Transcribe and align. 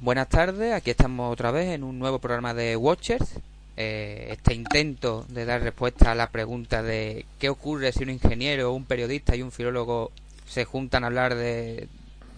Buenas 0.00 0.28
tardes, 0.28 0.72
aquí 0.74 0.90
estamos 0.90 1.32
otra 1.32 1.50
vez 1.52 1.68
en 1.68 1.84
un 1.84 1.98
nuevo 1.98 2.18
programa 2.18 2.52
de 2.52 2.76
Watchers. 2.76 3.38
Eh, 3.76 4.28
este 4.32 4.54
intento 4.54 5.24
de 5.28 5.44
dar 5.44 5.62
respuesta 5.62 6.10
a 6.10 6.14
la 6.14 6.30
pregunta 6.30 6.82
de 6.82 7.26
qué 7.38 7.48
ocurre 7.48 7.92
si 7.92 8.02
un 8.02 8.10
ingeniero, 8.10 8.72
un 8.72 8.84
periodista 8.84 9.36
y 9.36 9.42
un 9.42 9.52
filólogo 9.52 10.10
se 10.48 10.64
juntan 10.64 11.04
a 11.04 11.06
hablar 11.06 11.36
de, 11.36 11.88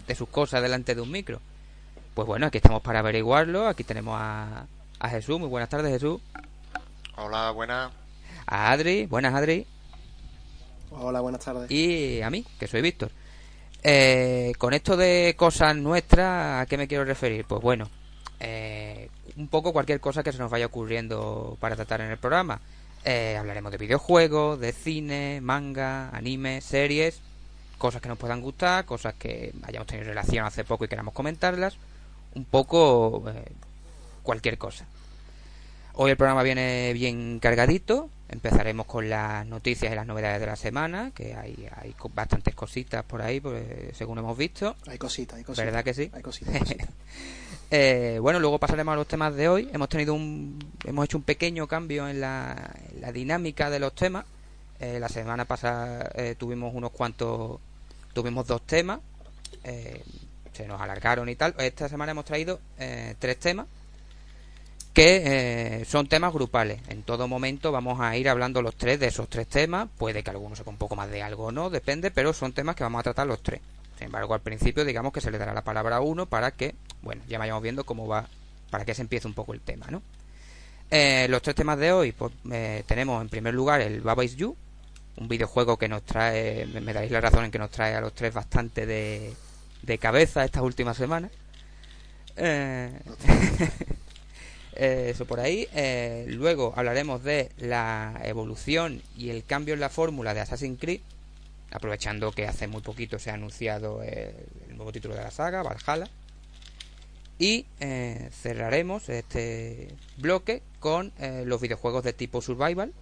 de 0.07 0.15
sus 0.15 0.29
cosas 0.29 0.61
delante 0.61 0.93
de 0.93 1.01
un 1.01 1.09
micro. 1.09 1.41
Pues 2.13 2.27
bueno, 2.27 2.45
aquí 2.45 2.57
estamos 2.57 2.83
para 2.83 2.99
averiguarlo. 2.99 3.67
Aquí 3.67 3.83
tenemos 3.83 4.17
a, 4.19 4.67
a 4.99 5.09
Jesús. 5.09 5.39
Muy 5.39 5.49
buenas 5.49 5.69
tardes, 5.69 5.91
Jesús. 5.91 6.21
Hola, 7.15 7.49
buenas. 7.51 7.91
A 8.45 8.71
Adri. 8.71 9.05
Buenas, 9.05 9.33
Adri. 9.33 9.65
Hola, 10.91 11.21
buenas 11.21 11.43
tardes. 11.43 11.71
Y 11.71 12.21
a 12.21 12.29
mí, 12.29 12.45
que 12.59 12.67
soy 12.67 12.81
Víctor. 12.81 13.11
Eh, 13.83 14.53
con 14.57 14.73
esto 14.73 14.95
de 14.95 15.35
cosas 15.37 15.75
nuestras, 15.75 16.61
¿a 16.61 16.65
qué 16.67 16.77
me 16.77 16.87
quiero 16.87 17.03
referir? 17.03 17.45
Pues 17.45 17.61
bueno, 17.61 17.89
eh, 18.39 19.09
un 19.37 19.47
poco 19.47 19.73
cualquier 19.73 19.99
cosa 19.99 20.23
que 20.23 20.31
se 20.31 20.37
nos 20.37 20.51
vaya 20.51 20.65
ocurriendo 20.65 21.57
para 21.59 21.75
tratar 21.75 22.01
en 22.01 22.11
el 22.11 22.17
programa. 22.17 22.59
Eh, 23.05 23.35
hablaremos 23.37 23.71
de 23.71 23.77
videojuegos, 23.77 24.59
de 24.59 24.71
cine, 24.71 25.41
manga, 25.41 26.09
anime, 26.09 26.61
series, 26.61 27.19
cosas 27.77 28.01
que 28.01 28.07
nos 28.07 28.17
puedan 28.17 28.41
gustar, 28.41 28.85
cosas 28.85 29.15
que 29.15 29.53
hayamos 29.63 29.87
tenido 29.87 30.07
relación 30.07 30.45
hace 30.45 30.63
poco 30.63 30.85
y 30.85 30.87
queramos 30.87 31.13
comentarlas. 31.13 31.77
Un 32.35 32.45
poco 32.45 33.23
eh, 33.29 33.51
cualquier 34.23 34.57
cosa. 34.57 34.85
Hoy 35.93 36.11
el 36.11 36.17
programa 36.17 36.43
viene 36.43 36.93
bien 36.93 37.39
cargadito. 37.39 38.09
Empezaremos 38.29 38.87
con 38.87 39.09
las 39.09 39.45
noticias 39.45 39.91
y 39.91 39.95
las 39.95 40.07
novedades 40.07 40.39
de 40.39 40.47
la 40.47 40.55
semana, 40.55 41.11
que 41.13 41.35
hay, 41.35 41.67
hay 41.75 41.95
bastantes 42.13 42.55
cositas 42.55 43.03
por 43.03 43.21
ahí, 43.21 43.39
pues, 43.39 43.95
según 43.95 44.17
hemos 44.17 44.37
visto. 44.37 44.75
Hay 44.87 44.97
cositas, 44.97 45.37
hay 45.37 45.43
cositas. 45.43 45.65
¿Verdad 45.65 45.83
que 45.83 45.93
sí? 45.93 46.09
Hay 46.13 46.21
cositas. 46.21 46.53
hay 46.53 46.59
cositas. 46.61 46.89
Eh, 47.75 48.19
bueno, 48.21 48.39
luego 48.39 48.59
pasaremos 48.59 48.93
a 48.93 48.95
los 48.95 49.07
temas 49.07 49.33
de 49.33 49.47
hoy. 49.47 49.67
Hemos 49.73 49.89
tenido 49.89 50.13
un, 50.13 50.59
hemos 50.83 51.05
hecho 51.05 51.17
un 51.17 51.23
pequeño 51.23 51.65
cambio 51.65 52.07
en 52.07 52.21
la, 52.21 52.71
en 52.93 53.01
la 53.01 53.11
dinámica 53.11 53.71
de 53.71 53.79
los 53.79 53.95
temas. 53.95 54.25
Eh, 54.79 54.99
la 54.99 55.09
semana 55.09 55.45
pasada 55.45 56.11
eh, 56.13 56.35
tuvimos 56.37 56.75
unos 56.75 56.91
cuantos, 56.91 57.59
tuvimos 58.13 58.45
dos 58.45 58.61
temas, 58.67 58.99
eh, 59.63 60.03
se 60.51 60.67
nos 60.67 60.79
alargaron 60.79 61.29
y 61.29 61.35
tal. 61.35 61.55
Esta 61.57 61.89
semana 61.89 62.11
hemos 62.11 62.25
traído 62.25 62.59
eh, 62.77 63.15
tres 63.17 63.39
temas 63.39 63.65
que 64.93 65.79
eh, 65.81 65.85
son 65.85 66.07
temas 66.07 66.33
grupales. 66.33 66.79
En 66.87 67.03
todo 67.03 67.27
momento 67.27 67.71
vamos 67.71 67.99
a 67.99 68.15
ir 68.15 68.29
hablando 68.29 68.61
los 68.61 68.75
tres 68.75 68.99
de 68.99 69.07
esos 69.07 69.27
tres 69.27 69.47
temas. 69.47 69.89
Puede 69.97 70.23
que 70.23 70.29
alguno 70.29 70.55
sepa 70.55 70.69
un 70.69 70.77
poco 70.77 70.95
más 70.95 71.09
de 71.09 71.23
algo 71.23 71.45
o 71.45 71.51
no, 71.51 71.69
depende, 71.69 72.11
pero 72.11 72.31
son 72.33 72.53
temas 72.53 72.75
que 72.75 72.83
vamos 72.83 72.99
a 72.99 73.03
tratar 73.03 73.27
los 73.27 73.41
tres. 73.41 73.59
Sin 73.97 74.05
embargo, 74.05 74.33
al 74.33 74.41
principio 74.41 74.85
digamos 74.85 75.11
que 75.11 75.21
se 75.21 75.31
le 75.31 75.37
dará 75.37 75.53
la 75.53 75.63
palabra 75.63 75.97
a 75.97 76.01
uno 76.01 76.27
para 76.27 76.51
que, 76.51 76.75
bueno, 77.01 77.21
ya 77.27 77.39
vayamos 77.39 77.63
viendo 77.63 77.83
cómo 77.83 78.07
va, 78.07 78.27
para 78.69 78.85
que 78.85 78.93
se 78.93 79.01
empiece 79.01 79.27
un 79.27 79.33
poco 79.33 79.53
el 79.53 79.61
tema, 79.61 79.87
¿no? 79.89 80.01
Eh, 80.91 81.27
los 81.27 81.41
tres 81.41 81.55
temas 81.55 81.79
de 81.79 81.91
hoy, 81.91 82.11
pues 82.11 82.31
eh, 82.51 82.83
tenemos 82.85 83.19
en 83.21 83.29
primer 83.29 83.53
lugar 83.53 83.81
el 83.81 84.01
Baba 84.01 84.23
Is 84.23 84.35
You, 84.35 84.55
un 85.17 85.27
videojuego 85.27 85.77
que 85.77 85.87
nos 85.87 86.03
trae, 86.03 86.67
me, 86.67 86.81
me 86.81 86.93
daréis 86.93 87.11
la 87.11 87.21
razón 87.21 87.45
en 87.45 87.51
que 87.51 87.57
nos 87.57 87.71
trae 87.71 87.95
a 87.95 88.01
los 88.01 88.13
tres 88.13 88.33
bastante 88.33 88.85
de, 88.85 89.33
de 89.81 89.97
cabeza 89.97 90.45
estas 90.45 90.61
últimas 90.61 90.97
semanas. 90.97 91.31
Eh, 92.35 92.91
eh, 94.75 95.07
eso 95.09 95.25
por 95.25 95.39
ahí. 95.39 95.67
Eh, 95.73 96.25
luego 96.27 96.73
hablaremos 96.75 97.23
de 97.23 97.49
la 97.57 98.19
evolución 98.23 99.01
y 99.17 99.29
el 99.29 99.43
cambio 99.45 99.73
en 99.73 99.79
la 99.79 99.89
fórmula 99.89 100.33
de 100.33 100.41
Assassin's 100.41 100.79
Creed, 100.79 101.01
aprovechando 101.71 102.31
que 102.31 102.47
hace 102.47 102.67
muy 102.67 102.81
poquito 102.81 103.19
se 103.19 103.31
ha 103.31 103.33
anunciado 103.33 104.03
el, 104.03 104.35
el 104.69 104.75
nuevo 104.75 104.91
título 104.91 105.15
de 105.15 105.23
la 105.23 105.31
saga, 105.31 105.63
Valhalla. 105.63 106.09
Y 107.39 107.65
eh, 107.79 108.29
cerraremos 108.31 109.09
este 109.09 109.89
bloque 110.17 110.61
con 110.79 111.11
eh, 111.19 111.43
los 111.45 111.59
videojuegos 111.59 112.03
de 112.03 112.13
tipo 112.13 112.41
survival, 112.41 112.93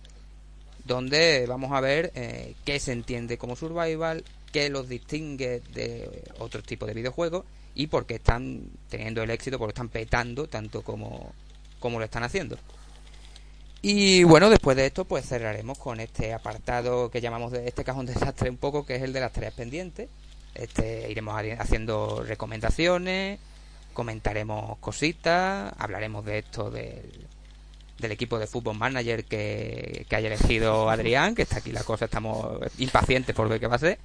donde 0.86 1.46
vamos 1.48 1.72
a 1.74 1.82
ver 1.82 2.12
eh, 2.16 2.56
qué 2.66 2.80
se 2.80 2.94
entiende 2.94 3.38
como 3.38 3.56
survival, 3.56 4.24
qué 4.52 4.70
los 4.70 4.88
distingue 4.88 5.62
de 5.74 6.24
otros 6.40 6.64
tipos 6.64 6.88
de 6.88 6.94
videojuegos 6.94 7.46
y 7.76 7.88
por 7.88 8.06
qué 8.06 8.16
están 8.16 8.64
teniendo 8.90 9.22
el 9.22 9.30
éxito, 9.30 9.60
por 9.60 9.68
qué 9.68 9.74
están 9.74 9.90
petando 9.90 10.48
tanto 10.48 10.82
como, 10.82 11.34
como 11.82 12.00
lo 12.00 12.06
están 12.06 12.24
haciendo. 12.24 12.58
Y 13.82 14.24
bueno, 14.24 14.50
después 14.50 14.78
de 14.78 14.86
esto, 14.86 15.06
pues 15.06 15.26
cerraremos 15.28 15.78
con 15.78 16.00
este 16.00 16.34
apartado 16.34 17.10
que 17.10 17.20
llamamos 17.20 17.52
de 17.52 17.68
este 17.68 17.84
cajón 17.84 18.06
desastre 18.06 18.50
un 18.50 18.58
poco, 18.58 18.86
que 18.86 18.96
es 18.96 19.02
el 19.02 19.12
de 19.12 19.20
las 19.20 19.34
tareas 19.34 19.54
pendientes. 19.54 20.08
Este, 20.56 21.10
iremos 21.10 21.36
haciendo 21.60 22.24
recomendaciones, 22.24 23.40
comentaremos 23.94 24.78
cositas, 24.80 25.74
hablaremos 25.78 26.26
de 26.26 26.40
esto 26.40 26.70
del, 26.70 27.10
del 27.98 28.12
equipo 28.12 28.38
de 28.38 28.48
fútbol 28.48 28.78
manager 28.78 29.24
que, 29.26 30.06
que 30.10 30.16
haya 30.16 30.28
elegido 30.28 30.90
Adrián, 30.90 31.36
que 31.36 31.42
está 31.44 31.58
aquí 31.58 31.72
la 31.72 31.84
cosa, 31.84 32.06
estamos 32.06 32.60
impacientes 32.80 33.34
por 33.36 33.48
ver 33.50 33.60
qué 33.60 33.68
va 33.68 33.78
a 33.78 33.80
ser. 33.80 33.98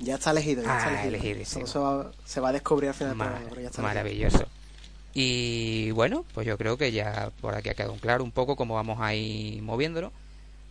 Ya 0.00 0.16
está 0.16 0.32
elegido, 0.32 0.62
ya 0.64 0.74
Ah, 0.74 0.78
está 0.78 0.90
elegido. 1.04 1.08
elegidísimo. 1.14 1.64
Todo 1.64 1.72
se 1.72 1.78
va, 1.78 2.12
se 2.24 2.40
va 2.40 2.48
a 2.48 2.52
descubrir 2.52 2.88
al 2.88 2.94
final 2.94 3.10
del 3.10 3.18
Ma- 3.18 3.24
programa, 3.26 3.48
pero 3.50 3.60
ya 3.62 3.68
está 3.68 3.82
elegido. 4.00 4.48
Y 5.12 5.90
bueno, 5.90 6.24
pues 6.34 6.46
yo 6.46 6.56
creo 6.56 6.76
que 6.76 6.92
ya 6.92 7.32
por 7.40 7.54
aquí 7.54 7.68
ha 7.68 7.74
quedado 7.74 7.96
claro 7.96 8.22
un 8.22 8.30
poco 8.30 8.56
cómo 8.56 8.74
vamos 8.74 8.98
a 9.00 9.14
ir 9.14 9.62
moviéndolo. 9.62 10.12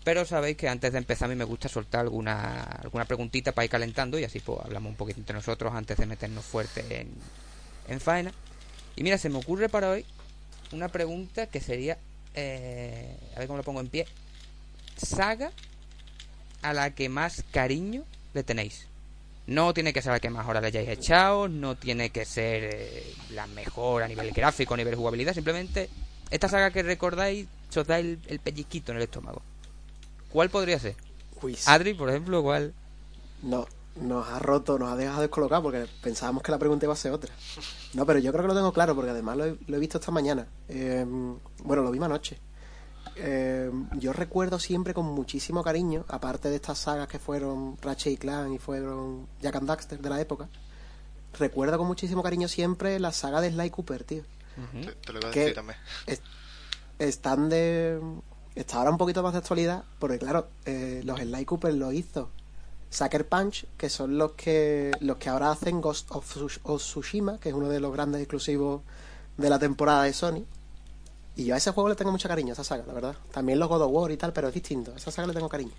Pero 0.04 0.26
sabéis 0.26 0.56
que 0.56 0.70
antes 0.70 0.94
de 0.94 0.98
empezar 0.98 1.26
a 1.26 1.30
mí 1.30 1.36
me 1.36 1.44
gusta 1.44 1.68
soltar 1.68 2.02
alguna, 2.02 2.64
alguna 2.64 3.06
preguntita 3.06 3.52
para 3.52 3.66
ir 3.66 3.72
calentando 3.72 4.18
y 4.18 4.24
así 4.24 4.40
pues 4.40 4.60
hablamos 4.64 4.92
un 4.92 4.96
poquito 4.96 5.20
entre 5.20 5.36
nosotros 5.36 5.74
antes 5.74 5.98
de 5.98 6.06
meternos 6.06 6.46
fuerte 6.46 7.02
en, 7.02 7.10
en 7.88 8.00
faena. 8.00 8.32
Y 8.96 9.04
mira, 9.04 9.18
se 9.18 9.30
me 9.30 9.38
ocurre 9.38 9.68
para 9.68 9.90
hoy 9.92 10.06
una 10.72 10.88
pregunta 10.88 11.48
que 11.48 11.60
sería, 11.60 11.98
eh, 12.34 13.16
a 13.36 13.40
ver 13.40 13.48
cómo 13.48 13.58
lo 13.58 13.64
pongo 13.64 13.82
en 13.82 13.90
pie, 13.90 14.08
saga 14.98 15.52
a 16.62 16.74
la 16.74 16.92
que 16.92 17.10
más 17.10 17.44
cariño 17.52 18.04
le 18.34 18.44
tenéis. 18.44 18.88
No 19.50 19.74
tiene 19.74 19.94
que 19.94 20.02
ser 20.02 20.12
la 20.12 20.20
que 20.20 20.30
más 20.30 20.48
horas 20.48 20.62
le 20.62 20.68
hayáis 20.68 20.90
echado, 20.90 21.48
no 21.48 21.76
tiene 21.76 22.12
que 22.12 22.24
ser 22.24 22.70
eh, 22.72 23.14
la 23.32 23.48
mejor 23.48 24.04
a 24.04 24.08
nivel 24.08 24.32
gráfico, 24.32 24.76
a 24.76 24.78
nivel 24.78 24.96
jugabilidad, 24.96 25.34
simplemente 25.34 25.90
esta 26.30 26.48
saga 26.48 26.70
que 26.70 26.84
recordáis 26.84 27.48
os 27.76 27.88
da 27.88 27.98
el, 27.98 28.20
el 28.28 28.40
pellizquito 28.40 28.92
en 28.92 28.98
el 28.98 29.04
estómago. 29.04 29.42
¿Cuál 30.32 30.50
podría 30.50 30.78
ser? 30.78 30.96
Adri, 31.66 31.96
por 31.96 32.10
ejemplo, 32.10 32.44
¿cuál? 32.44 32.74
No, 33.42 33.68
nos 33.96 34.28
ha 34.28 34.38
roto, 34.38 34.78
nos 34.78 34.92
ha 34.92 34.96
dejado 34.96 35.22
descolocado 35.22 35.64
porque 35.64 35.88
pensábamos 36.02 36.44
que 36.44 36.52
la 36.52 36.60
pregunta 36.60 36.86
iba 36.86 36.94
a 36.94 36.98
ser 36.98 37.12
otra. 37.12 37.34
No, 37.94 38.06
pero 38.06 38.20
yo 38.20 38.32
creo 38.32 38.44
que 38.44 38.50
lo 38.50 38.56
tengo 38.56 38.72
claro 38.72 38.94
porque 38.94 39.12
además 39.12 39.38
lo 39.38 39.46
he, 39.46 39.56
lo 39.66 39.78
he 39.78 39.80
visto 39.80 39.98
esta 39.98 40.12
mañana. 40.12 40.48
Eh, 40.68 41.06
bueno, 41.64 41.82
lo 41.82 41.92
vi 41.92 42.00
anoche. 42.04 42.38
Eh, 43.22 43.72
yo 43.98 44.14
recuerdo 44.14 44.60
siempre 44.60 44.94
con 44.94 45.06
muchísimo 45.06 45.64
cariño, 45.64 46.06
aparte 46.08 46.50
de 46.50 46.56
estas 46.56 46.78
sagas 46.80 47.08
que 47.08 47.20
fueron 47.20 47.78
Ratchet 47.82 48.14
y 48.14 48.18
Clan 48.18 48.54
y 48.54 48.60
fueron 48.60 49.28
Jack 49.42 49.56
and 49.58 49.68
Daxter 49.68 50.00
de 50.00 50.10
la 50.10 50.20
época, 50.22 50.48
recuerdo 51.38 51.78
con 51.78 51.88
muchísimo 51.88 52.24
cariño 52.24 52.48
siempre 52.48 53.00
la 53.00 53.12
saga 53.12 53.42
de 53.42 53.52
Sly 53.52 53.70
Cooper, 53.72 54.04
tío. 54.04 54.24
Te, 54.82 54.92
te 54.94 55.14
lo 55.14 55.20
iba 55.20 55.30
a 55.30 55.32
decir 55.32 55.56
también. 55.56 55.78
Es- 56.08 56.22
están 56.98 57.50
de. 57.50 58.00
Está 58.56 58.78
ahora 58.78 58.90
un 58.92 58.98
poquito 58.98 59.24
más 59.24 59.32
de 59.34 59.40
actualidad, 59.40 59.84
porque 60.00 60.18
claro, 60.20 60.50
eh, 60.66 61.02
los 61.06 61.20
Sly 61.20 61.46
Cooper 61.46 61.74
lo 61.76 61.92
hizo 61.94 62.30
Sucker 62.90 63.28
Punch, 63.30 63.68
que 63.78 63.90
son 63.90 64.18
los 64.18 64.32
que 64.34 64.92
los 65.00 65.18
que 65.18 65.30
ahora 65.30 65.52
hacen 65.52 65.80
Ghost 65.80 66.10
of, 66.12 66.26
Tsush- 66.36 66.60
of 66.64 66.82
Tsushima, 66.82 67.40
que 67.40 67.50
es 67.50 67.56
uno 67.56 67.70
de 67.70 67.80
los 67.80 67.94
grandes 67.94 68.22
exclusivos 68.22 68.82
de 69.38 69.50
la 69.50 69.60
temporada 69.60 70.04
de 70.04 70.14
Sony. 70.14 70.44
Y 71.36 71.46
yo 71.46 71.56
a 71.56 71.58
ese 71.58 71.72
juego 71.72 71.90
le 71.90 71.96
tengo 71.96 72.12
mucho 72.12 72.28
cariño, 72.28 72.52
a 72.52 72.54
esa 72.54 72.64
saga, 72.64 72.84
la 72.86 72.94
verdad. 72.94 73.16
También 73.32 73.60
los 73.60 73.70
God 73.70 73.84
of 73.84 73.92
War 73.92 74.12
y 74.12 74.18
tal, 74.18 74.34
pero 74.34 74.50
es 74.50 74.54
distinto. 74.54 74.94
A 74.94 74.98
esa 74.98 75.12
saga 75.12 75.28
le 75.28 75.34
tengo 75.34 75.50
cariño. 75.50 75.74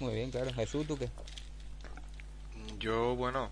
Muy 0.00 0.14
bien, 0.14 0.30
claro. 0.30 0.52
Jesús, 0.52 0.86
¿tú 0.86 0.98
qué? 0.98 1.08
Yo, 2.78 3.14
bueno, 3.14 3.50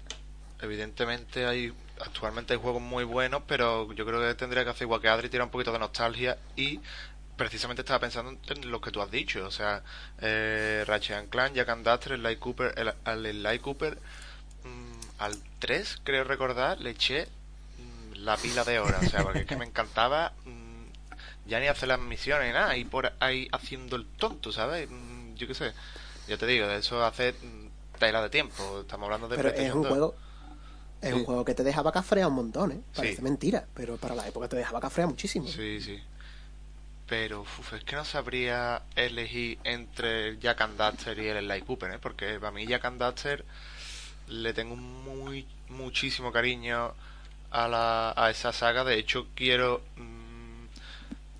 evidentemente 0.60 1.46
hay 1.46 1.72
actualmente 2.00 2.54
hay 2.54 2.60
juegos 2.60 2.82
muy 2.82 3.04
buenos, 3.04 3.42
pero 3.46 3.92
yo 3.92 4.04
creo 4.04 4.20
que 4.20 4.34
tendría 4.34 4.64
que 4.64 4.70
hacer 4.70 4.82
igual 4.82 5.00
que 5.00 5.08
Adri, 5.08 5.28
tirar 5.28 5.46
un 5.46 5.50
poquito 5.50 5.72
de 5.72 5.78
nostalgia 5.78 6.38
y 6.56 6.80
precisamente 7.36 7.82
estaba 7.82 8.00
pensando 8.00 8.38
en 8.48 8.70
lo 8.70 8.80
que 8.80 8.90
tú 8.90 9.00
has 9.00 9.10
dicho, 9.10 9.44
o 9.44 9.50
sea, 9.50 9.82
eh, 10.20 10.84
Ratchet 10.86 11.16
and 11.16 11.30
Clank, 11.30 11.54
Jack 11.54 11.68
and 11.68 11.84
Daxter, 11.84 12.16
Sly 12.16 12.36
Cooper, 12.36 12.74
el, 12.76 12.94
al 13.04 13.26
Sly 13.26 13.58
Cooper, 13.58 13.98
mm, 14.64 15.00
al 15.18 15.36
3, 15.58 16.00
creo 16.04 16.24
recordar, 16.24 16.80
le 16.80 16.90
eché 16.90 17.26
mm, 17.26 18.18
la 18.18 18.36
pila 18.36 18.64
de 18.64 18.78
horas, 18.78 19.04
o 19.04 19.10
sea, 19.10 19.22
porque 19.24 19.40
es 19.40 19.46
que 19.46 19.56
me 19.56 19.64
encantaba 19.64 20.32
ya 21.46 21.60
ni 21.60 21.66
hacer 21.68 21.88
las 21.88 22.00
misiones 22.00 22.48
ni 22.48 22.52
nada, 22.52 22.76
y 22.76 22.84
por 22.84 23.12
ahí 23.20 23.48
haciendo 23.52 23.96
el 23.96 24.06
tonto, 24.06 24.52
¿sabes? 24.52 24.88
Mm, 24.90 25.34
yo 25.34 25.46
qué 25.46 25.54
sé, 25.54 25.72
yo 26.28 26.38
te 26.38 26.46
digo, 26.46 26.66
de 26.66 26.78
eso 26.78 27.04
hace 27.04 27.32
mm, 27.32 27.98
tela 27.98 28.22
de 28.22 28.30
tiempo, 28.30 28.80
estamos 28.80 29.04
hablando 29.06 29.28
de 29.28 29.36
Pero 29.36 29.50
es 29.50 29.72
un 29.74 29.82
2. 29.82 29.88
juego. 29.90 30.14
Es 31.00 31.10
Sí. 31.10 31.16
un 31.16 31.24
juego 31.26 31.44
que 31.44 31.54
te 31.54 31.62
dejaba 31.64 31.92
cafrear 31.92 32.28
un 32.28 32.34
montón, 32.34 32.72
¿eh? 32.72 32.80
Parece 32.94 33.16
Sí. 33.16 33.22
mentira, 33.22 33.66
pero 33.74 33.96
para 33.98 34.14
la 34.14 34.26
época 34.26 34.48
te 34.48 34.56
dejaba 34.56 34.80
cafrear 34.80 35.08
muchísimo. 35.08 35.46
Sí, 35.48 35.80
sí. 35.80 36.02
pero 37.06 37.42
uf, 37.42 37.74
es 37.74 37.84
que 37.84 37.96
no 37.96 38.04
sabría 38.06 38.80
elegir 38.96 39.58
entre 39.64 40.28
el 40.28 40.40
Jack 40.40 40.62
and 40.62 40.78
Daxter 40.78 41.18
y 41.18 41.28
el 41.28 41.44
Sly 41.44 41.60
Cooper, 41.60 41.90
¿eh? 41.92 41.98
porque 42.00 42.38
para 42.40 42.50
mí 42.50 42.66
Jack 42.66 42.86
and 42.86 42.98
Daxter 42.98 43.44
le 44.28 44.54
tengo 44.54 44.74
muy 44.76 45.46
muchísimo 45.68 46.32
cariño 46.32 46.94
a, 47.50 47.68
la, 47.68 48.14
a 48.16 48.30
esa 48.30 48.52
saga. 48.54 48.84
De 48.84 48.98
hecho, 48.98 49.26
quiero 49.34 49.82
mm, 49.96 50.13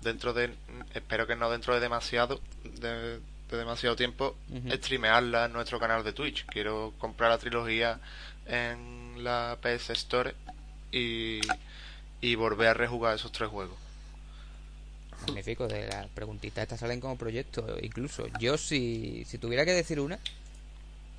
dentro 0.05 0.33
de 0.33 0.53
espero 0.93 1.27
que 1.27 1.35
no 1.35 1.49
dentro 1.49 1.73
de 1.73 1.81
demasiado 1.81 2.39
de, 2.63 3.19
de 3.49 3.57
demasiado 3.57 3.95
tiempo 3.97 4.35
Ujú. 4.49 4.71
streamearla 4.71 5.45
en 5.45 5.53
nuestro 5.53 5.79
canal 5.79 6.03
de 6.03 6.13
Twitch. 6.13 6.45
Quiero 6.45 6.93
comprar 6.97 7.31
la 7.31 7.37
trilogía 7.37 7.99
en 8.45 9.23
la 9.23 9.57
PS 9.61 9.89
Store 9.89 10.33
y, 10.91 11.41
y 12.21 12.35
volver 12.35 12.69
a 12.69 12.73
rejugar 12.73 13.15
esos 13.15 13.31
tres 13.31 13.49
juegos. 13.49 13.75
Magnífico, 15.27 15.67
de 15.67 15.87
las 15.87 16.07
preguntitas 16.07 16.61
estas 16.61 16.79
salen 16.79 17.01
como 17.01 17.17
proyectos. 17.17 17.65
Incluso 17.81 18.27
yo, 18.39 18.57
si, 18.57 19.25
si 19.25 19.37
tuviera 19.37 19.65
que 19.65 19.73
decir 19.73 19.99
una, 19.99 20.19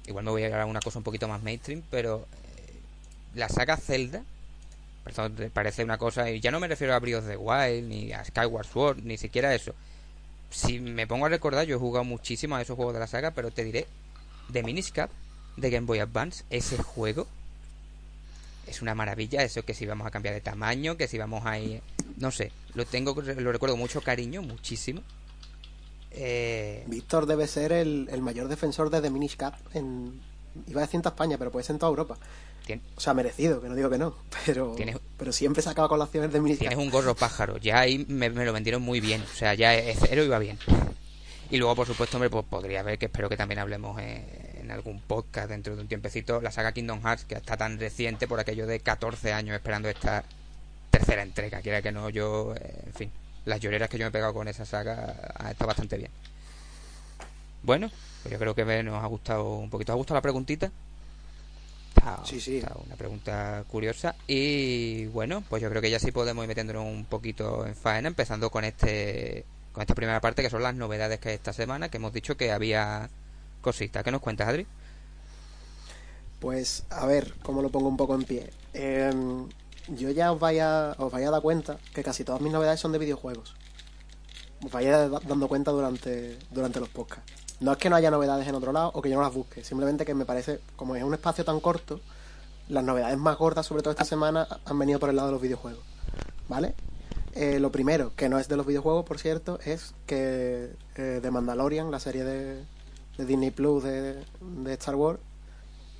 igual 0.07 0.25
me 0.25 0.31
voy 0.31 0.43
a 0.43 0.47
llegar 0.47 0.61
a 0.61 0.67
una 0.67 0.81
cosa 0.81 0.99
un 0.99 1.05
poquito 1.05 1.27
más 1.27 1.43
mainstream, 1.43 1.83
pero 1.91 2.27
eh, 2.33 2.73
la 3.35 3.49
saga 3.49 3.77
Zelda, 3.77 4.23
parece 5.53 5.85
una 5.85 5.99
cosa, 5.99 6.31
y 6.31 6.41
ya 6.41 6.51
no 6.51 6.61
me 6.61 6.69
refiero 6.69 6.95
a 6.95 6.99
Breath 6.99 7.21
of 7.21 7.29
the 7.29 7.37
Wild, 7.37 7.89
ni 7.89 8.13
a 8.13 8.25
Skyward 8.25 8.67
Sword, 8.67 8.99
ni 9.05 9.17
siquiera 9.17 9.55
eso. 9.55 9.75
Si 10.51 10.79
me 10.81 11.07
pongo 11.07 11.27
a 11.27 11.29
recordar, 11.29 11.67
yo 11.67 11.77
he 11.77 11.79
jugado 11.79 12.05
muchísimo 12.05 12.57
a 12.57 12.63
esos 12.63 12.77
juegos 12.77 12.95
de 12.95 13.01
la 13.01 13.07
saga, 13.07 13.33
pero 13.33 13.51
te 13.51 13.65
diré, 13.65 13.87
de 14.49 14.63
Minish 14.63 14.93
Cap, 14.93 15.11
de 15.57 15.71
Game 15.71 15.87
Boy 15.87 16.01
Advance, 16.01 16.45
ese 16.51 16.77
juego 16.77 17.27
es 18.67 18.83
una 18.83 18.95
maravilla, 18.95 19.43
eso 19.43 19.65
que 19.65 19.75
si 19.75 19.87
vamos 19.87 20.07
a 20.07 20.11
cambiar 20.11 20.35
de 20.35 20.41
tamaño, 20.41 20.97
que 20.97 21.09
si 21.09 21.19
vamos 21.19 21.47
a 21.47 21.59
ir, 21.59 21.83
no 22.17 22.31
sé, 22.31 22.51
lo 22.75 22.85
tengo, 22.85 23.15
lo 23.21 23.53
recuerdo 23.53 23.77
mucho 23.77 24.01
cariño, 24.01 24.43
muchísimo. 24.43 25.03
Eh, 26.11 26.85
Víctor 26.87 27.27
debe 27.27 27.47
ser 27.47 27.73
el, 27.73 28.09
el 28.11 28.23
mayor 28.23 28.49
defensor 28.49 28.91
de 28.91 29.01
The 29.01 29.11
Minish 29.11 29.37
Cap 29.37 29.55
en... 29.75 30.21
Iba 30.67 30.81
a 30.81 30.87
decir 30.87 31.01
en 31.01 31.07
España, 31.07 31.37
pero 31.37 31.53
puede 31.53 31.65
ser 31.65 31.75
en 31.75 31.81
toda 31.81 31.91
Europa. 31.91 32.17
Tien- 32.67 32.81
O 32.97 33.01
sea, 33.01 33.15
merecido, 33.15 33.61
que 33.61 33.69
no 33.69 33.75
digo 33.75 33.89
que 33.89 33.99
no. 33.99 34.17
Pero, 34.45 34.75
Tienes- 34.77 34.99
pero 35.17 35.33
siempre 35.33 35.63
sacaba 35.63 35.89
colaciones 35.89 36.33
de 36.33 36.41
Minish 36.41 36.59
tienes 36.59 36.79
un 36.79 36.91
gorro 36.91 37.15
pájaro, 37.15 37.57
ya 37.59 37.81
ahí 37.81 38.05
me, 38.09 38.29
me 38.31 38.45
lo 38.45 38.53
vendieron 38.53 38.83
muy 38.83 39.01
bien, 39.01 39.23
o 39.23 39.35
sea, 39.37 39.55
ya 39.55 39.75
es 39.75 39.99
cero 40.01 40.23
iba 40.25 40.39
bien. 40.39 40.59
Y 41.51 41.59
luego, 41.59 41.77
por 41.77 41.87
supuesto, 41.87 42.17
hombre, 42.17 42.29
pues 42.29 42.45
podría 42.45 42.81
haber, 42.81 42.99
que 42.99 43.07
espero 43.07 43.29
que 43.29 43.37
también 43.37 43.61
hablemos 43.61 44.01
en 44.01 44.71
algún 44.71 45.01
podcast 45.01 45.49
dentro 45.49 45.77
de 45.77 45.83
un 45.83 45.87
tiempecito, 45.89 46.41
la 46.41 46.51
saga 46.51 46.73
Kingdom 46.73 47.01
Hearts, 47.03 47.25
que 47.25 47.37
está 47.37 47.57
tan 47.57 47.79
reciente 47.79 48.27
por 48.27 48.41
aquello 48.41 48.67
de 48.67 48.81
14 48.81 49.33
años 49.33 49.55
esperando 49.55 49.89
esta 49.89 50.25
tercera 50.91 51.23
entrega, 51.23 51.61
quiera 51.61 51.81
que 51.83 51.93
no, 51.93 52.11
yo, 52.11 52.53
en 52.87 52.93
fin, 52.95 53.13
las 53.45 53.61
lloreras 53.61 53.89
que 53.89 53.97
yo 53.97 54.07
me 54.07 54.09
he 54.09 54.13
pegado 54.13 54.35
con 54.35 54.49
esa 54.49 54.65
saga 54.67 55.15
ha 55.37 55.53
estado 55.53 55.69
bastante 55.69 55.97
bien. 55.99 56.11
Bueno, 57.63 57.91
pues 58.23 58.33
yo 58.33 58.39
creo 58.39 58.55
que 58.55 58.83
nos 58.83 59.03
ha 59.03 59.07
gustado 59.07 59.45
un 59.55 59.71
poquito. 59.71 59.93
¿Os 59.93 59.95
ha 59.95 59.99
gustado 59.99 60.17
la 60.19 60.23
preguntita? 60.23 60.71
Está- 61.97 62.23
Sí, 62.25 62.41
sí. 62.41 62.59
está 62.59 62.75
una 62.87 62.97
pregunta 62.97 63.65
curiosa. 63.69 64.15
Y 64.27 65.07
bueno, 65.07 65.43
pues 65.49 65.63
yo 65.63 65.71
creo 65.71 65.81
que 65.83 65.91
ya 65.91 65.99
sí 65.99 66.13
podemos 66.13 66.45
ir 66.45 66.49
metiéndonos 66.49 66.85
un 66.85 67.05
poquito 67.05 67.67
en 67.67 67.75
faena, 67.75 68.09
empezando 68.09 68.51
con 68.51 68.65
este 68.65 69.45
con 69.73 69.83
esta 69.83 69.95
primera 69.95 70.21
parte, 70.23 70.43
que 70.43 70.49
son 70.51 70.63
las 70.63 70.75
novedades 70.75 71.21
que 71.21 71.29
hay 71.31 71.35
esta 71.35 71.53
semana, 71.53 71.91
que 71.91 71.99
hemos 71.99 72.13
dicho 72.13 72.37
que 72.37 72.51
había 72.51 73.11
cositas. 73.61 74.03
¿Qué 74.03 74.11
nos 74.11 74.23
cuentas, 74.23 74.49
Adri? 74.49 74.67
Pues, 76.41 76.85
a 76.91 77.07
ver, 77.07 77.35
cómo 77.43 77.61
lo 77.63 77.69
pongo 77.71 77.89
un 77.89 77.97
poco 77.97 78.15
en 78.15 78.25
pie. 78.25 78.51
Eh, 78.75 79.13
yo 79.89 80.11
ya 80.11 80.33
os 80.33 80.41
vaya, 80.41 80.93
os 80.99 81.13
vaya 81.13 81.29
a 81.29 81.31
dar 81.31 81.43
cuenta 81.43 81.79
que 81.95 82.03
casi 82.03 82.25
todas 82.25 82.41
mis 82.41 82.53
novedades 82.53 82.81
son 82.81 82.93
de 82.93 82.99
videojuegos. 82.99 83.55
Os 84.65 84.71
vaya 84.73 85.09
da- 85.09 85.21
dando 85.27 85.49
cuenta 85.49 85.71
durante, 85.73 86.39
durante 86.51 86.81
los 86.81 86.89
podcasts. 86.89 87.33
No 87.61 87.73
es 87.73 87.79
que 87.79 87.89
no 87.89 87.97
haya 87.97 88.11
novedades 88.11 88.47
en 88.47 88.55
otro 88.55 88.73
lado 88.73 88.91
o 88.95 89.01
que 89.01 89.09
yo 89.09 89.17
no 89.17 89.23
las 89.23 89.33
busque, 89.33 89.65
simplemente 89.65 90.05
que 90.05 90.15
me 90.15 90.27
parece, 90.27 90.61
como 90.77 90.95
es 90.95 91.03
un 91.03 91.15
espacio 91.15 91.45
tan 91.45 91.59
corto, 91.61 92.01
las 92.69 92.85
novedades 92.85 93.17
más 93.17 93.39
gordas, 93.39 93.67
sobre 93.67 93.83
todo 93.83 93.93
esta 93.93 94.05
semana, 94.05 94.47
han 94.65 94.79
venido 94.79 94.99
por 94.99 95.09
el 95.09 95.17
lado 95.17 95.29
de 95.29 95.33
los 95.33 95.43
videojuegos. 95.43 95.83
¿Vale? 96.49 96.75
Eh, 97.35 97.59
lo 97.59 97.73
primero, 97.73 98.13
que 98.15 98.29
no 98.29 98.39
es 98.39 98.49
de 98.49 98.57
los 98.57 98.67
videojuegos, 98.67 99.05
por 99.05 99.19
cierto, 99.19 99.59
es 99.65 99.95
que 100.07 100.71
eh, 100.97 101.19
The 101.23 101.31
Mandalorian, 101.31 101.91
la 101.91 102.01
serie 102.01 102.25
de, 102.25 102.65
de 103.17 103.25
Disney 103.25 103.51
Plus 103.51 103.85
de, 103.85 104.25
de 104.41 104.73
Star 104.75 104.95
Wars, 104.95 105.21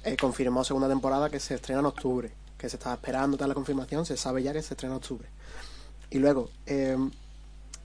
eh, 0.05 0.17
confirmó 0.17 0.65
segunda 0.65 0.89
temporada 0.89 1.31
que 1.31 1.41
se 1.41 1.55
estrena 1.55 1.81
en 1.81 1.87
octubre. 1.87 2.33
Que 2.59 2.69
se 2.69 2.77
estaba 2.77 2.95
esperando 2.95 3.37
tal 3.37 3.49
la 3.49 3.55
confirmación, 3.55 4.07
se 4.07 4.17
sabe 4.17 4.43
ya 4.43 4.53
que 4.53 4.63
se 4.63 4.75
estrena 4.75 4.95
en 4.95 4.99
octubre. 4.99 5.29
Y 6.11 6.19
luego, 6.19 6.51
eh, 6.67 6.97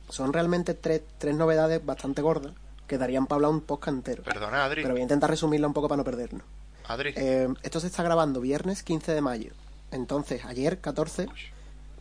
son 0.09 0.33
realmente 0.33 0.73
tres, 0.73 1.01
tres 1.17 1.35
novedades 1.35 1.85
bastante 1.85 2.21
gordas 2.21 2.53
que 2.91 2.97
darían 2.97 3.25
para 3.25 3.37
hablar 3.37 3.51
un 3.51 3.61
podcast 3.61 3.95
entero. 3.95 4.23
Perdona, 4.23 4.65
Adri. 4.65 4.81
Pero 4.81 4.93
voy 4.93 4.99
a 4.99 5.03
intentar 5.03 5.29
resumirla 5.29 5.65
un 5.65 5.71
poco 5.71 5.87
para 5.87 5.95
no 5.95 6.03
perdernos. 6.03 6.43
Adri. 6.83 7.13
Eh, 7.15 7.47
esto 7.63 7.79
se 7.79 7.87
está 7.87 8.03
grabando 8.03 8.41
viernes 8.41 8.83
15 8.83 9.13
de 9.13 9.21
mayo. 9.21 9.53
Entonces, 9.91 10.43
ayer, 10.43 10.79
14, 10.79 11.29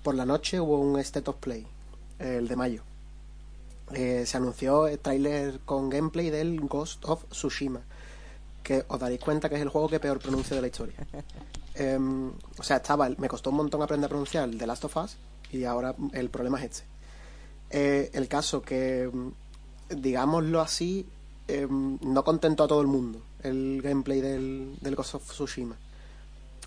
por 0.02 0.16
la 0.16 0.26
noche 0.26 0.58
hubo 0.58 0.80
un 0.80 0.98
State 0.98 1.30
of 1.30 1.36
Play, 1.36 1.64
el 2.18 2.48
de 2.48 2.56
mayo. 2.56 2.82
Eh, 3.92 4.24
se 4.26 4.36
anunció 4.36 4.88
el 4.88 4.98
tráiler 4.98 5.60
con 5.60 5.90
gameplay 5.90 6.28
del 6.30 6.60
Ghost 6.60 7.04
of 7.04 7.24
Tsushima, 7.28 7.82
que 8.64 8.84
os 8.88 8.98
daréis 8.98 9.20
cuenta 9.20 9.48
que 9.48 9.54
es 9.54 9.62
el 9.62 9.68
juego 9.68 9.88
que 9.88 10.00
peor 10.00 10.18
pronuncio 10.18 10.56
de 10.56 10.62
la 10.62 10.68
historia. 10.68 10.96
Em, 11.76 12.32
o 12.58 12.62
sea, 12.64 12.78
estaba, 12.78 13.08
me 13.16 13.28
costó 13.28 13.50
un 13.50 13.56
montón 13.56 13.80
aprender 13.80 14.06
a 14.06 14.08
pronunciar 14.08 14.48
el 14.48 14.58
The 14.58 14.66
Last 14.66 14.84
of 14.86 14.96
Us 14.96 15.16
y 15.52 15.62
ahora 15.64 15.94
el 16.12 16.28
problema 16.28 16.58
es 16.58 16.64
este. 16.64 16.82
Eh, 17.70 18.10
el 18.12 18.26
caso 18.26 18.60
que, 18.60 19.08
digámoslo 19.90 20.60
así, 20.60 21.06
em, 21.48 21.98
no 22.02 22.24
contentó 22.24 22.64
a 22.64 22.68
todo 22.68 22.80
el 22.80 22.86
mundo 22.86 23.22
el 23.42 23.80
gameplay 23.82 24.20
del, 24.20 24.76
del 24.80 24.94
Ghost 24.94 25.14
of 25.14 25.24
Tsushima. 25.30 25.76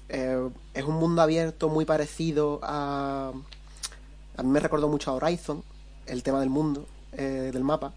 Eh, 0.10 0.50
es 0.74 0.84
un 0.84 0.96
mundo 0.96 1.22
abierto 1.22 1.70
muy 1.70 1.86
parecido 1.86 2.60
a... 2.64 3.32
A 4.36 4.44
mí 4.44 4.50
me 4.50 4.60
recordó 4.60 4.88
mucho 4.90 5.12
a 5.12 5.14
Horizon, 5.14 5.64
el 6.08 6.24
tema 6.24 6.40
del 6.40 6.50
mundo, 6.50 6.88
eh, 7.12 7.52
del 7.54 7.64
mapa. 7.64 7.94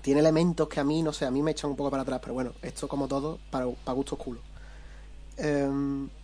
Tiene 0.00 0.20
elementos 0.20 0.68
que 0.68 0.80
a 0.80 0.84
mí, 0.84 1.02
no 1.02 1.12
sé, 1.12 1.26
a 1.26 1.30
mí 1.30 1.42
me 1.42 1.50
echan 1.50 1.70
un 1.70 1.76
poco 1.76 1.90
para 1.90 2.02
atrás, 2.02 2.20
pero 2.22 2.32
bueno, 2.32 2.52
esto 2.62 2.88
como 2.88 3.06
todo, 3.08 3.38
para, 3.50 3.66
para 3.84 3.94
gustos 3.94 4.18
culo. 4.18 4.40
Eh, 5.36 5.68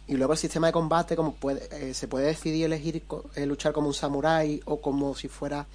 y 0.07 0.15
luego 0.17 0.33
el 0.33 0.39
sistema 0.39 0.69
de 0.69 0.73
combate, 0.73 1.17
como 1.17 1.35
puede, 1.35 1.69
eh, 1.91 1.93
se 1.95 2.09
puede 2.09 2.27
decidir 2.27 2.65
elegir 2.65 3.07
co- 3.07 3.25
eh, 3.35 3.45
luchar 3.47 3.73
como 3.75 3.89
un 3.89 3.95
samurái 3.95 4.63
o 4.65 4.81
como 4.81 5.15
si 5.15 5.29
fuera 5.29 5.67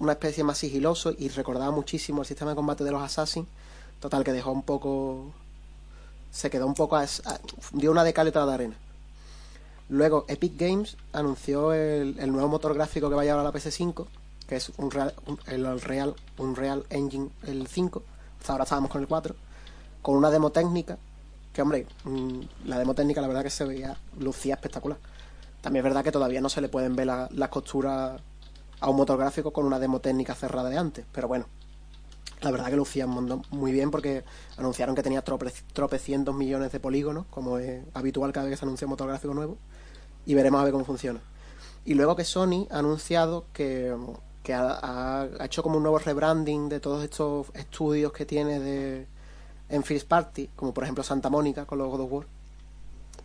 una 0.00 0.12
especie 0.12 0.42
más 0.42 0.58
sigiloso 0.58 1.12
y 1.16 1.28
recordaba 1.28 1.70
muchísimo 1.70 2.22
el 2.22 2.26
sistema 2.26 2.50
de 2.50 2.56
combate 2.56 2.82
de 2.84 2.90
los 2.90 3.02
Assassin. 3.02 3.46
Total, 4.00 4.24
que 4.24 4.32
dejó 4.32 4.50
un 4.50 4.62
poco. 4.62 5.32
Se 6.32 6.50
quedó 6.50 6.66
un 6.66 6.74
poco. 6.74 6.96
a- 6.96 7.06
dio 7.72 7.90
una 7.92 8.02
de 8.02 8.12
cal 8.12 8.26
y 8.26 8.30
otra 8.30 8.46
de 8.46 8.54
arena. 8.54 8.74
Luego, 9.88 10.24
Epic 10.28 10.56
Games 10.56 10.96
anunció 11.12 11.72
el, 11.72 12.16
nuevo 12.32 12.48
motor 12.48 12.74
gráfico 12.74 13.08
que 13.08 13.14
va 13.16 13.22
a 13.22 13.24
llevar 13.24 13.40
a 13.40 13.44
la 13.44 13.52
PS5, 13.52 14.06
que 14.46 14.56
es 14.56 14.70
un 14.78 14.90
Real, 14.90 15.14
el 15.46 15.80
Real, 15.80 16.14
un 16.38 16.54
Real 16.56 16.84
Engine 16.90 17.28
el 17.42 17.66
5. 17.66 18.02
Hasta 18.40 18.52
ahora 18.52 18.64
estábamos 18.64 18.90
con 18.90 19.02
el 19.02 19.08
4. 19.08 19.34
Con 20.00 20.16
una 20.16 20.30
demo 20.30 20.50
técnica. 20.50 20.96
Que, 21.52 21.62
hombre, 21.62 21.86
mm, 22.04 22.40
la 22.66 22.78
demo 22.78 22.94
técnica, 22.94 23.20
la 23.20 23.26
verdad 23.28 23.42
que 23.42 23.50
se 23.50 23.64
veía. 23.64 23.96
Lucía 24.18 24.54
espectacular. 24.54 24.98
También 25.60 25.84
es 25.84 25.90
verdad 25.90 26.04
que 26.04 26.12
todavía 26.12 26.40
no 26.40 26.48
se 26.48 26.60
le 26.60 26.68
pueden 26.68 26.94
ver 26.96 27.06
la- 27.08 27.28
las 27.32 27.48
costuras 27.50 28.20
a 28.80 28.88
un 28.90 28.96
motor 28.96 29.18
gráfico 29.18 29.52
con 29.52 29.64
una 29.66 29.78
demo 29.78 30.00
técnica 30.00 30.34
cerrada 30.34 30.68
de 30.70 30.78
antes. 30.78 31.04
Pero 31.12 31.28
bueno, 31.28 31.46
la 32.40 32.50
verdad 32.50 32.68
que 32.70 32.76
lucía 32.76 33.06
un 33.06 33.12
montón- 33.12 33.42
muy 33.50 33.72
bien 33.72 33.90
porque 33.90 34.24
anunciaron 34.56 34.94
que 34.94 35.02
tenía 35.02 35.24
trope- 35.24 35.52
tropecientos 35.72 36.34
millones 36.34 36.72
de 36.72 36.80
polígonos, 36.80 37.26
como 37.30 37.58
es 37.58 37.82
habitual 37.94 38.32
cada 38.32 38.46
vez 38.46 38.54
que 38.54 38.58
se 38.58 38.64
anuncia 38.64 38.86
un 38.86 38.90
motor 38.90 39.08
gráfico 39.08 39.34
nuevo. 39.34 39.58
Y 40.26 40.34
veremos 40.34 40.60
a 40.60 40.64
ver 40.64 40.72
cómo 40.72 40.84
funciona. 40.84 41.20
Y 41.84 41.94
luego 41.94 42.16
que 42.16 42.24
Sony 42.24 42.66
ha 42.70 42.78
anunciado 42.78 43.44
que, 43.52 43.94
ha, 44.52 45.28
hecho 45.40 45.62
como 45.62 45.76
un 45.76 45.82
nuevo 45.82 45.98
rebranding 45.98 46.68
de 46.68 46.80
todos 46.80 47.04
estos 47.04 47.48
estudios 47.54 48.12
que 48.12 48.26
tiene 48.26 48.58
de 48.60 49.06
en 49.68 49.84
First 49.84 50.08
Party, 50.08 50.50
como 50.56 50.74
por 50.74 50.82
ejemplo 50.84 51.04
Santa 51.04 51.30
Mónica 51.30 51.64
con 51.64 51.78
los 51.78 51.88
God 51.88 52.00
of 52.00 52.12
War. 52.12 52.26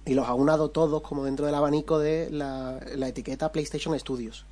Y 0.05 0.13
los 0.13 0.27
ha 0.27 0.33
unado 0.35 0.69
todos 0.69 1.01
como 1.01 1.25
dentro 1.25 1.45
del 1.45 1.55
abanico 1.55 1.97
de 1.97 2.29
la 2.29 3.07
etiqueta 3.07 3.51
PlayStation 3.51 3.97
Studios. 3.99 4.45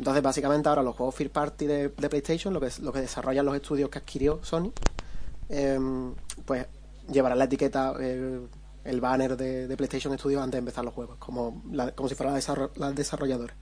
Entonces, 0.00 0.22
básicamente 0.22 0.66
ahora 0.66 0.82
los 0.82 0.96
juegos 0.96 1.14
First 1.14 1.30
Party 1.34 1.66
de, 1.66 1.90
PlayStation, 1.90 2.54
lo 2.54 2.60
que, 2.60 2.70
lo 2.80 2.90
que 2.90 3.02
desarrollan 3.02 3.44
los 3.44 3.54
estudios 3.54 3.90
que 3.90 3.98
adquirió 3.98 4.40
Sony, 4.42 4.72
em, 5.50 6.14
pues 6.46 6.66
llevarán 7.12 7.38
la 7.38 7.44
etiqueta, 7.44 7.92
eh, 8.00 8.40
el 8.84 9.00
banner 9.02 9.36
de, 9.36 9.76
PlayStation 9.76 10.16
Studios 10.18 10.40
antes 10.42 10.52
de 10.52 10.58
empezar 10.60 10.86
los 10.86 10.94
juegos, 10.94 11.18
como, 11.18 11.62
la- 11.70 11.92
como 11.92 12.08
si 12.08 12.14
fuera 12.14 12.32
la 12.76 12.92
desarrolladora. 12.92 13.52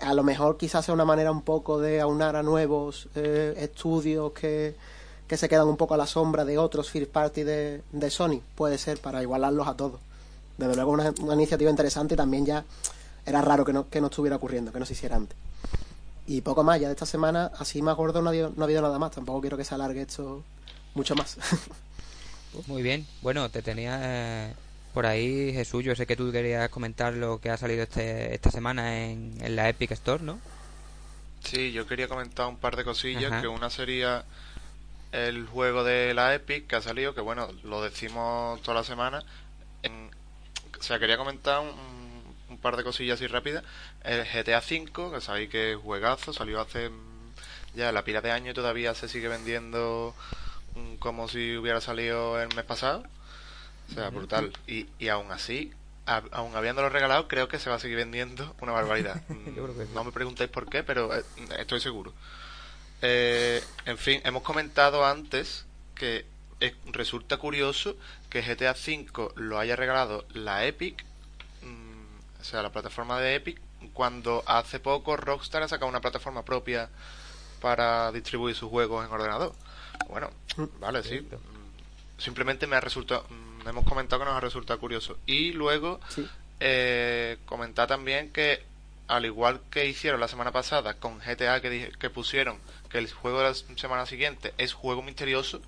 A 0.00 0.12
lo 0.12 0.24
mejor 0.24 0.56
quizás 0.56 0.84
sea 0.84 0.92
una 0.92 1.04
manera 1.04 1.30
un 1.30 1.42
poco 1.42 1.78
de 1.78 2.00
aunar 2.00 2.34
a 2.34 2.42
nuevos 2.42 3.08
eh, 3.14 3.54
estudios 3.58 4.32
que, 4.32 4.74
que 5.28 5.36
se 5.36 5.48
quedan 5.48 5.68
un 5.68 5.76
poco 5.76 5.94
a 5.94 5.96
la 5.96 6.06
sombra 6.08 6.44
de 6.44 6.58
otros 6.58 6.90
First 6.90 7.12
Party 7.12 7.44
de, 7.44 7.82
de 7.92 8.10
Sony, 8.10 8.40
puede 8.56 8.76
ser, 8.76 8.98
para 9.00 9.22
igualarlos 9.22 9.68
a 9.68 9.76
todos. 9.76 10.00
Desde 10.56 10.74
luego 10.74 10.90
una, 10.90 11.14
una 11.22 11.34
iniciativa 11.34 11.70
interesante 11.70 12.14
y 12.14 12.16
también 12.16 12.44
ya 12.44 12.64
era 13.28 13.42
raro 13.42 13.64
que 13.64 13.72
no, 13.72 13.88
que 13.88 14.00
no 14.00 14.06
estuviera 14.08 14.36
ocurriendo, 14.36 14.72
que 14.72 14.78
no 14.80 14.86
se 14.86 14.94
hiciera 14.94 15.16
antes. 15.16 15.36
Y 16.26 16.40
poco 16.42 16.62
más, 16.62 16.80
ya 16.80 16.88
de 16.88 16.92
esta 16.94 17.06
semana, 17.06 17.50
así 17.58 17.80
más 17.80 17.96
gordo 17.96 18.20
no 18.20 18.28
ha, 18.28 18.32
habido, 18.32 18.52
no 18.56 18.62
ha 18.62 18.66
habido 18.66 18.82
nada 18.82 18.98
más. 18.98 19.12
Tampoco 19.12 19.40
quiero 19.40 19.56
que 19.56 19.64
se 19.64 19.74
alargue 19.74 20.02
esto 20.02 20.42
mucho 20.94 21.14
más. 21.14 21.36
Muy 22.66 22.82
bien. 22.82 23.06
Bueno, 23.22 23.48
te 23.50 23.62
tenía 23.62 23.98
eh, 24.02 24.54
por 24.94 25.06
ahí, 25.06 25.52
Jesús, 25.52 25.84
yo 25.84 25.94
sé 25.94 26.06
que 26.06 26.16
tú 26.16 26.30
querías 26.32 26.68
comentar 26.70 27.14
lo 27.14 27.40
que 27.40 27.50
ha 27.50 27.56
salido 27.56 27.82
este, 27.82 28.34
esta 28.34 28.50
semana 28.50 29.04
en, 29.06 29.34
en 29.40 29.56
la 29.56 29.68
Epic 29.68 29.92
Store, 29.92 30.22
¿no? 30.22 30.38
Sí, 31.44 31.72
yo 31.72 31.86
quería 31.86 32.08
comentar 32.08 32.46
un 32.46 32.56
par 32.56 32.76
de 32.76 32.84
cosillas, 32.84 33.30
Ajá. 33.32 33.40
que 33.40 33.48
una 33.48 33.70
sería 33.70 34.24
el 35.12 35.46
juego 35.46 35.84
de 35.84 36.12
la 36.14 36.34
Epic 36.34 36.66
que 36.66 36.76
ha 36.76 36.82
salido, 36.82 37.14
que 37.14 37.20
bueno, 37.20 37.48
lo 37.64 37.82
decimos 37.82 38.60
toda 38.62 38.78
la 38.78 38.84
semana. 38.84 39.22
En- 39.82 40.10
o 40.78 40.82
sea, 40.82 40.98
quería 40.98 41.16
comentar 41.16 41.60
un, 41.60 41.68
un 42.48 42.58
par 42.58 42.76
de 42.76 42.84
cosillas 42.84 43.16
así 43.16 43.26
rápidas. 43.26 43.64
El 44.04 44.24
GTA 44.24 44.58
V, 44.60 45.12
que 45.14 45.20
sabéis 45.20 45.50
que 45.50 45.72
es 45.72 45.78
juegazo, 45.78 46.32
salió 46.32 46.60
hace 46.60 46.88
mm, 46.90 47.32
ya 47.74 47.92
la 47.92 48.04
pila 48.04 48.20
de 48.20 48.30
años 48.32 48.50
y 48.52 48.54
todavía 48.54 48.94
se 48.94 49.08
sigue 49.08 49.28
vendiendo 49.28 50.14
mm, 50.74 50.96
como 50.96 51.28
si 51.28 51.56
hubiera 51.56 51.80
salido 51.80 52.40
el 52.40 52.54
mes 52.54 52.64
pasado. 52.64 53.04
O 53.90 53.94
sea, 53.94 54.10
brutal. 54.10 54.52
Y, 54.66 54.86
y 54.98 55.08
aún 55.08 55.30
así, 55.32 55.72
a- 56.06 56.22
aún 56.32 56.54
habiéndolo 56.56 56.88
regalado, 56.90 57.26
creo 57.28 57.48
que 57.48 57.58
se 57.58 57.70
va 57.70 57.76
a 57.76 57.78
seguir 57.80 57.96
vendiendo 57.96 58.54
una 58.60 58.72
barbaridad. 58.72 59.20
Sí. 59.28 59.50
No 59.94 60.04
me 60.04 60.12
preguntéis 60.12 60.50
por 60.50 60.68
qué, 60.68 60.82
pero 60.82 61.14
eh, 61.16 61.24
estoy 61.58 61.80
seguro. 61.80 62.12
Eh, 63.02 63.62
en 63.86 63.96
fin, 63.98 64.20
hemos 64.24 64.42
comentado 64.42 65.04
antes 65.06 65.66
que 65.94 66.26
es- 66.60 66.74
resulta 66.86 67.36
curioso 67.36 67.96
que 68.28 68.42
GTA 68.42 68.72
V 68.72 69.30
lo 69.36 69.58
haya 69.58 69.76
regalado 69.76 70.26
la 70.34 70.64
Epic, 70.66 71.04
mm, 71.04 71.17
o 72.40 72.44
sea, 72.44 72.62
la 72.62 72.70
plataforma 72.70 73.18
de 73.20 73.34
Epic, 73.36 73.60
cuando 73.92 74.42
hace 74.46 74.80
poco 74.80 75.16
Rockstar 75.16 75.62
ha 75.62 75.68
sacado 75.68 75.88
una 75.88 76.00
plataforma 76.00 76.44
propia 76.44 76.88
para 77.60 78.10
distribuir 78.12 78.54
sus 78.54 78.70
juegos 78.70 79.04
en 79.06 79.12
ordenador. 79.12 79.54
Bueno, 80.08 80.30
vale, 80.80 81.02
sí. 81.02 81.20
Mm, 81.20 82.20
Simplemente 82.20 82.66
me 82.66 82.76
ha 82.76 82.80
resultado, 82.80 83.24
mm, 83.28 83.68
hemos 83.68 83.84
comentado 83.84 84.20
que 84.20 84.26
nos 84.26 84.34
ha 84.36 84.40
resultado 84.40 84.78
curioso. 84.80 85.18
Y 85.26 85.52
luego 85.52 86.00
Sí. 86.08 86.28
eh, 86.60 87.38
comentar 87.46 87.86
también 87.86 88.32
que 88.32 88.64
al 89.06 89.24
igual 89.24 89.60
que 89.70 89.86
hicieron 89.86 90.18
la 90.20 90.26
semana 90.28 90.50
pasada 90.52 90.94
con 90.94 91.20
GTA 91.20 91.60
que, 91.60 91.70
dije- 91.70 91.92
que 91.98 92.10
pusieron 92.10 92.58
que 92.90 92.98
el 92.98 93.10
juego 93.10 93.38
de 93.38 93.44
la 93.44 93.54
semana 93.54 94.04
siguiente 94.06 94.52
es 94.58 94.72
juego 94.74 95.02
misterioso 95.02 95.62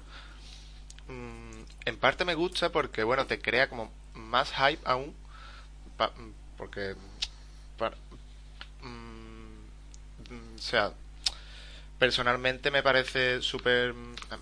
mm, 1.09 1.63
en 1.87 1.97
parte 1.97 2.25
me 2.25 2.35
gusta 2.35 2.71
porque 2.71 3.05
bueno 3.05 3.27
te 3.27 3.41
crea 3.41 3.69
como 3.69 3.91
más 4.15 4.53
hype 4.53 4.81
aún 4.85 5.15
pa- 5.97 6.13
porque 6.61 6.95
pa- 7.79 7.91
mm, 8.83 10.33
mm, 10.35 10.57
o 10.57 10.63
sea 10.63 10.93
personalmente 11.99 12.71
me 12.71 12.83
parece 12.83 13.41
súper 13.43 13.95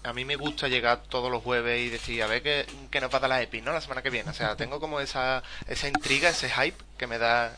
a, 0.05 0.11
a 0.11 0.13
mí 0.13 0.25
me 0.25 0.35
gusta 0.37 0.67
llegar 0.69 1.03
todos 1.09 1.31
los 1.31 1.43
jueves 1.43 1.81
y 1.81 1.89
decir 1.91 2.23
a 2.23 2.27
ver 2.27 2.43
qué, 2.43 2.67
qué 2.91 3.01
nos 3.01 3.13
va 3.13 3.19
a 3.19 3.21
dar 3.21 3.31
la 3.31 3.43
Epic 3.43 3.63
no 3.65 3.73
la 3.73 3.81
semana 3.81 4.03
que 4.03 4.11
viene 4.11 4.31
o 4.31 4.35
sea 4.35 4.57
tengo 4.57 4.81
como 4.81 4.99
esa 5.01 5.43
esa 5.69 5.87
intriga 5.89 6.29
ese 6.31 6.51
hype 6.51 6.77
que 6.99 7.07
me 7.07 7.19
da 7.19 7.57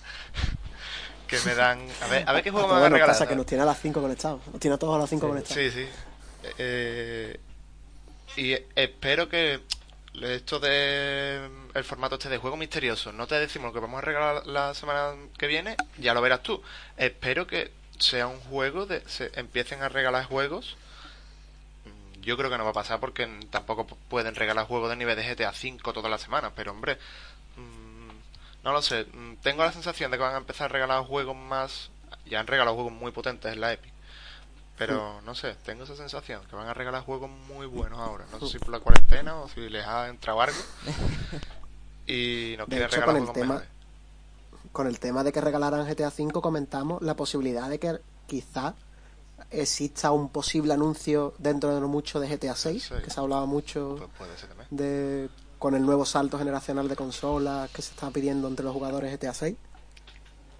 que 1.26 1.38
me 1.40 1.54
dan 1.54 1.80
a 2.02 2.06
ver 2.08 2.24
a 2.28 2.32
ver 2.34 2.42
qué 2.42 2.50
juego 2.50 2.66
me 2.68 2.74
van 2.74 2.78
a 2.78 2.80
bueno, 2.82 2.94
regalar 2.96 3.14
pasa 3.16 3.26
que 3.26 3.34
¿no? 3.34 3.38
nos 3.38 3.46
tiene 3.46 3.62
a 3.62 3.66
las 3.66 3.80
5 3.80 4.02
conectados. 4.02 4.40
Nos 4.48 4.60
tiene 4.60 4.74
a 4.74 4.78
todos 4.78 4.96
a 4.96 4.98
las 4.98 5.08
5 5.08 5.28
conectados. 5.28 5.62
Sí, 5.62 5.70
sí. 5.70 5.88
Eh, 6.58 7.38
y 8.36 8.52
espero 8.74 9.28
que 9.28 9.60
esto 10.22 10.58
de 10.60 11.48
el 11.74 11.84
formato 11.84 12.16
este 12.16 12.28
de 12.28 12.38
juego 12.38 12.56
misterioso, 12.56 13.12
no 13.12 13.26
te 13.26 13.36
decimos 13.36 13.68
lo 13.68 13.72
que 13.72 13.80
vamos 13.80 13.98
a 13.98 14.02
regalar 14.06 14.46
la 14.46 14.74
semana 14.74 15.14
que 15.38 15.46
viene, 15.46 15.76
ya 15.98 16.14
lo 16.14 16.20
verás 16.20 16.42
tú. 16.42 16.62
Espero 16.96 17.46
que 17.46 17.72
sea 17.98 18.26
un 18.26 18.40
juego 18.40 18.86
de 18.86 19.02
se 19.08 19.30
empiecen 19.38 19.82
a 19.82 19.88
regalar 19.88 20.24
juegos. 20.26 20.76
Mm, 21.84 22.20
Yo 22.22 22.36
creo 22.36 22.50
que 22.50 22.58
no 22.58 22.64
va 22.64 22.70
a 22.70 22.74
pasar 22.74 23.00
porque 23.00 23.26
tampoco 23.50 23.86
pueden 23.86 24.34
regalar 24.34 24.66
juegos 24.66 24.90
de 24.90 24.96
nivel 24.96 25.16
de 25.16 25.24
GTA 25.34 25.50
V 25.50 25.78
todas 25.92 26.10
las 26.10 26.20
semanas, 26.22 26.52
pero 26.56 26.72
hombre, 26.72 26.98
mm, 27.56 28.64
no 28.64 28.72
lo 28.72 28.82
sé. 28.82 29.04
Mm, 29.12 29.36
Tengo 29.42 29.64
la 29.64 29.72
sensación 29.72 30.10
de 30.10 30.16
que 30.18 30.22
van 30.24 30.34
a 30.34 30.38
empezar 30.38 30.66
a 30.66 30.72
regalar 30.72 31.04
juegos 31.04 31.36
más. 31.36 31.90
Ya 32.26 32.40
han 32.40 32.46
regalado 32.46 32.74
juegos 32.76 32.92
muy 32.92 33.12
potentes 33.12 33.52
en 33.52 33.60
la 33.60 33.72
Epic. 33.72 33.92
Pero 34.80 35.20
no 35.26 35.34
sé, 35.34 35.54
tengo 35.62 35.84
esa 35.84 35.94
sensación 35.94 36.40
que 36.48 36.56
van 36.56 36.66
a 36.66 36.72
regalar 36.72 37.02
juegos 37.04 37.28
muy 37.48 37.66
buenos 37.66 37.98
ahora. 38.00 38.24
No 38.32 38.40
sé 38.40 38.46
si 38.48 38.58
por 38.58 38.70
la 38.70 38.80
cuarentena 38.80 39.36
o 39.36 39.46
si 39.48 39.68
les 39.68 39.86
ha 39.86 40.08
entrado 40.08 40.40
algo. 40.40 40.56
Y 42.06 42.54
no 42.58 42.64
De 42.64 42.70
quieren 42.70 42.90
regalar 42.90 43.04
con 43.06 43.16
el 43.16 43.20
juegos 43.22 43.34
tema- 43.34 43.54
mejores. 43.54 43.68
Con 44.72 44.86
el 44.86 44.98
tema 44.98 45.22
de 45.22 45.32
que 45.32 45.40
regalaran 45.40 45.86
GTA 45.86 46.08
V 46.08 46.40
comentamos 46.40 47.02
la 47.02 47.14
posibilidad 47.14 47.68
de 47.68 47.78
que 47.78 48.00
quizá 48.26 48.74
exista 49.50 50.10
un 50.12 50.28
posible 50.30 50.72
anuncio 50.74 51.34
dentro 51.38 51.74
de 51.74 51.80
no 51.80 51.88
mucho 51.88 52.18
de 52.20 52.28
GTA 52.28 52.54
6, 52.56 52.82
Sí. 52.84 52.94
que 53.04 53.10
se 53.10 53.20
hablaba 53.20 53.46
mucho 53.46 53.96
Pues 53.98 54.10
puede 54.18 54.38
ser 54.38 54.48
también. 54.48 54.68
de 54.70 55.28
con 55.58 55.74
el 55.74 55.84
nuevo 55.84 56.04
salto 56.06 56.38
generacional 56.38 56.88
de 56.88 56.96
consolas 56.96 57.68
que 57.70 57.82
se 57.82 57.90
está 57.92 58.10
pidiendo 58.10 58.48
entre 58.48 58.64
los 58.64 58.72
jugadores 58.72 59.12
GTA 59.12 59.34
6. 59.34 59.56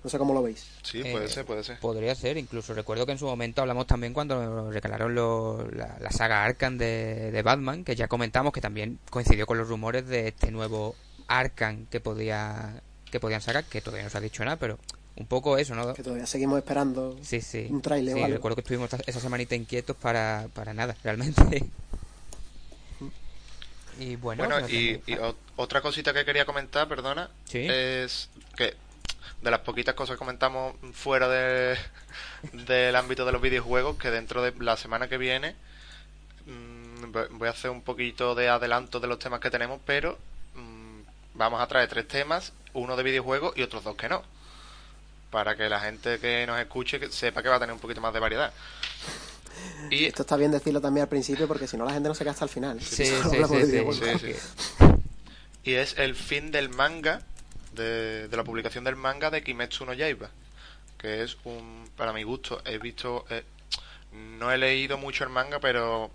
No 0.03 0.09
sé 0.09 0.17
cómo 0.19 0.33
lo 0.33 0.43
veis. 0.43 0.67
Sí, 0.83 1.03
Eh, 1.05 1.13
puede 1.13 1.29
ser, 1.29 1.45
puede 1.45 1.63
ser. 1.63 1.79
Podría 1.79 2.15
ser, 2.15 2.39
incluso 2.39 2.73
recuerdo 2.73 3.05
que 3.05 3.13
en 3.13 3.19
su 3.19 3.27
momento 3.27 3.61
hablamos 3.61 3.87
también 3.87 4.15
cuando 4.15 4.71
regalaron 4.71 5.15
lo- 5.15 5.69
la, 5.73 5.99
la 6.01 6.11
saga 6.11 6.43
Arkham 6.45 6.79
de, 6.79 7.31
de 7.31 7.43
Batman, 7.43 7.85
que 7.85 7.95
ya 7.97 8.09
comentamos 8.09 8.53
que 8.53 8.61
también 8.63 8.99
coincidió 9.11 9.47
con 9.47 9.59
los 9.59 9.69
rumores 9.69 10.07
de 10.07 10.29
este 10.29 10.51
nuevo 10.51 10.95
Arkham 11.29 11.87
que 11.87 12.01
podía 12.01 12.81
que 13.11 13.21
podían 13.21 13.41
sacar, 13.43 13.65
que 13.65 13.81
todavía 13.81 14.05
no 14.05 14.11
se 14.11 14.19
ha 14.19 14.21
dicho 14.21 14.45
nada, 14.45 14.57
pero 14.57 14.79
un 15.17 15.27
poco 15.27 15.59
eso, 15.59 15.75
¿no? 15.75 15.93
Que 15.95 16.03
todavía 16.03 16.27
seguimos 16.27 16.57
esperando. 16.59 17.19
Sí, 17.23 17.41
sí. 17.41 17.67
un 17.69 17.83
tráiler 17.83 18.15
o 18.15 18.17
Sí, 18.19 18.23
algo. 18.23 18.37
recuerdo 18.37 18.55
que 18.55 18.61
estuvimos 18.63 18.89
esa 19.07 19.21
semanita 19.21 19.55
inquietos 19.57 19.97
para, 19.97 20.47
para 20.55 20.73
nada, 20.73 20.97
realmente. 21.05 21.65
Y 23.99 24.17
bueno, 24.17 24.45
Bueno, 24.45 24.61
pues, 24.61 24.73
y, 24.73 25.01
y 25.07 25.15
o- 25.17 25.35
otra 25.57 25.83
cosita 25.83 26.15
que 26.15 26.25
quería 26.25 26.47
comentar, 26.47 26.89
perdona, 26.89 27.29
Sí. 27.45 27.67
es 27.69 28.31
que 28.57 28.75
de 29.43 29.51
las 29.51 29.61
poquitas 29.61 29.95
cosas 29.95 30.15
que 30.15 30.19
comentamos 30.19 30.75
fuera 30.93 31.29
de, 31.29 31.77
del 32.53 32.95
ámbito 32.97 33.25
de 33.25 33.33
los 33.33 33.41
videojuegos, 33.41 33.97
que 33.97 34.11
dentro 34.11 34.43
de 34.43 34.53
la 34.61 34.77
semana 34.77 35.09
que 35.09 35.17
viene 35.19 35.55
mm, 36.47 37.13
voy- 37.39 37.49
a 37.49 37.53
hacer 37.53 37.71
un 37.71 37.83
poquito 37.83 38.35
de 38.35 38.49
adelanto 38.49 39.01
de 39.01 39.07
los 39.09 39.19
temas 39.19 39.41
que 39.41 39.51
tenemos, 39.51 39.81
pero 39.87 40.19
mm, 40.55 41.01
vamos 41.35 41.61
a 41.61 41.67
traer 41.67 41.89
tres 41.89 42.07
temas, 42.09 42.53
uno 42.75 42.97
de 42.97 43.03
videojuegos 43.03 43.57
y 43.57 43.63
otros 43.63 43.85
dos 43.85 43.97
que 43.97 44.09
no. 44.09 44.23
Para 45.31 45.57
que 45.57 45.69
la 45.69 45.79
gente 45.81 46.19
que 46.19 46.45
nos 46.47 46.59
escuche 46.59 47.01
sepa 47.13 47.43
que 47.43 47.49
va 47.49 47.57
a 47.57 47.61
tener 47.61 47.73
un 47.73 47.81
poquito 47.81 48.01
más 48.01 48.13
de 48.13 48.21
variedad. 48.21 48.53
Y 49.91 50.07
Esto 50.07 50.23
está 50.23 50.37
bien 50.37 50.53
decirlo 50.53 50.81
también 50.81 51.03
al 51.03 51.09
principio 51.09 51.47
porque 51.47 51.67
si 51.67 51.77
no 51.77 51.85
la 51.85 51.93
gente 51.93 52.09
no 52.09 52.15
se 52.15 52.25
queda 52.25 52.31
hasta 52.33 52.45
el 52.45 52.51
final. 52.51 52.81
Sí, 52.81 53.05
sí, 53.05 53.13
sí, 53.49 53.85
sí, 53.93 54.19
sí, 54.19 54.35
y 55.65 55.75
es 55.75 55.99
el 55.99 56.15
fin 56.15 56.51
del 56.51 56.71
manga, 56.71 57.21
de, 57.73 58.29
la 58.31 58.45
publicación 58.45 58.85
del 58.85 58.97
manga 58.97 59.31
de 59.31 59.43
Kimetsu 59.43 59.85
no 59.85 59.93
Yaiba, 59.93 60.31
que 60.99 61.23
es 61.23 61.37
un, 61.45 61.91
para 61.97 62.13
mi 62.13 62.23
gusto, 62.23 62.61
he 62.65 62.79
visto, 62.79 63.25
eh, 63.31 63.45
no 64.13 64.51
he 64.53 64.59
leído 64.59 64.99
mucho 64.99 65.25
el 65.25 65.31
manga, 65.31 65.61
pero 65.61 66.11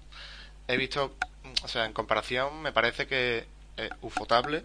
he 0.67 0.77
visto, 0.77 1.15
o 1.63 1.67
sea, 1.67 1.85
en 1.85 1.93
comparación 1.93 2.61
me 2.61 2.71
parece 2.71 3.07
que 3.07 3.45
Ufotable, 4.01 4.63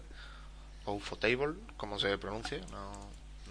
o 0.85 0.93
Ufotable, 0.93 1.55
como 1.77 1.99
se 1.99 2.17
pronuncia, 2.17 2.59
no, 2.71 2.91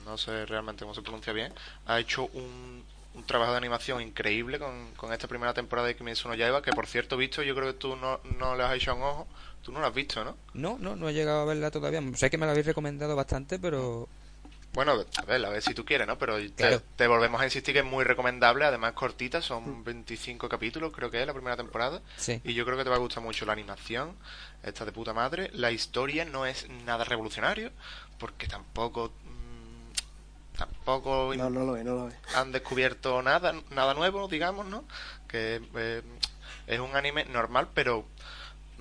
no 0.04 0.18
sé 0.18 0.46
realmente 0.46 0.84
cómo 0.84 0.94
se 0.94 1.02
pronuncia 1.02 1.32
bien, 1.32 1.52
ha 1.86 1.98
hecho 2.00 2.24
un, 2.32 2.84
un 3.14 3.24
trabajo 3.24 3.52
de 3.52 3.58
animación 3.58 4.00
increíble 4.00 4.58
con, 4.58 4.92
con 4.94 5.12
esta 5.12 5.26
primera 5.26 5.52
temporada 5.52 5.88
de 5.88 5.96
Kimetsu 5.96 6.28
no 6.28 6.34
Yaiba, 6.34 6.62
que 6.62 6.72
por 6.72 6.86
cierto, 6.86 7.16
visto, 7.16 7.42
yo 7.42 7.54
creo 7.54 7.68
que 7.68 7.78
tú 7.78 7.96
no, 7.96 8.20
no 8.38 8.56
le 8.56 8.62
has 8.62 8.74
hecho 8.74 8.94
un 8.94 9.02
ojo, 9.02 9.26
tú 9.62 9.72
no 9.72 9.80
lo 9.80 9.86
has 9.86 9.94
visto, 9.94 10.24
¿no? 10.24 10.36
No, 10.54 10.78
no, 10.78 10.96
no 10.96 11.08
he 11.08 11.12
llegado 11.14 11.40
a 11.42 11.44
verla 11.44 11.70
todavía. 11.70 12.02
Sé 12.14 12.30
que 12.30 12.38
me 12.38 12.46
la 12.46 12.52
habéis 12.52 12.66
recomendado 12.66 13.14
bastante, 13.16 13.58
pero 13.58 14.08
Bueno, 14.72 14.92
a 14.92 15.22
ver, 15.24 15.44
a 15.44 15.48
ver 15.50 15.62
si 15.62 15.74
tú 15.74 15.84
quieres, 15.84 16.06
¿no? 16.06 16.16
Pero 16.16 16.36
te- 16.38 16.50
Claro. 16.54 16.82
te, 16.96 17.06
volvemos 17.08 17.40
a 17.40 17.44
insistir 17.44 17.74
que 17.74 17.80
es 17.80 17.84
muy 17.86 18.04
recomendable, 18.04 18.64
además 18.64 18.92
cortita, 18.92 19.42
son 19.42 19.82
25 19.82 20.48
capítulos, 20.48 20.92
creo 20.94 21.10
que 21.10 21.20
es 21.20 21.26
la 21.26 21.32
primera 21.34 21.56
temporada. 21.56 22.00
sí. 22.16 22.40
Y 22.44 22.54
yo 22.54 22.64
creo 22.64 22.76
que 22.78 22.84
te 22.84 22.90
va 22.90 22.96
a 22.96 23.00
gustar 23.00 23.22
mucho 23.22 23.44
la 23.46 23.52
animación, 23.52 24.16
está 24.62 24.84
de 24.84 24.92
puta 24.92 25.12
madre. 25.12 25.50
La 25.54 25.72
historia 25.72 26.24
no 26.24 26.46
es 26.46 26.68
nada 26.86 27.04
revolucionario, 27.04 27.72
porque 28.18 28.46
tampoco. 28.46 29.12
mm, 29.24 30.56
tampoco 30.58 31.32
No, 31.36 31.50
no 31.50 31.64
lo 31.64 31.72
ve, 31.72 31.84
no 31.84 31.94
lo 31.94 32.06
ve. 32.06 32.12
han 32.34 32.52
descubierto 32.52 33.22
nada, 33.22 33.54
nada 33.70 33.94
nuevo, 33.94 34.28
digamos, 34.28 34.66
¿no? 34.66 34.84
Que 35.26 35.60
eh, 35.74 36.02
es 36.66 36.78
un 36.80 36.94
anime 36.94 37.24
normal, 37.24 37.68
pero 37.74 38.06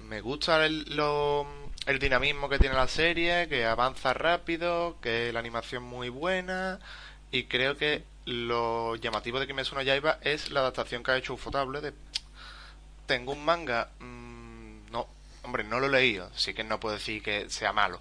me 0.10 0.22
gusta 0.22 0.66
el, 0.66 0.96
lo- 0.96 1.46
el 1.86 2.00
dinamismo 2.00 2.50
que 2.50 2.60
tiene 2.60 2.76
la 2.76 2.88
serie, 2.88 3.48
que 3.48 3.66
avanza 3.66 4.14
rápido, 4.14 4.98
que 5.02 5.32
la 5.32 5.40
animación 5.40 5.84
muy 5.84 6.10
buena 6.10 6.80
y 7.32 7.44
creo 7.46 7.78
que 7.78 8.04
lo 8.26 8.96
llamativo 8.96 9.40
de 9.40 9.48
Kimetsu 9.48 9.76
no 9.76 9.82
Yaiba 9.82 10.18
es 10.22 10.52
la 10.52 10.60
adaptación 10.62 11.04
que 11.04 11.12
ha 11.12 11.18
hecho 11.18 11.34
Ufotable 11.36 11.82
de 11.82 11.94
tengo 13.06 13.32
un 13.32 13.44
manga 13.44 13.90
mm, 14.00 14.92
no, 14.92 15.08
hombre, 15.44 15.64
no 15.64 15.80
lo 15.80 15.88
he 15.88 15.90
leído, 15.90 16.30
así 16.36 16.54
que 16.54 16.64
no 16.64 16.80
puedo 16.80 16.96
decir 16.96 17.24
que 17.24 17.50
sea 17.50 17.72
malo, 17.74 18.00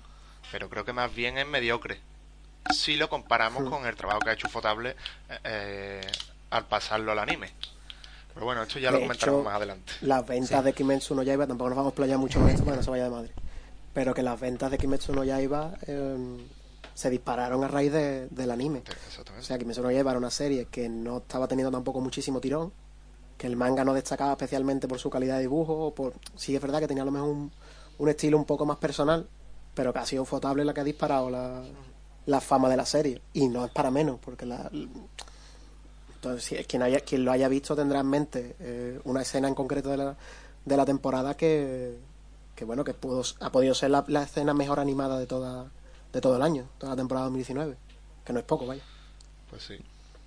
pero 0.51 0.69
creo 0.69 0.85
que 0.85 0.93
más 0.93 1.15
bien 1.15 1.39
es 1.39 1.47
mediocre 1.47 2.01
si 2.75 2.97
lo 2.97 3.09
comparamos 3.09 3.69
con 3.71 3.87
el 3.87 3.97
trabajo 3.97 4.21
que 4.21 4.31
ha 4.31 4.35
hecho 4.35 4.49
Ufotable 4.49 4.97
eh, 5.45 6.01
al 6.51 6.67
pasarlo 6.67 7.13
al 7.13 7.19
anime. 7.21 7.53
Pero 8.39 8.47
bueno, 8.47 8.63
esto 8.63 8.79
ya 8.79 8.93
lo 8.93 9.01
comentaremos 9.01 9.45
más 9.45 9.57
adelante. 9.57 9.93
Las 10.03 10.25
ventas 10.25 10.63
de 10.63 10.73
Kimetsu 10.73 11.13
no 11.13 11.25
Yaiba, 11.25 11.49
tampoco 11.49 11.71
nos 11.71 11.77
vamos 11.77 11.93
a 11.93 11.97
playar 11.97 12.19
mucho 12.19 12.39
con 12.39 12.49
esto 12.49 12.63
para 12.63 12.77
que 12.77 12.77
no 12.77 12.83
se 12.85 12.91
vaya 12.91 13.03
de 13.03 13.11
madre. 13.11 13.33
Pero 13.93 14.15
que 14.15 14.23
las 14.23 14.39
ventas 14.39 14.71
de 14.71 14.79
Kimetsu 14.79 15.13
no 15.13 15.25
Yaiba 15.25 15.73
eh, 15.89 16.37
se 16.95 17.11
dispararon 17.11 17.65
a 17.65 17.67
raíz 17.67 17.91
del 17.91 18.51
anime. 18.53 18.85
O 19.37 19.43
sea, 19.43 19.59
Kimetsu 19.59 19.83
no 19.83 19.91
Yaiba 19.91 20.13
era 20.13 20.19
una 20.19 20.31
serie 20.31 20.67
que 20.67 20.89
no 20.89 21.17
estaba 21.17 21.49
teniendo 21.49 21.73
tampoco 21.73 22.01
muchísimo 22.01 22.41
tirón, 22.41 22.73
que 23.37 23.49
el 23.49 23.57
manga 23.57 23.85
no 23.85 23.93
destacaba 23.93 24.31
especialmente 24.31 24.87
por 24.87 25.01
su 25.01 25.11
calidad 25.11 25.35
de 25.35 25.41
dibujo, 25.41 25.93
por 25.93 26.15
sí 26.37 26.55
es 26.55 26.63
verdad 26.63 26.79
que 26.79 26.87
tenía 26.87 27.03
a 27.03 27.07
lo 27.07 27.11
mejor 27.11 27.31
un, 27.31 27.53
un 27.99 28.09
estilo 28.09 28.39
un 28.39 28.45
poco 28.45 28.65
más 28.65 28.77
personal, 28.77 29.29
pero 29.75 29.93
que 29.93 29.99
ha 29.99 30.07
sido 30.07 30.25
Fotable 30.25 30.65
la 30.65 30.73
que 30.73 30.83
ha 30.83 30.85
disparado 30.85 31.29
la, 31.29 31.65
la 32.27 32.41
fama 32.41 32.69
de 32.69 32.77
la 32.77 32.87
serie. 32.87 33.21
Y 33.33 33.49
no 33.49 33.65
es 33.65 33.73
para 33.73 33.91
menos, 33.91 34.21
porque 34.21 34.47
la, 34.47 34.71
entonces, 36.31 36.67
quien, 36.67 36.83
haya, 36.83 37.01
quien 37.01 37.25
lo 37.25 37.33
haya 37.33 37.49
visto 37.49 37.75
tendrá 37.75 38.01
en 38.01 38.07
mente 38.07 38.57
eh, 38.61 39.01
una 39.05 39.23
escena 39.23 39.49
en 39.49 39.55
concreto 39.55 39.91
de 39.91 39.97
la, 39.97 40.17
de 40.65 40.77
la 40.77 40.85
temporada 40.85 41.37
que, 41.37 41.97
que 42.55 42.65
bueno, 42.65 42.85
que 42.85 42.95
pudo, 42.95 43.23
ha 43.41 43.53
podido 43.53 43.75
ser 43.75 43.91
la, 43.91 44.23
escena 44.23 44.55
mejor 44.55 44.81
animada 44.81 45.19
de 45.19 45.27
toda 45.27 45.71
de 46.13 46.21
todo 46.21 46.37
el 46.37 46.43
año, 46.43 46.67
toda 46.79 46.93
la 46.93 46.97
temporada 46.97 47.27
2019, 47.27 47.77
que 48.25 48.33
no 48.33 48.39
es 48.39 48.45
poco, 48.45 48.67
vaya. 48.67 48.83
Pues 49.51 49.63
sí. 49.63 49.79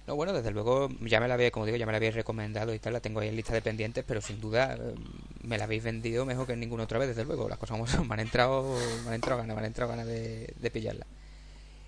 No, 0.07 0.15
bueno, 0.15 0.33
desde 0.33 0.51
luego 0.51 0.89
ya 1.01 1.19
me 1.19 1.27
la 1.27 1.33
había, 1.35 1.51
como 1.51 1.65
digo, 1.65 1.77
ya 1.77 1.85
me 1.85 1.91
la 1.91 1.97
habéis 1.97 2.15
recomendado 2.15 2.73
y 2.73 2.79
tal, 2.79 2.93
la 2.93 2.99
tengo 2.99 3.19
ahí 3.19 3.29
en 3.29 3.35
lista 3.35 3.53
de 3.53 3.61
pendientes, 3.61 4.03
pero 4.07 4.21
sin 4.21 4.39
duda 4.39 4.75
eh, 4.75 4.95
me 5.43 5.57
la 5.57 5.65
habéis 5.65 5.83
vendido 5.83 6.25
mejor 6.25 6.47
que 6.47 6.55
ninguna 6.55 6.83
otra 6.83 6.99
vez, 6.99 7.09
desde 7.09 7.25
luego. 7.25 7.49
Las 7.49 7.57
cosas 7.57 7.75
como 7.75 7.87
son, 7.87 8.07
me 8.07 8.13
han 8.13 8.19
entrado, 8.21 8.63
me 9.03 9.09
han 9.09 9.15
entrado 9.15 9.39
ganas, 9.39 9.55
me 9.55 9.59
han 9.59 9.65
entrado 9.65 9.91
ganas 9.91 10.07
de, 10.07 10.53
de 10.59 10.71
pillarla. 10.71 11.05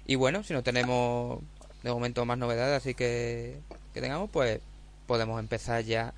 Y 0.06 0.16
bueno, 0.16 0.44
si 0.44 0.54
no 0.54 0.64
tenemos 0.64 1.40
de 1.84 1.92
momento 1.92 2.26
más 2.26 2.38
novedades, 2.38 2.78
así 2.78 2.94
que 2.94 3.60
que 3.94 4.02
tengamos, 4.02 4.30
pues 4.30 4.60
podemos 5.08 5.40
empezar 5.40 5.84
ya 5.84 6.14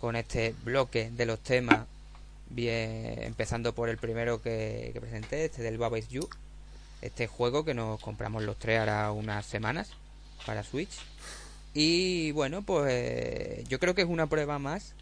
con 0.00 0.16
este 0.16 0.54
bloque 0.64 1.10
de 1.10 1.26
los 1.26 1.40
temas, 1.40 1.86
bien 2.50 3.22
empezando 3.22 3.74
por 3.74 3.88
el 3.88 3.98
primero 3.98 4.42
que, 4.42 4.96
presenté, 5.00 5.44
este 5.46 5.62
del 5.62 5.78
Baba 5.78 5.98
Is 5.98 6.08
You, 6.08 6.28
este 7.02 7.26
juego 7.26 7.64
que 7.64 7.74
nos 7.74 8.00
compramos 8.00 8.42
los 8.42 8.58
tres 8.58 8.80
ahora 8.80 9.12
unas 9.12 9.46
semanas 9.46 9.90
para 10.44 10.62
Switch. 10.62 10.98
Y 11.74 12.32
bueno, 12.32 12.62
pues 12.62 13.66
yo 13.68 13.78
creo 13.78 13.94
que 13.94 14.02
es 14.02 14.08
una 14.08 14.26
prueba 14.26 14.58
más 14.58 14.94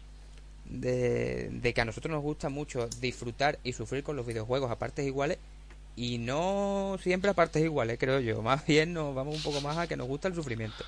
de, 0.65 1.49
de, 1.51 1.73
que 1.73 1.81
a 1.81 1.85
nosotros 1.85 2.11
nos 2.11 2.23
gusta 2.23 2.49
mucho 2.49 2.87
disfrutar 2.99 3.59
y 3.63 3.73
sufrir 3.73 4.03
con 4.03 4.15
los 4.15 4.25
videojuegos 4.25 4.71
a 4.71 4.77
partes 4.77 5.05
iguales 5.05 5.37
y 5.95 6.17
no 6.17 6.97
siempre 7.01 7.29
a 7.29 7.33
partes 7.33 7.63
iguales, 7.63 7.97
creo 7.99 8.19
yo. 8.19 8.41
Más 8.41 8.65
bien 8.65 8.93
nos 8.93 9.15
vamos 9.15 9.35
un 9.35 9.43
poco 9.43 9.61
más 9.61 9.77
a 9.77 9.87
que 9.87 9.95
nos 9.95 10.07
gusta 10.07 10.27
el 10.27 10.35
sufrimiento. 10.35 10.83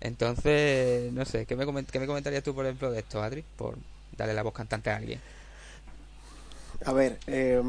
Entonces, 0.00 1.12
no 1.12 1.24
sé, 1.24 1.46
¿qué 1.46 1.56
me, 1.56 1.66
¿qué 1.84 1.98
me 1.98 2.06
comentarías 2.06 2.42
tú, 2.42 2.54
por 2.54 2.64
ejemplo, 2.64 2.90
de 2.90 3.00
esto, 3.00 3.22
Adri? 3.22 3.44
Por 3.56 3.76
darle 4.16 4.34
la 4.34 4.42
voz 4.42 4.52
cantante 4.52 4.90
a 4.90 4.96
alguien. 4.96 5.20
A 6.84 6.92
ver, 6.92 7.18
eh, 7.26 7.60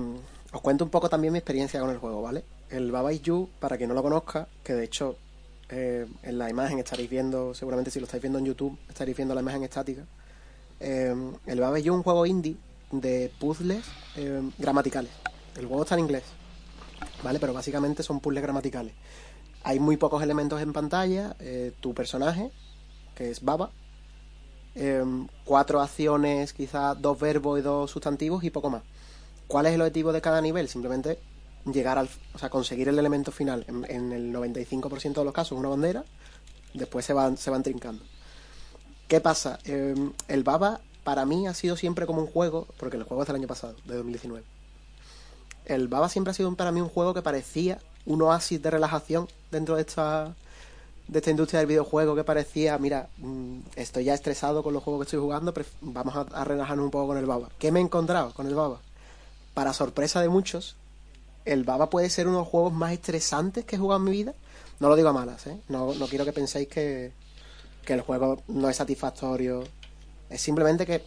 os 0.51 0.61
cuento 0.61 0.83
un 0.83 0.91
poco 0.91 1.09
también 1.09 1.33
mi 1.33 1.39
experiencia 1.39 1.79
con 1.79 1.89
el 1.89 1.97
juego, 1.97 2.21
¿vale? 2.21 2.43
El 2.69 2.91
Baba 2.91 3.11
Is 3.11 3.21
You, 3.23 3.49
para 3.59 3.77
quien 3.77 3.89
no 3.89 3.95
lo 3.95 4.03
conozca, 4.03 4.47
que 4.63 4.73
de 4.73 4.83
hecho 4.83 5.17
eh, 5.69 6.05
en 6.21 6.37
la 6.37 6.49
imagen 6.49 6.77
estaréis 6.77 7.09
viendo, 7.09 7.53
seguramente 7.53 7.89
si 7.89 7.99
lo 7.99 8.05
estáis 8.05 8.21
viendo 8.21 8.37
en 8.37 8.45
YouTube, 8.45 8.77
estaréis 8.87 9.17
viendo 9.17 9.33
la 9.33 9.41
imagen 9.41 9.63
estática. 9.63 10.03
Eh, 10.79 11.15
el 11.47 11.59
Baba 11.59 11.79
Is 11.79 11.85
You 11.85 11.93
es 11.93 11.97
un 11.97 12.03
juego 12.03 12.25
indie 12.25 12.57
de 12.91 13.31
puzzles 13.39 13.85
gramaticales. 14.57 15.11
El 15.57 15.65
juego 15.65 15.83
está 15.83 15.95
en 15.95 16.01
inglés, 16.01 16.23
¿vale? 17.23 17.39
Pero 17.39 17.53
básicamente 17.53 18.03
son 18.03 18.19
puzzles 18.19 18.43
gramaticales. 18.43 18.93
Hay 19.63 19.79
muy 19.79 19.97
pocos 19.97 20.23
elementos 20.23 20.61
en 20.61 20.73
pantalla. 20.73 21.35
Eh, 21.39 21.73
tu 21.79 21.93
personaje, 21.93 22.51
que 23.15 23.29
es 23.29 23.41
Baba. 23.41 23.71
Em, 24.75 25.27
cuatro 25.43 25.81
acciones, 25.81 26.53
quizás 26.53 26.99
dos 27.01 27.19
verbos 27.19 27.59
y 27.59 27.61
dos 27.61 27.91
sustantivos 27.91 28.43
y 28.43 28.49
poco 28.49 28.69
más. 28.69 28.83
¿Cuál 29.47 29.65
es 29.65 29.73
el 29.73 29.81
objetivo 29.81 30.13
de 30.13 30.21
cada 30.21 30.41
nivel? 30.41 30.69
Simplemente 30.69 31.19
llegar 31.65 31.97
al, 31.97 32.09
o 32.33 32.37
sea, 32.37 32.49
conseguir 32.49 32.87
el 32.87 32.99
elemento 32.99 33.31
final. 33.31 33.65
En, 33.67 34.11
el 34.11 34.33
95% 34.33 35.13
de 35.15 35.25
los 35.25 35.33
casos 35.33 35.57
una 35.57 35.69
bandera, 35.69 36.05
después 36.73 37.05
se 37.05 37.13
van, 37.13 37.37
se 37.37 37.49
van 37.49 37.63
trincando. 37.63 38.03
¿Qué 39.07 39.19
pasa? 39.19 39.59
Em, 39.65 40.13
el 40.27 40.43
Baba 40.43 40.81
para 41.03 41.25
mí 41.25 41.47
ha 41.47 41.53
sido 41.53 41.75
siempre 41.75 42.05
como 42.05 42.21
un 42.21 42.27
juego, 42.27 42.67
porque 42.77 42.97
el 42.97 43.03
juego 43.03 43.23
es 43.23 43.27
del 43.27 43.37
año 43.37 43.47
pasado, 43.47 43.75
de 43.85 43.95
2019. 43.95 44.45
El 45.65 45.87
Baba 45.87 46.09
siempre 46.09 46.31
ha 46.31 46.33
sido 46.33 46.53
para 46.55 46.71
mí 46.71 46.81
un 46.81 46.89
juego 46.89 47.13
que 47.13 47.21
parecía 47.21 47.79
un 48.05 48.21
oasis 48.21 48.61
de 48.61 48.71
relajación 48.71 49.27
dentro 49.51 49.75
de 49.75 49.81
esta 49.81 50.33
de 51.09 51.19
esta 51.19 51.31
industria 51.31 51.59
del 51.59 51.67
videojuego 51.67 52.15
que 52.15 52.23
parecía, 52.23 52.77
mira, 52.77 53.09
mm, 53.17 53.59
estoy 53.75 54.03
ya 54.03 54.13
estresado 54.13 54.61
con 54.61 54.73
los 54.73 54.83
juegos 54.83 55.01
que 55.01 55.05
estoy 55.05 55.19
jugando, 55.19 55.53
pero 55.53 55.67
vamos 55.81 56.15
a, 56.15 56.43
relajarnos 56.43 56.85
un 56.85 56.91
poco 56.91 57.07
con 57.07 57.17
el 57.17 57.25
Baba. 57.25 57.49
¿Qué 57.57 57.71
me 57.71 57.79
he 57.79 57.83
encontrado 57.83 58.31
con 58.33 58.45
el 58.45 58.53
Baba? 58.53 58.79
Para 59.55 59.73
sorpresa 59.73 60.21
de 60.21 60.29
muchos, 60.29 60.75
el 61.45 61.63
Baba 61.63 61.89
puede 61.89 62.11
ser 62.11 62.27
uno 62.27 62.37
de 62.37 62.41
los 62.43 62.47
juegos 62.47 62.73
más 62.73 62.93
estresantes 62.93 63.65
que 63.65 63.75
he 63.75 63.79
jugado 63.79 63.99
en 63.99 64.05
mi 64.05 64.11
vida. 64.11 64.35
No 64.79 64.87
lo 64.87 64.95
digo 64.95 65.09
a 65.09 65.13
malas, 65.13 65.47
¿eh? 65.47 65.59
No, 65.67 65.95
no 65.95 66.07
quiero 66.07 66.25
que 66.25 66.31
penséis 66.31 66.67
que, 66.67 67.11
que 67.83 67.93
el 67.93 68.01
juego 68.01 68.43
no 68.47 68.69
es 68.69 68.77
satisfactorio. 68.77 69.63
Es 70.29 70.41
simplemente 70.41 70.85
que 70.85 71.03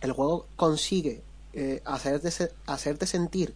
el 0.00 0.10
juego 0.10 0.46
consigue 0.56 1.22
eh, 1.52 1.82
hacerte, 1.84 2.30
hacerte 2.66 3.06
sentir 3.06 3.54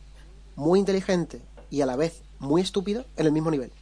muy 0.54 0.78
inteligente 0.78 1.40
y 1.68 1.80
a 1.80 1.86
la 1.86 1.96
vez 1.96 2.22
muy 2.38 2.62
estúpido 2.62 3.04
en 3.16 3.26
el 3.26 3.32
mismo 3.32 3.50
nivel. 3.50 3.72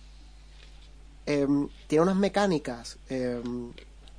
Em, 1.27 1.69
tiene 1.89 2.03
unas 2.03 2.17
mecánicas 2.17 2.99
em, 3.09 3.73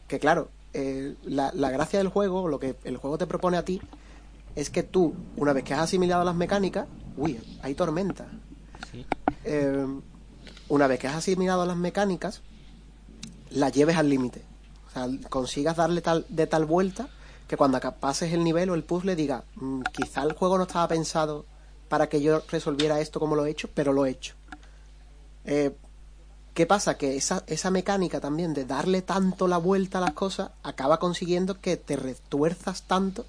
que, 0.08 0.20
claro, 0.20 0.50
eh, 0.74 1.16
la, 1.24 1.52
gracia 1.72 2.00
del 2.00 2.10
juego, 2.10 2.48
lo 2.48 2.60
que 2.60 2.76
el 2.84 2.98
juego 2.98 3.18
te 3.18 3.26
propone 3.26 3.58
a 3.58 3.64
ti, 3.64 3.82
es 4.56 4.70
que 4.70 4.84
tú, 4.84 5.14
una 5.36 5.54
vez 5.54 5.64
que 5.64 5.74
has 5.74 5.82
asimilado 5.82 6.24
las 6.24 6.36
mecánicas, 6.36 6.88
uy, 7.16 7.40
hay 7.62 7.76
tormenta. 7.76 8.28
Em, 9.44 10.02
una 10.70 10.88
vez 10.88 11.00
que 11.00 11.08
has 11.08 11.16
asimilado 11.16 11.66
las 11.66 11.78
mecánicas, 11.78 12.42
las 13.52 13.72
lleves 13.72 13.96
al 13.96 14.10
límite. 14.10 14.42
O 14.88 14.92
sea, 14.92 15.08
consigas 15.30 15.78
darle 15.78 16.02
tal, 16.02 16.26
de 16.30 16.48
tal 16.48 16.66
vuelta 16.66 17.08
que 17.48 17.56
cuando 17.56 17.80
pases 17.80 18.34
el 18.34 18.44
nivel 18.44 18.70
o 18.70 18.76
el 18.76 18.84
puzzle 18.84 19.16
diga, 19.16 19.46
mm, 19.56 19.82
quizá 19.94 20.24
el 20.24 20.34
juego 20.34 20.58
no 20.58 20.64
estaba 20.64 20.88
pensado 20.90 21.46
para 21.90 22.08
que 22.08 22.22
yo 22.22 22.42
resolviera 22.50 23.00
esto 23.00 23.20
como 23.20 23.36
lo 23.36 23.46
he 23.46 23.52
hecho, 23.52 23.70
pero 23.74 23.94
lo 23.94 24.06
he 24.06 24.12
hecho. 24.12 24.36
Eh, 25.46 25.72
¿Qué 26.54 26.66
pasa? 26.66 26.98
Que 26.98 27.16
esa, 27.16 27.44
esa 27.48 27.70
mecánica 27.70 28.20
también 28.20 28.54
de 28.54 28.66
darle 28.66 29.02
tanto 29.02 29.48
la 29.48 29.58
vuelta 29.58 30.00
a 30.00 30.02
las 30.02 30.14
cosas 30.14 30.50
acaba 30.64 31.00
consiguiendo 31.00 31.62
que 31.62 31.78
te 31.78 31.96
retuerzas 31.96 32.84
tanto 32.84 33.26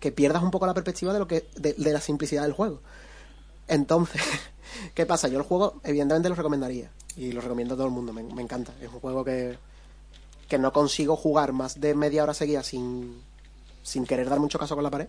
que 0.00 0.10
pierdas 0.10 0.42
un 0.42 0.50
poco 0.50 0.66
la 0.66 0.74
perspectiva 0.74 1.12
de 1.12 1.20
lo 1.20 1.28
que 1.28 1.46
de, 1.54 1.74
la 1.78 2.00
simplicidad 2.00 2.42
del 2.42 2.52
juego. 2.52 2.80
Entonces, 3.68 4.20
¿qué 4.94 5.06
pasa? 5.06 5.28
Yo 5.28 5.38
el 5.38 5.44
juego 5.44 5.80
evidentemente 5.84 6.28
lo 6.28 6.34
recomendaría 6.34 6.90
y 7.16 7.30
lo 7.30 7.40
recomiendo 7.40 7.74
a 7.74 7.76
todo 7.76 7.86
el 7.86 7.92
mundo, 7.92 8.12
me, 8.12 8.24
me 8.24 8.42
encanta. 8.42 8.72
Es 8.80 8.88
un 8.88 8.98
juego 8.98 9.24
que, 9.24 9.56
que 10.48 10.58
no 10.58 10.72
consigo 10.72 11.14
jugar 11.14 11.52
más 11.52 11.80
de 11.80 11.94
media 11.94 12.24
hora 12.24 12.34
seguida 12.34 12.64
sin, 12.64 13.22
sin 13.82 14.06
querer 14.06 14.28
dar 14.28 14.40
mucho 14.40 14.58
caso 14.58 14.74
con 14.74 14.84
la 14.84 14.90
pared, 14.90 15.08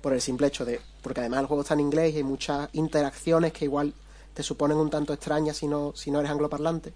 por 0.00 0.12
el 0.12 0.20
simple 0.20 0.46
hecho 0.46 0.64
de, 0.64 0.80
porque 1.02 1.20
además 1.20 1.40
el 1.40 1.46
juego 1.46 1.62
está 1.62 1.74
en 1.74 1.80
inglés 1.80 2.14
y 2.14 2.18
hay 2.18 2.22
muchas 2.22 2.68
interacciones 2.72 3.52
que 3.52 3.66
igual 3.66 3.94
te 4.32 4.42
suponen 4.42 4.76
un 4.76 4.90
tanto 4.90 5.12
extrañas 5.12 5.56
si 5.56 5.66
no, 5.66 5.92
si 5.94 6.10
no 6.10 6.20
eres 6.20 6.30
angloparlante, 6.30 6.92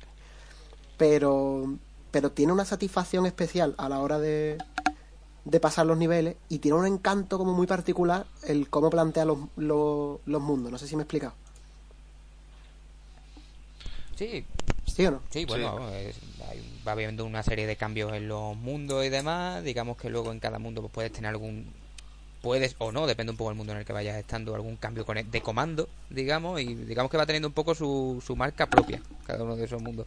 pero, 0.96 1.76
pero 2.10 2.32
tiene 2.32 2.52
una 2.52 2.64
satisfacción 2.64 3.26
especial 3.26 3.74
a 3.78 3.88
la 3.88 4.00
hora 4.00 4.18
de, 4.18 4.58
de 5.44 5.60
pasar 5.60 5.86
los 5.86 5.96
niveles 5.96 6.36
y 6.48 6.58
tiene 6.58 6.78
un 6.78 6.86
encanto 6.86 7.38
como 7.38 7.52
muy 7.52 7.66
particular 7.66 8.26
el 8.44 8.68
cómo 8.68 8.90
plantea 8.90 9.24
los, 9.24 9.38
los, 9.56 10.18
los 10.26 10.42
mundos, 10.42 10.72
no 10.72 10.78
sé 10.78 10.88
si 10.88 10.96
me 10.96 11.02
he 11.02 11.04
explicado. 11.04 11.34
Sí. 14.16 14.44
¿Sí 14.84 15.06
o 15.06 15.12
no? 15.12 15.22
Sí, 15.30 15.44
bueno, 15.44 15.78
va 16.88 16.92
habiendo 16.92 17.24
una 17.26 17.42
serie 17.42 17.66
de 17.66 17.76
cambios 17.76 18.12
en 18.14 18.28
los 18.28 18.56
mundos 18.56 19.04
y 19.04 19.10
demás. 19.10 19.62
Digamos 19.62 19.96
que 19.98 20.08
luego 20.08 20.32
en 20.32 20.40
cada 20.40 20.58
mundo 20.58 20.80
pues, 20.80 20.92
puedes 20.92 21.12
tener 21.12 21.28
algún. 21.28 21.66
Puedes 22.40 22.76
o 22.78 22.92
no, 22.92 23.06
depende 23.06 23.32
un 23.32 23.36
poco 23.36 23.50
del 23.50 23.58
mundo 23.58 23.72
en 23.72 23.80
el 23.80 23.84
que 23.84 23.92
vayas 23.92 24.16
estando, 24.16 24.54
algún 24.54 24.76
cambio 24.76 25.04
de 25.04 25.40
comando, 25.42 25.88
digamos, 26.08 26.60
y 26.60 26.74
digamos 26.74 27.10
que 27.10 27.16
va 27.16 27.26
teniendo 27.26 27.48
un 27.48 27.54
poco 27.54 27.74
su, 27.74 28.22
su 28.24 28.36
marca 28.36 28.66
propia, 28.66 29.02
cada 29.26 29.42
uno 29.42 29.56
de 29.56 29.64
esos 29.64 29.82
mundos. 29.82 30.06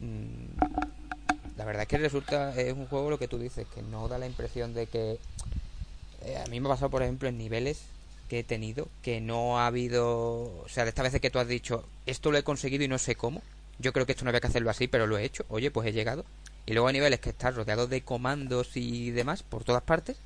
Mm, 0.00 0.58
la 1.56 1.64
verdad 1.64 1.82
es 1.82 1.88
que 1.88 1.98
resulta, 1.98 2.60
es 2.60 2.72
un 2.72 2.86
juego 2.86 3.08
lo 3.08 3.18
que 3.18 3.28
tú 3.28 3.38
dices, 3.38 3.66
que 3.72 3.82
no 3.82 4.08
da 4.08 4.18
la 4.18 4.26
impresión 4.26 4.74
de 4.74 4.86
que. 4.86 5.18
Eh, 6.22 6.36
a 6.44 6.48
mí 6.48 6.58
me 6.58 6.68
ha 6.68 6.72
pasado, 6.72 6.90
por 6.90 7.02
ejemplo, 7.02 7.28
en 7.28 7.38
niveles 7.38 7.82
que 8.28 8.40
he 8.40 8.44
tenido 8.44 8.88
que 9.02 9.20
no 9.20 9.58
ha 9.58 9.68
habido. 9.68 10.64
O 10.64 10.66
sea, 10.68 10.84
de 10.84 10.90
esta 10.90 11.02
vez 11.02 11.18
que 11.20 11.30
tú 11.30 11.38
has 11.38 11.46
dicho, 11.48 11.84
esto 12.06 12.32
lo 12.32 12.38
he 12.38 12.42
conseguido 12.42 12.82
y 12.84 12.88
no 12.88 12.98
sé 12.98 13.14
cómo. 13.14 13.42
Yo 13.78 13.92
creo 13.92 14.06
que 14.06 14.12
esto 14.12 14.24
no 14.24 14.30
había 14.30 14.40
que 14.40 14.46
hacerlo 14.46 14.70
así, 14.70 14.88
pero 14.88 15.06
lo 15.06 15.18
he 15.18 15.24
hecho. 15.24 15.44
Oye, 15.48 15.70
pues 15.70 15.88
he 15.88 15.92
llegado. 15.92 16.24
Y 16.66 16.72
luego 16.72 16.88
a 16.88 16.92
niveles 16.92 17.20
que 17.20 17.30
estás 17.30 17.54
rodeado 17.54 17.86
de 17.86 18.02
comandos 18.02 18.76
y 18.76 19.10
demás 19.10 19.42
por 19.42 19.64
todas 19.64 19.82
partes. 19.82 20.16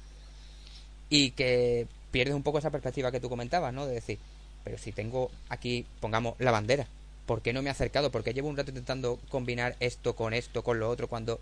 Y 1.10 1.32
que 1.32 1.86
pierdes 2.10 2.34
un 2.34 2.42
poco 2.42 2.58
esa 2.58 2.70
perspectiva 2.70 3.10
que 3.10 3.20
tú 3.20 3.28
comentabas, 3.28 3.72
¿no? 3.72 3.86
De 3.86 3.94
decir, 3.94 4.18
pero 4.64 4.78
si 4.78 4.92
tengo 4.92 5.30
aquí, 5.48 5.86
pongamos 6.00 6.34
la 6.38 6.50
bandera, 6.50 6.86
¿por 7.26 7.42
qué 7.42 7.52
no 7.52 7.62
me 7.62 7.68
he 7.68 7.70
acercado? 7.70 8.10
Porque 8.10 8.32
llevo 8.32 8.48
un 8.48 8.56
rato 8.56 8.70
intentando 8.70 9.18
combinar 9.30 9.76
esto 9.80 10.14
con 10.14 10.34
esto, 10.34 10.62
con 10.62 10.78
lo 10.78 10.88
otro, 10.88 11.08
cuando 11.08 11.40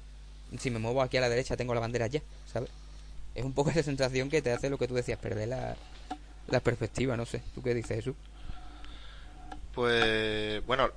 si 0.59 0.71
me 0.71 0.79
muevo 0.79 1.03
aquí 1.03 1.16
a 1.16 1.21
la 1.21 1.29
derecha 1.29 1.57
tengo 1.57 1.75
la 1.75 1.81
bandera 1.81 2.07
ya, 2.07 2.23
¿sabes? 2.53 2.71
Es 3.35 3.45
un 3.45 3.53
poco 3.53 3.71
esa 3.73 3.83
sensación 3.83 4.31
que 4.31 4.42
te 4.42 4.53
hace 4.53 4.71
lo 4.71 4.79
que 4.79 4.88
tú 4.88 4.95
decías, 4.95 5.19
perder 5.19 5.49
la, 5.49 5.77
la 6.49 6.61
perspectiva, 6.61 7.16
no 7.16 7.27
sé. 7.27 7.42
¿Tú 7.55 7.62
qué 7.62 7.75
dices, 7.75 7.97
Jesús? 7.97 8.14
Pues 9.75 10.64
bueno, 10.66 10.90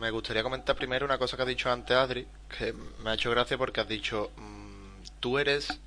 me 0.00 0.10
gustaría 0.10 0.42
comentar 0.42 0.74
primero 0.76 1.04
una 1.04 1.18
cosa 1.18 1.36
que 1.36 1.42
ha 1.42 1.46
dicho 1.46 1.70
antes 1.70 1.94
Adri, 1.94 2.26
que 2.48 2.72
me 3.04 3.10
ha 3.10 3.14
hecho 3.14 3.30
gracia 3.30 3.58
porque 3.58 3.82
has 3.82 3.88
dicho, 3.88 4.30
mm, 4.36 5.20
tú 5.20 5.38
eres 5.38 5.78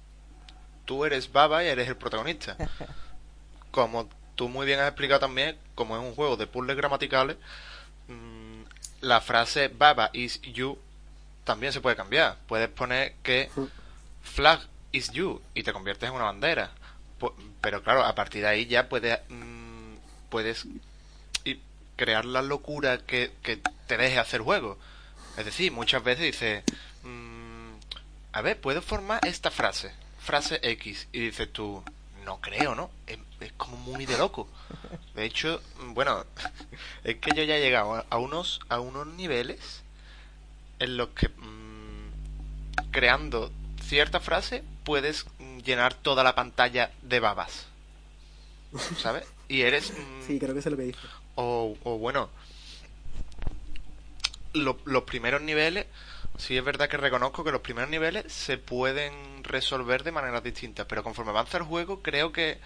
tú 0.86 1.04
eres 1.04 1.32
Baba 1.32 1.64
y 1.64 1.68
eres 1.68 1.88
el 1.88 1.98
protagonista. 1.98 2.56
Como 3.72 4.08
tú 4.36 4.50
muy 4.50 4.68
bien 4.68 4.80
has 4.80 4.88
explicado 4.88 5.22
también, 5.22 5.58
como 5.74 5.96
es 5.96 6.04
un 6.04 6.14
juego 6.14 6.38
de 6.38 6.46
puzzles 6.46 6.78
gramaticales, 6.78 7.38
mm, 8.08 8.62
la 9.02 9.20
frase 9.20 9.68
Baba 9.68 10.12
is 10.14 10.40
you 10.42 10.78
también 11.44 11.74
se 11.74 11.82
puede 11.82 11.96
cambiar. 11.96 12.38
Puedes 12.48 12.70
poner 12.70 13.16
que 13.24 13.50
flag 14.22 14.62
is 14.92 15.12
you 15.12 15.42
y 15.56 15.64
te 15.64 15.74
conviertes 15.74 16.08
en 16.08 16.16
una 16.16 16.26
bandera. 16.26 16.70
Pero 17.62 17.82
claro, 17.82 18.04
a 18.04 18.14
partir 18.14 18.44
de 18.44 18.48
ahí 18.48 18.66
ya 18.68 18.90
puedes, 18.90 19.20
mm, 19.30 19.96
puedes 20.30 20.68
crear 21.96 22.26
la 22.26 22.42
locura 22.42 23.00
que, 23.00 23.32
te 23.88 23.98
deje 23.98 24.20
hacer 24.20 24.42
juego. 24.42 24.78
Es 25.38 25.46
decir, 25.46 25.72
muchas 25.72 26.04
veces 26.04 26.26
dices, 26.26 26.64
mm, 27.04 27.72
a 28.34 28.42
ver, 28.42 28.60
puedo 28.60 28.82
formar 28.82 29.20
esta 29.26 29.52
frase, 29.52 29.92
frase 30.20 30.60
X, 30.64 31.08
y 31.12 31.20
dices 31.20 31.52
tú, 31.52 31.84
no 32.26 32.40
creo, 32.40 32.76
¿no? 32.76 32.90
Es, 33.08 33.20
como 33.58 33.76
muy 33.76 34.06
de 34.06 34.18
loco. 34.18 34.48
De 35.16 35.26
hecho, 35.26 35.62
bueno, 35.88 36.26
es 37.04 37.18
que 37.18 37.32
yo 37.36 37.44
ya 37.44 37.58
he 37.58 37.62
llegado 37.62 38.06
a, 38.10 38.18
unos, 38.18 38.62
a 38.70 38.80
unos 38.80 39.06
niveles 39.08 39.84
en 40.80 40.96
los 40.96 41.10
que 41.10 41.28
mm, 41.28 42.92
creando 42.92 43.52
cierta 43.82 44.20
frase 44.20 44.64
puedes 44.86 45.26
llenar 45.64 45.94
toda 45.94 46.24
la 46.24 46.36
pantalla 46.36 46.92
de 47.02 47.20
babas. 47.20 47.68
¿Sabes? 48.98 49.26
Y 49.48 49.62
eres... 49.62 49.92
Mm, 49.92 50.28
sí, 50.28 50.40
creo 50.40 50.54
que 50.54 50.60
es 50.60 50.66
lo 50.66 50.78
que. 50.78 50.96
O, 51.36 51.76
o 51.84 51.98
bueno, 51.98 52.30
los 54.54 55.04
primeros 55.04 55.42
niveles, 55.42 55.88
sí 56.38 56.58
es 56.58 56.64
verdad 56.64 56.90
que 56.90 56.98
reconozco 56.98 57.44
que 57.44 57.52
los 57.52 57.62
primeros 57.62 57.90
niveles 57.90 58.32
se 58.32 58.58
pueden 58.58 59.44
resolver 59.44 60.04
de 60.04 60.12
maneras 60.12 60.44
distintas, 60.44 60.86
pero 60.86 61.04
conforme 61.04 61.32
avanza 61.32 61.58
el 61.58 61.64
juego 61.64 62.02
creo 62.02 62.32
que 62.32 62.60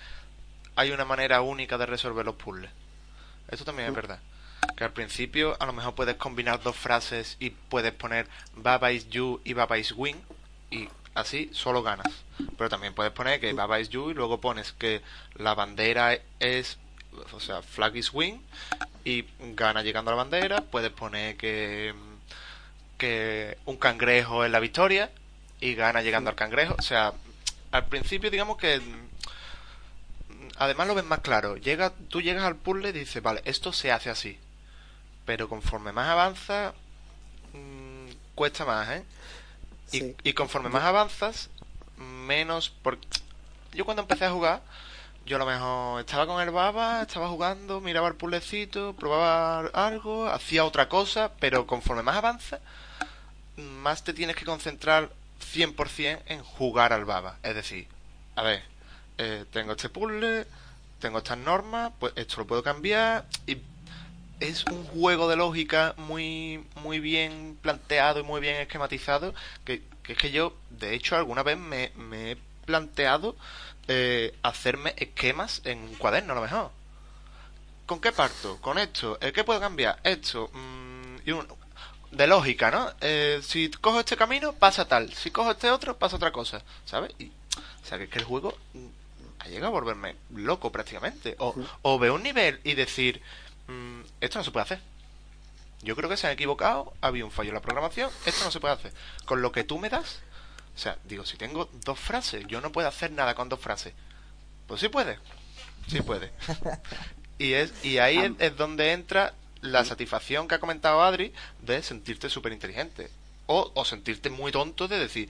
hay 0.76 0.92
una 0.92 1.06
manera 1.06 1.42
única 1.42 1.78
de 1.78 1.86
resolver 1.86 2.26
los 2.26 2.36
puzzles. 2.36 2.72
Eso 3.50 3.66
también 3.66 3.88
es 3.88 3.94
mm. 3.94 3.96
verdad. 3.96 4.20
Que 4.76 4.84
al 4.84 4.94
principio 4.94 5.56
a 5.60 5.66
lo 5.66 5.74
mejor 5.74 5.96
puedes 5.96 6.16
combinar 6.16 6.62
dos 6.62 6.76
frases 6.76 7.38
y 7.40 7.50
puedes 7.50 7.94
poner 7.94 8.28
Baba 8.56 8.92
is 8.92 9.10
you 9.10 9.42
y 9.44 9.54
Baba 9.54 9.78
is 9.78 9.92
win 9.94 10.18
y 10.70 10.88
así 11.16 11.50
solo 11.54 11.82
ganas. 11.82 12.08
Pero 12.58 12.70
también 12.70 12.94
puedes 12.94 13.14
poner 13.14 13.40
que 13.40 13.54
Baba 13.54 13.80
is 13.80 13.90
you 13.90 14.12
y 14.12 14.14
luego 14.14 14.40
pones 14.40 14.74
que 14.74 15.02
la 15.36 15.56
bandera 15.56 16.20
es 16.40 16.78
o 17.32 17.40
sea, 17.40 17.62
flag 17.62 17.96
is 17.96 18.14
win 18.14 18.42
y 19.04 19.26
gana 19.54 19.84
llegando 19.84 20.12
a 20.12 20.16
la 20.16 20.24
bandera. 20.24 20.62
Puedes 20.62 20.92
poner 20.92 21.38
que, 21.38 21.94
que 22.98 23.58
un 23.66 23.78
cangrejo 23.78 24.46
es 24.46 24.52
la 24.52 24.60
victoria 24.60 25.12
y 25.60 25.76
gana 25.76 26.02
llegando 26.02 26.30
al 26.30 26.36
cangrejo. 26.36 26.76
O 26.78 26.82
sea, 26.82 27.14
al 27.72 27.86
principio 27.88 28.30
digamos 28.32 28.58
que 28.58 28.82
además 30.58 30.88
lo 30.88 30.96
ves 30.96 31.06
más 31.06 31.20
claro. 31.20 31.58
Llega, 31.58 31.94
tú 32.10 32.22
llegas 32.22 32.44
al 32.44 32.56
puzzle 32.56 32.90
y 32.90 32.94
dices, 32.94 33.22
vale, 33.22 33.42
esto 33.46 33.74
se 33.74 33.92
hace 33.92 34.10
así. 34.10 34.38
Pero 35.26 35.50
conforme 35.50 35.92
más 35.92 36.08
avanza, 36.08 36.74
mm, 37.54 38.12
cuesta 38.36 38.66
más, 38.66 38.90
¿eh? 38.90 39.04
Y, 39.92 40.30
y, 40.30 40.34
conforme 40.34 40.70
más 40.70 40.84
avanzas, 40.84 41.50
menos... 41.98 42.70
Por... 42.70 42.98
Yo 43.74 43.86
cuando 43.86 44.02
empecé 44.02 44.26
a 44.26 44.32
jugar, 44.32 44.62
yo 45.28 45.36
a 45.36 45.40
lo 45.40 45.46
mejor 45.46 46.00
estaba 46.00 46.26
con 46.26 46.42
el 46.42 46.52
baba, 46.52 47.02
estaba 47.02 47.28
jugando, 47.28 47.82
miraba 47.82 48.08
el 48.08 48.16
puzzlecito, 48.16 48.94
probaba 48.94 49.68
algo, 49.74 50.28
hacía 50.30 50.64
otra 50.64 50.88
cosa, 50.88 51.34
pero 51.40 51.68
conforme 51.68 52.02
más 52.02 52.16
avanza, 52.16 52.62
más 53.58 54.06
te 54.06 54.14
tienes 54.14 54.38
que 54.38 54.46
concentrar 54.46 55.12
100% 55.54 56.22
en 56.28 56.44
jugar 56.44 56.94
al 56.94 57.04
baba. 57.04 57.38
Es 57.44 57.56
decir, 57.56 57.88
a 58.36 58.44
ver, 58.44 58.64
eh, 59.18 59.44
tengo 59.52 59.74
este 59.74 59.90
puzzle, 59.90 60.48
tengo 61.00 61.18
estas 61.18 61.38
normas, 61.38 61.92
pues 62.00 62.14
esto 62.16 62.38
lo 62.38 62.48
puedo 62.48 62.64
cambiar 62.64 63.26
y 63.46 63.58
es 64.40 64.64
un 64.66 64.86
juego 64.86 65.28
de 65.28 65.36
lógica 65.36 65.94
muy 65.98 66.64
muy 66.76 67.00
bien 67.00 67.58
planteado 67.62 68.20
y 68.20 68.24
muy 68.24 68.40
bien 68.40 68.58
esquematizado 68.58 69.34
que, 69.66 69.82
que 70.04 70.14
es 70.14 70.18
que 70.20 70.30
yo 70.30 70.56
de 70.70 70.94
hecho 70.94 71.16
alguna 71.16 71.42
vez 71.42 71.58
me, 71.58 71.92
me 71.96 72.34
he 72.34 72.38
planteado 72.68 73.36
eh, 73.88 74.36
hacerme 74.44 74.94
esquemas 74.98 75.62
en 75.64 75.80
un 75.80 75.96
cuaderno 75.96 76.34
a 76.34 76.36
lo 76.36 76.42
mejor. 76.42 76.72
¿Con 77.86 78.02
qué 78.02 78.12
parto? 78.12 78.58
Con 78.62 78.78
esto. 78.78 79.18
¿Qué 79.20 79.44
puedo 79.44 79.60
cambiar? 79.60 80.00
Esto. 80.04 80.50
Mm, 80.54 81.18
y 81.26 81.34
de 82.12 82.28
lógica, 82.28 82.72
¿no? 82.72 82.92
Eh, 83.02 83.40
si 83.44 83.70
cojo 83.70 84.00
este 84.00 84.18
camino, 84.18 84.54
pasa 84.54 84.88
tal. 84.88 85.14
Si 85.14 85.32
cojo 85.32 85.52
este 85.52 85.72
otro, 85.72 85.98
pasa 85.98 86.18
otra 86.18 86.32
cosa. 86.32 86.62
¿Sabes? 86.86 87.14
Y, 87.20 87.28
o 87.28 87.86
sea, 87.86 87.98
que 87.98 88.06
es 88.06 88.10
que 88.10 88.20
el 88.20 88.26
juego 88.26 88.58
mm, 88.74 88.88
ha 89.40 89.48
llegado 89.48 89.68
a 89.68 89.80
volverme 89.80 90.16
loco 90.34 90.72
prácticamente. 90.72 91.36
O, 91.40 91.56
o 91.82 92.00
veo 92.00 92.16
un 92.16 92.24
nivel 92.24 92.60
y 92.64 92.74
decir, 92.74 93.22
mm, 93.68 94.02
esto 94.22 94.40
no 94.40 94.44
se 94.44 94.52
puede 94.52 94.64
hacer. 94.64 94.80
Yo 95.82 95.96
creo 95.96 96.10
que 96.10 96.18
se 96.18 96.28
han 96.28 96.34
equivocado, 96.34 96.94
ha 97.02 97.08
habido 97.08 97.28
un 97.28 97.32
fallo 97.32 97.50
en 97.50 97.56
la 97.56 97.62
programación, 97.62 98.10
esto 98.26 98.44
no 98.44 98.52
se 98.52 98.60
puede 98.60 98.74
hacer. 98.74 98.94
Con 99.26 99.42
lo 99.42 99.52
que 99.52 99.64
tú 99.64 99.78
me 99.78 99.90
das, 99.90 100.20
o 100.78 100.80
sea, 100.80 100.96
digo, 101.06 101.26
si 101.26 101.38
tengo 101.38 101.68
dos 101.84 102.00
frases, 102.00 102.46
yo 102.48 102.62
no 102.62 102.72
puedo 102.72 102.88
hacer 102.88 103.12
nada 103.12 103.34
con 103.34 103.50
dos 103.50 103.60
frases. 103.60 103.96
Pues 104.68 104.80
sí 104.80 104.90
puede. 104.90 105.18
Sí 105.88 106.02
puede. 106.02 106.32
y, 107.40 107.54
es, 107.54 107.74
y 107.84 107.98
ahí 107.98 108.36
es, 108.38 108.56
donde 108.56 108.92
entra 108.92 109.34
la 109.62 109.84
satisfacción 109.84 110.48
que 110.48 110.54
ha 110.54 110.60
comentado 110.60 111.02
Adri 111.02 111.34
de 111.64 111.82
sentirte 111.82 112.30
súper 112.30 112.54
inteligente. 112.54 113.10
O, 113.48 113.72
o 113.74 113.86
sentirte 113.86 114.30
muy 114.30 114.52
tonto 114.52 114.88
de 114.88 115.00
decir, 115.00 115.30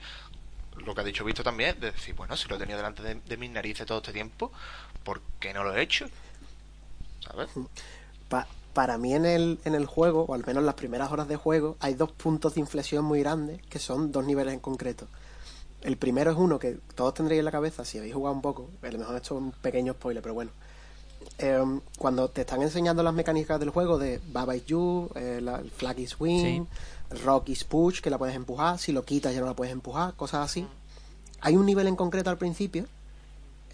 lo 0.84 0.94
que 0.94 1.00
ha 1.00 1.04
dicho 1.04 1.24
Visto 1.24 1.42
también, 1.42 1.80
de 1.80 1.92
decir, 1.92 2.14
bueno, 2.14 2.36
si 2.36 2.46
lo 2.46 2.56
he 2.56 2.58
tenido 2.58 2.76
delante 2.76 3.02
de, 3.02 3.36
mis 3.38 3.50
narices 3.50 3.86
todo 3.86 3.98
este 3.98 4.12
tiempo, 4.12 4.52
¿por 5.02 5.22
qué 5.40 5.54
no 5.54 5.64
lo 5.64 5.74
he 5.74 5.80
hecho? 5.80 6.10
¿Sabes? 7.20 7.48
para 8.74 8.96
mí 8.96 9.12
en 9.12 9.26
el, 9.26 9.58
en 9.64 9.74
el 9.74 9.86
juego, 9.86 10.24
o 10.28 10.34
al 10.34 10.46
menos 10.46 10.60
en 10.60 10.66
las 10.66 10.76
primeras 10.76 11.10
horas 11.10 11.26
de 11.26 11.34
juego, 11.34 11.76
hay 11.80 11.94
dos 11.94 12.12
puntos 12.12 12.54
de 12.54 12.60
inflexión 12.60 13.04
muy 13.04 13.20
grandes, 13.20 13.60
que 13.62 13.80
son 13.80 14.12
dos 14.12 14.24
niveles 14.24 14.54
en 14.54 14.60
concreto. 14.60 15.08
El 15.82 15.96
primero 15.96 16.30
es 16.30 16.36
uno 16.36 16.58
que 16.58 16.78
todos 16.94 17.14
tendréis 17.14 17.38
en 17.38 17.44
la 17.44 17.52
cabeza 17.52 17.84
si 17.84 17.98
habéis 17.98 18.14
jugado 18.14 18.34
un 18.34 18.42
poco. 18.42 18.68
A 18.82 18.88
lo 18.88 18.98
mejor 18.98 19.16
esto 19.16 19.36
es 19.36 19.42
un 19.42 19.52
pequeño 19.52 19.92
spoiler, 19.92 20.22
pero 20.22 20.34
bueno. 20.34 20.50
Em, 21.38 21.80
cuando 21.98 22.28
te 22.28 22.40
están 22.40 22.62
enseñando 22.62 23.02
las 23.02 23.14
mecánicas 23.14 23.60
del 23.60 23.70
juego 23.70 23.98
de 23.98 24.20
Baba 24.32 24.56
is 24.56 24.66
You, 24.66 25.08
eh, 25.14 25.36
el 25.38 25.70
Flag 25.70 25.98
is 26.00 26.18
Win, 26.18 26.66
Rock 27.24 27.50
is 27.50 27.64
Push, 27.64 28.00
que 28.00 28.10
la 28.10 28.18
puedes 28.18 28.34
empujar, 28.34 28.78
si 28.78 28.92
lo 28.92 29.04
quitas 29.04 29.34
ya 29.34 29.40
no 29.40 29.46
la 29.46 29.54
puedes 29.54 29.72
empujar, 29.72 30.14
cosas 30.14 30.44
así. 30.44 30.66
Hay 31.40 31.56
un 31.56 31.66
nivel 31.66 31.86
en 31.86 31.96
concreto 31.96 32.30
al 32.30 32.38
principio 32.38 32.86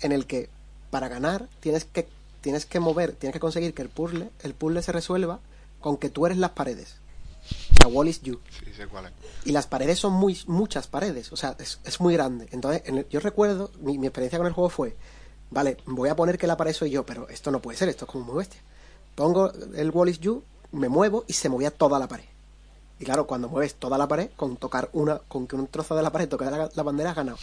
en 0.01 0.13
el 0.13 0.27
que 0.27 0.49
para 0.91 1.09
ganar 1.09 1.49
tienes 1.61 1.85
que 1.85 2.07
tienes 2.41 2.67
que 2.67 2.79
mover, 2.79 3.13
tienes 3.13 3.33
que 3.33 3.41
conseguir 3.41 3.73
que 3.73 3.81
el 3.81 3.89
puzzle, 3.89 4.29
el 4.43 4.53
puzzle 4.53 4.83
se 4.83 4.93
resuelva 4.93 5.41
con 5.81 5.97
que 5.97 6.11
tú 6.11 6.27
eres 6.27 6.37
las 6.37 6.51
paredes. 6.51 6.97
La 7.83 7.89
wall 7.89 8.09
is 8.09 8.23
you. 8.23 8.41
Y 9.45 9.53
las 9.53 9.67
paredes 9.67 9.99
son 9.99 10.13
muy 10.13 10.39
muchas 10.47 10.87
paredes, 10.87 11.33
o 11.33 11.37
sea, 11.37 11.57
es, 11.59 12.01
muy 12.01 12.15
grande. 12.15 12.49
Entonces, 12.51 12.83
yo 13.11 13.21
recuerdo, 13.21 13.71
mi, 13.81 13.95
experiencia 13.95 14.39
con 14.39 14.47
el 14.47 14.53
juego 14.53 14.71
fue, 14.71 14.97
vale, 15.51 15.77
voy 15.87 16.09
a 16.09 16.17
poner 16.17 16.39
que 16.39 16.47
la 16.47 16.57
pared 16.57 16.73
soy 16.73 16.91
yo, 16.91 17.05
pero 17.05 17.29
esto 17.29 17.51
no 17.51 17.61
puede 17.61 17.77
ser, 17.77 17.89
esto 17.89 18.05
es 18.07 18.11
como 18.11 18.25
muy 18.25 18.37
bestia. 18.37 18.61
Pongo 19.15 19.53
el 19.75 19.91
wall 19.91 20.09
is 20.09 20.19
you, 20.21 20.43
me 20.73 20.89
muevo 20.89 21.25
y 21.27 21.35
se 21.35 21.49
movía 21.49 21.71
toda 21.71 21.99
la 21.99 22.09
pared. 22.09 22.25
Y 22.99 23.05
claro, 23.05 23.27
cuando 23.27 23.49
mueves 23.49 23.75
toda 23.75 23.99
la 23.99 24.09
pared, 24.09 24.31
con 24.37 24.57
tocar 24.57 24.89
una, 24.93 25.19
con 25.19 25.47
que 25.47 25.57
un 25.57 25.67
trozo 25.67 25.97
de 25.97 26.03
la 26.03 26.11
pared 26.11 26.29
toque 26.29 26.45
la, 26.45 26.83
bandera, 26.83 27.11
has 27.11 27.17
ganado. 27.17 27.39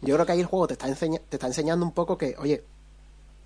Yo 0.00 0.14
creo 0.14 0.26
que 0.26 0.32
ahí 0.32 0.40
el 0.40 0.46
juego 0.46 0.66
te 0.66 0.74
está, 0.74 0.92
te 0.94 1.36
está 1.36 1.46
enseñando 1.46 1.84
un 1.84 1.92
poco 1.92 2.18
que, 2.18 2.34
oye, 2.38 2.64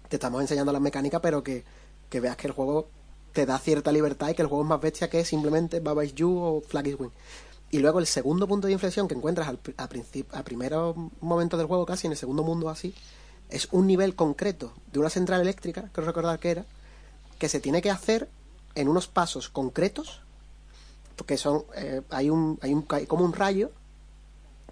te 0.09 0.17
estamos 0.17 0.41
enseñando 0.41 0.73
la 0.73 0.81
mecánica, 0.81 1.21
pero 1.21 1.43
que, 1.43 1.65
que 2.09 2.21
veas 2.21 2.37
que 2.37 2.47
el 2.47 2.53
juego 2.53 2.89
te 3.39 3.47
da 3.47 3.57
cierta 3.61 3.93
libertad 3.93 4.31
y 4.31 4.35
que 4.35 4.43
el 4.43 4.49
juego 4.49 4.65
es 4.65 4.69
más 4.69 4.81
bestia 4.81 5.09
que 5.09 5.25
simplemente 5.25 5.79
Baba 5.79 6.05
is 6.05 6.13
You 6.13 6.37
o 6.37 6.61
Flag 6.61 6.89
is 6.89 6.99
Win. 6.99 7.13
Y 7.71 7.79
luego 7.79 8.01
el 8.01 8.09
segundo 8.09 8.49
punto 8.49 8.67
de 8.67 8.73
inflexión 8.73 9.07
que 9.07 9.15
encuentras 9.15 9.47
al, 9.47 9.61
a, 9.77 9.85
a 9.85 10.43
del 11.57 11.67
juego, 11.67 11.87
casi 11.87 12.09
en 12.09 12.15
el 12.15 12.19
segundo 12.19 12.43
mundo 12.43 12.69
así, 12.69 12.97
es 13.49 13.69
un 13.71 13.87
nivel 13.87 14.17
concreto 14.17 14.73
de 14.93 14.99
una 14.99 15.09
central 15.09 15.41
eléctrica, 15.41 15.89
creo 15.93 16.05
recordar 16.05 16.41
que 16.41 16.51
era, 16.51 16.67
que 17.39 17.49
se 17.49 17.61
tiene 17.61 17.81
que 17.81 17.93
hacer 17.93 18.29
en 18.75 18.89
unos 18.89 19.07
pasos 19.07 19.49
concretos, 19.49 20.21
porque 21.15 21.37
son 21.37 21.63
eh, 21.77 22.03
hay 22.11 22.31
un 22.31 22.59
hay 22.61 22.75
un 22.75 22.83
como 22.83 23.25
un 23.25 23.35
rayo 23.35 23.71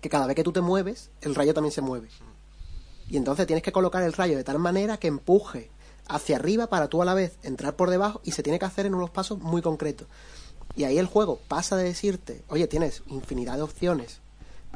que 0.00 0.08
cada 0.08 0.26
vez 0.26 0.34
que 0.34 0.42
tú 0.42 0.50
te 0.50 0.60
mueves, 0.60 1.10
el 1.20 1.36
rayo 1.36 1.54
también 1.54 1.72
se 1.72 1.82
mueve. 1.82 2.08
Y 3.08 3.16
entonces 3.16 3.46
tienes 3.46 3.62
que 3.62 3.70
colocar 3.70 4.02
el 4.02 4.12
rayo 4.12 4.36
de 4.36 4.42
tal 4.42 4.58
manera 4.58 4.96
que 4.96 5.06
empuje 5.06 5.70
hacia 6.08 6.36
arriba 6.36 6.68
para 6.68 6.88
tú 6.88 7.02
a 7.02 7.04
la 7.04 7.14
vez 7.14 7.38
entrar 7.42 7.76
por 7.76 7.90
debajo 7.90 8.20
y 8.24 8.32
se 8.32 8.42
tiene 8.42 8.58
que 8.58 8.64
hacer 8.64 8.86
en 8.86 8.94
unos 8.94 9.10
pasos 9.10 9.38
muy 9.38 9.62
concretos. 9.62 10.06
Y 10.76 10.84
ahí 10.84 10.98
el 10.98 11.06
juego 11.06 11.40
pasa 11.48 11.76
de 11.76 11.84
decirte, 11.84 12.42
oye, 12.48 12.66
tienes 12.66 13.02
infinidad 13.06 13.56
de 13.56 13.62
opciones 13.62 14.20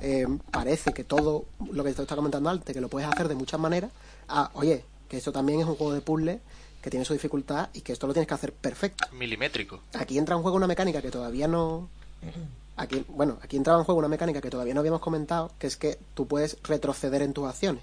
eh, 0.00 0.26
parece 0.50 0.92
que 0.92 1.04
todo 1.04 1.44
lo 1.72 1.84
que 1.84 1.92
te 1.92 2.02
estaba 2.02 2.16
comentando 2.16 2.48
antes, 2.48 2.74
que 2.74 2.80
lo 2.80 2.88
puedes 2.88 3.08
hacer 3.08 3.28
de 3.28 3.34
muchas 3.34 3.60
maneras, 3.60 3.90
a, 4.28 4.50
oye, 4.54 4.84
que 5.08 5.18
esto 5.18 5.32
también 5.32 5.60
es 5.60 5.66
un 5.66 5.76
juego 5.76 5.92
de 5.92 6.00
puzzle 6.00 6.40
que 6.80 6.88
tiene 6.88 7.04
su 7.04 7.12
dificultad 7.12 7.68
y 7.74 7.82
que 7.82 7.92
esto 7.92 8.06
lo 8.06 8.14
tienes 8.14 8.26
que 8.26 8.34
hacer 8.34 8.52
perfecto. 8.52 9.04
Milimétrico. 9.12 9.80
Aquí 9.94 10.16
entra 10.16 10.36
en 10.36 10.42
juego 10.42 10.56
una 10.56 10.66
mecánica 10.66 11.02
que 11.02 11.10
todavía 11.10 11.46
no... 11.46 11.88
Aquí, 12.76 13.04
bueno, 13.08 13.38
aquí 13.42 13.58
entraba 13.58 13.78
en 13.78 13.84
juego 13.84 13.98
una 13.98 14.08
mecánica 14.08 14.40
que 14.40 14.48
todavía 14.48 14.72
no 14.72 14.80
habíamos 14.80 15.02
comentado, 15.02 15.50
que 15.58 15.66
es 15.66 15.76
que 15.76 15.98
tú 16.14 16.26
puedes 16.26 16.56
retroceder 16.62 17.20
en 17.20 17.34
tus 17.34 17.46
acciones. 17.46 17.82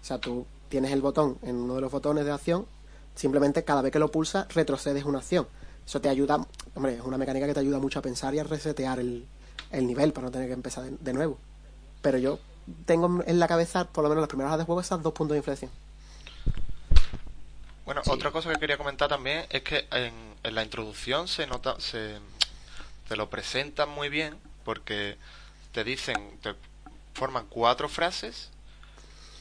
O 0.00 0.04
sea, 0.04 0.18
tú 0.18 0.46
tienes 0.70 0.92
el 0.92 1.02
botón 1.02 1.36
en 1.42 1.56
uno 1.56 1.74
de 1.74 1.82
los 1.82 1.92
botones 1.92 2.24
de 2.24 2.30
acción, 2.30 2.64
simplemente 3.20 3.64
cada 3.64 3.82
vez 3.82 3.92
que 3.92 3.98
lo 3.98 4.10
pulsas 4.10 4.52
retrocedes 4.54 5.04
una 5.04 5.18
acción. 5.18 5.46
Eso 5.86 6.00
te 6.00 6.08
ayuda, 6.08 6.46
hombre, 6.74 6.94
es 6.94 7.02
una 7.02 7.18
mecánica 7.18 7.46
que 7.46 7.52
te 7.52 7.60
ayuda 7.60 7.78
mucho 7.78 7.98
a 7.98 8.02
pensar 8.02 8.34
y 8.34 8.38
a 8.38 8.44
resetear 8.44 8.98
el, 8.98 9.26
el 9.70 9.86
nivel 9.86 10.12
para 10.12 10.26
no 10.26 10.30
tener 10.30 10.48
que 10.48 10.54
empezar 10.54 10.84
de, 10.84 10.96
de 10.98 11.12
nuevo. 11.12 11.38
Pero 12.00 12.16
yo 12.16 12.38
tengo 12.86 13.22
en 13.26 13.38
la 13.38 13.46
cabeza, 13.46 13.84
por 13.84 14.02
lo 14.02 14.08
menos 14.08 14.22
las 14.22 14.28
primeras 14.28 14.50
horas 14.50 14.60
de 14.60 14.64
juego, 14.64 14.80
esas 14.80 15.02
dos 15.02 15.12
puntos 15.12 15.34
de 15.34 15.38
inflexión. 15.38 15.70
Bueno, 17.84 18.00
otra 18.06 18.30
cosa 18.30 18.50
que 18.52 18.58
quería 18.58 18.78
comentar 18.78 19.08
también 19.08 19.44
es 19.50 19.62
que 19.62 19.86
en, 19.90 20.14
en 20.42 20.54
la 20.54 20.62
introducción 20.62 21.28
se 21.28 21.46
nota, 21.46 21.78
se 21.78 22.18
te 23.08 23.16
lo 23.16 23.28
presentan 23.28 23.90
muy 23.90 24.08
bien 24.08 24.34
porque 24.64 25.18
te 25.72 25.84
dicen, 25.84 26.38
te 26.42 26.54
forman 27.12 27.46
cuatro 27.50 27.88
frases 27.88 28.48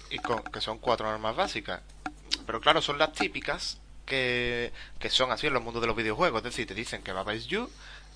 y 0.10 0.18
con, 0.18 0.44
que 0.44 0.60
son 0.60 0.80
cuatro 0.80 1.10
normas 1.10 1.36
básicas. 1.36 1.82
Pero 2.50 2.62
claro, 2.62 2.82
son 2.82 2.98
las 2.98 3.14
típicas 3.14 3.78
que, 4.08 4.74
que 4.98 5.12
son 5.12 5.32
así 5.32 5.46
en 5.46 5.54
los 5.54 5.62
mundos 5.62 5.82
de 5.82 5.88
los 5.88 5.96
videojuegos. 5.96 6.40
Es 6.40 6.46
decir, 6.46 6.66
te 6.66 6.74
dicen 6.74 7.04
que 7.04 7.12
Baba 7.12 7.36
is 7.36 7.46
You, 7.46 7.70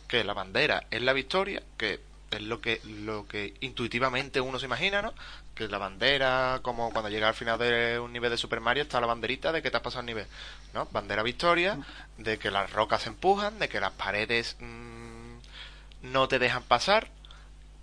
que 0.07 0.23
la 0.23 0.33
bandera 0.33 0.87
es 0.89 1.03
la 1.03 1.13
victoria, 1.13 1.61
que 1.77 1.99
es 2.31 2.41
lo 2.41 2.59
que, 2.59 2.81
lo 2.83 3.27
que 3.27 3.53
intuitivamente 3.59 4.41
uno 4.41 4.57
se 4.57 4.65
imagina, 4.65 5.03
¿no? 5.03 5.13
Que 5.53 5.67
la 5.67 5.77
bandera, 5.77 6.61
como 6.63 6.89
cuando 6.89 7.11
llega 7.11 7.27
al 7.27 7.35
final 7.35 7.59
de 7.59 7.99
un 7.99 8.11
nivel 8.11 8.31
de 8.31 8.39
Super 8.39 8.59
Mario, 8.59 8.81
está 8.81 8.99
la 8.99 9.05
banderita 9.05 9.51
de 9.51 9.61
que 9.61 9.69
te 9.69 9.77
has 9.77 9.83
pasado 9.83 9.99
el 9.99 10.07
nivel, 10.07 10.25
¿no? 10.73 10.87
Bandera 10.91 11.21
victoria, 11.21 11.77
de 12.17 12.39
que 12.39 12.49
las 12.49 12.73
rocas 12.73 13.03
se 13.03 13.09
empujan, 13.09 13.59
de 13.59 13.69
que 13.69 13.79
las 13.79 13.91
paredes 13.91 14.57
mmm, 14.59 15.37
no 16.01 16.27
te 16.27 16.39
dejan 16.39 16.63
pasar, 16.63 17.07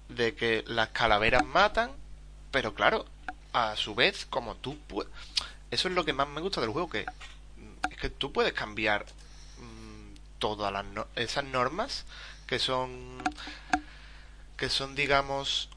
de 0.08 0.34
que 0.34 0.64
las 0.66 0.88
calaveras 0.88 1.44
matan, 1.44 1.92
pero 2.50 2.74
claro, 2.74 3.06
a 3.52 3.76
su 3.76 3.94
vez, 3.94 4.26
como 4.26 4.56
tú 4.56 4.76
puedes... 4.88 5.12
Eso 5.70 5.88
es 5.88 5.94
lo 5.94 6.04
que 6.04 6.12
más 6.12 6.28
me 6.28 6.40
gusta 6.40 6.60
del 6.60 6.70
juego, 6.70 6.90
que 6.90 7.06
es 7.90 7.96
que 7.96 8.10
tú 8.10 8.32
puedes 8.32 8.52
cambiar 8.52 9.06
mmm, 9.58 10.14
todas 10.38 10.72
las 10.72 10.84
esas 11.16 11.44
normas 11.44 12.04
que 12.46 12.58
son 12.58 13.22
que 14.56 14.68
son 14.68 14.94
digamos 14.94 15.70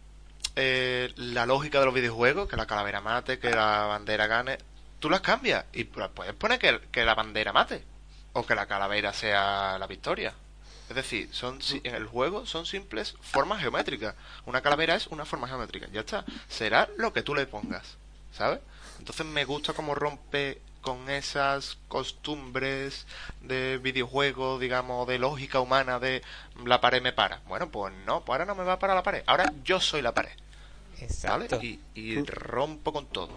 eh, 0.55 1.11
la 1.15 1.45
lógica 1.45 1.79
de 1.79 1.85
los 1.85 1.93
videojuegos 1.93 2.49
que 2.49 2.57
la 2.57 2.65
calavera 2.65 3.01
mate 3.01 3.39
que 3.39 3.51
la 3.51 3.85
bandera 3.85 4.27
gane 4.27 4.57
tú 4.99 5.09
las 5.09 5.21
cambias 5.21 5.65
y 5.73 5.85
puedes 5.85 6.33
poner 6.35 6.59
que, 6.59 6.81
que 6.91 7.05
la 7.05 7.15
bandera 7.15 7.53
mate 7.53 7.83
o 8.33 8.45
que 8.45 8.55
la 8.55 8.65
calavera 8.65 9.13
sea 9.13 9.77
la 9.79 9.87
victoria 9.87 10.33
es 10.89 10.95
decir, 10.95 11.29
son 11.31 11.59
en 11.83 11.95
el 11.95 12.05
juego 12.05 12.45
son 12.45 12.65
simples 12.65 13.15
formas 13.21 13.61
geométricas. 13.61 14.15
Una 14.45 14.61
calavera 14.61 14.95
es 14.95 15.07
una 15.07 15.25
forma 15.25 15.47
geométrica. 15.47 15.87
Ya 15.91 16.01
está. 16.01 16.25
Será 16.47 16.89
lo 16.97 17.13
que 17.13 17.23
tú 17.23 17.33
le 17.33 17.47
pongas. 17.47 17.97
¿Sabes? 18.31 18.59
Entonces 19.03 19.25
me 19.25 19.43
gusta 19.43 19.73
cómo 19.73 19.95
rompe 19.95 20.61
con 20.81 21.09
esas 21.09 21.77
costumbres 21.89 23.05
de 23.41 23.77
videojuego, 23.79 24.59
digamos, 24.59 25.05
de 25.09 25.19
lógica 25.19 25.59
humana 25.59 25.99
de 25.99 26.21
la 26.65 26.79
pared 26.79 27.01
me 27.01 27.11
para. 27.11 27.41
Bueno, 27.45 27.69
pues 27.69 27.93
no, 28.05 28.23
pues 28.23 28.39
ahora 28.39 28.45
no 28.45 28.55
me 28.55 28.63
va 28.63 28.79
para 28.79 28.95
la 28.95 29.03
pared. 29.03 29.21
Ahora 29.25 29.51
yo 29.65 29.81
soy 29.81 30.01
la 30.01 30.13
pared. 30.13 30.31
Exacto. 31.01 31.57
¿Vale? 31.57 31.67
Y, 31.67 31.81
y 31.95 32.23
rompo 32.23 32.93
con 32.93 33.05
todo. 33.07 33.31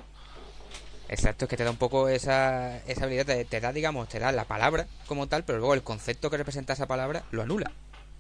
Exacto, 1.09 1.47
es 1.47 1.49
que 1.49 1.57
te 1.57 1.65
da 1.65 1.73
un 1.73 1.79
poco 1.79 2.09
esa, 2.09 2.77
esa 2.87 3.03
habilidad, 3.03 3.27
te, 3.27 3.45
te, 3.45 3.61
da, 3.61 3.73
digamos, 3.73 4.09
te 4.09 4.21
da 4.21 4.31
la 4.31 4.45
palabra 4.45 4.87
como 5.09 5.27
tal, 5.27 5.43
pero 5.43 5.59
luego 5.59 5.75
el 5.75 5.83
concepto 5.83 6.31
que 6.31 6.37
representa 6.37 6.75
esa 6.75 6.87
palabra 6.87 7.25
lo 7.33 7.43
anula. 7.43 7.73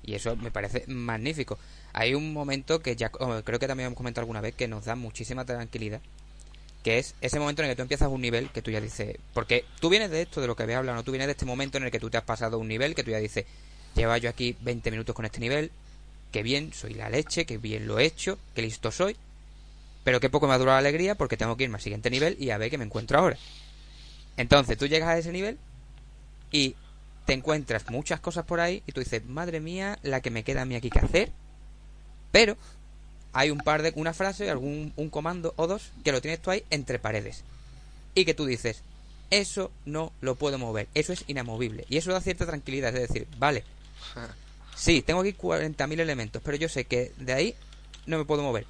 Y 0.02 0.16
eso 0.16 0.34
me 0.34 0.50
parece 0.50 0.82
magnífico. 0.88 1.60
Hay 1.92 2.16
un 2.16 2.32
momento 2.32 2.80
que 2.80 2.96
ya 2.96 3.10
creo 3.10 3.60
que 3.60 3.68
también 3.68 3.86
hemos 3.86 3.96
comentado 3.96 4.22
alguna 4.22 4.40
vez 4.40 4.56
que 4.56 4.66
nos 4.66 4.84
da 4.84 4.96
muchísima 4.96 5.44
tranquilidad, 5.44 6.00
que 6.86 7.00
es 7.00 7.16
ese 7.20 7.40
momento 7.40 7.62
en 7.62 7.68
el 7.68 7.72
que 7.72 7.76
tú 7.78 7.82
empiezas 7.82 8.08
un 8.08 8.20
nivel 8.20 8.48
que 8.50 8.62
tú 8.62 8.70
ya 8.70 8.80
dices, 8.80 9.16
porque 9.34 9.64
tú 9.80 9.88
vienes 9.88 10.08
de 10.08 10.22
esto, 10.22 10.40
de 10.40 10.46
lo 10.46 10.54
que 10.54 10.62
había 10.62 10.78
hablado, 10.78 10.94
¿no? 10.94 11.02
tú 11.02 11.10
vienes 11.10 11.26
de 11.26 11.32
este 11.32 11.44
momento 11.44 11.78
en 11.78 11.82
el 11.82 11.90
que 11.90 11.98
tú 11.98 12.10
te 12.10 12.16
has 12.16 12.22
pasado 12.22 12.60
un 12.60 12.68
nivel 12.68 12.94
que 12.94 13.02
tú 13.02 13.10
ya 13.10 13.18
dices, 13.18 13.44
lleva 13.96 14.18
yo 14.18 14.30
aquí 14.30 14.56
20 14.60 14.92
minutos 14.92 15.12
con 15.12 15.24
este 15.24 15.40
nivel, 15.40 15.72
que 16.30 16.44
bien, 16.44 16.72
soy 16.72 16.94
la 16.94 17.10
leche, 17.10 17.44
que 17.44 17.58
bien 17.58 17.88
lo 17.88 17.98
he 17.98 18.04
hecho, 18.04 18.38
que 18.54 18.62
listo 18.62 18.92
soy, 18.92 19.16
pero 20.04 20.20
que 20.20 20.30
poco 20.30 20.46
me 20.46 20.54
ha 20.54 20.58
durado 20.58 20.76
la 20.76 20.88
alegría 20.88 21.16
porque 21.16 21.36
tengo 21.36 21.56
que 21.56 21.64
irme 21.64 21.74
al 21.74 21.82
siguiente 21.82 22.08
nivel 22.08 22.36
y 22.38 22.50
a 22.50 22.58
ver 22.58 22.70
qué 22.70 22.78
me 22.78 22.84
encuentro 22.84 23.18
ahora. 23.18 23.36
Entonces 24.36 24.78
tú 24.78 24.86
llegas 24.86 25.08
a 25.08 25.18
ese 25.18 25.32
nivel 25.32 25.58
y 26.52 26.76
te 27.24 27.32
encuentras 27.32 27.90
muchas 27.90 28.20
cosas 28.20 28.44
por 28.44 28.60
ahí 28.60 28.84
y 28.86 28.92
tú 28.92 29.00
dices, 29.00 29.24
madre 29.24 29.58
mía, 29.58 29.98
la 30.04 30.20
que 30.20 30.30
me 30.30 30.44
queda 30.44 30.62
a 30.62 30.66
mí 30.66 30.76
aquí 30.76 30.90
que 30.90 31.00
hacer. 31.00 31.32
Pero 32.30 32.56
hay 33.36 33.50
un 33.50 33.58
par 33.58 33.82
de, 33.82 33.92
una 33.96 34.14
frase, 34.14 34.50
algún 34.50 34.92
un 34.96 35.10
comando 35.10 35.52
o 35.56 35.66
dos 35.66 35.90
que 36.04 36.12
lo 36.12 36.20
tienes 36.20 36.40
tú 36.40 36.50
ahí 36.50 36.64
entre 36.70 36.98
paredes. 36.98 37.44
Y 38.14 38.24
que 38.24 38.34
tú 38.34 38.46
dices, 38.46 38.82
eso 39.30 39.70
no 39.84 40.12
lo 40.20 40.36
puedo 40.36 40.58
mover, 40.58 40.88
eso 40.94 41.12
es 41.12 41.24
inamovible. 41.26 41.84
Y 41.88 41.98
eso 41.98 42.12
da 42.12 42.20
cierta 42.20 42.46
tranquilidad, 42.46 42.94
es 42.96 43.08
decir, 43.08 43.26
vale, 43.38 43.62
sí, 44.74 45.02
tengo 45.02 45.20
aquí 45.20 45.34
40.000 45.34 46.00
elementos, 46.00 46.42
pero 46.44 46.56
yo 46.56 46.68
sé 46.68 46.84
que 46.84 47.12
de 47.18 47.32
ahí 47.32 47.54
no 48.06 48.18
me 48.18 48.24
puedo 48.24 48.42
mover 48.42 48.66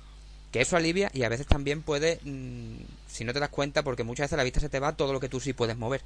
que 0.50 0.60
eso 0.60 0.76
alivia 0.76 1.10
y 1.12 1.22
a 1.22 1.28
veces 1.28 1.46
también 1.46 1.82
puede, 1.82 2.18
mmm, 2.24 2.78
si 3.08 3.24
no 3.24 3.32
te 3.32 3.40
das 3.40 3.50
cuenta, 3.50 3.82
porque 3.82 4.04
muchas 4.04 4.24
veces 4.24 4.32
a 4.34 4.36
la 4.38 4.44
vista 4.44 4.58
se 4.58 4.68
te 4.68 4.80
va 4.80 4.96
todo 4.96 5.12
lo 5.12 5.20
que 5.20 5.28
tú 5.28 5.38
sí 5.38 5.52
puedes 5.52 5.76
mover. 5.76 6.02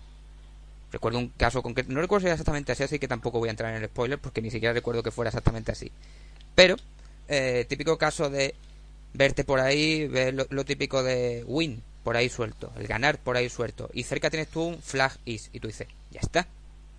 Recuerdo 0.92 1.18
un 1.18 1.28
caso 1.28 1.62
concreto, 1.62 1.92
no 1.92 2.00
recuerdo 2.00 2.22
si 2.22 2.26
era 2.26 2.34
exactamente 2.34 2.72
así, 2.72 2.82
así 2.82 2.98
que 2.98 3.06
tampoco 3.06 3.38
voy 3.38 3.48
a 3.48 3.52
entrar 3.52 3.74
en 3.74 3.82
el 3.82 3.88
spoiler 3.88 4.18
porque 4.18 4.42
ni 4.42 4.50
siquiera 4.50 4.72
recuerdo 4.72 5.02
que 5.02 5.12
fuera 5.12 5.28
exactamente 5.28 5.70
así. 5.70 5.92
Pero, 6.54 6.76
eh, 7.30 7.64
típico 7.68 7.96
caso 7.96 8.28
de 8.28 8.56
verte 9.14 9.44
por 9.44 9.60
ahí, 9.60 10.08
ver 10.08 10.34
lo, 10.34 10.64
típico 10.64 11.02
de 11.04 11.44
win 11.46 11.80
por 12.02 12.16
ahí 12.16 12.28
suelto, 12.28 12.72
el 12.76 12.88
ganar 12.88 13.18
por 13.18 13.36
ahí 13.36 13.48
suelto, 13.48 13.88
y 13.92 14.02
cerca 14.02 14.30
tienes 14.30 14.48
tú 14.48 14.62
un 14.62 14.82
flag 14.82 15.16
is, 15.24 15.48
y 15.52 15.60
tú 15.60 15.68
dices, 15.68 15.86
ya 16.10 16.20
está, 16.20 16.48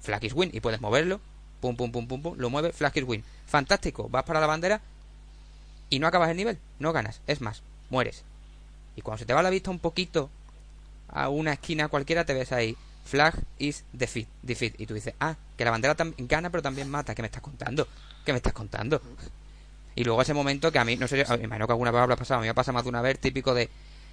flag 0.02 0.24
is 0.24 0.34
win, 0.34 0.50
y 0.54 0.62
puedes 0.62 0.80
moverlo, 0.80 1.20
pum, 1.60 1.76
pum, 1.76 1.92
pum, 1.92 2.08
pum, 2.08 2.22
pum, 2.22 2.38
lo 2.38 2.50
mueves, 2.50 2.76
flag 2.76 2.98
is 2.98 3.04
win. 3.04 3.24
Fantástico, 3.46 4.08
vas 4.08 4.24
para 4.24 4.40
la 4.40 4.48
bandera, 4.48 4.80
y 5.90 6.00
no 6.00 6.08
acabas 6.08 6.30
el 6.30 6.38
nivel, 6.38 6.58
no 6.80 6.94
ganas, 6.94 7.20
es 7.28 7.42
más, 7.42 7.62
mueres. 7.90 8.24
Y 8.96 9.02
cuando 9.02 9.20
se 9.20 9.26
te 9.26 9.34
va 9.34 9.44
la 9.44 9.50
vista 9.50 9.70
un 9.70 9.80
poquito 9.80 10.30
a 11.10 11.28
una 11.28 11.54
esquina 11.54 11.90
cualquiera, 11.90 12.26
te 12.26 12.34
ves 12.34 12.54
ahí, 12.54 12.78
flag 13.04 13.36
is 13.58 13.84
defeat, 13.92 14.28
defeat. 14.44 14.80
Y 14.80 14.86
tú 14.86 14.94
dices, 14.94 15.14
ah, 15.20 15.36
que 15.58 15.66
la 15.66 15.72
bandera 15.72 15.96
gana 16.20 16.50
pero 16.50 16.62
también 16.62 16.90
mata, 16.90 17.14
¿qué 17.14 17.22
me 17.22 17.26
estás 17.26 17.42
contando? 17.42 17.86
¿Qué 18.24 18.32
me 18.32 18.38
estás 18.38 18.54
contando? 18.54 19.02
Y 19.96 20.04
luego 20.04 20.22
ese 20.22 20.34
momento 20.34 20.72
que 20.72 20.80
a 20.80 20.86
mí, 20.86 20.96
no 20.96 21.08
sé, 21.08 21.26
me 21.38 21.44
imagino 21.44 21.68
que 21.68 21.74
alguna 21.74 21.92
vez 21.92 22.02
habrá 22.02 22.16
pasado, 22.16 22.40
a 22.40 22.42
mí 22.42 22.48
me 22.48 22.54
pasa 22.54 22.72
más 22.72 22.84
de 22.84 22.90
una 22.90 23.02
vez, 23.02 23.20
típico 23.20 23.54
de, 23.54 23.70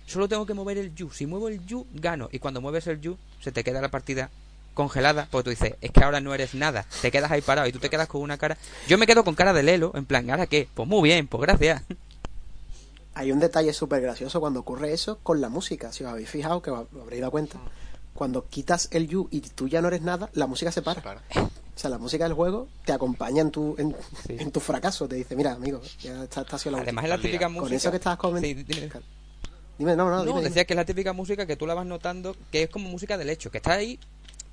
solo 0.07 0.29
tengo 0.29 0.47
que 0.47 0.55
mover 0.55 0.79
el 0.79 0.95
yu, 0.95 1.11
si 1.11 1.27
muevo 1.27 1.49
el 1.49 1.65
yu, 1.67 1.87
gano. 1.93 2.29
Y 2.33 2.39
cuando 2.39 2.61
mueves 2.61 2.87
el 2.87 3.01
yu, 3.01 3.17
se 3.41 3.53
te 3.53 3.63
queda 3.63 3.81
la 3.81 3.91
partida 3.91 4.31
congelada, 4.75 5.29
porque 5.31 5.45
tú 5.45 5.51
dices, 5.51 5.75
es 5.81 5.91
que 5.91 6.05
ahora 6.05 6.21
no 6.21 6.35
eres 6.35 6.55
nada, 6.55 6.87
te 7.03 7.11
quedas 7.11 7.31
ahí 7.31 7.41
parado 7.41 7.67
y 7.67 7.73
tú 7.73 7.79
te 7.79 7.91
quedas 7.91 8.09
con 8.09 8.23
una 8.23 8.39
cara. 8.39 8.57
Yo 8.87 8.97
me 8.97 9.07
quedo 9.07 9.25
con 9.25 9.35
cara 9.35 9.53
de 9.53 9.63
Lelo, 9.63 9.93
en 9.95 10.05
plan, 10.05 10.31
¿ahora 10.31 10.47
qué? 10.47 10.69
Pues 10.73 10.89
muy 10.89 11.09
bien, 11.09 11.27
pues 11.27 11.43
gracias. 11.43 11.83
Hay 13.15 13.33
un 13.33 13.41
detalle 13.41 13.73
súper 13.73 14.01
gracioso 14.01 14.39
cuando 14.39 14.61
ocurre 14.61 14.93
eso 14.93 15.19
con 15.25 15.41
la 15.41 15.49
música, 15.49 15.93
si 15.93 16.05
os 16.05 16.11
habéis 16.11 16.31
fijado, 16.31 16.63
que 16.63 16.71
os 16.71 16.87
habréis 17.01 17.21
dado 17.21 17.33
cuenta. 17.33 17.59
Cuando 18.15 18.47
quitas 18.47 18.89
el 18.93 19.09
you 19.09 19.29
y 19.31 19.41
tú 19.41 19.69
ya 19.69 19.83
no 19.83 19.89
eres 19.89 20.03
nada, 20.03 20.31
la 20.35 20.47
música 20.47 20.71
se 20.71 20.83
para. 20.83 21.03
para. 21.03 21.23
O 21.79 21.81
sea, 21.81 21.91
la 21.91 21.99
música 21.99 22.25
del 22.25 22.33
juego 22.33 22.67
te 22.85 22.93
acompaña 22.93 23.41
en 23.41 23.53
tu, 23.53 23.77
en, 23.79 23.95
sí. 24.27 24.37
en 24.37 24.51
tu 24.51 24.59
fracaso, 24.59 25.07
te 25.07 25.15
dice, 25.15 25.37
mira, 25.37 25.53
amigo, 25.53 25.81
ya 26.01 26.25
está, 26.25 26.41
está 26.41 26.71
la 26.73 26.79
Además 26.79 27.05
es 27.05 27.11
la 27.11 27.19
típica 27.19 27.49
música. 27.49 27.69
Con 27.69 27.73
eso 27.73 27.91
que 27.93 27.97
estabas 27.99 28.19
comentando. 28.19 28.59
Sí, 28.59 28.65
dime. 28.67 28.91
Dime, 29.79 29.95
no, 29.95 30.11
no, 30.11 30.17
no 30.17 30.25
dime, 30.25 30.43
decía 30.43 30.65
que 30.65 30.73
es 30.73 30.77
la 30.77 30.85
típica 30.85 31.13
música 31.13 31.47
que 31.47 31.55
tú 31.55 31.69
la 31.69 31.75
vas 31.75 31.87
notando, 31.87 32.35
que 32.51 32.65
es 32.65 32.69
como 32.69 32.89
música 32.89 33.17
del 33.17 33.31
hecho, 33.31 33.53
que 33.53 33.59
está 33.59 33.75
ahí, 33.75 34.01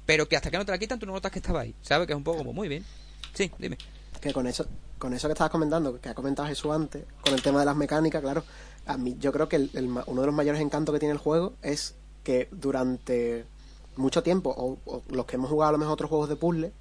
pero 0.05 0.29
que 0.29 0.35
hasta 0.35 0.51
que 0.51 0.57
no 0.59 0.67
te 0.67 0.71
la 0.71 0.77
quitan 0.77 0.99
tú 0.99 1.07
no 1.07 1.13
notas 1.13 1.31
que 1.31 1.39
estaba 1.39 1.61
ahí, 1.61 1.73
¿sabes? 1.81 2.05
Que 2.05 2.13
es 2.13 2.17
un 2.17 2.23
poco 2.23 2.37
como 2.37 2.53
muy 2.53 2.67
bien. 2.67 2.85
Sí, 3.33 3.51
dime. 3.57 3.79
Que 4.21 4.31
con 4.31 4.45
eso, 4.45 4.67
con 4.99 5.11
eso 5.15 5.27
que 5.27 5.31
estabas 5.31 5.49
comentando, 5.49 5.99
que 5.99 6.09
ha 6.09 6.13
comentado 6.13 6.47
Jesús 6.47 6.71
antes, 6.71 7.05
con 7.23 7.33
el 7.33 7.41
tema 7.41 7.57
de 7.57 7.65
las 7.65 7.75
mecánicas, 7.75 8.21
claro, 8.21 8.43
a 8.85 8.97
mí 8.99 9.17
yo 9.19 9.31
creo 9.31 9.49
que 9.49 9.55
el, 9.55 9.71
el, 9.73 9.85
uno 9.87 10.21
de 10.21 10.27
los 10.27 10.35
mayores 10.35 10.61
encantos 10.61 10.93
que 10.93 10.99
tiene 10.99 11.13
el 11.13 11.17
juego 11.17 11.53
es 11.63 11.95
que 12.23 12.49
durante 12.51 13.47
mucho 13.95 14.21
tiempo, 14.21 14.53
o, 14.55 14.77
o 14.85 15.01
los 15.09 15.25
que 15.25 15.37
hemos 15.37 15.49
jugado 15.49 15.69
a 15.69 15.71
lo 15.71 15.79
mejor 15.79 15.93
otros 15.93 16.09
juegos 16.09 16.29
de 16.29 16.35
puzzle, 16.35 16.71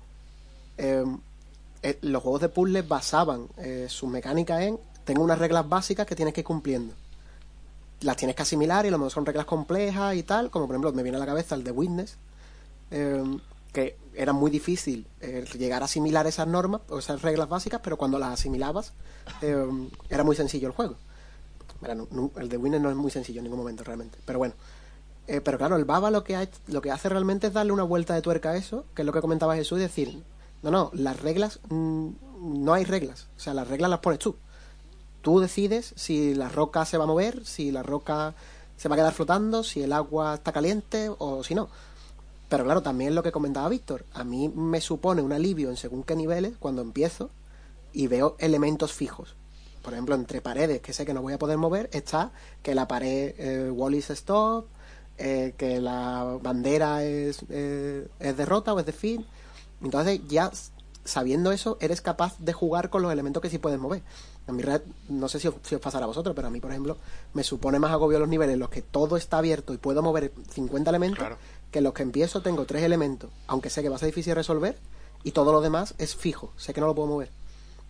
eh, 0.78 1.04
eh, 1.82 1.98
los 2.02 2.22
juegos 2.22 2.40
de 2.40 2.48
puzzle 2.48 2.82
basaban 2.82 3.48
eh, 3.58 3.86
sus 3.88 4.08
mecánicas 4.10 4.62
en 4.62 4.78
tengo 5.04 5.22
unas 5.22 5.38
reglas 5.38 5.68
básicas 5.68 6.06
que 6.06 6.16
tienes 6.16 6.32
que 6.34 6.40
ir 6.40 6.46
cumpliendo. 6.46 6.94
Las 8.00 8.16
tienes 8.16 8.34
que 8.36 8.42
asimilar 8.42 8.84
y 8.84 8.88
a 8.88 8.90
lo 8.90 8.98
mejor 8.98 9.12
son 9.12 9.26
reglas 9.26 9.44
complejas 9.46 10.14
y 10.14 10.22
tal, 10.22 10.50
como 10.50 10.66
por 10.66 10.74
ejemplo 10.74 10.92
me 10.92 11.02
viene 11.02 11.16
a 11.16 11.20
la 11.20 11.26
cabeza 11.26 11.54
el 11.54 11.62
de 11.64 11.70
Witness, 11.70 12.16
eh, 12.90 13.22
que 13.72 13.96
era 14.14 14.32
muy 14.32 14.50
difícil 14.50 15.06
eh, 15.20 15.44
llegar 15.58 15.82
a 15.82 15.86
asimilar 15.86 16.26
esas 16.26 16.46
normas 16.46 16.80
o 16.88 16.98
esas 16.98 17.20
reglas 17.22 17.48
básicas, 17.48 17.80
pero 17.82 17.96
cuando 17.98 18.18
las 18.18 18.32
asimilabas 18.32 18.92
eh, 19.42 19.66
era 20.08 20.24
muy 20.24 20.36
sencillo 20.36 20.68
el 20.68 20.74
juego. 20.74 20.96
El 22.36 22.48
de 22.48 22.56
Winner 22.56 22.80
no 22.80 22.88
es 22.90 22.96
muy 22.96 23.10
sencillo 23.10 23.40
en 23.40 23.44
ningún 23.44 23.58
momento 23.58 23.84
realmente. 23.84 24.18
Pero 24.24 24.38
bueno. 24.38 24.54
Eh, 25.26 25.40
pero 25.40 25.56
claro, 25.58 25.76
el 25.76 25.84
Baba 25.86 26.10
lo 26.10 26.22
que, 26.22 26.36
ha- 26.36 26.48
lo 26.66 26.80
que 26.82 26.90
hace 26.90 27.08
realmente 27.08 27.46
es 27.46 27.52
darle 27.54 27.72
una 27.72 27.82
vuelta 27.82 28.14
de 28.14 28.20
tuerca 28.22 28.50
a 28.50 28.56
eso, 28.56 28.84
que 28.94 29.02
es 29.02 29.06
lo 29.06 29.12
que 29.12 29.20
comentaba 29.22 29.56
Jesús, 29.56 29.78
y 29.78 29.82
decir, 29.82 30.22
no, 30.64 30.70
no, 30.70 30.90
las 30.94 31.20
reglas, 31.20 31.60
mm, 31.68 32.08
no 32.40 32.72
hay 32.72 32.84
reglas. 32.84 33.28
O 33.36 33.40
sea, 33.40 33.54
las 33.54 33.68
reglas 33.68 33.90
las 33.90 34.00
pones 34.00 34.18
tú. 34.18 34.36
Tú 35.20 35.38
decides 35.40 35.92
si 35.96 36.34
la 36.34 36.48
roca 36.48 36.84
se 36.84 36.98
va 36.98 37.04
a 37.04 37.06
mover, 37.06 37.44
si 37.44 37.70
la 37.70 37.82
roca 37.82 38.34
se 38.76 38.88
va 38.88 38.94
a 38.94 38.98
quedar 38.98 39.12
flotando, 39.12 39.62
si 39.62 39.82
el 39.82 39.92
agua 39.92 40.34
está 40.34 40.52
caliente 40.52 41.10
o 41.18 41.44
si 41.44 41.54
no. 41.54 41.68
Pero 42.48 42.64
claro, 42.64 42.82
también 42.82 43.14
lo 43.14 43.22
que 43.22 43.32
comentaba 43.32 43.68
Víctor, 43.68 44.04
a 44.12 44.24
mí 44.24 44.48
me 44.48 44.80
supone 44.80 45.22
un 45.22 45.32
alivio 45.32 45.70
en 45.70 45.76
según 45.76 46.02
qué 46.02 46.16
niveles 46.16 46.54
cuando 46.58 46.82
empiezo 46.82 47.30
y 47.92 48.06
veo 48.06 48.36
elementos 48.38 48.92
fijos. 48.92 49.34
Por 49.82 49.92
ejemplo, 49.92 50.14
entre 50.14 50.40
paredes 50.40 50.80
que 50.80 50.94
sé 50.94 51.04
que 51.04 51.12
no 51.12 51.20
voy 51.20 51.34
a 51.34 51.38
poder 51.38 51.58
mover, 51.58 51.90
está 51.92 52.32
que 52.62 52.74
la 52.74 52.88
pared 52.88 53.34
eh, 53.38 53.70
wall 53.70 53.94
is 53.94 54.10
stop, 54.10 54.66
eh, 55.18 55.54
que 55.56 55.80
la 55.80 56.38
bandera 56.42 57.04
es, 57.04 57.44
eh, 57.50 58.08
derrota 58.18 58.72
o 58.74 58.80
es 58.80 58.86
defeat. 58.86 59.20
Entonces 59.84 60.20
ya 60.26 60.50
sabiendo 61.04 61.52
eso, 61.52 61.76
eres 61.80 62.00
capaz 62.00 62.34
de 62.38 62.52
jugar 62.52 62.90
con 62.90 63.02
los 63.02 63.12
elementos 63.12 63.42
que 63.42 63.50
sí 63.50 63.58
puedes 63.58 63.78
mover. 63.78 64.02
A 64.46 64.52
mí, 64.52 64.62
no 65.08 65.28
sé 65.28 65.38
si 65.38 65.48
os, 65.48 65.54
si 65.62 65.74
os 65.74 65.80
pasará 65.80 66.04
a 66.04 66.08
vosotros, 66.08 66.34
pero 66.34 66.48
a 66.48 66.50
mí, 66.50 66.60
por 66.60 66.70
ejemplo, 66.70 66.96
me 67.34 67.44
supone 67.44 67.78
más 67.78 67.92
agobio 67.92 68.18
los 68.18 68.28
niveles 68.28 68.54
en 68.54 68.60
los 68.60 68.70
que 68.70 68.82
todo 68.82 69.16
está 69.16 69.38
abierto 69.38 69.72
y 69.72 69.78
puedo 69.78 70.02
mover 70.02 70.32
50 70.50 70.90
elementos 70.90 71.18
Claro. 71.18 71.38
que 71.70 71.78
en 71.78 71.84
los 71.84 71.92
que 71.94 72.02
empiezo 72.02 72.40
tengo 72.42 72.64
tres 72.64 72.82
elementos, 72.82 73.30
aunque 73.46 73.70
sé 73.70 73.82
que 73.82 73.88
va 73.88 73.96
a 73.96 73.98
ser 73.98 74.06
difícil 74.06 74.30
de 74.30 74.36
resolver, 74.36 74.78
y 75.22 75.32
todo 75.32 75.52
lo 75.52 75.60
demás 75.60 75.94
es 75.98 76.14
fijo, 76.14 76.52
sé 76.56 76.74
que 76.74 76.80
no 76.80 76.86
lo 76.86 76.94
puedo 76.94 77.08
mover. 77.08 77.30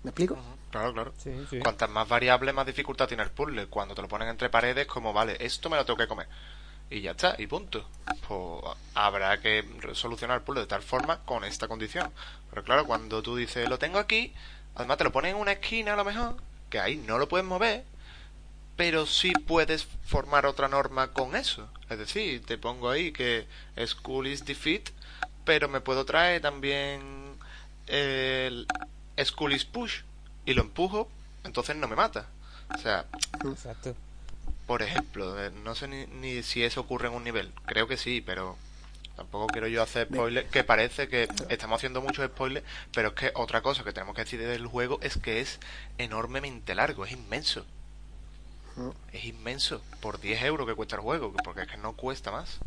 ¿Me 0.04 0.10
explico? 0.10 0.36
Claro, 0.70 0.92
claro. 0.92 1.12
Sí, 1.18 1.30
sí. 1.50 1.58
Cuantas 1.60 1.88
más 1.88 2.08
variables, 2.08 2.54
más 2.54 2.66
dificultad 2.66 3.08
tiene 3.08 3.22
el 3.22 3.30
puzzle. 3.30 3.68
Cuando 3.68 3.94
te 3.94 4.02
lo 4.02 4.08
ponen 4.08 4.28
entre 4.28 4.50
paredes, 4.50 4.86
como, 4.86 5.12
vale, 5.12 5.36
esto 5.40 5.70
me 5.70 5.76
lo 5.76 5.84
tengo 5.84 5.96
que 5.96 6.06
comer. 6.08 6.26
Y 6.94 7.00
ya 7.00 7.10
está, 7.10 7.34
y 7.38 7.48
punto. 7.48 7.84
Pues 8.28 8.76
habrá 8.94 9.40
que 9.40 9.64
solucionar 9.94 10.36
el 10.36 10.44
puzzle 10.44 10.60
de 10.60 10.68
tal 10.68 10.80
forma 10.80 11.18
con 11.24 11.42
esta 11.42 11.66
condición. 11.66 12.08
Pero 12.50 12.62
claro, 12.62 12.86
cuando 12.86 13.20
tú 13.20 13.34
dices, 13.34 13.68
lo 13.68 13.80
tengo 13.80 13.98
aquí, 13.98 14.32
además 14.76 14.98
te 14.98 15.02
lo 15.02 15.10
ponen 15.10 15.34
en 15.34 15.40
una 15.40 15.50
esquina 15.50 15.94
a 15.94 15.96
lo 15.96 16.04
mejor, 16.04 16.36
que 16.70 16.78
ahí 16.78 16.96
no 16.96 17.18
lo 17.18 17.28
puedes 17.28 17.44
mover, 17.44 17.82
pero 18.76 19.06
sí 19.06 19.32
puedes 19.32 19.88
formar 20.06 20.46
otra 20.46 20.68
norma 20.68 21.08
con 21.08 21.34
eso. 21.34 21.68
Es 21.90 21.98
decir, 21.98 22.46
te 22.46 22.58
pongo 22.58 22.90
ahí 22.90 23.10
que 23.10 23.48
School 23.86 24.28
is 24.28 24.44
defeat, 24.44 24.90
pero 25.44 25.68
me 25.68 25.80
puedo 25.80 26.04
traer 26.04 26.42
también 26.42 27.34
el 27.88 28.68
School 29.24 29.52
is 29.52 29.64
push 29.64 30.02
y 30.46 30.54
lo 30.54 30.62
empujo, 30.62 31.10
entonces 31.42 31.74
no 31.74 31.88
me 31.88 31.96
mata. 31.96 32.28
O 32.72 32.78
sea, 32.78 33.04
Exacto. 33.44 33.96
Por 34.66 34.82
ejemplo, 34.82 35.42
eh, 35.42 35.50
no 35.50 35.74
sé 35.74 35.88
ni, 35.88 36.06
ni 36.06 36.42
si 36.42 36.62
eso 36.62 36.80
ocurre 36.80 37.08
en 37.08 37.14
un 37.14 37.24
nivel. 37.24 37.52
Creo 37.66 37.86
que 37.86 37.96
sí, 37.96 38.22
pero 38.24 38.56
tampoco 39.16 39.46
quiero 39.48 39.68
yo 39.68 39.82
hacer 39.82 40.08
spoilers. 40.08 40.50
Que 40.50 40.64
parece 40.64 41.08
que 41.08 41.28
estamos 41.48 41.76
haciendo 41.76 42.00
muchos 42.00 42.26
spoilers, 42.26 42.66
pero 42.92 43.08
es 43.08 43.14
que 43.14 43.32
otra 43.34 43.62
cosa 43.62 43.84
que 43.84 43.92
tenemos 43.92 44.14
que 44.14 44.24
decir 44.24 44.40
del 44.40 44.66
juego 44.66 44.98
es 45.02 45.18
que 45.18 45.40
es 45.40 45.60
enormemente 45.98 46.74
largo, 46.74 47.04
es 47.04 47.12
inmenso. 47.12 47.64
Mm. 48.76 48.90
Es 49.12 49.24
inmenso. 49.24 49.82
Por 50.00 50.20
10 50.20 50.42
euros 50.42 50.66
que 50.66 50.74
cuesta 50.74 50.96
el 50.96 51.02
juego, 51.02 51.32
porque 51.44 51.62
es 51.62 51.68
que 51.68 51.76
no 51.76 51.92
cuesta 51.94 52.30
más. 52.30 52.58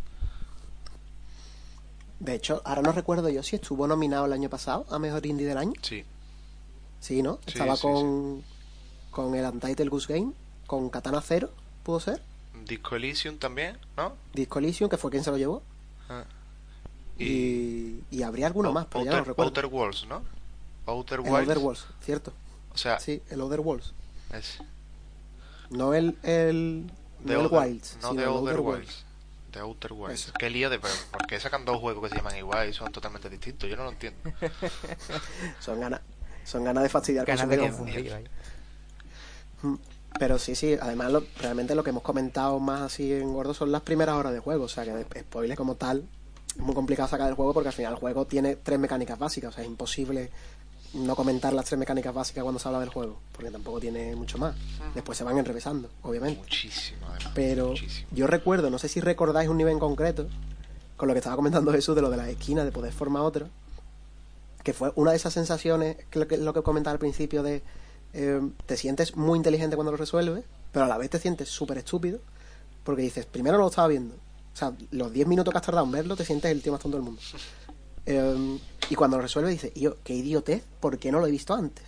De 2.19 2.33
hecho, 2.33 2.61
ahora 2.65 2.81
no 2.81 2.91
recuerdo 2.91 3.29
yo 3.29 3.43
si 3.43 3.57
estuvo 3.57 3.85
nominado 3.87 4.25
el 4.25 4.33
año 4.33 4.49
pasado 4.49 4.87
a 4.89 4.97
Mejor 4.97 5.25
Indie 5.25 5.45
del 5.45 5.57
Año. 5.57 5.73
Sí, 5.81 6.03
Sí, 6.99 7.21
¿no? 7.21 7.39
Sí, 7.45 7.53
Estaba 7.53 7.75
sí, 7.75 7.83
con, 7.83 8.43
con 9.11 9.35
el 9.35 9.45
Untitled 9.45 9.89
Goose 9.89 10.13
Game, 10.13 10.33
con 10.65 10.89
Katana 10.89 11.21
Zero, 11.21 11.51
pudo 11.87 11.99
ser. 12.01 12.21
Disco 12.65 12.97
Elysium 12.97 13.37
también, 13.37 13.77
¿no? 13.95 14.13
Disco 14.33 14.59
Elysium, 14.59 14.89
que 14.89 14.97
fue 14.97 15.09
quien 15.09 15.23
se 15.23 15.31
lo 15.31 15.37
llevó. 15.37 15.63
Ah. 16.09 16.25
Y, 17.17 18.01
y 18.11 18.23
habría 18.23 18.47
alguno 18.47 18.71
más, 18.73 18.87
pero 18.87 19.05
ya 19.05 19.11
no 19.11 19.17
Outer, 19.17 19.27
recuerdo. 19.29 19.49
Outer 19.49 19.65
Worlds, 19.67 20.05
¿no? 20.07 20.21
Outer 20.85 21.19
el 21.21 21.29
Wilds. 21.31 21.47
Other 21.47 21.57
Worlds, 21.59 21.85
cierto. 22.01 22.33
O 22.73 22.77
sea, 22.77 22.99
Sí, 22.99 23.21
el 23.29 23.39
Other 23.41 23.61
Worlds. 23.61 23.93
es 24.33 24.59
No 25.69 25.93
el, 25.93 26.17
el, 26.23 26.91
The 27.25 27.33
no 27.33 27.39
el 27.39 27.45
Outer- 27.47 27.59
Wilds, 27.59 27.97
No 28.01 28.09
sino 28.09 28.13
The 28.15 28.21
el 28.23 28.27
Outer 28.27 28.59
Other 28.59 28.59
Wilds. 28.59 29.05
The 29.51 29.59
Outer 29.59 29.93
Wilds. 29.93 30.13
Eso. 30.25 30.33
Qué 30.37 30.49
lío 30.49 30.69
de... 30.69 30.79
¿Por 30.79 31.25
qué 31.27 31.39
sacan 31.39 31.63
dos 31.65 31.79
juegos 31.79 32.03
que 32.03 32.09
se 32.09 32.15
llaman 32.17 32.37
igual 32.37 32.69
y 32.69 32.73
son 32.73 32.91
totalmente 32.91 33.29
distintos? 33.29 33.69
Yo 33.69 33.77
no 33.77 33.85
lo 33.85 33.91
entiendo. 33.91 34.19
Son 35.61 35.79
ganas, 35.79 36.01
son 36.43 36.63
ganas 36.65 36.83
de 36.83 36.89
fastidiar 36.89 37.25
Ganas 37.25 37.47
de 37.49 37.57
confundir, 37.57 38.29
Pero 40.19 40.39
sí, 40.39 40.55
sí, 40.55 40.75
además 40.81 41.11
lo- 41.11 41.23
realmente 41.39 41.75
lo 41.75 41.83
que 41.83 41.91
hemos 41.91 42.03
comentado 42.03 42.59
más 42.59 42.81
así 42.81 43.13
en 43.13 43.33
gordo 43.33 43.53
son 43.53 43.71
las 43.71 43.81
primeras 43.81 44.15
horas 44.15 44.33
de 44.33 44.39
juego, 44.39 44.65
o 44.65 44.69
sea 44.69 44.83
que 44.83 44.91
de 44.93 45.03
spoiler 45.21 45.57
como 45.57 45.75
tal 45.75 46.03
es 46.49 46.57
muy 46.57 46.73
complicado 46.73 47.07
sacar 47.07 47.27
el 47.29 47.35
juego 47.35 47.53
porque 47.53 47.69
al 47.69 47.73
final 47.73 47.93
el 47.93 47.99
juego 47.99 48.25
tiene 48.25 48.55
tres 48.55 48.79
mecánicas 48.79 49.19
básicas, 49.19 49.49
o 49.49 49.53
sea 49.53 49.63
es 49.63 49.69
imposible 49.69 50.31
no 50.93 51.15
comentar 51.15 51.53
las 51.53 51.65
tres 51.65 51.77
mecánicas 51.77 52.13
básicas 52.15 52.43
cuando 52.43 52.57
se 52.59 52.67
habla 52.67 52.79
del 52.79 52.89
juego, 52.89 53.19
porque 53.33 53.51
tampoco 53.51 53.79
tiene 53.79 54.15
mucho 54.15 54.37
más. 54.39 54.55
Después 54.95 55.17
se 55.17 55.23
van 55.23 55.37
enrevesando, 55.37 55.89
obviamente. 56.01 56.39
Muchísimo, 56.39 57.05
además. 57.09 57.31
Pero 57.35 57.67
Muchísimo. 57.67 58.07
yo 58.11 58.25
recuerdo, 58.25 58.69
no 58.71 58.79
sé 58.79 58.87
si 58.87 59.01
recordáis 59.01 59.49
un 59.49 59.57
nivel 59.57 59.73
en 59.73 59.79
concreto, 59.79 60.27
con 60.95 61.07
lo 61.09 61.13
que 61.13 61.19
estaba 61.19 61.35
comentando 61.35 61.71
Jesús 61.73 61.93
de 61.95 62.01
lo 62.01 62.09
de 62.09 62.17
las 62.17 62.29
esquinas, 62.29 62.65
de 62.65 62.71
poder 62.71 62.93
formar 62.93 63.21
otra, 63.23 63.47
que 64.63 64.73
fue 64.73 64.91
una 64.95 65.11
de 65.11 65.17
esas 65.17 65.33
sensaciones, 65.33 65.97
que 66.09 66.19
lo 66.19 66.27
que, 66.27 66.37
lo 66.37 66.53
que 66.53 66.63
comentaba 66.63 66.93
al 66.93 66.99
principio 66.99 67.43
de 67.43 67.61
eh, 68.13 68.41
te 68.65 68.77
sientes 68.77 69.15
muy 69.15 69.37
inteligente 69.37 69.75
cuando 69.75 69.91
lo 69.91 69.97
resuelves, 69.97 70.45
pero 70.71 70.85
a 70.85 70.87
la 70.87 70.97
vez 70.97 71.09
te 71.09 71.19
sientes 71.19 71.49
súper 71.49 71.77
estúpido, 71.77 72.19
porque 72.83 73.01
dices, 73.01 73.25
primero 73.25 73.57
no 73.57 73.63
lo 73.63 73.69
estaba 73.69 73.87
viendo, 73.87 74.15
o 74.15 74.57
sea, 74.57 74.73
los 74.91 75.13
10 75.13 75.27
minutos 75.27 75.51
que 75.51 75.57
has 75.59 75.65
tardado 75.65 75.85
en 75.85 75.91
verlo, 75.91 76.15
te 76.15 76.25
sientes 76.25 76.51
el 76.51 76.61
tío 76.61 76.71
más 76.71 76.81
tonto 76.81 76.97
del 76.97 77.05
mundo. 77.05 77.21
Eh, 78.07 78.59
y 78.89 78.95
cuando 78.95 79.17
lo 79.17 79.23
resuelves 79.23 79.51
dices, 79.51 79.71
yo, 79.75 79.97
qué 80.03 80.15
idiotez, 80.15 80.63
¿por 80.79 80.97
qué 80.97 81.11
no 81.11 81.19
lo 81.19 81.27
he 81.27 81.31
visto 81.31 81.53
antes? 81.53 81.85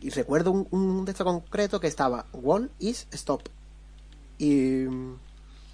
Y 0.00 0.10
recuerdo 0.10 0.50
un, 0.50 0.66
un 0.70 1.06
estos 1.06 1.24
concreto 1.24 1.78
que 1.78 1.86
estaba, 1.86 2.26
wall 2.32 2.70
is 2.78 3.06
stop. 3.12 3.42
Y, 4.38 4.86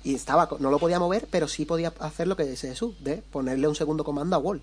estaba, 0.04 0.48
no 0.58 0.70
lo 0.70 0.78
podía 0.78 0.98
mover, 0.98 1.28
pero 1.30 1.48
sí 1.48 1.64
podía 1.64 1.92
hacer 2.00 2.26
lo 2.26 2.36
que 2.36 2.44
dice 2.44 2.68
Jesús, 2.68 2.96
de 3.02 3.18
ponerle 3.18 3.68
un 3.68 3.74
segundo 3.74 4.04
comando 4.04 4.36
a 4.36 4.38
wall. 4.38 4.62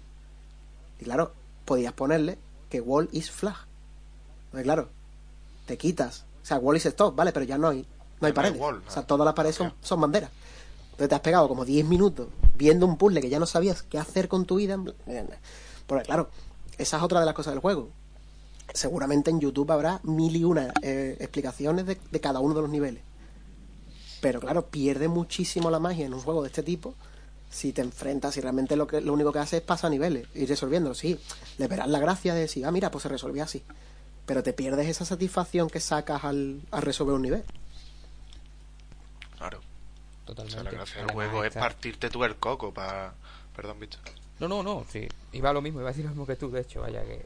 Y 0.99 1.05
claro, 1.05 1.33
podías 1.65 1.93
ponerle 1.93 2.37
que 2.69 2.81
wall 2.81 3.09
is 3.11 3.31
flag. 3.31 3.55
Claro, 4.51 4.89
te 5.65 5.77
quitas. 5.77 6.25
O 6.41 6.45
sea, 6.45 6.57
wall 6.57 6.77
is 6.77 6.85
stop, 6.85 7.15
vale, 7.15 7.31
pero 7.31 7.45
ya 7.45 7.57
no 7.57 7.69
hay, 7.69 7.85
no 8.19 8.27
hay 8.27 8.33
paredes. 8.33 8.59
wall, 8.59 8.83
O 8.87 8.91
sea, 8.91 9.01
no. 9.01 9.07
todas 9.07 9.25
las 9.25 9.33
paredes 9.33 9.55
son, 9.55 10.01
banderas. 10.01 10.29
Entonces 10.91 11.09
te 11.09 11.15
has 11.15 11.21
pegado 11.21 11.47
como 11.47 11.65
10 11.65 11.85
minutos 11.85 12.27
viendo 12.55 12.85
un 12.85 12.97
puzzle 12.97 13.21
que 13.21 13.29
ya 13.29 13.39
no 13.39 13.45
sabías 13.45 13.83
qué 13.83 13.97
hacer 13.97 14.27
con 14.27 14.45
tu 14.45 14.57
vida. 14.57 14.77
Porque 15.87 16.03
claro, 16.05 16.29
esa 16.77 16.97
es 16.97 17.03
otra 17.03 17.19
de 17.19 17.25
las 17.25 17.33
cosas 17.33 17.53
del 17.53 17.61
juego. 17.61 17.89
Seguramente 18.73 19.31
en 19.31 19.39
YouTube 19.39 19.71
habrá 19.71 19.99
mil 20.03 20.35
y 20.35 20.43
una 20.43 20.73
eh, 20.81 21.17
explicaciones 21.19 21.85
de, 21.85 21.99
de 22.11 22.19
cada 22.21 22.39
uno 22.39 22.53
de 22.53 22.61
los 22.61 22.69
niveles. 22.69 23.03
Pero 24.21 24.39
claro, 24.39 24.67
pierde 24.67 25.07
muchísimo 25.07 25.69
la 25.69 25.79
magia 25.79 26.05
en 26.05 26.13
un 26.13 26.21
juego 26.21 26.43
de 26.43 26.47
este 26.47 26.63
tipo 26.63 26.95
si 27.53 27.71
te 27.71 27.81
enfrentas 27.81 28.35
y 28.37 28.41
realmente 28.41 28.75
lo 28.75 28.87
que 28.87 28.99
lo 28.99 29.13
único 29.13 29.31
que 29.31 29.39
haces 29.39 29.59
es 29.59 29.61
pasar 29.61 29.91
niveles, 29.91 30.27
ir 30.33 30.49
resolviéndolo. 30.49 30.95
Sí, 30.95 31.19
le 31.59 31.67
verás 31.67 31.87
la 31.87 31.99
gracia 31.99 32.33
de 32.33 32.41
decir, 32.41 32.65
ah, 32.65 32.71
mira, 32.71 32.89
pues 32.89 33.03
se 33.03 33.09
resolvió 33.09 33.43
así. 33.43 33.63
Pero 34.25 34.41
te 34.43 34.53
pierdes 34.53 34.87
esa 34.87 35.05
satisfacción 35.05 35.69
que 35.69 35.79
sacas 35.79 36.23
al, 36.23 36.61
al 36.71 36.81
resolver 36.81 37.15
un 37.15 37.21
nivel. 37.23 37.43
Claro. 39.37 39.59
O 39.59 40.25
Totalmente. 40.27 40.53
sea, 40.53 40.63
la 40.63 40.71
gracia 40.71 40.95
del 40.95 41.09
Además 41.09 41.13
juego 41.13 41.43
es 41.43 41.53
partirte 41.53 42.09
tú 42.09 42.23
el 42.23 42.35
coco 42.37 42.73
para... 42.73 43.13
Perdón, 43.55 43.79
Víctor. 43.79 43.99
No, 44.39 44.47
no, 44.47 44.63
no, 44.63 44.85
sí. 44.89 45.07
Iba 45.33 45.49
a 45.49 45.53
lo 45.53 45.61
mismo, 45.61 45.79
iba 45.79 45.89
a 45.89 45.91
decir 45.91 46.05
lo 46.05 46.11
mismo 46.11 46.25
que 46.25 46.35
tú, 46.35 46.49
de 46.49 46.61
hecho, 46.61 46.81
vaya 46.81 47.03
que... 47.03 47.25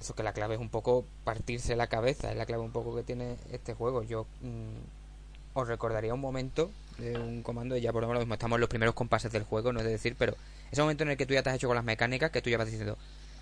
Eso 0.00 0.14
que 0.14 0.22
la 0.22 0.32
clave 0.32 0.54
es 0.54 0.60
un 0.60 0.68
poco 0.68 1.04
partirse 1.24 1.74
la 1.74 1.86
cabeza, 1.88 2.30
es 2.30 2.36
la 2.36 2.46
clave 2.46 2.62
un 2.62 2.70
poco 2.70 2.94
que 2.94 3.02
tiene 3.02 3.36
este 3.50 3.74
juego. 3.74 4.02
Yo 4.02 4.26
mm, 4.42 5.58
os 5.58 5.66
recordaría 5.68 6.14
un 6.14 6.20
momento 6.20 6.70
de 6.98 7.18
un 7.18 7.42
comando, 7.42 7.76
y 7.76 7.80
ya 7.80 7.92
por 7.92 8.02
lo 8.02 8.18
mismo 8.18 8.34
estamos 8.34 8.56
en 8.56 8.60
los 8.60 8.68
primeros 8.70 8.94
compases 8.94 9.32
del 9.32 9.42
juego, 9.44 9.72
no 9.72 9.80
es 9.80 9.86
de 9.86 9.92
decir, 9.92 10.14
pero 10.18 10.36
ese 10.70 10.82
momento 10.82 11.02
en 11.04 11.10
el 11.10 11.16
que 11.16 11.26
tú 11.26 11.34
ya 11.34 11.42
te 11.42 11.50
has 11.50 11.56
hecho 11.56 11.66
con 11.66 11.76
las 11.76 11.84
mecánicas, 11.84 12.30
que 12.30 12.42
tú 12.42 12.50
ya 12.50 12.58
vas 12.58 12.66
diciendo, 12.66 12.96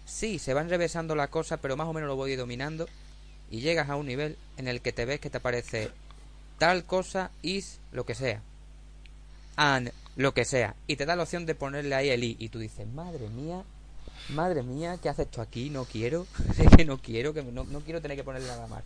sí, 0.05 0.39
se 0.39 0.55
van 0.55 0.69
revesando 0.69 1.15
la 1.15 1.29
cosa, 1.29 1.59
pero 1.59 1.77
más 1.77 1.89
o 1.89 1.93
menos 1.93 2.09
lo 2.09 2.17
voy 2.17 2.37
dominando, 2.37 2.89
y 3.51 3.61
llegas 3.61 3.89
a 3.89 3.97
un 3.97 4.07
nivel 4.07 4.37
en 4.57 4.69
el 4.69 4.81
que 4.81 4.93
te 4.93 5.05
ves 5.05 5.21
que 5.21 5.31
te 5.31 5.39
aparece 5.39 5.91
tal 6.59 6.85
cosa 6.85 7.31
is 7.43 7.81
lo 7.93 8.05
que 8.05 8.15
sea. 8.15 8.41
And 9.57 9.93
lo 10.17 10.35
que 10.35 10.45
sea. 10.45 10.75
Y 10.87 10.97
te 10.97 11.07
da 11.07 11.17
la 11.17 11.25
opción 11.25 11.47
de 11.47 11.55
ponerle 11.55 11.95
ahí 11.95 12.09
el 12.11 12.25
i. 12.25 12.37
Y 12.39 12.49
tú 12.49 12.59
dices, 12.59 12.87
madre 12.87 13.29
mía, 13.29 13.63
madre 14.31 14.63
mía, 14.63 14.99
¿qué 15.03 15.09
haces 15.09 15.27
esto 15.27 15.43
aquí? 15.43 15.71
No 15.71 15.85
quiero, 15.85 16.27
es 16.59 16.77
que 16.77 16.85
no 16.85 16.99
quiero, 16.99 17.35
que 17.35 17.43
no, 17.43 17.65
no 17.65 17.81
quiero 17.81 18.01
tener 18.01 18.17
que 18.17 18.25
ponerle 18.25 18.49
nada 18.49 18.67
más. 18.67 18.83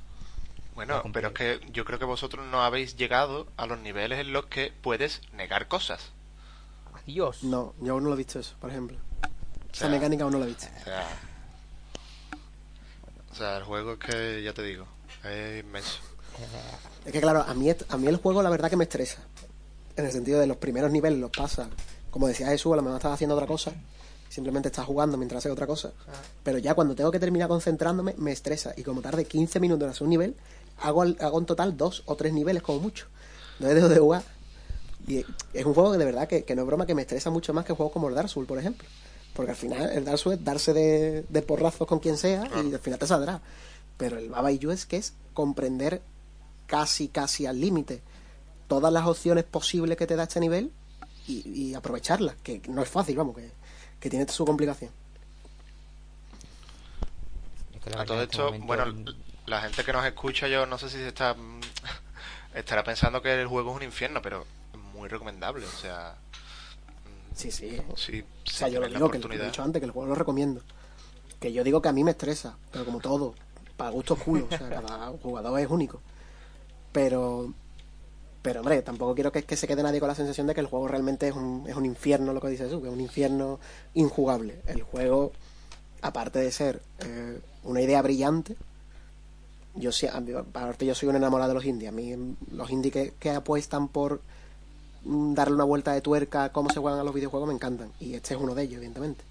Bueno, 0.74 1.02
pero 1.12 1.28
es 1.28 1.34
que 1.34 1.60
yo 1.72 1.84
creo 1.84 1.98
que 1.98 2.04
vosotros 2.04 2.46
no 2.46 2.62
habéis 2.62 2.96
llegado 2.96 3.48
a 3.56 3.66
los 3.66 3.80
niveles 3.80 4.20
en 4.20 4.32
los 4.32 4.46
que 4.46 4.72
puedes 4.80 5.22
negar 5.32 5.66
cosas. 5.66 6.12
Adiós. 6.94 7.42
No, 7.42 7.74
yo 7.80 7.94
aún 7.94 8.04
no 8.04 8.10
lo 8.10 8.14
he 8.14 8.18
visto 8.18 8.38
eso, 8.38 8.54
por 8.60 8.70
ejemplo. 8.70 8.96
Esa 9.72 9.80
sea, 9.80 9.88
mecánica 9.88 10.24
aún 10.24 10.32
no 10.32 10.38
la 10.38 10.46
he 10.46 10.48
visto. 10.48 10.66
O 10.80 10.84
sea... 10.84 11.08
O 13.30 13.34
sea, 13.34 13.56
el 13.58 13.64
juego 13.64 13.92
es 13.92 13.98
que, 14.00 14.42
ya 14.42 14.52
te 14.52 14.62
digo, 14.62 14.84
es 15.24 15.62
inmenso. 15.62 15.98
Es 17.04 17.12
que 17.12 17.20
claro, 17.20 17.42
a 17.46 17.54
mí, 17.54 17.70
a 17.70 17.96
mí 17.96 18.06
el 18.08 18.16
juego 18.16 18.42
la 18.42 18.50
verdad 18.50 18.68
que 18.68 18.76
me 18.76 18.84
estresa. 18.84 19.22
En 19.96 20.04
el 20.04 20.12
sentido 20.12 20.40
de 20.40 20.46
los 20.46 20.56
primeros 20.56 20.90
niveles 20.90 21.18
los 21.18 21.30
pasa. 21.30 21.68
Como 22.10 22.26
decía 22.26 22.48
Jesús, 22.48 22.72
a 22.72 22.76
lo 22.76 22.82
mejor 22.82 22.96
estás 22.98 23.12
haciendo 23.12 23.34
otra 23.34 23.46
cosa. 23.46 23.72
Simplemente 24.28 24.68
estás 24.68 24.86
jugando 24.86 25.16
mientras 25.16 25.38
haces 25.38 25.52
otra 25.52 25.66
cosa. 25.66 25.92
Pero 26.42 26.58
ya 26.58 26.74
cuando 26.74 26.94
tengo 26.94 27.10
que 27.10 27.18
terminar 27.18 27.48
concentrándome, 27.48 28.14
me 28.18 28.32
estresa. 28.32 28.74
Y 28.76 28.82
como 28.82 29.00
tarde 29.00 29.24
15 29.24 29.60
minutos 29.60 29.84
en 29.84 29.90
hacer 29.90 30.02
un 30.02 30.10
nivel, 30.10 30.36
hago, 30.80 31.02
hago 31.02 31.38
en 31.38 31.46
total 31.46 31.76
dos 31.76 32.02
o 32.06 32.16
tres 32.16 32.32
niveles 32.32 32.62
como 32.62 32.80
mucho. 32.80 33.06
No 33.58 33.68
he 33.68 33.74
dejado 33.74 33.94
de 33.94 34.00
jugar. 34.00 34.22
Y 35.06 35.24
es 35.54 35.64
un 35.64 35.74
juego 35.74 35.92
que 35.92 35.98
de 35.98 36.04
verdad 36.04 36.28
que, 36.28 36.44
que 36.44 36.54
no 36.54 36.62
es 36.62 36.66
broma, 36.66 36.86
que 36.86 36.94
me 36.94 37.02
estresa 37.02 37.30
mucho 37.30 37.54
más 37.54 37.64
que 37.64 37.72
juegos 37.72 37.92
como 37.92 38.08
el 38.08 38.14
Dark 38.14 38.28
Souls, 38.28 38.48
por 38.48 38.58
ejemplo. 38.58 38.86
Porque 39.34 39.52
al 39.52 39.56
final 39.56 39.90
el 39.90 40.04
Dark 40.04 40.18
Souls 40.18 40.38
es 40.38 40.44
darse 40.44 40.72
de, 40.72 41.24
de 41.28 41.42
porrazos 41.42 41.86
con 41.86 42.00
quien 42.00 42.16
sea 42.16 42.48
y 42.56 42.72
al 42.72 42.80
final 42.80 42.98
te 42.98 43.06
saldrá. 43.06 43.40
Pero 43.96 44.18
el 44.18 44.28
Baba 44.28 44.50
Yu 44.50 44.70
es 44.70 44.86
que 44.86 44.96
es 44.96 45.12
comprender 45.34 46.02
casi, 46.66 47.08
casi 47.08 47.46
al 47.46 47.60
límite 47.60 48.02
todas 48.68 48.92
las 48.92 49.06
opciones 49.06 49.44
posibles 49.44 49.96
que 49.96 50.06
te 50.06 50.16
da 50.16 50.24
este 50.24 50.40
nivel 50.40 50.70
y, 51.26 51.48
y 51.48 51.74
aprovecharlas, 51.74 52.36
que 52.42 52.60
no 52.68 52.82
es 52.82 52.88
fácil, 52.88 53.16
vamos, 53.16 53.36
que, 53.36 53.50
que 54.00 54.10
tiene 54.10 54.28
su 54.28 54.44
complicación. 54.44 54.90
A 57.96 58.04
todo 58.04 58.22
este 58.22 58.36
esto, 58.36 58.52
bueno, 58.60 58.84
la 59.46 59.62
gente 59.62 59.82
que 59.82 59.92
nos 59.92 60.04
escucha, 60.04 60.46
yo 60.46 60.66
no 60.66 60.76
sé 60.76 60.90
si 60.90 60.96
se 60.96 61.08
está 61.08 61.34
estará 62.54 62.84
pensando 62.84 63.22
que 63.22 63.40
el 63.40 63.46
juego 63.46 63.70
es 63.70 63.76
un 63.76 63.82
infierno, 63.82 64.20
pero 64.20 64.46
es 64.72 64.78
muy 64.94 65.08
recomendable, 65.08 65.64
o 65.64 65.70
sea, 65.70 66.16
Sí, 67.38 67.52
sí. 67.52 67.78
sí, 67.94 68.24
O 68.46 68.50
sea, 68.50 68.66
yo 68.66 68.80
lo 68.80 68.88
digo, 68.88 69.08
que 69.08 69.20
lo 69.20 69.32
he 69.32 69.38
dicho 69.38 69.62
antes, 69.62 69.78
que 69.78 69.86
el 69.86 69.92
juego 69.92 70.08
lo 70.08 70.16
recomiendo. 70.16 70.60
Que 71.38 71.52
yo 71.52 71.62
digo 71.62 71.80
que 71.80 71.88
a 71.88 71.92
mí 71.92 72.02
me 72.02 72.10
estresa, 72.10 72.58
pero 72.72 72.84
como 72.84 72.98
todo, 72.98 73.32
para 73.76 73.90
gustos 73.90 74.18
culos, 74.18 74.48
o 74.52 74.58
sea, 74.58 74.68
cada 74.68 75.12
jugador 75.22 75.60
es 75.60 75.70
único. 75.70 76.00
Pero, 76.90 77.54
pero 78.42 78.58
hombre, 78.58 78.82
tampoco 78.82 79.14
quiero 79.14 79.30
que, 79.30 79.44
que 79.44 79.56
se 79.56 79.68
quede 79.68 79.84
nadie 79.84 80.00
con 80.00 80.08
la 80.08 80.16
sensación 80.16 80.48
de 80.48 80.54
que 80.54 80.60
el 80.60 80.66
juego 80.66 80.88
realmente 80.88 81.28
es 81.28 81.34
un, 81.36 81.64
es 81.68 81.76
un 81.76 81.86
infierno, 81.86 82.32
lo 82.32 82.40
que 82.40 82.48
dices 82.48 82.70
tú, 82.72 82.82
que 82.82 82.88
es 82.88 82.92
un 82.92 83.00
infierno 83.00 83.60
injugable. 83.94 84.60
El 84.66 84.82
juego, 84.82 85.30
aparte 86.02 86.40
de 86.40 86.50
ser 86.50 86.82
eh, 86.98 87.38
una 87.62 87.80
idea 87.80 88.02
brillante, 88.02 88.56
yo 89.76 89.92
sí, 89.92 90.08
aparte 90.08 90.86
yo 90.86 90.96
soy 90.96 91.08
un 91.08 91.14
enamorado 91.14 91.50
de 91.50 91.54
los 91.54 91.64
indies. 91.64 91.90
A 91.90 91.94
mí 91.94 92.16
los 92.50 92.68
indies 92.72 92.92
que, 92.92 93.12
que 93.16 93.30
apuestan 93.30 93.86
por 93.86 94.22
darle 95.08 95.54
una 95.54 95.64
vuelta 95.64 95.92
de 95.92 96.00
tuerca 96.00 96.44
a 96.44 96.52
cómo 96.52 96.70
se 96.70 96.80
juegan 96.80 97.00
a 97.00 97.04
los 97.04 97.14
videojuegos 97.14 97.48
me 97.48 97.54
encantan. 97.54 97.90
Y 97.98 98.14
este 98.14 98.34
es 98.34 98.40
uno 98.40 98.54
de 98.54 98.64
ellos, 98.64 98.76
evidentemente. 98.76 99.24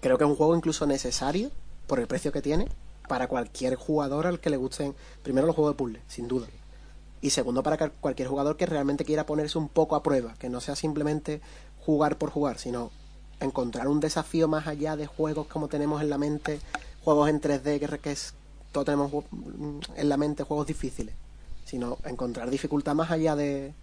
Creo 0.00 0.16
que 0.16 0.24
es 0.24 0.30
un 0.30 0.36
juego 0.36 0.56
incluso 0.56 0.86
necesario, 0.86 1.50
por 1.86 1.98
el 2.00 2.06
precio 2.06 2.32
que 2.32 2.42
tiene, 2.42 2.68
para 3.08 3.26
cualquier 3.26 3.74
jugador 3.74 4.26
al 4.26 4.40
que 4.40 4.50
le 4.50 4.56
gusten, 4.56 4.94
primero 5.22 5.46
los 5.46 5.56
juegos 5.56 5.74
de 5.74 5.78
puzzle, 5.78 6.00
sin 6.06 6.28
duda. 6.28 6.46
Y 7.20 7.30
segundo, 7.30 7.62
para 7.62 7.90
cualquier 7.90 8.28
jugador 8.28 8.56
que 8.56 8.66
realmente 8.66 9.04
quiera 9.04 9.26
ponerse 9.26 9.58
un 9.58 9.68
poco 9.68 9.96
a 9.96 10.02
prueba, 10.02 10.34
que 10.38 10.48
no 10.48 10.60
sea 10.60 10.76
simplemente 10.76 11.40
jugar 11.84 12.16
por 12.16 12.30
jugar, 12.30 12.58
sino 12.58 12.90
encontrar 13.40 13.88
un 13.88 14.00
desafío 14.00 14.48
más 14.48 14.66
allá 14.66 14.96
de 14.96 15.06
juegos 15.06 15.46
como 15.48 15.68
tenemos 15.68 16.00
en 16.02 16.10
la 16.10 16.18
mente, 16.18 16.60
juegos 17.02 17.28
en 17.28 17.40
3D, 17.40 18.00
que, 18.00 18.12
es, 18.12 18.34
todos 18.72 18.84
tenemos 18.86 19.12
mm, 19.30 19.80
en 19.96 20.08
la 20.08 20.16
mente 20.16 20.44
juegos 20.44 20.66
difíciles, 20.66 21.14
sino 21.64 21.98
encontrar 22.04 22.48
dificultad 22.48 22.94
más 22.94 23.10
allá 23.10 23.36
de, 23.36 23.74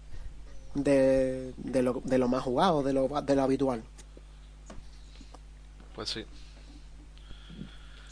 de, 0.84 1.52
de, 1.56 1.82
lo, 1.82 2.00
de 2.04 2.18
lo 2.18 2.28
más 2.28 2.42
jugado, 2.42 2.82
de 2.82 2.92
lo, 2.92 3.08
de 3.22 3.36
lo 3.36 3.42
habitual. 3.42 3.82
Pues 5.94 6.10
sí. 6.10 6.24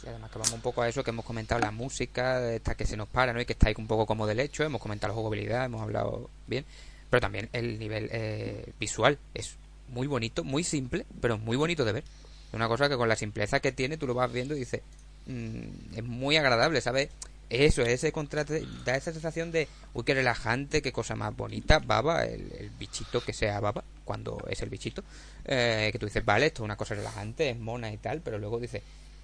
Sí, 0.01 0.07
además 0.07 0.29
que 0.31 0.39
vamos 0.39 0.53
un 0.53 0.61
poco 0.61 0.81
a 0.81 0.89
eso 0.89 1.03
que 1.03 1.11
hemos 1.11 1.25
comentado, 1.25 1.61
la 1.61 1.71
música, 1.71 2.53
esta 2.53 2.75
que 2.75 2.85
se 2.85 2.97
nos 2.97 3.07
para, 3.07 3.33
¿no? 3.33 3.41
Y 3.41 3.45
que 3.45 3.53
está 3.53 3.69
ahí 3.69 3.75
un 3.77 3.87
poco 3.87 4.05
como 4.05 4.27
del 4.27 4.39
hecho, 4.39 4.63
hemos 4.63 4.81
comentado 4.81 5.13
la 5.13 5.19
jugabilidad, 5.19 5.65
hemos 5.65 5.81
hablado 5.81 6.29
bien, 6.47 6.65
pero 7.09 7.21
también 7.21 7.49
el 7.53 7.79
nivel 7.79 8.09
eh, 8.11 8.73
visual 8.79 9.17
es 9.33 9.55
muy 9.89 10.07
bonito, 10.07 10.43
muy 10.43 10.63
simple, 10.63 11.05
pero 11.21 11.37
muy 11.37 11.57
bonito 11.57 11.85
de 11.85 11.93
ver. 11.93 12.03
Es 12.03 12.53
una 12.53 12.67
cosa 12.67 12.89
que 12.89 12.97
con 12.97 13.09
la 13.09 13.15
simpleza 13.15 13.59
que 13.59 13.71
tiene 13.71 13.97
tú 13.97 14.07
lo 14.07 14.13
vas 14.13 14.31
viendo 14.31 14.55
y 14.55 14.59
dices, 14.59 14.81
mm, 15.27 15.97
es 15.97 16.03
muy 16.03 16.37
agradable, 16.37 16.81
¿sabes? 16.81 17.09
Eso, 17.49 17.81
ese 17.83 18.11
contraste, 18.11 18.65
da 18.83 18.95
esa 18.95 19.13
sensación 19.13 19.51
de, 19.51 19.69
uy, 19.93 20.03
qué 20.03 20.13
relajante, 20.13 20.81
qué 20.81 20.91
cosa 20.91 21.15
más 21.15 21.35
bonita, 21.35 21.79
baba, 21.79 22.25
el, 22.25 22.51
el 22.59 22.69
bichito 22.71 23.21
que 23.23 23.31
sea 23.31 23.59
baba, 23.61 23.83
cuando 24.03 24.37
es 24.49 24.61
el 24.61 24.69
bichito, 24.69 25.01
eh, 25.45 25.89
que 25.91 25.97
tú 25.99 26.05
dices, 26.07 26.25
vale, 26.25 26.47
esto 26.47 26.63
es 26.63 26.65
una 26.65 26.75
cosa 26.75 26.95
relajante, 26.95 27.49
es 27.49 27.57
mona 27.57 27.91
y 27.91 27.97
tal, 27.97 28.19
pero 28.21 28.37
luego 28.37 28.59
dices, 28.59 28.81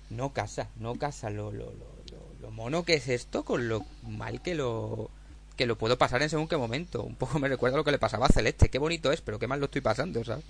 no 0.09 0.31
casa, 0.31 0.69
no 0.77 0.95
casa 0.95 1.29
lo, 1.29 1.51
lo, 1.51 1.65
lo, 1.65 1.95
lo, 2.11 2.33
lo 2.41 2.51
mono 2.51 2.83
que 2.83 2.93
es 2.93 3.09
esto 3.09 3.43
con 3.43 3.67
lo 3.67 3.85
mal 4.03 4.41
que 4.41 4.55
lo 4.55 5.09
que 5.57 5.65
lo 5.67 5.77
puedo 5.77 5.97
pasar 5.99 6.21
en 6.23 6.29
según 6.29 6.47
qué 6.47 6.57
momento. 6.57 7.03
Un 7.03 7.15
poco 7.15 7.37
me 7.39 7.47
recuerda 7.47 7.75
a 7.75 7.79
lo 7.79 7.83
que 7.83 7.91
le 7.91 7.99
pasaba 7.99 8.25
a 8.25 8.29
Celeste. 8.29 8.69
Qué 8.69 8.79
bonito 8.79 9.11
es, 9.11 9.21
pero 9.21 9.37
qué 9.37 9.45
mal 9.47 9.59
lo 9.59 9.65
estoy 9.65 9.81
pasando, 9.81 10.23
¿sabes? 10.23 10.45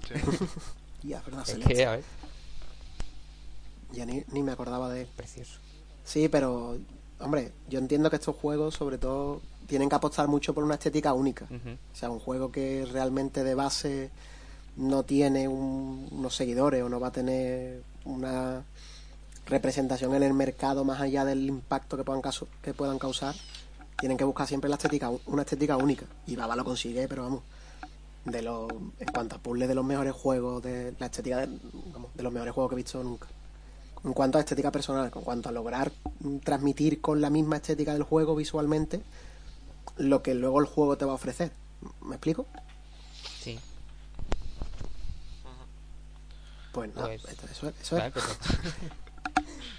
Ya, 1.02 1.20
verdad, 1.22 1.42
Es 1.42 1.50
Celeste. 1.50 1.74
que, 1.74 1.84
a 1.86 1.90
ver, 1.92 2.04
Ya 3.92 4.04
ni, 4.06 4.24
ni 4.32 4.42
me 4.42 4.52
acordaba 4.52 4.92
de 4.92 5.02
él. 5.02 5.08
precioso. 5.16 5.60
Sí, 6.04 6.28
pero, 6.28 6.76
hombre, 7.20 7.52
yo 7.68 7.78
entiendo 7.78 8.10
que 8.10 8.16
estos 8.16 8.36
juegos, 8.36 8.74
sobre 8.74 8.98
todo, 8.98 9.40
tienen 9.66 9.88
que 9.88 9.94
apostar 9.96 10.28
mucho 10.28 10.52
por 10.54 10.62
una 10.64 10.74
estética 10.74 11.12
única. 11.14 11.46
O 11.92 11.96
sea, 11.96 12.10
un 12.10 12.18
juego 12.20 12.52
que 12.52 12.86
realmente 12.90 13.42
de 13.44 13.54
base 13.54 14.10
no 14.76 15.02
tiene 15.04 15.48
un- 15.48 16.08
unos 16.10 16.34
seguidores 16.36 16.82
o 16.82 16.88
no 16.88 17.00
va 17.00 17.08
a 17.08 17.12
tener 17.12 17.82
una 18.04 18.62
representación 19.46 20.14
en 20.14 20.22
el 20.22 20.32
mercado 20.34 20.84
más 20.84 21.00
allá 21.00 21.24
del 21.24 21.46
impacto 21.48 21.96
que 21.96 22.04
puedan, 22.04 22.22
caso- 22.22 22.48
que 22.62 22.74
puedan 22.74 22.98
causar, 22.98 23.34
tienen 23.98 24.16
que 24.18 24.24
buscar 24.24 24.46
siempre 24.46 24.68
la 24.68 24.76
estética, 24.76 25.10
una 25.26 25.42
estética 25.42 25.76
única. 25.76 26.06
Y 26.26 26.36
Baba 26.36 26.56
lo 26.56 26.64
consigue, 26.64 27.06
pero 27.08 27.22
vamos, 27.24 27.40
de 28.24 28.42
los, 28.42 28.70
en 28.98 29.08
cuanto 29.12 29.36
a 29.36 29.38
puzzles 29.38 29.68
de 29.68 29.74
los 29.74 29.84
mejores 29.84 30.12
juegos, 30.14 30.62
de 30.62 30.94
la 30.98 31.06
estética 31.06 31.38
de, 31.46 31.58
vamos, 31.92 32.10
de 32.14 32.22
los 32.22 32.32
mejores 32.32 32.54
juegos 32.54 32.70
que 32.70 32.74
he 32.74 32.82
visto 32.82 33.02
nunca. 33.04 33.26
En 34.04 34.12
cuanto 34.12 34.36
a 34.38 34.40
estética 34.42 34.70
personal, 34.70 35.04
en 35.14 35.22
cuanto 35.22 35.48
a 35.48 35.52
lograr 35.52 35.90
transmitir 36.44 37.00
con 37.00 37.20
la 37.20 37.30
misma 37.30 37.56
estética 37.56 37.92
del 37.94 38.02
juego 38.02 38.34
visualmente 38.36 39.00
lo 39.96 40.22
que 40.22 40.34
luego 40.34 40.60
el 40.60 40.66
juego 40.66 40.96
te 40.98 41.04
va 41.04 41.12
a 41.12 41.14
ofrecer. 41.14 41.52
¿Me 42.02 42.16
explico? 42.16 42.46
Sí, 43.40 43.58
Pues 46.72 46.94
nada, 46.94 47.06
Pues- 47.06 47.24
eso, 47.52 47.68
es- 47.68 47.74
eso. 47.82 47.98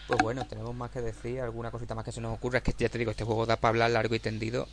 Pues 0.08 0.20
bueno, 0.22 0.46
tenemos 0.48 0.76
más 0.76 0.92
que 0.92 1.02
decir, 1.02 1.42
alguna 1.42 1.72
cosita 1.72 1.96
más 1.96 2.06
que 2.06 2.12
se 2.12 2.22
nos 2.22 2.36
ocurra. 2.38 2.60
Es 2.60 2.64
que 2.64 2.74
ya 2.78 2.90
te 2.90 3.00
digo, 3.00 3.10
este 3.10 3.24
juego 3.24 3.48
da 3.48 3.56
para 3.56 3.70
hablar 3.70 3.90
largo 3.90 4.14
y 4.14 4.20
tendido. 4.20 4.68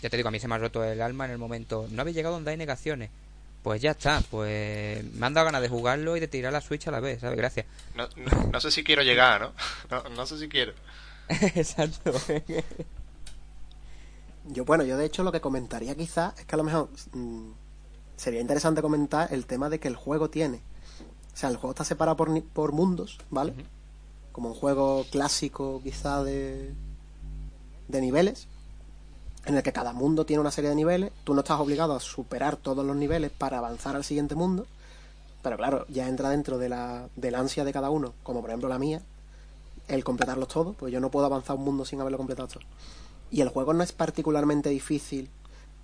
Ya 0.00 0.08
te 0.08 0.16
digo, 0.16 0.28
a 0.28 0.32
mí 0.32 0.38
se 0.38 0.46
me 0.46 0.54
ha 0.54 0.58
roto 0.58 0.84
el 0.84 1.02
alma 1.02 1.24
en 1.24 1.32
el 1.32 1.38
momento. 1.38 1.88
No 1.90 2.02
habéis 2.02 2.16
llegado 2.16 2.36
donde 2.36 2.52
hay 2.52 2.56
negaciones. 2.56 3.10
Pues 3.66 3.82
ya 3.82 3.90
está, 3.90 4.22
pues 4.30 5.02
me 5.14 5.26
han 5.26 5.34
dado 5.34 5.46
ganas 5.46 5.60
de 5.60 5.68
jugarlo 5.68 6.16
y 6.16 6.20
de 6.20 6.28
tirar 6.28 6.52
la 6.52 6.60
Switch 6.60 6.86
a 6.86 6.92
la 6.92 7.00
vez, 7.00 7.20
¿sabes? 7.20 7.36
Gracias. 7.36 7.66
No, 7.96 8.06
no, 8.14 8.44
no 8.52 8.60
sé 8.60 8.70
si 8.70 8.84
quiero 8.84 9.02
llegar, 9.02 9.40
¿no? 9.40 9.52
No, 9.90 10.08
no 10.10 10.24
sé 10.24 10.38
si 10.38 10.48
quiero. 10.48 10.72
Exacto. 11.28 12.12
Yo, 14.44 14.64
bueno, 14.64 14.84
yo 14.84 14.96
de 14.96 15.04
hecho 15.06 15.24
lo 15.24 15.32
que 15.32 15.40
comentaría 15.40 15.96
quizás 15.96 16.38
es 16.38 16.44
que 16.46 16.54
a 16.54 16.58
lo 16.58 16.62
mejor 16.62 16.90
mm, 17.12 17.50
sería 18.16 18.40
interesante 18.40 18.82
comentar 18.82 19.34
el 19.34 19.46
tema 19.46 19.68
de 19.68 19.80
que 19.80 19.88
el 19.88 19.96
juego 19.96 20.30
tiene. 20.30 20.58
O 21.34 21.36
sea, 21.36 21.48
el 21.50 21.56
juego 21.56 21.72
está 21.72 21.84
separado 21.84 22.16
por, 22.16 22.30
ni- 22.30 22.42
por 22.42 22.70
mundos, 22.70 23.18
¿vale? 23.30 23.52
Como 24.30 24.50
un 24.50 24.54
juego 24.54 25.04
clásico 25.10 25.80
quizá 25.82 26.22
de, 26.22 26.72
de 27.88 28.00
niveles, 28.00 28.46
en 29.46 29.56
el 29.56 29.62
que 29.62 29.72
cada 29.72 29.92
mundo 29.92 30.26
tiene 30.26 30.40
una 30.40 30.50
serie 30.50 30.70
de 30.70 30.76
niveles. 30.76 31.12
Tú 31.24 31.32
no 31.34 31.40
estás 31.40 31.58
obligado 31.60 31.94
a 31.94 32.00
superar 32.00 32.56
todos 32.56 32.84
los 32.84 32.96
niveles 32.96 33.30
para 33.30 33.58
avanzar 33.58 33.96
al 33.96 34.04
siguiente 34.04 34.34
mundo. 34.34 34.66
Pero 35.42 35.56
claro, 35.56 35.86
ya 35.88 36.08
entra 36.08 36.30
dentro 36.30 36.58
de 36.58 36.68
la, 36.68 37.08
del 37.16 37.34
ansia 37.36 37.64
de 37.64 37.72
cada 37.72 37.88
uno, 37.90 38.12
como 38.24 38.40
por 38.40 38.50
ejemplo 38.50 38.68
la 38.68 38.78
mía, 38.78 39.00
el 39.88 40.02
completarlos 40.02 40.48
todos, 40.48 40.74
pues 40.76 40.92
yo 40.92 40.98
no 41.00 41.10
puedo 41.10 41.26
avanzar 41.26 41.56
un 41.56 41.64
mundo 41.64 41.84
sin 41.84 42.00
haberlo 42.00 42.18
completado 42.18 42.48
todo. 42.48 42.64
Y 43.30 43.40
el 43.40 43.48
juego 43.48 43.72
no 43.72 43.82
es 43.84 43.92
particularmente 43.92 44.68
difícil 44.70 45.30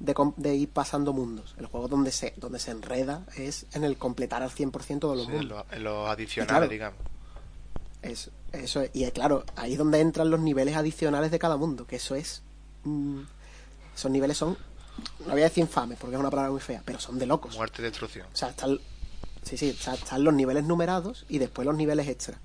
de, 0.00 0.54
ir 0.56 0.68
pasando 0.68 1.12
mundos. 1.12 1.54
El 1.58 1.66
juego 1.66 1.86
donde 1.86 2.10
se, 2.10 2.34
donde 2.36 2.58
se 2.58 2.72
enreda 2.72 3.24
es 3.36 3.66
en 3.72 3.84
el 3.84 3.96
completar 3.96 4.42
al 4.42 4.50
100% 4.50 5.08
de 5.10 5.16
los 5.16 5.26
Sí, 5.26 5.32
mundos. 5.32 5.64
en 5.70 5.84
los 5.84 6.08
adicionales, 6.08 6.50
claro. 6.50 6.68
digamos. 6.68 6.98
Es- 8.02 8.30
eso 8.50 8.80
es- 8.82 8.90
y 8.94 9.08
claro, 9.12 9.44
ahí 9.54 9.72
es 9.72 9.78
donde 9.78 10.00
entran 10.00 10.28
los 10.30 10.40
niveles 10.40 10.74
adicionales 10.76 11.30
de 11.30 11.38
cada 11.38 11.56
mundo, 11.56 11.86
que 11.86 11.96
eso 11.96 12.16
es... 12.16 12.42
mm, 12.82 13.20
esos 13.94 14.10
niveles 14.10 14.36
son, 14.36 14.56
no 15.26 15.32
voy 15.32 15.40
a 15.40 15.44
decir 15.44 15.62
infames, 15.62 15.98
porque 15.98 16.14
es 16.16 16.20
una 16.20 16.30
palabra 16.30 16.50
muy 16.52 16.60
fea, 16.60 16.82
pero 16.84 16.98
son 17.00 17.18
de 17.18 17.26
locos. 17.26 17.56
Muerte 17.56 17.82
y 17.82 17.84
destrucción. 17.84 18.26
O 18.32 18.36
sea, 18.36 18.48
están, 18.50 18.78
sí, 19.42 19.56
sí, 19.56 19.70
o 19.78 19.82
sea, 19.82 19.94
están 19.94 20.24
los 20.24 20.34
niveles 20.34 20.64
numerados 20.64 21.24
y 21.28 21.38
después 21.38 21.66
los 21.66 21.76
niveles 21.76 22.08
extra. 22.08 22.38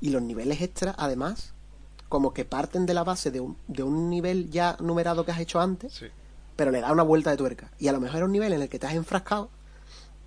Y 0.00 0.10
los 0.10 0.22
niveles 0.22 0.60
extra, 0.60 0.94
además, 0.98 1.52
como 2.08 2.32
que 2.34 2.44
parten 2.44 2.86
de 2.86 2.94
la 2.94 3.04
base 3.04 3.30
de 3.30 3.40
un, 3.40 3.56
de 3.68 3.82
un 3.82 4.10
nivel 4.10 4.50
ya 4.50 4.76
numerado 4.80 5.24
que 5.24 5.32
has 5.32 5.40
hecho 5.40 5.60
antes, 5.60 5.92
Sí. 5.94 6.06
pero 6.56 6.70
le 6.70 6.80
da 6.80 6.92
una 6.92 7.02
vuelta 7.02 7.30
de 7.30 7.36
tuerca. 7.36 7.70
Y 7.78 7.88
a 7.88 7.92
lo 7.92 8.00
mejor 8.00 8.16
era 8.18 8.26
un 8.26 8.32
nivel 8.32 8.52
en 8.52 8.62
el 8.62 8.68
que 8.68 8.78
te 8.78 8.86
has 8.86 8.94
enfrascado 8.94 9.50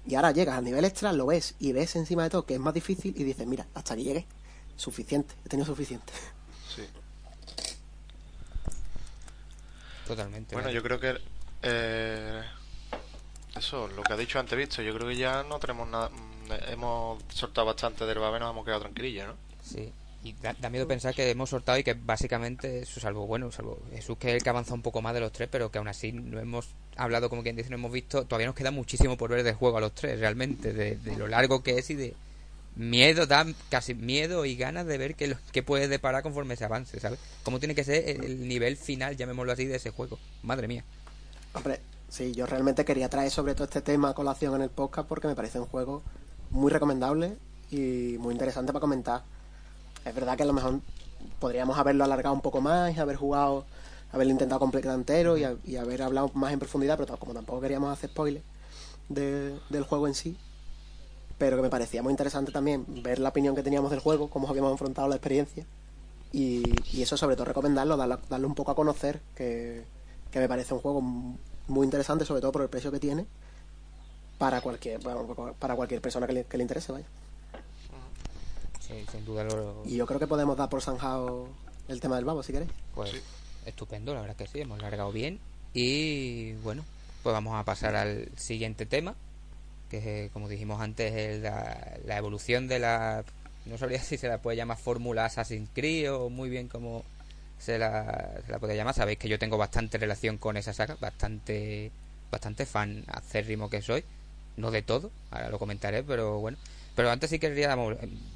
y 0.06 0.16
ahora 0.16 0.32
llegas 0.32 0.58
al 0.58 0.64
nivel 0.64 0.84
extra, 0.86 1.12
lo 1.14 1.26
ves 1.28 1.56
y 1.60 1.74
ves 1.74 1.96
encima 1.96 2.24
de 2.24 2.30
todo 2.30 2.46
que 2.46 2.54
es 2.56 2.60
más 2.60 2.74
difícil 2.74 3.14
y 3.18 3.24
dices, 3.24 3.46
mira, 3.46 3.68
hasta 3.74 3.94
aquí 3.94 4.04
llegué. 4.04 4.26
Suficiente, 4.78 5.36
he 5.46 5.50
tenido 5.50 5.66
suficiente. 5.66 6.14
Sí. 6.76 6.84
Totalmente. 10.08 10.56
Bueno, 10.56 10.70
yo 10.70 10.82
creo 10.82 11.00
que 11.00 11.18
eh, 11.64 12.42
eso, 13.58 13.88
lo 13.90 14.04
que 14.04 14.14
ha 14.14 14.18
dicho 14.18 14.40
antes 14.40 14.58
visto, 14.58 14.82
yo 14.82 14.94
creo 14.94 15.08
que 15.10 15.18
ya 15.18 15.44
no 15.44 15.60
tenemos 15.60 15.88
nada, 15.90 16.10
mm, 16.10 16.72
hemos 16.72 17.22
soltado 17.30 17.68
bastante 17.68 18.06
del 18.06 18.20
babé, 18.20 18.40
nos 18.40 18.52
hemos 18.52 18.66
quedado 18.66 18.82
tranquilillos, 18.82 19.28
¿no? 19.28 19.36
Sí. 19.64 19.92
Y 20.24 20.34
da, 20.34 20.70
miedo 20.70 20.88
pensar 20.88 21.14
que 21.14 21.30
hemos 21.30 21.50
soltado 21.50 21.78
y 21.78 21.84
que 21.84 21.94
básicamente, 21.94 22.82
eso 22.82 23.00
salvo, 23.00 23.28
bueno, 23.28 23.52
salvo 23.52 23.80
Jesús 23.92 24.18
que 24.18 24.30
es 24.30 24.36
el 24.36 24.44
que 24.44 24.50
avanza 24.50 24.74
un 24.74 24.82
poco 24.82 25.02
más 25.02 25.14
de 25.14 25.20
los 25.20 25.32
tres, 25.32 25.48
pero 25.52 25.72
que 25.72 25.78
aún 25.78 25.88
así 25.88 26.12
no 26.12 26.40
hemos 26.40 26.70
hablado, 26.96 27.30
como 27.30 27.44
quien 27.44 27.56
dice, 27.56 27.70
no 27.70 27.76
hemos 27.76 27.92
visto, 27.92 28.26
todavía 28.26 28.48
nos 28.48 28.56
queda 28.56 28.72
muchísimo 28.72 29.16
por 29.16 29.30
ver 29.30 29.44
del 29.44 29.54
juego 29.56 29.78
a 29.78 29.82
los 29.82 29.94
tres, 29.94 30.20
realmente, 30.20 30.74
de, 30.74 30.98
lo 31.18 31.28
largo 31.28 31.62
que 31.62 31.78
es 31.78 31.90
y 31.92 31.96
de 31.96 32.14
miedo, 32.78 33.26
da 33.26 33.46
casi 33.70 33.94
miedo 33.94 34.46
y 34.46 34.56
ganas 34.56 34.86
de 34.86 34.98
ver 34.98 35.16
qué, 35.16 35.36
qué 35.52 35.64
puede 35.64 35.88
deparar 35.88 36.24
conforme 36.24 36.56
se 36.56 36.66
avance, 36.66 37.00
¿sabes? 37.00 37.20
Cómo 37.44 37.60
tiene 37.60 37.76
que 37.76 37.84
ser 37.84 38.08
el 38.08 38.48
nivel 38.48 38.78
final, 38.78 39.18
llamémoslo 39.18 39.52
así, 39.52 39.66
de 39.66 39.76
ese 39.76 39.92
juego. 39.92 40.20
Madre 40.44 40.68
mía. 40.68 40.84
Hombre, 41.54 41.80
sí, 42.08 42.34
yo 42.34 42.46
realmente 42.46 42.86
quería 42.86 43.10
traer 43.10 43.32
sobre 43.32 43.56
todo 43.56 43.66
este 43.66 43.82
tema 43.82 44.10
a 44.10 44.14
colación 44.14 44.56
en 44.56 44.62
el 44.62 44.70
podcast 44.70 45.08
porque 45.08 45.28
me 45.28 45.36
parece 45.36 45.60
un 45.60 45.66
juego 45.66 46.04
muy 46.52 46.72
recomendable 46.72 47.38
y 47.72 48.16
muy 48.20 48.34
interesante 48.34 48.72
para 48.72 48.82
comentar 48.82 49.24
es 50.08 50.16
verdad 50.16 50.38
que 50.38 50.44
a 50.44 50.46
lo 50.46 50.54
mejor 50.54 50.80
podríamos 51.40 51.78
haberlo 51.78 52.04
alargado 52.04 52.34
un 52.34 52.42
poco 52.42 52.62
más 52.62 52.96
y 52.96 53.00
haber 53.00 53.16
jugado, 53.16 53.66
haberlo 54.12 54.32
intentado 54.32 54.60
completar 54.60 54.96
entero 54.96 55.38
y, 55.38 55.76
haber 55.76 56.02
hablado 56.02 56.32
más 56.34 56.54
en 56.54 56.60
profundidad, 56.60 56.98
pero 56.98 57.18
como 57.18 57.34
tampoco 57.34 57.62
queríamos 57.62 57.92
hacer 57.92 58.10
spoilers 58.10 58.44
del 59.10 59.84
juego 59.88 60.08
en 60.08 60.16
sí, 60.16 60.38
pero 61.38 61.58
que 61.58 61.64
me 61.64 61.70
parecía 61.70 62.02
muy 62.02 62.12
interesante 62.12 62.52
también 62.52 62.86
ver 63.04 63.20
la 63.20 63.30
opinión 63.30 63.56
que 63.56 63.64
teníamos 63.64 63.92
del 63.92 64.00
juego, 64.00 64.30
cómo 64.30 64.50
habíamos 64.50 64.72
enfrentado 64.72 65.08
la 65.08 65.16
experiencia 65.16 65.66
y, 66.32 66.64
eso 67.02 67.18
sobre 67.18 67.36
todo 67.36 67.46
recomendarlo, 67.46 67.96
darle, 67.96 68.46
un 68.46 68.56
poco 68.56 68.72
a 68.72 68.76
conocer, 68.76 69.22
que, 69.36 69.84
me 70.34 70.48
parece 70.48 70.74
un 70.74 70.82
juego 70.82 71.02
muy 71.02 71.86
interesante, 71.86 72.26
sobre 72.26 72.42
todo 72.42 72.52
por 72.52 72.62
el 72.62 72.70
precio 72.70 72.92
que 72.92 73.00
tiene 73.00 73.26
para 74.38 74.62
cualquier 74.62 75.00
para 75.00 75.76
cualquier 75.76 76.00
persona 76.00 76.28
que 76.28 76.34
le, 76.34 76.44
que 76.44 76.58
le 76.58 76.64
interese, 76.64 76.92
vaya 76.92 77.06
sin 79.12 79.26
duda 79.26 79.44
lo... 79.44 79.84
Y 79.86 79.96
yo 79.96 80.06
creo 80.06 80.20
que 80.20 80.28
podemos 80.28 80.58
dar 80.58 80.70
por 80.70 80.82
zanjado 80.82 81.50
el 81.88 82.00
tema 82.00 82.16
del 82.16 82.26
babo, 82.26 82.44
si 82.44 82.54
queréis. 82.54 82.72
Pues 82.96 83.12
estupendo, 83.66 84.14
la 84.14 84.22
verdad 84.22 84.36
que 84.36 84.48
sí, 84.48 84.62
hemos 84.62 84.82
largado 84.82 85.12
bien. 85.12 85.40
Y 85.74 86.54
bueno, 86.54 86.84
pues 87.24 87.34
vamos 87.34 87.56
a 87.56 87.64
pasar 87.64 87.96
al 87.96 88.30
siguiente 88.38 88.86
tema, 88.86 89.16
que 89.88 90.26
es, 90.26 90.32
como 90.32 90.50
dijimos 90.50 90.82
antes, 90.82 91.14
es 91.14 91.42
la, 91.42 92.18
evolución 92.18 92.68
de 92.68 92.80
la... 92.80 93.24
No 93.66 93.78
sabría 93.78 94.00
si 94.04 94.18
se 94.18 94.28
la 94.28 94.40
puede 94.40 94.58
llamar 94.58 94.78
fórmula 94.78 95.26
Assassin's 95.26 95.70
Creed 95.74 96.12
o 96.14 96.30
muy 96.30 96.50
bien 96.50 96.68
como 96.68 97.04
se 97.60 97.78
la, 97.78 98.42
se 98.46 98.52
la 98.52 98.60
puede 98.60 98.76
llamar. 98.76 98.94
Sabéis 98.94 99.20
que 99.20 99.30
yo 99.30 99.40
tengo 99.40 99.58
bastante 99.58 99.98
relación 99.98 100.38
con 100.38 100.58
esa 100.58 100.74
saga, 100.74 100.98
bastante, 101.00 101.92
bastante 102.32 102.66
fan 102.66 103.04
acérrimo 103.08 103.70
que 103.70 103.82
soy. 103.82 104.04
No 104.56 104.72
de 104.72 104.82
todo, 104.82 105.12
ahora 105.32 105.50
lo 105.50 105.60
comentaré, 105.60 106.04
pero 106.04 106.40
bueno. 106.40 106.58
Pero 106.96 107.12
antes 107.12 107.30
sí 107.30 107.38
quería, 107.38 107.76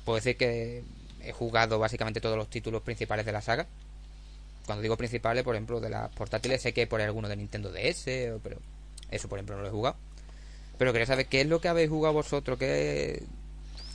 puedo 0.06 0.18
decir 0.18 0.38
que 0.38 0.84
he 1.24 1.32
jugado 1.32 1.80
básicamente 1.80 2.22
todos 2.22 2.38
los 2.38 2.50
títulos 2.50 2.84
principales 2.84 3.26
de 3.26 3.32
la 3.32 3.42
saga. 3.42 3.66
Cuando 4.66 4.84
digo 4.84 4.98
principales, 4.98 5.44
por 5.44 5.56
ejemplo, 5.56 5.80
de 5.80 5.90
las 5.90 6.10
portátiles, 6.12 6.62
sé 6.62 6.74
que 6.74 6.86
por 6.86 7.02
alguno 7.02 7.28
de 7.28 7.36
Nintendo 7.36 7.72
DS, 7.72 8.06
pero 8.44 8.60
eso, 9.10 9.28
por 9.28 9.40
ejemplo, 9.40 9.56
no 9.56 9.64
lo 9.64 9.68
he 9.68 9.72
jugado. 9.72 9.96
Pero 10.82 10.94
quería 10.94 11.06
saber 11.06 11.28
qué 11.28 11.42
es 11.42 11.48
lo 11.48 11.62
que 11.62 11.68
habéis 11.68 11.92
jugado 11.92 12.16
vosotros 12.16 12.58
qué 12.58 13.22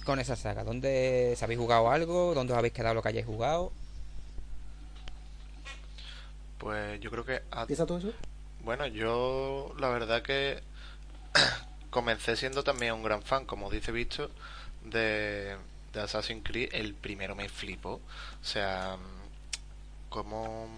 con 0.05 0.21
esa 0.21 0.37
saga. 0.37 0.63
¿Dónde 0.63 1.37
habéis 1.43 1.59
jugado 1.59 1.91
algo? 1.91 2.33
¿Dónde 2.33 2.53
os 2.53 2.59
habéis 2.61 2.75
quedado 2.75 2.95
lo 2.95 3.03
que 3.03 3.09
hayáis 3.09 3.27
jugado? 3.27 3.73
Pues 6.59 7.01
yo 7.01 7.11
creo 7.11 7.25
que... 7.25 7.43
¿Empieza 7.51 7.87
todo 7.87 7.99
eso? 7.99 8.13
Bueno, 8.63 8.87
yo 8.87 9.75
la 9.81 9.89
verdad 9.89 10.23
que 10.23 10.63
comencé 11.91 12.37
siendo 12.37 12.63
también 12.63 12.93
un 12.93 13.03
gran 13.03 13.21
fan, 13.21 13.47
como 13.47 13.69
dice 13.69 13.91
Visto, 13.91 14.31
de, 14.85 15.57
de 15.93 16.01
Assassin's 16.01 16.45
Creed. 16.45 16.69
El 16.71 16.95
primero 16.95 17.35
me 17.35 17.49
flipó. 17.49 17.95
O 17.95 18.45
sea, 18.45 18.97
como 20.09 20.69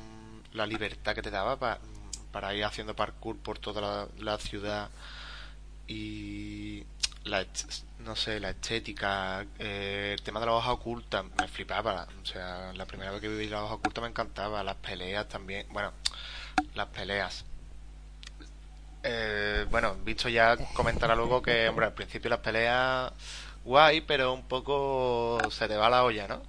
la 0.54 0.66
libertad 0.66 1.14
que 1.14 1.20
te 1.20 1.30
daba 1.30 1.58
para, 2.32 2.54
ir 2.54 2.64
haciendo 2.64 2.96
parkour 2.96 3.36
por 3.36 3.58
toda 3.58 4.08
la, 4.16 4.38
ciudad 4.38 4.88
y 5.88 6.84
la 7.24 7.44
no 7.98 8.14
sé 8.14 8.38
la 8.40 8.50
estética 8.50 9.44
eh, 9.58 10.14
el 10.16 10.22
tema 10.22 10.40
de 10.40 10.46
la 10.46 10.52
hoja 10.52 10.72
oculta 10.72 11.22
me 11.22 11.48
flipaba 11.48 12.06
o 12.22 12.26
sea 12.26 12.72
la 12.74 12.86
primera 12.86 13.10
vez 13.10 13.20
que 13.20 13.28
viví 13.28 13.48
la 13.48 13.64
hoja 13.64 13.74
oculta 13.74 14.00
me 14.00 14.08
encantaba 14.08 14.62
las 14.62 14.76
peleas 14.76 15.28
también 15.28 15.66
bueno 15.70 15.92
las 16.74 16.86
peleas 16.88 17.44
eh, 19.02 19.66
bueno, 19.70 19.96
visto 20.04 20.28
ya 20.28 20.56
comentará 20.74 21.14
luego 21.14 21.40
que, 21.40 21.68
hombre, 21.68 21.86
al 21.86 21.94
principio 21.94 22.30
las 22.30 22.40
peleas 22.40 23.12
guay, 23.64 24.00
pero 24.00 24.32
un 24.32 24.42
poco 24.42 25.38
se 25.50 25.68
te 25.68 25.76
va 25.76 25.88
la 25.88 26.04
olla, 26.04 26.26
¿no? 26.26 26.42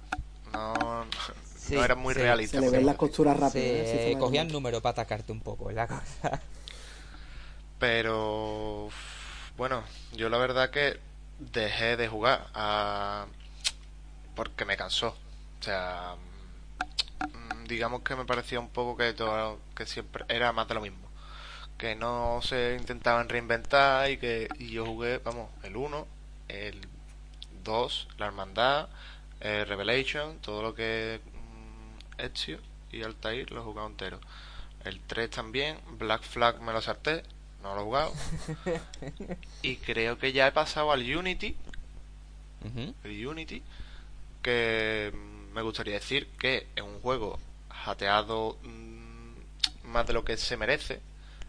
No, 0.52 1.06
no 1.70 1.84
era 1.84 1.94
muy 1.94 2.14
realista. 2.14 2.58
Se 2.58 2.64
le 2.64 2.70
ven 2.70 2.86
las 2.86 2.96
costuras 2.96 3.38
rápidas. 3.38 3.88
Se 3.88 4.16
cogían 4.18 4.48
número 4.48 4.80
para 4.80 4.92
atacarte 4.92 5.32
un 5.32 5.40
poco, 5.40 5.70
la 5.70 5.86
cosa. 5.86 6.40
Pero, 7.78 8.88
bueno, 9.60 9.84
yo 10.14 10.30
la 10.30 10.38
verdad 10.38 10.70
que 10.70 10.98
dejé 11.38 11.98
de 11.98 12.08
jugar 12.08 12.46
a... 12.54 13.26
porque 14.34 14.64
me 14.64 14.78
cansó. 14.78 15.08
O 15.08 15.62
sea, 15.62 16.14
mm, 17.28 17.64
digamos 17.66 18.00
que 18.00 18.16
me 18.16 18.24
parecía 18.24 18.58
un 18.58 18.70
poco 18.70 18.96
que 18.96 19.12
todo, 19.12 19.60
que 19.76 19.84
siempre 19.84 20.24
era 20.28 20.52
más 20.52 20.66
de 20.66 20.74
lo 20.76 20.80
mismo 20.80 21.06
que 21.76 21.94
no 21.94 22.40
se 22.42 22.76
intentaban 22.80 23.28
reinventar 23.28 24.10
y 24.10 24.16
que 24.16 24.48
yo 24.58 24.86
jugué, 24.86 25.18
vamos, 25.18 25.50
el 25.62 25.76
1, 25.76 26.06
el 26.48 26.80
2, 27.62 28.08
la 28.16 28.26
Hermandad, 28.26 28.88
el 29.40 29.66
Revelation, 29.66 30.38
todo 30.38 30.62
lo 30.62 30.74
que 30.74 31.20
mm, 31.22 32.20
Ezio 32.22 32.60
y 32.92 33.02
Altair 33.02 33.52
lo 33.52 33.60
he 33.60 33.64
jugado 33.64 33.88
entero. 33.88 34.20
El 34.84 35.00
3 35.00 35.28
también, 35.28 35.78
Black 35.98 36.22
Flag 36.22 36.62
me 36.62 36.72
lo 36.72 36.80
salté, 36.80 37.24
no 37.62 37.74
lo 37.74 37.80
he 37.80 37.84
jugado. 37.84 38.12
y 39.62 39.76
creo 39.76 40.18
que 40.18 40.32
ya 40.32 40.46
he 40.46 40.52
pasado 40.52 40.92
al 40.92 41.00
Unity, 41.02 41.56
el 43.04 43.26
Unity, 43.26 43.62
que 44.42 45.12
me 45.52 45.62
gustaría 45.62 45.94
decir 45.94 46.28
que 46.38 46.66
es 46.74 46.82
un 46.82 47.00
juego 47.00 47.38
jateado 47.68 48.56
mm, 48.62 49.88
más 49.88 50.06
de 50.06 50.12
lo 50.12 50.24
que 50.24 50.36
se 50.36 50.56
merece 50.56 51.00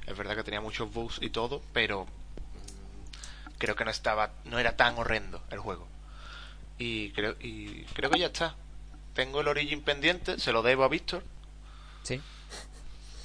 es 0.07 0.17
verdad 0.17 0.35
que 0.35 0.43
tenía 0.43 0.61
muchos 0.61 0.91
bugs 0.91 1.19
y 1.21 1.29
todo, 1.29 1.61
pero 1.73 2.05
mm, 2.05 3.57
creo 3.57 3.75
que 3.75 3.85
no 3.85 3.91
estaba, 3.91 4.31
no 4.45 4.59
era 4.59 4.75
tan 4.75 4.97
horrendo 4.97 5.41
el 5.51 5.59
juego. 5.59 5.87
Y 6.77 7.11
creo, 7.11 7.35
y 7.39 7.83
creo 7.93 8.09
que 8.09 8.19
ya 8.19 8.27
está. 8.27 8.55
Tengo 9.13 9.41
el 9.41 9.47
Origin 9.47 9.81
pendiente, 9.81 10.39
se 10.39 10.51
lo 10.51 10.63
debo 10.63 10.83
a 10.83 10.87
Víctor. 10.87 11.23
Sí. 12.03 12.19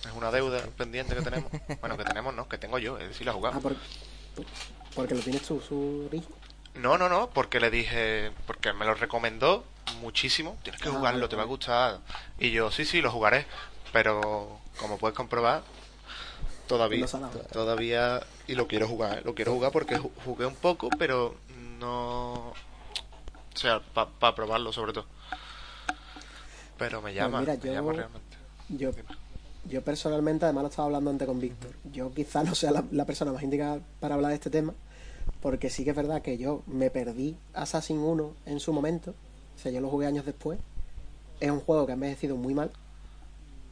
Es 0.07 0.13
una 0.17 0.31
deuda 0.31 0.63
pendiente 0.77 1.15
que 1.15 1.23
tenemos. 1.23 1.51
Bueno, 1.81 1.97
que 1.97 2.05
tenemos, 2.05 2.35
no, 2.35 2.49
que 2.49 2.59
tengo 2.59 2.79
yo, 2.79 2.99
es 2.99 3.09
decir, 3.09 3.27
la 3.27 3.33
jugado. 3.33 3.59
Ah, 3.59 4.43
porque 4.95 5.15
lo 5.15 5.21
tienes 5.21 5.43
tú, 5.43 5.61
su 5.61 6.07
Origin. 6.07 6.29
No, 6.75 6.99
no, 6.99 7.09
no, 7.09 7.31
porque 7.31 7.61
le 7.61 7.71
dije, 7.71 8.33
porque 8.47 8.73
me 8.73 8.85
lo 8.85 8.95
recomendó 8.95 9.65
muchísimo. 10.01 10.57
Tienes 10.63 10.81
que 10.81 10.89
ah, 10.89 10.93
jugarlo, 10.93 11.29
te 11.29 11.37
va 11.37 11.43
a 11.43 11.47
gustar. 11.47 12.01
Y 12.39 12.51
yo, 12.51 12.71
sí, 12.71 12.85
sí, 12.85 13.01
lo 13.01 13.11
jugaré. 13.11 13.47
Pero 13.93 14.61
como 14.79 14.99
puedes 14.99 15.17
comprobar, 15.17 15.63
Todavía, 16.67 17.07
todavía, 17.53 18.21
y 18.49 18.57
lo 18.57 18.67
quiero 18.67 18.89
jugar, 18.89 19.19
¿eh? 19.19 19.23
lo 19.25 19.37
quiero 19.37 19.53
jugar 19.53 19.71
porque 19.71 19.99
jugué 20.25 20.47
un 20.47 20.57
poco, 20.57 20.89
pero 20.99 21.37
no, 21.79 22.33
o 22.33 22.55
sea, 23.55 23.81
para 23.81 24.35
probarlo 24.35 24.73
sobre 24.73 24.93
todo. 24.93 25.07
Pero 26.77 26.99
me 26.99 27.13
pues 27.13 27.15
llama, 27.15 27.41
me 27.43 27.57
llama 27.57 27.93
realmente. 27.93 28.37
Yo, 28.69 28.91
yo 29.69 29.83
personalmente, 29.83 30.45
además 30.45 30.63
lo 30.63 30.69
estaba 30.69 30.87
hablando 30.87 31.11
antes 31.11 31.27
con 31.27 31.41
Víctor, 31.41 31.73
yo 31.93 32.13
quizá 32.13 32.43
no 32.45 32.55
sea 32.55 32.73
la, 32.91 33.05
persona 33.05 33.33
más 33.33 33.43
indicada 33.43 33.81
para 34.01 34.15
hablar 34.15 34.31
de 34.31 34.37
este 34.37 34.51
tema, 34.51 34.75
porque 35.41 35.71
sí 35.71 35.85
que 35.85 35.91
es 35.91 35.97
verdad 35.97 36.23
que 36.23 36.39
yo 36.39 36.63
me 36.67 36.91
perdí 36.91 37.37
Assassin 37.55 37.99
1 37.99 38.33
en 38.47 38.61
su 38.61 38.73
momento, 38.73 39.15
o 39.57 39.59
sea, 39.59 39.73
yo 39.73 39.81
lo 39.81 39.89
jugué 39.89 40.07
años 40.07 40.27
después. 40.27 40.59
Es 41.41 41.51
un 41.51 41.61
juego 41.61 41.87
que 41.87 41.93
ha 41.93 41.95
envejecido 41.95 42.37
muy 42.37 42.55
mal, 42.55 42.71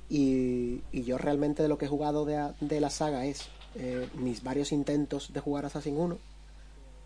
y, 0.09 0.82
yo 0.92 1.18
realmente 1.18 1.62
de 1.62 1.68
lo 1.68 1.78
que 1.78 1.86
he 1.86 1.88
jugado 1.88 2.24
de, 2.24 2.80
la 2.80 2.90
saga 2.90 3.24
es 3.26 3.49
eh, 3.74 4.09
mis 4.14 4.42
varios 4.42 4.72
intentos 4.72 5.32
de 5.32 5.40
jugar 5.40 5.64
Assassin 5.64 5.97
1, 5.97 6.18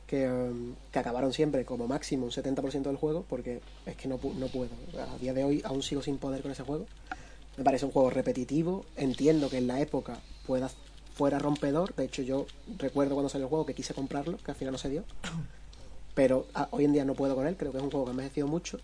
que, 0.07 0.29
um, 0.29 0.75
que, 0.91 0.99
acabaron 0.99 1.33
siempre 1.33 1.65
como 1.65 1.87
máximo 1.87 2.27
un 2.27 2.33
70% 2.33 2.83
del 2.83 2.97
juego, 2.97 3.25
porque 3.29 3.61
es 3.87 3.97
que 3.97 4.09
no, 4.09 4.19
no 4.39 4.47
puedo. 4.49 4.71
A 4.99 5.19
día 5.19 5.35
de 5.35 5.45
hoy 5.45 5.63
aún 5.65 5.83
sigo 5.83 6.03
sin 6.03 6.19
poder 6.19 6.43
con 6.43 6.51
ese 6.51 6.65
juego. 6.65 6.87
Me 7.59 7.65
parece 7.65 7.85
un 7.85 7.91
juego 7.91 8.09
repetitivo. 8.09 8.87
Entiendo 8.97 9.51
que 9.51 9.59
en 9.59 9.67
la 9.67 9.81
época 9.81 10.21
pueda, 10.47 10.71
fuera 11.13 11.41
rompedor. 11.41 11.93
De 11.97 12.05
hecho, 12.05 12.23
yo 12.23 12.47
recuerdo 12.79 13.15
cuando 13.15 13.29
salió 13.29 13.47
el 13.47 13.51
juego 13.51 13.67
que 13.67 13.75
quise 13.75 13.95
comprarlo, 13.95 14.39
que 14.39 14.53
al 14.53 14.57
final 14.57 14.73
no 14.73 14.79
se 14.79 14.89
dio. 14.89 15.05
Pero 16.15 16.47
ah, 16.55 16.69
hoy 16.71 16.85
en 16.85 16.93
día 16.93 17.05
no 17.05 17.15
puedo 17.15 17.35
con 17.35 17.49
él. 17.49 17.57
Creo 17.57 17.73
que 17.73 17.79
es 17.79 17.85
un 17.85 17.91
juego 17.91 18.07
que 18.07 18.13
me 18.13 18.23
ha 18.23 18.25
envejecido 18.27 18.47
mucho. 18.47 18.79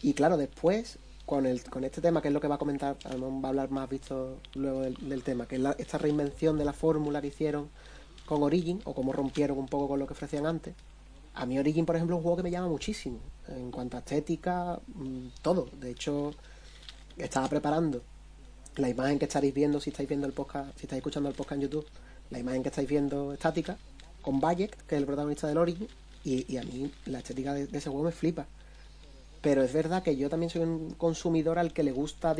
Y 0.00 0.14
claro, 0.14 0.38
después 0.38 0.98
con, 1.26 1.44
el, 1.44 1.62
con 1.64 1.84
este 1.84 2.00
tema, 2.00 2.22
que 2.22 2.28
es 2.28 2.34
lo 2.34 2.40
que 2.40 2.48
va 2.48 2.54
a 2.54 2.58
comentar, 2.58 2.96
va 3.04 3.46
a 3.46 3.48
hablar 3.50 3.70
más 3.70 3.88
visto 3.90 4.38
luego 4.54 4.80
del, 4.80 5.22
tema, 5.22 5.46
que 5.46 5.56
es 5.56 5.62
esta 5.76 5.98
reinvención 5.98 6.56
de 6.56 6.64
la 6.64 6.72
fórmula 6.72 7.20
que 7.20 7.26
hicieron 7.28 7.68
con 8.24 8.42
Origin, 8.42 8.80
o 8.84 8.94
cómo 8.94 9.12
rompieron 9.12 9.58
un 9.58 9.68
poco 9.68 9.88
con 9.88 9.98
lo 9.98 10.06
que 10.06 10.14
ofrecían 10.14 10.46
antes. 10.46 10.74
A 11.34 11.44
mí 11.44 11.58
Origin, 11.58 11.84
por 11.84 11.96
ejemplo, 11.96 12.16
es 12.16 12.18
un 12.18 12.22
juego 12.22 12.38
que 12.38 12.42
me 12.42 12.50
llama 12.50 12.68
muchísimo, 12.68 13.18
en 13.48 13.70
cuanto 13.70 13.96
a 13.96 14.00
estética, 14.00 14.80
mm, 14.94 15.28
todo. 15.42 15.68
De 15.78 15.90
hecho, 15.90 16.32
estaba 17.24 17.48
preparando 17.48 18.02
la 18.76 18.88
imagen 18.88 19.18
que 19.18 19.24
estaréis 19.26 19.54
viendo 19.54 19.80
si 19.80 19.90
estáis 19.90 20.08
viendo 20.08 20.26
el 20.26 20.32
podcast, 20.32 20.76
si 20.78 20.86
estáis 20.86 21.00
escuchando 21.00 21.28
el 21.28 21.34
podcast 21.34 21.56
en 21.56 21.62
YouTube, 21.62 21.86
la 22.30 22.38
imagen 22.38 22.62
que 22.62 22.68
estáis 22.68 22.88
viendo 22.88 23.32
estática, 23.32 23.76
con 24.22 24.40
Bayek, 24.40 24.76
que 24.86 24.94
es 24.94 25.00
el 25.00 25.06
protagonista 25.06 25.46
del 25.46 25.58
Origin, 25.58 25.88
y, 26.24 26.56
a 26.58 26.62
mí 26.62 26.92
la 27.06 27.18
estética 27.18 27.54
de, 27.54 27.64
ese 27.64 27.88
juego 27.90 28.04
me 28.04 28.12
flipa. 28.12 28.46
Pero 29.40 29.62
es 29.62 29.72
verdad 29.72 30.02
que 30.02 30.16
yo 30.16 30.28
también 30.28 30.50
soy 30.50 30.62
un 30.62 30.90
consumidor 30.94 31.58
al 31.58 31.72
que 31.72 31.82
le 31.82 31.92
gusta 31.92 32.36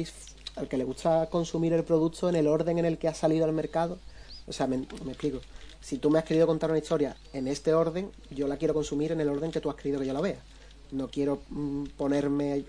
al 0.56 0.68
que 0.68 0.76
le 0.76 0.84
gusta 0.84 1.28
consumir 1.30 1.72
el 1.72 1.84
producto 1.84 2.28
en 2.28 2.36
el 2.36 2.46
orden 2.46 2.78
en 2.78 2.84
el 2.84 2.98
que 2.98 3.08
ha 3.08 3.14
salido 3.14 3.46
al 3.46 3.52
mercado. 3.52 3.98
O 4.46 4.52
sea, 4.52 4.66
me, 4.66 4.76
explico. 4.76 5.40
Si 5.80 5.96
tú 5.96 6.10
me 6.10 6.18
has 6.18 6.24
querido 6.24 6.46
contar 6.46 6.70
una 6.70 6.78
historia 6.78 7.16
en 7.32 7.48
este 7.48 7.72
orden, 7.72 8.10
yo 8.30 8.46
la 8.46 8.58
quiero 8.58 8.74
consumir 8.74 9.12
en 9.12 9.20
el 9.20 9.30
orden 9.30 9.50
que 9.50 9.60
tú 9.60 9.70
has 9.70 9.76
querido 9.76 9.98
que 9.98 10.06
yo 10.06 10.12
la 10.12 10.20
vea. 10.20 10.40
No 10.90 11.08
quiero 11.08 11.40
mm, 11.48 11.84
ponerme, 11.96 12.64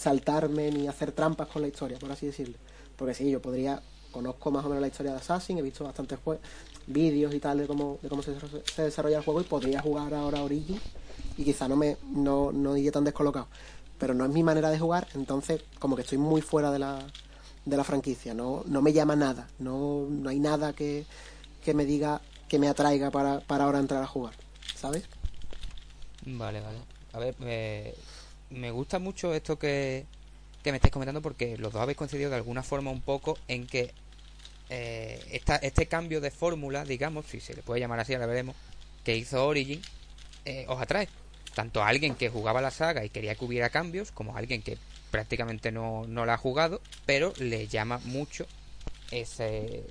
saltarme 0.00 0.70
ni 0.70 0.88
hacer 0.88 1.12
trampas 1.12 1.48
con 1.48 1.60
la 1.60 1.68
historia, 1.68 1.98
por 1.98 2.10
así 2.10 2.26
decirlo. 2.26 2.56
Porque 2.96 3.12
sí, 3.12 3.30
yo 3.30 3.42
podría, 3.42 3.82
conozco 4.10 4.50
más 4.50 4.64
o 4.64 4.68
menos 4.68 4.80
la 4.80 4.88
historia 4.88 5.12
de 5.12 5.18
Assassin, 5.18 5.58
he 5.58 5.62
visto 5.62 5.84
bastantes 5.84 6.18
vídeos 6.86 7.34
y 7.34 7.38
tal 7.38 7.58
de 7.58 7.66
cómo, 7.66 7.98
de 8.00 8.08
cómo 8.08 8.22
se, 8.22 8.32
desarrolla 8.82 9.18
el 9.18 9.24
juego 9.24 9.42
y 9.42 9.44
podría 9.44 9.82
jugar 9.82 10.14
ahora 10.14 10.42
Origin 10.42 10.80
y 11.36 11.44
quizá 11.44 11.68
no 11.68 11.76
me 11.76 11.98
no, 12.14 12.50
no 12.50 12.76
iría 12.78 12.92
tan 12.92 13.04
descolocado. 13.04 13.48
Pero 13.98 14.14
no 14.14 14.24
es 14.24 14.30
mi 14.30 14.42
manera 14.42 14.70
de 14.70 14.78
jugar, 14.78 15.06
entonces 15.14 15.60
como 15.78 15.96
que 15.96 16.02
estoy 16.02 16.16
muy 16.16 16.40
fuera 16.40 16.70
de 16.70 16.78
la, 16.78 16.98
de 17.66 17.76
la 17.76 17.84
franquicia, 17.84 18.32
no, 18.32 18.62
no 18.66 18.80
me 18.80 18.94
llama 18.94 19.16
nada, 19.16 19.48
no, 19.58 20.06
no 20.08 20.30
hay 20.30 20.40
nada 20.40 20.72
que, 20.72 21.04
que 21.62 21.74
me 21.74 21.84
diga 21.84 22.22
que 22.48 22.58
me 22.58 22.68
atraiga 22.68 23.10
para, 23.10 23.40
para 23.40 23.64
ahora 23.64 23.78
entrar 23.78 24.02
a 24.02 24.06
jugar, 24.06 24.32
¿sabes? 24.74 25.04
Vale, 26.24 26.62
vale. 26.62 26.78
A 27.12 27.18
ver, 27.18 27.34
me, 27.38 27.92
me 28.50 28.70
gusta 28.70 28.98
mucho 28.98 29.34
esto 29.34 29.58
que, 29.58 30.06
que 30.62 30.72
me 30.72 30.76
estáis 30.76 30.92
comentando 30.92 31.22
porque 31.22 31.56
los 31.56 31.72
dos 31.72 31.82
habéis 31.82 31.98
coincidido 31.98 32.30
de 32.30 32.36
alguna 32.36 32.62
forma 32.62 32.90
un 32.90 33.00
poco 33.00 33.38
en 33.48 33.66
que 33.66 33.92
eh, 34.68 35.20
esta, 35.32 35.56
este 35.56 35.86
cambio 35.86 36.20
de 36.20 36.30
fórmula, 36.30 36.84
digamos, 36.84 37.26
si 37.26 37.40
se 37.40 37.54
le 37.54 37.62
puede 37.62 37.80
llamar 37.80 38.00
así, 38.00 38.14
ahora 38.14 38.26
veremos, 38.26 38.56
que 39.04 39.16
hizo 39.16 39.44
Origin, 39.46 39.82
eh, 40.44 40.64
os 40.68 40.80
atrae. 40.80 41.08
Tanto 41.54 41.82
a 41.82 41.88
alguien 41.88 42.14
que 42.14 42.28
jugaba 42.28 42.60
la 42.60 42.70
saga 42.70 43.04
y 43.04 43.10
quería 43.10 43.34
que 43.34 43.44
hubiera 43.44 43.70
cambios, 43.70 44.12
como 44.12 44.36
a 44.36 44.38
alguien 44.38 44.62
que 44.62 44.78
prácticamente 45.10 45.72
no, 45.72 46.04
no 46.06 46.24
la 46.24 46.34
ha 46.34 46.38
jugado, 46.38 46.80
pero 47.04 47.32
le 47.38 47.66
llama 47.66 47.98
mucho 48.04 48.46
ese, 49.10 49.82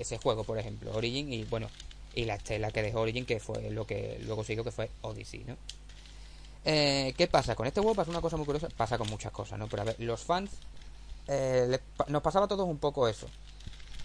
ese 0.00 0.18
juego, 0.18 0.42
por 0.42 0.58
ejemplo, 0.58 0.92
Origin 0.92 1.32
y 1.32 1.44
bueno, 1.44 1.68
y 2.14 2.24
la 2.24 2.34
estela 2.34 2.72
que 2.72 2.82
dejó 2.82 3.00
Origin, 3.00 3.26
que 3.26 3.38
fue 3.38 3.70
lo 3.70 3.86
que 3.86 4.18
luego 4.24 4.42
siguió, 4.42 4.64
que 4.64 4.72
fue 4.72 4.90
Odyssey, 5.02 5.44
¿no? 5.44 5.56
Eh, 6.64 7.14
¿Qué 7.16 7.26
pasa? 7.26 7.54
Con 7.54 7.66
este 7.66 7.80
juego 7.80 7.94
pasa 7.94 8.10
una 8.10 8.20
cosa 8.20 8.36
muy 8.36 8.46
curiosa, 8.46 8.68
pasa 8.76 8.96
con 8.96 9.08
muchas 9.10 9.32
cosas, 9.32 9.58
¿no? 9.58 9.66
Pero 9.68 9.82
a 9.82 9.84
ver, 9.84 9.96
los 10.00 10.22
fans 10.22 10.50
eh, 11.28 11.78
nos 12.08 12.22
pasaba 12.22 12.46
a 12.46 12.48
todos 12.48 12.66
un 12.66 12.78
poco 12.78 13.06
eso. 13.08 13.26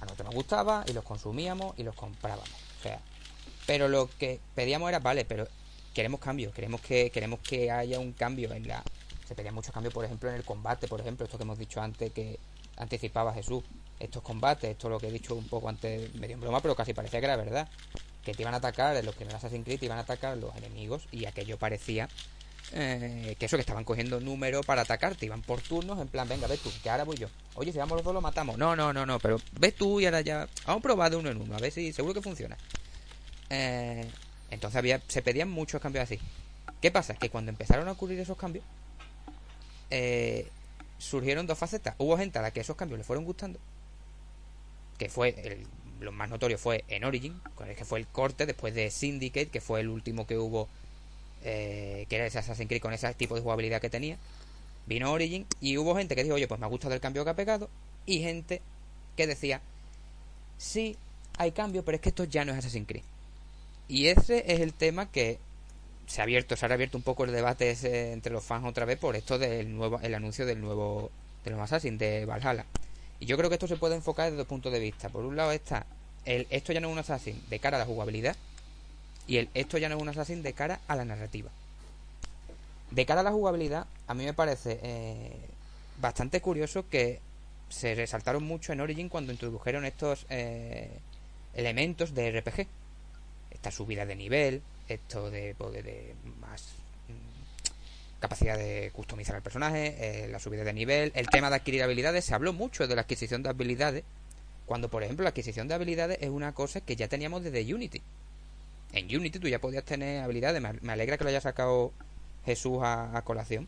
A 0.02 0.06
nosotros 0.06 0.26
nos 0.26 0.36
gustaba 0.36 0.84
y 0.88 0.94
los 0.94 1.04
consumíamos 1.04 1.78
y 1.78 1.84
los 1.84 1.96
comprábamos. 1.96 2.50
O 2.80 2.84
sea, 2.84 3.00
pero 3.66 3.88
lo 3.88 4.10
que 4.18 4.40
pedíamos 4.56 4.90
era, 4.90 5.00
vale, 5.00 5.26
pero 5.26 5.48
queremos 5.94 6.20
cambios, 6.20 6.54
queremos 6.54 6.82
que 6.82 7.10
queremos 7.12 7.40
que 7.40 7.72
haya 7.72 8.00
un 8.00 8.14
cambio 8.14 8.54
en 8.54 8.68
la 8.68 8.84
se 9.28 9.36
pedían 9.36 9.54
muchos 9.54 9.72
cambios, 9.72 9.94
por 9.94 10.04
ejemplo, 10.04 10.28
en 10.28 10.36
el 10.36 10.44
combate, 10.44 10.88
por 10.88 11.00
ejemplo, 11.00 11.24
esto 11.24 11.38
que 11.38 11.44
hemos 11.44 11.60
dicho 11.60 11.80
antes 11.80 12.12
que 12.12 12.40
anticipaba 12.78 13.32
Jesús, 13.32 13.64
estos 14.00 14.24
combates, 14.24 14.72
esto 14.72 14.90
lo 14.90 15.00
que 15.00 15.08
he 15.08 15.12
dicho 15.12 15.36
un 15.36 15.48
poco 15.48 15.70
antes 15.70 16.16
medio 16.16 16.34
en 16.34 16.42
broma, 16.42 16.62
pero 16.62 16.76
casi 16.76 16.96
parecía 16.96 17.20
que 17.20 17.28
era 17.28 17.36
verdad, 17.36 17.70
que 18.24 18.34
te 18.34 18.42
iban 18.42 18.56
a 18.56 18.58
atacar, 18.58 19.04
los 19.04 19.16
que 19.16 19.26
no 19.26 19.36
Assassin's 19.36 19.66
Creed 19.66 19.80
te 19.80 19.86
iban 19.86 20.00
a 20.00 20.02
atacar 20.02 20.36
los 20.38 20.56
enemigos 20.56 21.08
y 21.12 21.26
aquello 21.26 21.60
parecía 21.60 22.10
eh, 22.72 23.36
que 23.40 23.46
eso, 23.46 23.58
que 23.58 23.62
estaban 23.62 23.84
cogiendo 23.84 24.20
número 24.20 24.62
para 24.62 24.84
atacarte, 24.84 25.26
iban 25.26 25.42
por 25.42 25.62
turnos, 25.62 26.00
en 26.00 26.08
plan, 26.08 26.28
venga, 26.28 26.48
ves 26.48 26.60
tú, 26.60 26.72
que 26.84 26.90
ahora 26.90 27.04
voy 27.04 27.18
yo. 27.18 27.28
Oye, 27.56 27.72
si 27.72 27.78
vamos 27.78 27.98
los 27.98 28.04
dos 28.04 28.14
lo 28.14 28.22
matamos. 28.22 28.58
No, 28.58 28.76
no, 28.76 28.94
no, 28.94 29.06
no, 29.06 29.20
pero 29.20 29.40
ves 29.60 29.76
tú 29.76 30.00
y 30.00 30.06
ahora 30.06 30.22
ya. 30.22 30.48
Vamos 30.66 30.80
a 30.80 30.84
probar 30.84 31.12
de 31.12 31.18
uno 31.18 31.30
en 31.30 31.42
uno, 31.42 31.56
a 31.56 31.60
ver 31.60 31.72
si 31.72 31.92
seguro 31.94 32.14
que 32.14 32.22
funciona. 32.22 32.58
Eh, 33.50 34.06
entonces 34.52 34.78
había, 34.78 35.02
se 35.08 35.22
pedían 35.22 35.50
muchos 35.50 35.82
cambios 35.82 36.04
así. 36.04 36.20
¿Qué 36.82 36.92
pasa? 36.92 37.16
Que 37.16 37.30
cuando 37.30 37.50
empezaron 37.50 37.88
a 37.88 37.92
ocurrir 37.92 38.20
esos 38.20 38.38
cambios, 38.38 38.64
eh, 39.90 40.48
surgieron 40.98 41.48
dos 41.48 41.58
facetas. 41.58 41.96
Hubo 41.98 42.18
gente 42.18 42.40
a 42.40 42.42
la 42.42 42.52
que 42.52 42.60
esos 42.60 42.76
cambios 42.76 43.00
le 43.00 43.04
fueron 43.04 43.26
gustando, 43.26 43.60
que 44.98 45.10
fue 45.10 45.30
el, 45.44 45.68
lo 46.00 46.12
más 46.12 46.30
notorio 46.30 46.58
fue 46.58 46.84
en 46.88 47.04
Origin, 47.04 47.42
que 47.76 47.86
fue 47.86 48.00
el 48.00 48.08
corte 48.08 48.46
después 48.46 48.74
de 48.74 48.90
Syndicate, 48.92 49.48
que 49.48 49.62
fue 49.62 49.82
el 49.82 49.90
último 49.90 50.26
que 50.26 50.38
hubo 50.38 50.70
eh, 51.44 52.06
que 52.10 52.16
era 52.16 52.26
ese 52.26 52.40
Assassin's 52.40 52.68
Creed 52.68 52.82
con 52.82 52.94
ese 52.94 53.14
tipo 53.14 53.36
de 53.36 53.42
jugabilidad 53.42 53.82
que 53.82 53.90
tenía. 53.90 54.18
Vino 54.86 55.12
Origin 55.12 55.46
y 55.62 55.78
hubo 55.78 55.96
gente 55.96 56.16
que 56.16 56.24
dijo, 56.24 56.36
oye, 56.36 56.48
pues 56.48 56.60
me 56.60 56.66
ha 56.66 56.70
gustado 56.70 56.94
el 56.94 57.00
cambio 57.00 57.24
que 57.24 57.30
ha 57.30 57.36
pegado. 57.36 57.70
Y 58.06 58.20
gente 58.20 58.62
que 59.16 59.28
decía, 59.28 59.62
sí, 60.58 60.98
hay 61.38 61.52
cambio, 61.52 61.84
pero 61.84 61.96
es 61.96 62.02
que 62.02 62.10
esto 62.10 62.24
ya 62.24 62.44
no 62.46 62.52
es 62.52 62.60
Assassin's 62.60 62.88
Creed. 62.88 63.04
Y 63.88 64.08
ese 64.08 64.52
es 64.52 64.60
el 64.60 64.74
tema 64.74 65.12
que 65.12 65.40
se 66.06 66.22
ha 66.22 66.24
abierto, 66.24 66.56
se 66.56 66.66
ha 66.66 66.74
abierto 66.74 66.98
un 66.98 67.04
poco 67.04 67.24
el 67.24 67.32
debate 67.32 67.76
entre 68.12 68.34
los 68.34 68.44
fans 68.44 68.66
otra 68.66 68.86
vez 68.86 68.98
por 68.98 69.16
esto 69.16 69.38
del 69.38 69.76
nuevo, 69.76 70.00
el 70.02 70.16
anuncio 70.16 70.46
del 70.46 70.60
nuevo, 70.60 71.12
nuevo 71.46 71.64
Assassin, 71.64 71.98
de 71.98 72.26
Valhalla. 72.26 72.66
Y 73.20 73.26
yo 73.26 73.38
creo 73.38 73.50
que 73.50 73.56
esto 73.56 73.68
se 73.68 73.78
puede 73.78 73.96
enfocar 73.96 74.26
desde 74.26 74.38
dos 74.38 74.48
puntos 74.48 74.74
de 74.74 74.80
vista. 74.80 75.10
Por 75.10 75.24
un 75.24 75.36
lado 75.36 75.52
está, 75.52 75.86
el, 76.26 76.48
esto 76.50 76.74
ya 76.74 76.80
no 76.80 76.88
es 76.88 76.94
un 76.94 77.00
Assassin 77.00 77.40
de 77.50 77.60
cara 77.60 77.78
a 77.78 77.80
la 77.82 77.86
jugabilidad, 77.86 78.36
y 79.30 79.38
el, 79.38 79.50
esto 79.54 79.78
ya 79.78 79.90
no 79.90 79.96
es 79.96 80.02
un 80.02 80.10
Assassin 80.10 80.42
de 80.42 80.54
cara 80.54 80.80
a 80.88 80.96
la 80.96 81.06
narrativa. 81.06 81.52
De 82.90 83.06
cara 83.06 83.22
a 83.22 83.24
la 83.24 83.32
jugabilidad, 83.32 83.86
a 84.08 84.16
mí 84.16 84.26
me 84.26 84.34
parece 84.34 84.80
eh, 84.82 85.38
bastante 86.02 86.42
curioso 86.42 86.90
que 86.90 87.20
se 87.70 87.94
resaltaron 87.94 88.44
mucho 88.44 88.74
en 88.74 88.82
Origin 88.82 89.08
cuando 89.08 89.32
introdujeron 89.32 89.86
estos 89.86 90.26
eh, 90.32 90.90
elementos 91.54 92.16
de 92.16 92.42
RPG. 92.42 92.66
Esta 93.52 93.70
subida 93.70 94.08
de 94.08 94.16
nivel, 94.16 94.64
esto 94.88 95.30
de, 95.30 95.54
de 95.54 96.16
más 96.42 96.64
mm, 97.08 98.20
capacidad 98.20 98.58
de 98.58 98.90
customizar 98.96 99.36
al 99.36 99.44
personaje, 99.44 100.24
eh, 100.24 100.28
la 100.28 100.40
subida 100.40 100.64
de 100.64 100.74
nivel, 100.74 101.12
el 101.14 101.30
tema 101.30 101.52
de 101.52 101.58
adquirir 101.58 101.84
habilidades. 101.84 102.26
Se 102.26 102.34
habló 102.34 102.52
mucho 102.52 102.88
de 102.88 102.96
la 102.96 103.02
adquisición 103.02 103.44
de 103.44 103.50
habilidades, 103.50 104.04
cuando 104.66 104.90
por 104.90 105.04
ejemplo 105.04 105.22
la 105.22 105.30
adquisición 105.30 105.68
de 105.68 105.76
habilidades 105.76 106.18
es 106.20 106.30
una 106.30 106.54
cosa 106.54 106.82
que 106.82 106.96
ya 106.96 107.08
teníamos 107.08 107.44
desde 107.44 107.72
Unity 107.72 108.02
en 108.94 109.06
Unity 109.16 109.40
tú 109.40 109.48
ya 109.48 109.60
podías 109.60 109.84
tener 109.84 110.24
habilidades. 110.24 110.62
Me 110.82 110.92
alegra 110.92 111.18
que 111.18 111.24
lo 111.24 111.30
haya 111.30 111.42
sacado 111.42 111.94
Jesús 112.46 112.80
a, 112.82 113.22
colación. 113.24 113.68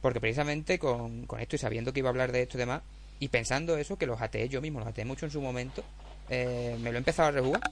Porque 0.00 0.20
precisamente 0.20 0.78
con, 0.78 1.26
esto 1.38 1.56
y 1.56 1.58
sabiendo 1.58 1.92
que 1.92 2.00
iba 2.00 2.08
a 2.08 2.10
hablar 2.10 2.32
de 2.32 2.42
esto 2.42 2.56
y 2.56 2.60
demás, 2.60 2.82
y 3.18 3.28
pensando 3.28 3.76
eso, 3.76 3.96
que 3.96 4.06
los 4.06 4.20
ateé 4.20 4.48
yo 4.48 4.60
mismo, 4.60 4.78
los 4.78 4.88
ateé 4.88 5.04
mucho 5.04 5.26
en 5.26 5.32
su 5.32 5.40
momento, 5.40 5.82
eh, 6.28 6.76
me 6.80 6.90
lo 6.90 6.96
he 6.96 6.98
empezado 6.98 7.28
a 7.28 7.32
rejugar 7.32 7.62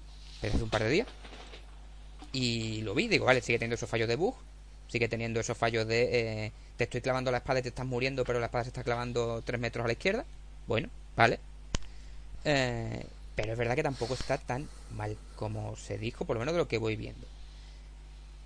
desde 0.41 0.57
hace 0.57 0.65
un 0.65 0.71
par 0.71 0.83
de 0.83 0.91
días. 0.91 1.09
Y 2.33 2.81
lo 2.81 2.95
vi, 2.95 3.07
digo, 3.07 3.27
vale, 3.27 3.41
sigue 3.41 3.59
teniendo 3.59 3.77
esos 3.77 3.89
fallos 3.89 4.09
de 4.09 4.17
bug, 4.17 4.35
sigue 4.89 5.09
teniendo 5.09 5.39
esos 5.39 5.57
fallos 5.57 5.87
de 5.87 6.47
eh, 6.47 6.53
te 6.77 6.85
estoy 6.85 7.01
clavando 7.01 7.31
la 7.31 7.39
espada 7.39 7.61
y 7.61 7.63
te 7.63 7.69
estás 7.69 7.87
muriendo, 7.87 8.25
pero 8.25 8.41
la 8.41 8.47
espada 8.47 8.65
se 8.65 8.71
está 8.71 8.83
clavando 8.83 9.43
tres 9.43 9.61
metros 9.61 9.85
a 9.85 9.87
la 9.87 9.93
izquierda. 9.93 10.25
Bueno, 10.67 10.89
vale. 11.17 11.39
Eh, 12.45 13.07
pero 13.37 13.53
es 13.53 13.59
verdad 13.59 13.75
que 13.75 13.83
tampoco 13.83 14.15
está 14.15 14.39
tan 14.39 14.69
mal 14.97 15.17
como 15.37 15.77
se 15.77 15.99
dijo, 15.99 16.25
por 16.25 16.37
lo 16.37 16.41
menos 16.41 16.55
de 16.55 16.59
lo 16.59 16.69
que 16.69 16.79
voy 16.79 16.97
viendo. 16.97 17.27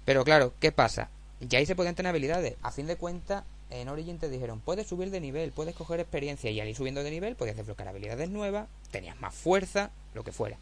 Pero 0.04 0.24
claro, 0.24 0.52
¿qué 0.60 0.72
pasa? 0.72 1.10
Ya 1.40 1.58
ahí 1.58 1.66
se 1.66 1.76
podían 1.76 1.94
tener 1.94 2.10
habilidades. 2.10 2.56
A 2.62 2.72
fin 2.72 2.86
de 2.86 2.96
cuentas, 2.96 3.44
en 3.70 3.88
Origin 3.88 4.18
te 4.18 4.28
dijeron, 4.28 4.60
puedes 4.60 4.86
subir 4.86 5.10
de 5.10 5.20
nivel, 5.20 5.52
puedes 5.52 5.74
coger 5.74 6.00
experiencia 6.00 6.50
y 6.50 6.60
al 6.60 6.68
ir 6.68 6.76
subiendo 6.76 7.02
de 7.02 7.10
nivel 7.10 7.36
podías 7.36 7.56
desbloquear 7.56 7.88
habilidades 7.88 8.30
nuevas, 8.30 8.68
tenías 8.90 9.20
más 9.20 9.34
fuerza, 9.34 9.90
lo 10.14 10.24
que 10.24 10.32
fuera. 10.32 10.56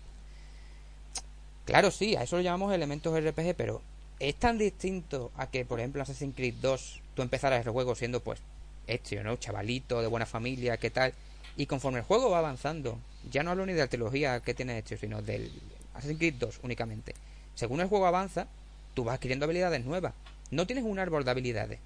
Claro, 1.65 1.91
sí, 1.91 2.17
a 2.17 2.23
eso 2.23 2.37
lo 2.37 2.43
llamamos 2.43 2.73
elementos 2.75 3.19
RPG, 3.19 3.55
pero 3.57 3.83
es 4.19 4.35
tan 4.37 4.59
distinto 4.59 5.31
a 5.37 5.49
que, 5.49 5.65
por 5.65 5.79
ejemplo, 5.79 6.03
Assassin's 6.03 6.35
Creed 6.35 6.55
2 6.61 7.01
tú 7.15 7.23
empezaras 7.23 7.65
el 7.65 7.73
juego 7.73 7.95
siendo 7.95 8.21
pues 8.21 8.41
este, 8.87 9.23
¿no? 9.23 9.37
Chavalito, 9.37 10.01
de 10.01 10.07
buena 10.07 10.27
familia, 10.27 10.77
¿qué 10.77 10.91
tal? 10.91 11.13
Y 11.57 11.67
conforme 11.67 11.99
el 11.99 12.05
juego 12.05 12.31
va 12.31 12.39
avanzando, 12.39 12.99
ya 13.31 13.43
no 13.43 13.51
hablo 13.51 13.67
ni 13.67 13.73
de 13.73 13.81
la 13.81 13.89
trilogía 13.89 14.41
que 14.41 14.55
tiene 14.55 14.79
hecho, 14.79 14.97
sino 14.97 15.23
del 15.23 15.51
Assassin's 15.95 16.19
Creed 16.19 16.35
2 16.35 16.61
únicamente. 16.63 17.15
Según 17.55 17.81
el 17.81 17.89
juego 17.89 18.07
avanza, 18.07 18.47
tú 18.95 19.05
vas 19.05 19.17
adquiriendo 19.17 19.45
habilidades 19.45 19.85
nuevas. 19.85 20.15
No 20.51 20.67
tienes 20.67 20.85
un 20.85 20.99
árbol 20.99 21.25
de 21.25 21.31
habilidades 21.31 21.79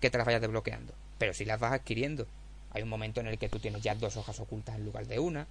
que 0.00 0.10
te 0.10 0.18
las 0.18 0.26
vayas 0.26 0.40
desbloqueando, 0.40 0.92
pero 1.18 1.34
si 1.34 1.44
las 1.44 1.60
vas 1.60 1.72
adquiriendo. 1.72 2.26
Hay 2.72 2.82
un 2.82 2.88
momento 2.88 3.20
en 3.20 3.28
el 3.28 3.38
que 3.38 3.48
tú 3.48 3.60
tienes 3.60 3.82
ya 3.82 3.94
dos 3.94 4.16
hojas 4.16 4.40
ocultas 4.40 4.74
en 4.74 4.84
lugar 4.84 5.06
de 5.06 5.20
una. 5.20 5.46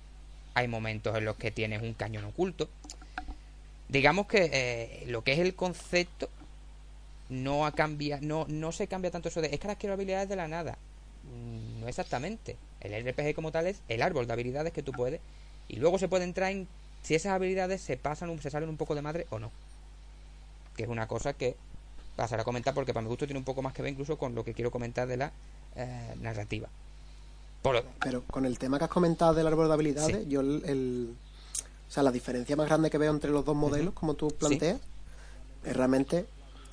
Hay 0.55 0.67
momentos 0.67 1.15
en 1.17 1.25
los 1.25 1.37
que 1.37 1.51
tienes 1.51 1.81
un 1.81 1.93
cañón 1.93 2.25
oculto. 2.25 2.69
Digamos 3.87 4.27
que 4.27 4.49
eh, 4.51 5.03
lo 5.07 5.23
que 5.23 5.33
es 5.33 5.39
el 5.39 5.55
concepto 5.55 6.29
no 7.29 7.65
ha 7.65 7.71
cambiado, 7.71 8.21
no, 8.25 8.45
no 8.49 8.71
se 8.71 8.87
cambia 8.87 9.09
tanto 9.09 9.29
eso 9.29 9.41
de 9.41 9.47
es 9.53 9.59
que 9.59 9.67
las 9.67 9.77
quiero 9.77 9.93
habilidades 9.93 10.27
de 10.27 10.35
la 10.35 10.47
nada. 10.47 10.77
Mm, 11.23 11.81
no 11.81 11.87
exactamente. 11.87 12.57
El 12.83 13.05
RPG 13.05 13.33
como 13.33 13.51
tal 13.51 13.67
es 13.67 13.79
el 13.87 14.01
árbol 14.01 14.27
de 14.27 14.33
habilidades 14.33 14.73
que 14.73 14.83
tú 14.83 14.91
puedes. 14.91 15.21
Y 15.67 15.77
luego 15.77 15.97
se 15.97 16.07
puede 16.07 16.25
entrar 16.25 16.51
en 16.51 16.67
si 17.03 17.15
esas 17.15 17.33
habilidades 17.33 17.81
se 17.81 17.97
pasan, 17.97 18.39
se 18.41 18.49
salen 18.49 18.69
un 18.69 18.77
poco 18.77 18.95
de 18.95 19.01
madre 19.01 19.27
o 19.29 19.39
no. 19.39 19.51
Que 20.75 20.83
es 20.83 20.89
una 20.89 21.07
cosa 21.07 21.33
que 21.33 21.55
pasaré 22.15 22.41
a 22.41 22.45
comentar 22.45 22.73
porque 22.73 22.93
para 22.93 23.03
mi 23.03 23.09
gusto 23.09 23.25
tiene 23.25 23.39
un 23.39 23.45
poco 23.45 23.61
más 23.61 23.73
que 23.73 23.81
ver 23.81 23.91
incluso 23.91 24.17
con 24.17 24.35
lo 24.35 24.43
que 24.43 24.53
quiero 24.53 24.71
comentar 24.71 25.07
de 25.07 25.17
la 25.17 25.31
eh, 25.75 26.15
narrativa. 26.21 26.69
Pero 28.01 28.23
con 28.23 28.45
el 28.45 28.59
tema 28.59 28.77
que 28.77 28.85
has 28.85 28.89
comentado 28.89 29.33
del 29.33 29.47
árbol 29.47 29.67
de 29.67 29.73
habilidades, 29.73 30.27
yo 30.27 30.41
el, 30.41 31.15
O 31.87 31.91
sea, 31.91 32.03
la 32.03 32.11
diferencia 32.11 32.55
más 32.55 32.67
grande 32.67 32.89
que 32.89 32.97
veo 32.97 33.11
entre 33.11 33.31
los 33.31 33.45
dos 33.45 33.55
modelos, 33.55 33.93
como 33.93 34.15
tú 34.15 34.27
planteas, 34.27 34.81
es 35.63 35.75
realmente 35.75 36.25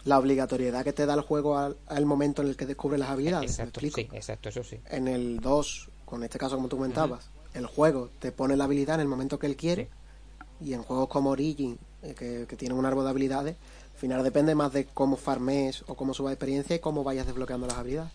la 0.04 0.18
obligatoriedad 0.18 0.82
que 0.82 0.92
te 0.92 1.06
da 1.06 1.14
el 1.14 1.20
juego 1.20 1.56
al, 1.58 2.06
momento 2.06 2.42
en 2.42 2.48
el 2.48 2.56
que 2.56 2.66
descubres 2.66 2.98
las 2.98 3.10
habilidades. 3.10 3.50
Exacto, 3.50 3.80
sí, 3.80 4.08
exacto, 4.12 4.48
eso 4.48 4.64
sí. 4.64 4.80
En 4.90 5.06
el 5.06 5.40
2, 5.40 5.88
con 6.10 6.22
este 6.24 6.38
caso 6.38 6.56
como 6.56 6.68
tú 6.68 6.76
comentabas, 6.76 7.30
el 7.54 7.66
juego 7.66 8.10
te 8.18 8.32
pone 8.32 8.56
la 8.56 8.64
habilidad 8.64 8.96
en 8.96 9.02
el 9.02 9.08
momento 9.08 9.38
que 9.38 9.46
él 9.46 9.56
quiere. 9.56 9.88
Y 10.60 10.74
en 10.74 10.82
juegos 10.82 11.08
como 11.08 11.30
Origin, 11.30 11.78
eh, 12.02 12.14
que, 12.14 12.44
que 12.46 12.56
tienen 12.56 12.76
un 12.76 12.84
árbol 12.84 13.04
de 13.04 13.10
habilidades, 13.10 13.56
al 13.94 13.98
final 13.98 14.22
depende 14.22 14.54
más 14.54 14.72
de 14.72 14.84
cómo 14.84 15.16
farmes 15.16 15.84
o 15.86 15.94
cómo 15.94 16.12
subas 16.12 16.34
experiencia 16.34 16.76
y 16.76 16.80
cómo 16.80 17.02
vayas 17.02 17.26
desbloqueando 17.26 17.66
las 17.66 17.78
habilidades. 17.78 18.12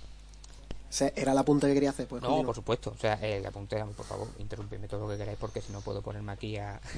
¿Era 1.15 1.33
el 1.33 1.37
apunte 1.37 1.67
que 1.67 1.73
quería 1.73 1.89
hacer? 1.89 2.07
Pues, 2.07 2.21
no, 2.21 2.43
por 2.43 2.55
supuesto. 2.55 2.91
O 2.95 2.97
sea, 2.97 3.15
el 3.15 3.45
apunte, 3.45 3.83
por 3.97 4.05
favor, 4.05 4.27
interrumpidme 4.39 4.87
todo 4.87 5.01
lo 5.01 5.09
que 5.09 5.17
queráis 5.17 5.37
porque 5.39 5.61
si 5.61 5.71
no 5.71 5.81
puedo 5.81 6.01
ponerme 6.01 6.31
aquí 6.31 6.57
a... 6.57 6.79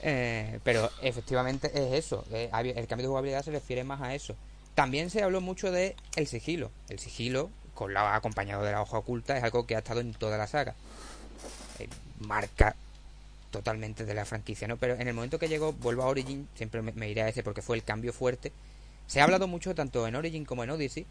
Eh, 0.00 0.60
pero 0.62 0.88
efectivamente 1.02 1.72
es 1.74 2.04
eso. 2.04 2.24
Eh, 2.30 2.48
el 2.52 2.86
cambio 2.86 3.02
de 3.02 3.08
jugabilidad 3.08 3.44
se 3.44 3.50
refiere 3.50 3.82
más 3.82 4.00
a 4.00 4.14
eso. 4.14 4.36
También 4.76 5.10
se 5.10 5.24
habló 5.24 5.40
mucho 5.40 5.72
de 5.72 5.96
el 6.14 6.28
sigilo. 6.28 6.70
El 6.88 7.00
sigilo, 7.00 7.50
con 7.78 7.94
la 7.94 8.16
acompañado 8.16 8.64
de 8.64 8.72
la 8.72 8.82
hoja 8.82 8.98
oculta, 8.98 9.38
es 9.38 9.44
algo 9.44 9.64
que 9.64 9.76
ha 9.76 9.78
estado 9.78 10.00
en 10.00 10.12
toda 10.12 10.36
la 10.36 10.48
saga. 10.48 10.74
Eh, 11.78 11.88
marca 12.18 12.74
totalmente 13.52 14.04
de 14.04 14.14
la 14.14 14.24
franquicia, 14.24 14.66
¿no? 14.66 14.76
Pero 14.78 14.94
en 14.94 15.06
el 15.06 15.14
momento 15.14 15.38
que 15.38 15.48
llegó, 15.48 15.72
vuelvo 15.74 16.02
a 16.02 16.06
Origin, 16.06 16.48
siempre 16.56 16.82
me 16.82 17.08
iré 17.08 17.22
a 17.22 17.28
ese 17.28 17.44
porque 17.44 17.62
fue 17.62 17.76
el 17.76 17.84
cambio 17.84 18.12
fuerte. 18.12 18.52
Se 19.06 19.20
ha 19.20 19.24
hablado 19.24 19.46
mucho 19.46 19.76
tanto 19.76 20.08
en 20.08 20.16
Origin 20.16 20.44
como 20.44 20.64
en 20.64 20.70
Odyssey 20.70 21.06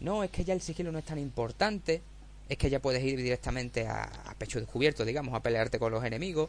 no, 0.00 0.24
es 0.24 0.30
que 0.30 0.44
ya 0.44 0.54
el 0.54 0.60
sigilo 0.60 0.90
no 0.90 0.98
es 0.98 1.04
tan 1.04 1.18
importante, 1.18 2.00
es 2.48 2.58
que 2.58 2.70
ya 2.70 2.80
puedes 2.80 3.02
ir 3.02 3.18
directamente 3.18 3.86
a, 3.86 4.10
pecho 4.38 4.58
descubierto, 4.58 5.04
digamos, 5.04 5.34
a 5.34 5.40
pelearte 5.40 5.78
con 5.78 5.92
los 5.92 6.04
enemigos. 6.04 6.48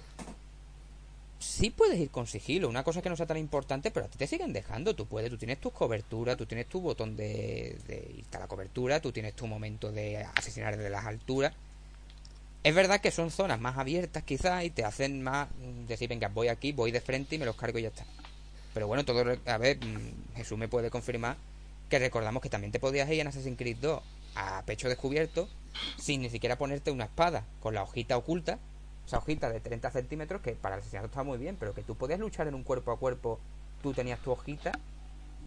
Sí 1.39 1.69
puedes 1.69 1.99
ir 1.99 2.09
con 2.09 2.25
sigilo, 2.25 2.67
una 2.67 2.83
cosa 2.83 3.01
que 3.01 3.09
no 3.09 3.15
sea 3.15 3.27
tan 3.27 3.38
importante, 3.38 3.91
pero 3.91 4.07
a 4.07 4.09
ti 4.09 4.17
te 4.17 4.25
siguen 4.25 4.53
dejando, 4.53 4.95
tú 4.95 5.05
puedes, 5.05 5.29
tú 5.29 5.38
tienes 5.38 5.59
tus 5.59 5.71
coberturas, 5.71 6.35
tú 6.35 6.45
tienes 6.45 6.67
tu 6.67 6.81
botón 6.81 7.15
de, 7.15 7.77
de 7.88 8.11
irte 8.17 8.38
a 8.38 8.39
la 8.39 8.47
cobertura, 8.47 8.99
tú 8.99 9.11
tienes 9.11 9.35
tu 9.35 9.45
momento 9.45 9.91
de 9.91 10.17
asesinar 10.35 10.75
desde 10.75 10.89
las 10.89 11.05
alturas. 11.05 11.53
Es 12.63 12.73
verdad 12.73 12.99
que 13.01 13.11
son 13.11 13.29
zonas 13.29 13.61
más 13.61 13.77
abiertas 13.77 14.23
quizás 14.23 14.63
y 14.63 14.71
te 14.71 14.83
hacen 14.83 15.21
más 15.21 15.47
mm, 15.51 15.85
decir, 15.85 16.09
venga, 16.09 16.27
voy 16.27 16.47
aquí, 16.47 16.71
voy 16.71 16.91
de 16.91 17.01
frente 17.01 17.35
y 17.35 17.39
me 17.39 17.45
los 17.45 17.55
cargo 17.55 17.77
y 17.77 17.83
ya 17.83 17.89
está. 17.89 18.05
Pero 18.73 18.88
bueno, 18.88 19.05
todo, 19.05 19.23
a 19.45 19.57
ver, 19.57 19.77
mm, 19.77 20.35
Jesús 20.35 20.57
me 20.57 20.67
puede 20.67 20.89
confirmar 20.89 21.38
que 21.89 21.99
recordamos 21.99 22.41
que 22.41 22.49
también 22.49 22.71
te 22.71 22.79
podías 22.79 23.09
ir 23.09 23.19
en 23.19 23.27
Assassin's 23.27 23.57
Creed 23.57 23.77
2 23.77 24.01
a 24.35 24.63
pecho 24.65 24.89
descubierto 24.89 25.47
sin 25.97 26.21
ni 26.21 26.29
siquiera 26.29 26.57
ponerte 26.57 26.91
una 26.91 27.05
espada 27.05 27.45
con 27.61 27.73
la 27.73 27.83
hojita 27.83 28.17
oculta, 28.17 28.59
esa 29.08 29.20
hojita 29.20 29.49
de 29.49 29.62
30 29.62 29.89
centímetros 29.89 30.41
que 30.41 30.51
para 30.51 30.76
el 30.76 30.82
asesinato 30.82 31.08
estaba 31.08 31.24
muy 31.24 31.38
bien, 31.38 31.55
pero 31.58 31.74
que 31.74 31.82
tú 31.82 31.95
podías 31.95 32.20
luchar 32.20 32.47
en 32.47 32.53
un 32.53 32.64
cuerpo 32.64 32.91
a 32.91 32.99
cuerpo, 32.99 33.39
tú 33.82 33.93
tenías 33.93 34.20
tu 34.20 34.32
hojita 34.32 34.78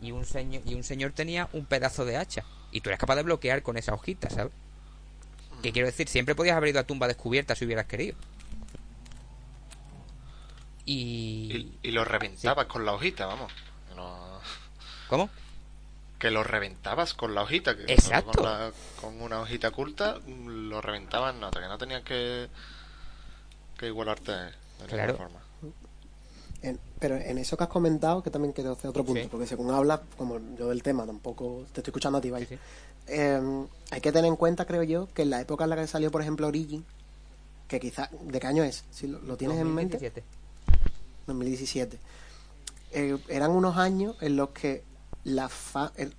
y 0.01 0.13
un 0.13 0.25
señor 0.25 0.63
y 0.65 0.75
un 0.75 0.83
señor 0.83 1.13
tenía 1.13 1.49
un 1.53 1.67
pedazo 1.67 2.07
de 2.07 2.17
hacha 2.17 2.45
y 2.73 2.81
tú 2.81 2.89
eras 2.89 2.99
capaz 2.99 3.17
de 3.17 3.23
bloquear 3.23 3.63
con 3.63 3.77
esa 3.77 3.93
hojita, 3.93 4.31
¿sabes? 4.31 4.53
Que 5.63 5.73
quiero 5.73 5.87
decir, 5.87 6.09
siempre 6.09 6.35
podías 6.35 6.57
haber 6.57 6.71
ido 6.71 6.81
a 6.81 6.85
tumba 6.85 7.07
descubierta 7.07 7.55
si 7.55 7.67
hubieras 7.67 7.85
querido. 7.85 8.17
Y, 10.87 11.75
y, 11.83 11.91
lo 11.91 12.05
reventabas 12.05 12.67
con 12.67 12.87
la 12.87 12.95
hojita, 12.95 13.27
vamos. 13.27 13.53
¿Cómo? 15.09 15.29
que 16.21 16.31
lo 16.31 16.45
reventabas 16.45 17.15
con 17.15 17.35
la 17.35 17.43
hojita. 17.43 17.77
Que 17.77 17.93
Exacto. 17.93 18.47
Con, 19.01 19.21
una 19.23 19.41
hojita 19.41 19.69
oculta 19.69 20.19
lo 20.27 20.81
reventaban, 20.81 21.41
no, 21.41 21.51
que 21.51 21.61
no 21.61 21.79
tenías 21.79 22.03
que, 22.03 22.49
que 23.81 23.87
igualarte 23.87 24.33
de 24.33 24.87
claro. 24.87 25.17
forma. 25.17 25.41
pero 26.99 27.17
en 27.17 27.39
eso 27.39 27.57
que 27.57 27.65
has 27.65 27.71
comentado, 27.71 28.23
que 28.23 28.31
también 28.31 28.53
quiero 28.53 28.73
hacer 28.73 28.91
otro 28.91 29.05
punto, 29.05 29.27
porque 29.31 29.47
según 29.47 29.71
hablas, 29.71 30.01
como 30.19 30.39
yo 30.59 30.69
del 30.69 30.83
tema, 30.83 31.07
tampoco 31.07 31.65
te 31.73 31.81
estoy 31.81 31.91
escuchando 31.91 32.19
a 32.19 32.21
ti, 32.21 32.31
em, 33.07 33.67
hay 33.91 34.01
que 34.03 34.13
tener 34.13 34.29
en 34.29 34.37
cuenta, 34.37 34.67
creo 34.67 34.83
yo, 34.83 35.09
que 35.15 35.23
en 35.23 35.31
la 35.31 35.41
época 35.41 35.65
en 35.65 35.71
la 35.71 35.77
que 35.77 35.87
salió, 35.87 36.11
por 36.11 36.21
ejemplo, 36.21 36.47
Origin, 36.47 36.85
que 37.69 37.81
quizá, 37.81 38.11
¿de 38.23 38.39
qué 38.39 38.47
año 38.47 38.63
es? 38.65 38.85
Si 38.91 39.07
lo, 39.07 39.37
tienes 39.39 39.59
en 39.59 39.75
mente. 39.75 40.13
2017. 41.27 41.99
Eh, 42.93 43.19
eran 43.29 43.51
unos 43.53 43.79
años 43.79 44.17
en 44.21 44.37
los 44.37 44.51
que 44.51 44.85
la 45.25 45.49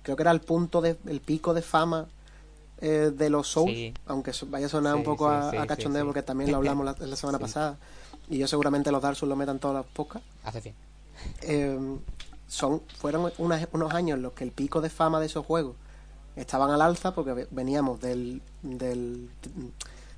creo 0.02 0.16
que 0.16 0.22
era 0.22 0.32
el 0.32 0.40
punto 0.40 0.80
de, 0.80 0.96
el 1.06 1.20
pico 1.20 1.54
de 1.54 1.62
fama 1.62 2.08
eh, 2.82 3.10
de 3.16 3.30
los 3.30 3.48
Souls, 3.48 3.94
aunque 4.06 4.32
vaya 4.48 4.66
a 4.66 4.68
sonar 4.68 4.94
un 4.94 5.02
poco 5.02 5.28
a, 5.28 5.66
cachondeo 5.66 6.04
porque 6.04 6.22
también 6.22 6.50
lo 6.50 6.58
hablamos 6.58 6.98
la, 6.98 7.16
semana 7.16 7.38
pasada 7.38 7.78
y 8.28 8.38
yo 8.38 8.46
seguramente 8.46 8.90
los 8.92 9.00
Dark 9.00 9.16
Souls 9.16 9.30
lo 9.30 9.36
metan 9.36 9.58
todas 9.58 9.76
las 9.76 9.86
pocas. 9.86 10.22
Hace 10.44 10.60
bien. 10.60 10.74
Eh, 11.42 11.78
son, 12.46 12.82
fueron 12.98 13.32
unos 13.38 13.94
años 13.94 14.16
en 14.16 14.22
los 14.22 14.32
que 14.32 14.44
el 14.44 14.50
pico 14.50 14.80
de 14.80 14.90
fama 14.90 15.20
de 15.20 15.26
esos 15.26 15.46
juegos 15.46 15.76
estaban 16.36 16.70
al 16.70 16.82
alza 16.82 17.14
porque 17.14 17.46
veníamos 17.50 18.00
del, 18.00 18.42
del, 18.62 19.30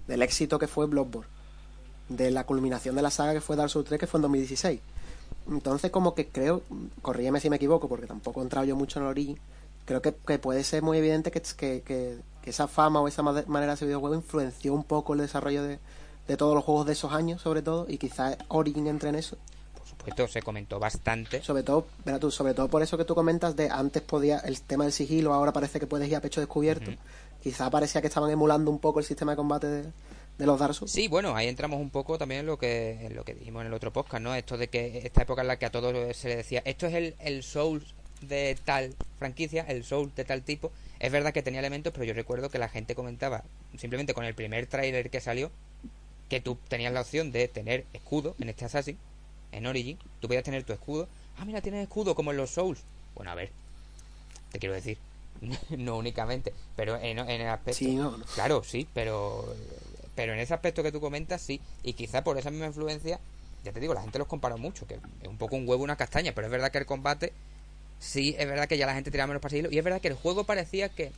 del 0.07 0.23
éxito 0.23 0.59
que 0.59 0.67
fue 0.67 0.87
Bloodborne, 0.87 1.29
de 2.09 2.31
la 2.31 2.45
culminación 2.45 2.97
de 2.97 3.03
la 3.03 3.11
saga 3.11 3.35
que 3.35 3.41
fue 3.41 3.57
Dark 3.57 3.71
Souls 3.71 3.87
3 3.87 4.01
que 4.01 4.07
fue 4.07 4.19
en 4.19 4.23
2016 4.23 4.81
entonces, 5.51 5.91
como 5.91 6.15
que 6.15 6.29
creo, 6.29 6.62
corrígeme 7.03 7.41
si 7.41 7.51
me 7.51 7.57
equivoco, 7.57 7.89
porque 7.89 8.07
tampoco 8.07 8.41
he 8.41 8.45
entrado 8.45 8.67
yo 8.67 8.77
mucho 8.77 8.99
en 8.99 9.05
el 9.05 9.11
origen, 9.11 9.39
creo 9.85 10.01
que, 10.01 10.12
puede 10.12 10.65
ser 10.65 10.83
muy 10.83 10.99
evidente 10.99 11.31
que, 11.31 11.43
que, 11.43 11.83
que, 11.83 12.19
esa 12.51 12.68
fama 12.68 13.01
o 13.01 13.09
esa 13.09 13.22
manera 13.22 13.66
de 13.66 13.72
hacer 13.72 13.86
videojuego 13.86 14.14
influenció 14.14 14.74
un 14.74 14.84
poco 14.84 15.14
el 15.14 15.20
desarrollo 15.20 15.62
de, 15.62 15.78
todos 16.36 16.55
los 16.55 16.64
juegos 16.64 16.86
de 16.86 16.92
esos 16.92 17.12
años, 17.12 17.42
sobre 17.42 17.62
todo, 17.62 17.86
y 17.88 17.99
quizás 17.99 18.36
Origin 18.49 18.86
entre 18.86 19.11
en 19.11 19.16
eso. 19.16 19.36
Por 19.76 19.86
supuesto, 19.86 20.28
se 20.28 20.42
comentó 20.42 20.78
bastante. 20.78 21.42
Sobre 21.42 21.62
todo, 21.62 21.86
tú, 22.20 22.30
sobre 22.30 22.55
todo 22.55 22.68
por 22.68 22.82
eso 22.82 22.97
que 22.97 23.05
tú 23.05 23.14
comentas 23.14 23.57
de 23.57 23.70
antes 23.70 24.03
podía 24.03 24.38
el 24.38 24.61
tema 24.62 24.84
del 24.84 24.92
sigilo, 24.92 25.34
ahora 25.34 25.53
parece 25.53 25.78
que 25.78 25.86
puedes 25.86 26.09
ir 26.09 26.16
a 26.16 26.20
pecho 26.20 26.40
descubierto. 26.40 26.90
Quizá 27.42 27.68
parecía 27.68 28.01
que 28.01 28.07
estaban 28.07 28.30
emulando 28.30 28.70
un 28.70 28.78
poco 28.78 29.01
el 29.01 29.05
sistema 29.05 29.32
de 29.32 29.36
combate 29.36 29.66
de, 29.66 29.92
de 30.38 30.47
los 30.47 30.59
Dark 30.59 30.74
Sí, 30.86 31.09
bueno, 31.09 31.34
ahí 31.36 31.49
entramos 31.49 31.80
un 31.80 31.90
poco 31.90 32.18
también 32.18 32.40
en 32.40 32.47
lo 32.47 32.59
que 32.59 33.07
en 33.07 33.14
lo 33.14 33.24
que 33.24 33.34
dijimos 33.34 33.61
en 33.61 33.68
el 33.68 33.74
otro 33.74 33.92
podcast, 33.92 34.22
¿no? 34.22 34.34
Esto 34.34 34.57
de 34.57 34.68
que 34.68 35.03
esta 35.05 35.22
época 35.22 35.42
en 35.42 35.49
la 35.49 35.59
que 35.59 35.66
a 35.66 35.70
todos 35.70 36.16
se 36.16 36.28
le 36.28 36.36
decía, 36.36 36.62
esto 36.64 36.86
es 36.86 36.95
el, 36.95 37.14
el 37.20 37.42
Souls 37.42 37.95
de 38.29 38.57
tal 38.64 38.95
franquicia, 39.18 39.64
el 39.68 39.85
Souls 39.85 40.14
de 40.14 40.25
tal 40.25 40.43
tipo. 40.43 40.72
Es 41.01 41.12
verdad 41.12 41.33
que 41.33 41.43
tenía 41.43 41.61
elementos, 41.61 41.93
pero 41.93 42.05
yo 42.05 42.14
recuerdo 42.14 42.51
que 42.51 42.59
la 42.59 42.68
gente 42.68 42.95
comentaba, 42.95 43.45
simplemente 43.79 44.14
con 44.14 44.25
el 44.25 44.35
primer 44.35 44.66
tráiler 44.66 45.11
que 45.11 45.20
salió, 45.20 45.51
que 46.29 46.41
tú 46.41 46.59
tenías 46.68 46.93
la 46.93 47.03
opción 47.03 47.33
de 47.33 47.49
tener 47.49 47.85
escudo 47.93 48.35
en 48.41 48.49
este 48.49 48.64
Assassin, 48.64 48.99
en 49.53 49.66
Origin, 49.66 49.99
tú 50.20 50.29
podías 50.29 50.45
tener 50.45 50.64
tu 50.64 50.72
escudo. 50.72 51.09
Ah, 51.39 51.45
mira, 51.45 51.61
tienes 51.61 51.83
escudo 51.83 52.14
como 52.14 52.31
en 52.31 52.37
los 52.37 52.51
Souls. 52.51 52.81
Bueno, 53.14 53.31
a 53.31 53.35
ver, 53.35 53.51
te 54.53 54.59
quiero 54.59 54.75
decir, 54.75 54.99
no 55.70 55.99
únicamente, 55.99 56.53
pero 56.77 56.97
en, 56.97 57.18
en 57.18 57.41
el 57.41 57.49
aspecto... 57.49 57.79
Sí, 57.79 57.95
no. 57.95 58.16
Claro, 58.35 58.64
sí, 58.64 58.89
pero 58.95 59.55
pero 60.14 60.33
en 60.33 60.39
ese 60.39 60.55
aspecto 60.55 60.83
que 60.83 60.93
tú 60.93 61.01
comentas, 61.01 61.41
sí. 61.41 61.61
Y 61.83 61.95
quizá 61.95 62.22
por 62.22 62.39
esa 62.39 62.51
misma 62.51 62.66
influencia, 62.66 63.18
ya 63.64 63.72
te 63.72 63.81
digo, 63.81 63.95
la 63.95 64.03
gente 64.03 64.18
los 64.18 64.29
compara 64.29 64.57
mucho, 64.57 64.87
que 64.87 64.95
es 64.95 65.29
un 65.29 65.39
poco 65.39 65.57
un 65.57 65.68
huevo 65.68 65.83
una 65.83 65.97
castaña, 65.97 66.33
pero 66.35 66.47
es 66.47 66.51
verdad 66.51 66.70
que 66.70 66.79
el 66.79 66.87
combate, 66.87 67.33
sí, 67.99 68.34
es 68.38 68.47
verdad 68.47 68.68
que 68.68 68.78
ya 68.78 68.86
la 68.86 68.95
gente 68.95 69.11
tiraba 69.11 69.28
menos 69.28 69.42
seguirlo. 69.49 69.70
Y 69.70 69.78
es 69.78 69.84
verdad 69.84 70.01
que 70.01 70.09
el 70.09 70.14
juego 70.14 70.45
parecía 70.45 70.88
que 70.88 71.12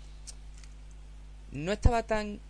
no 1.53 1.73
estaba 1.73 2.03
tan 2.03 2.41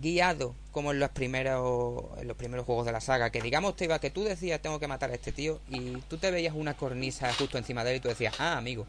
guiado 0.00 0.54
como 0.72 0.92
en 0.92 1.00
los 1.00 1.10
primeros 1.10 2.04
en 2.20 2.28
los 2.28 2.36
primeros 2.36 2.64
juegos 2.64 2.86
de 2.86 2.92
la 2.92 3.00
saga 3.00 3.30
que 3.30 3.42
digamos 3.42 3.74
te 3.74 3.86
iba 3.86 3.98
que 3.98 4.10
tú 4.10 4.22
decías 4.22 4.62
tengo 4.62 4.78
que 4.78 4.86
matar 4.86 5.10
a 5.10 5.14
este 5.14 5.32
tío 5.32 5.60
y 5.68 5.96
tú 6.02 6.18
te 6.18 6.30
veías 6.30 6.54
una 6.54 6.74
cornisa 6.74 7.32
justo 7.34 7.58
encima 7.58 7.82
de 7.82 7.90
él 7.90 7.96
y 7.96 8.00
tú 8.00 8.06
decías 8.06 8.32
ah 8.38 8.56
amigo 8.56 8.86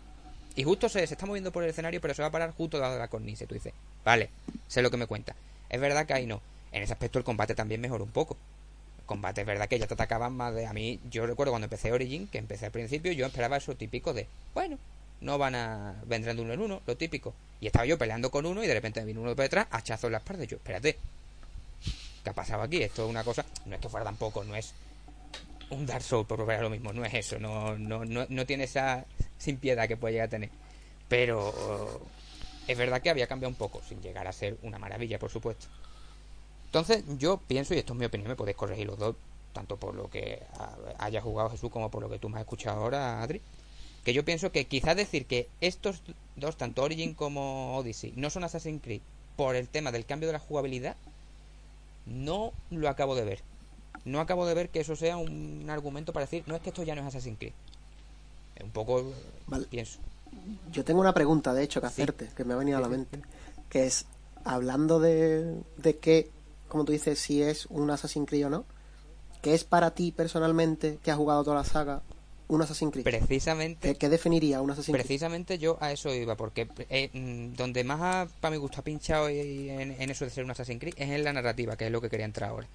y 0.55 0.63
justo 0.63 0.87
se, 0.87 1.07
se 1.07 1.15
está 1.15 1.25
moviendo 1.25 1.51
por 1.51 1.63
el 1.63 1.71
escenario 1.71 1.99
pero 1.99 2.13
se 2.13 2.21
va 2.21 2.27
a 2.27 2.31
parar 2.31 2.51
justo 2.51 2.77
debajo 2.77 2.93
de 2.93 2.99
la 2.99 3.07
cornisa 3.07 3.45
y 3.45 3.47
tú 3.47 3.55
dices 3.55 3.73
vale 4.05 4.29
sé 4.67 4.83
lo 4.83 4.91
que 4.91 4.97
me 4.97 5.07
cuenta 5.07 5.35
es 5.67 5.81
verdad 5.81 6.05
que 6.05 6.13
ahí 6.13 6.27
no 6.27 6.43
en 6.71 6.83
ese 6.83 6.93
aspecto 6.93 7.19
el 7.19 7.25
combate 7.25 7.55
también 7.55 7.81
mejoró 7.81 8.03
un 8.03 8.11
poco. 8.11 8.37
El 9.09 9.15
combate 9.15 9.41
es 9.41 9.47
verdad 9.47 9.67
que 9.67 9.79
ya 9.79 9.87
te 9.87 9.95
atacaban 9.95 10.33
más 10.33 10.53
de... 10.53 10.67
A 10.67 10.71
mí, 10.71 10.99
yo 11.09 11.25
recuerdo 11.25 11.51
cuando 11.51 11.65
empecé 11.65 11.91
Origin, 11.91 12.27
que 12.27 12.37
empecé 12.37 12.67
al 12.67 12.71
principio, 12.71 13.11
yo 13.11 13.25
esperaba 13.25 13.57
eso 13.57 13.75
típico 13.75 14.13
de, 14.13 14.27
bueno, 14.53 14.77
no 15.21 15.39
van 15.39 15.55
a... 15.55 15.95
vendrán 16.05 16.35
de 16.35 16.43
uno 16.43 16.53
en 16.53 16.59
uno, 16.59 16.81
lo 16.85 16.95
típico. 16.95 17.33
Y 17.59 17.65
estaba 17.65 17.87
yo 17.87 17.97
peleando 17.97 18.29
con 18.29 18.45
uno 18.45 18.63
y 18.63 18.67
de 18.67 18.73
repente 18.75 18.99
me 18.99 19.07
vino 19.07 19.21
uno 19.21 19.33
de 19.33 19.41
detrás, 19.41 19.65
hachazo 19.71 20.05
en 20.05 20.11
la 20.11 20.19
espalda 20.19 20.43
y 20.43 20.47
yo, 20.47 20.57
espérate, 20.57 20.99
¿qué 22.23 22.29
ha 22.29 22.33
pasado 22.33 22.61
aquí? 22.61 22.83
Esto 22.83 23.05
es 23.05 23.09
una 23.09 23.23
cosa, 23.23 23.43
no 23.65 23.73
es 23.73 23.81
que 23.81 23.89
fuera 23.89 24.03
tampoco, 24.03 24.43
no 24.43 24.55
es 24.55 24.75
un 25.71 25.87
Dark 25.87 26.03
Souls 26.03 26.27
por 26.27 26.37
probar 26.37 26.61
lo 26.61 26.69
mismo, 26.69 26.93
no 26.93 27.03
es 27.03 27.13
eso, 27.15 27.39
no, 27.39 27.75
no, 27.79 28.05
no, 28.05 28.27
no 28.29 28.45
tiene 28.45 28.65
esa 28.65 29.05
sin 29.39 29.57
piedad 29.57 29.87
que 29.87 29.97
puede 29.97 30.13
llegar 30.13 30.27
a 30.27 30.29
tener. 30.29 30.51
Pero 31.07 31.99
es 32.67 32.77
verdad 32.77 33.01
que 33.01 33.09
había 33.09 33.25
cambiado 33.25 33.49
un 33.49 33.57
poco, 33.57 33.81
sin 33.89 34.03
llegar 34.03 34.27
a 34.27 34.31
ser 34.31 34.57
una 34.61 34.77
maravilla, 34.77 35.17
por 35.17 35.31
supuesto. 35.31 35.65
Entonces, 36.69 37.03
yo 37.17 37.37
pienso, 37.37 37.73
y 37.73 37.79
esto 37.79 37.93
es 37.93 37.99
mi 37.99 38.05
opinión, 38.05 38.29
me 38.29 38.35
podéis 38.35 38.55
corregir 38.55 38.85
los 38.85 38.99
dos, 38.99 39.15
tanto 39.53 39.77
por 39.77 39.95
lo 39.95 40.07
que 40.07 40.43
haya 40.99 41.19
jugado 41.19 41.49
Jesús 41.49 41.71
como 41.71 41.89
por 41.89 42.03
lo 42.03 42.09
que 42.09 42.19
tú 42.19 42.29
me 42.29 42.37
has 42.37 42.41
escuchado 42.41 42.79
ahora, 42.79 43.23
Adri, 43.23 43.41
que 44.03 44.13
yo 44.13 44.23
pienso 44.23 44.51
que 44.51 44.67
quizás 44.67 44.95
decir 44.95 45.25
que 45.25 45.49
estos 45.61 46.01
dos, 46.35 46.57
tanto 46.57 46.83
Origin 46.83 47.15
como 47.15 47.75
Odyssey, 47.77 48.13
no 48.15 48.29
son 48.29 48.43
Assassin's 48.43 48.83
Creed 48.83 49.01
por 49.35 49.55
el 49.55 49.67
tema 49.67 49.91
del 49.91 50.05
cambio 50.05 50.27
de 50.29 50.33
la 50.33 50.39
jugabilidad, 50.39 50.95
no 52.05 52.53
lo 52.69 52.87
acabo 52.87 53.15
de 53.15 53.25
ver. 53.25 53.39
No 54.05 54.19
acabo 54.19 54.45
de 54.45 54.53
ver 54.53 54.69
que 54.69 54.79
eso 54.79 54.95
sea 54.95 55.17
un 55.17 55.67
argumento 55.69 56.13
para 56.13 56.25
decir, 56.25 56.43
no 56.45 56.55
es 56.55 56.61
que 56.61 56.69
esto 56.69 56.83
ya 56.83 56.93
no 56.93 57.01
es 57.01 57.07
Assassin's 57.07 57.39
Creed. 57.39 57.53
Un 58.63 58.71
poco 58.71 59.11
pienso. 59.69 59.99
Yo 60.71 60.83
tengo 60.85 60.99
una 61.01 61.13
pregunta, 61.13 61.53
de 61.53 61.63
hecho, 61.63 61.81
que 61.81 61.87
hacerte, 61.87 62.29
que 62.35 62.43
me 62.43 62.53
ha 62.53 62.57
venido 62.57 62.77
a 62.77 62.81
la 62.81 62.89
mente, 62.89 63.19
que 63.69 63.85
es, 63.85 64.05
hablando 64.43 64.99
de, 64.99 65.61
de 65.77 65.97
que, 65.97 66.29
como 66.69 66.85
tú 66.85 66.91
dices, 66.91 67.19
si 67.19 67.41
es 67.41 67.65
un 67.67 67.89
Assassin's 67.91 68.27
Creed 68.27 68.47
o 68.47 68.49
no, 68.49 68.65
¿qué 69.41 69.53
es 69.53 69.63
para 69.63 69.91
ti 69.91 70.11
personalmente, 70.11 70.99
que 71.03 71.11
has 71.11 71.17
jugado 71.17 71.43
toda 71.43 71.57
la 71.57 71.63
saga, 71.63 72.01
un 72.47 72.61
Assassin's 72.61 72.93
Creed? 72.93 73.03
Precisamente. 73.03 73.95
¿Qué, 73.95 74.09
definiría 74.09 74.61
un 74.61 74.71
Assassin's 74.71 74.93
Creed? 74.93 75.05
Precisamente 75.05 75.57
yo 75.57 75.77
a 75.81 75.91
eso 75.91 76.13
iba, 76.13 76.35
porque 76.35 76.67
eh, 76.89 77.09
mm, 77.13 77.55
donde 77.55 77.83
más 77.83 78.29
para 78.39 78.51
mi 78.51 78.57
gusto 78.57 78.79
ha 78.79 78.83
pinchado 78.83 79.27
en, 79.27 79.91
en, 79.99 80.09
eso 80.09 80.25
de 80.25 80.31
ser 80.31 80.45
un 80.45 80.51
Assassin's 80.51 80.79
Creed 80.79 80.93
es 80.97 81.09
en 81.09 81.23
la 81.23 81.33
narrativa, 81.33 81.75
que 81.75 81.87
es 81.87 81.91
lo 81.91 82.01
que 82.01 82.09
quería 82.09 82.25
entrar 82.25 82.51
ahora. 82.51 82.67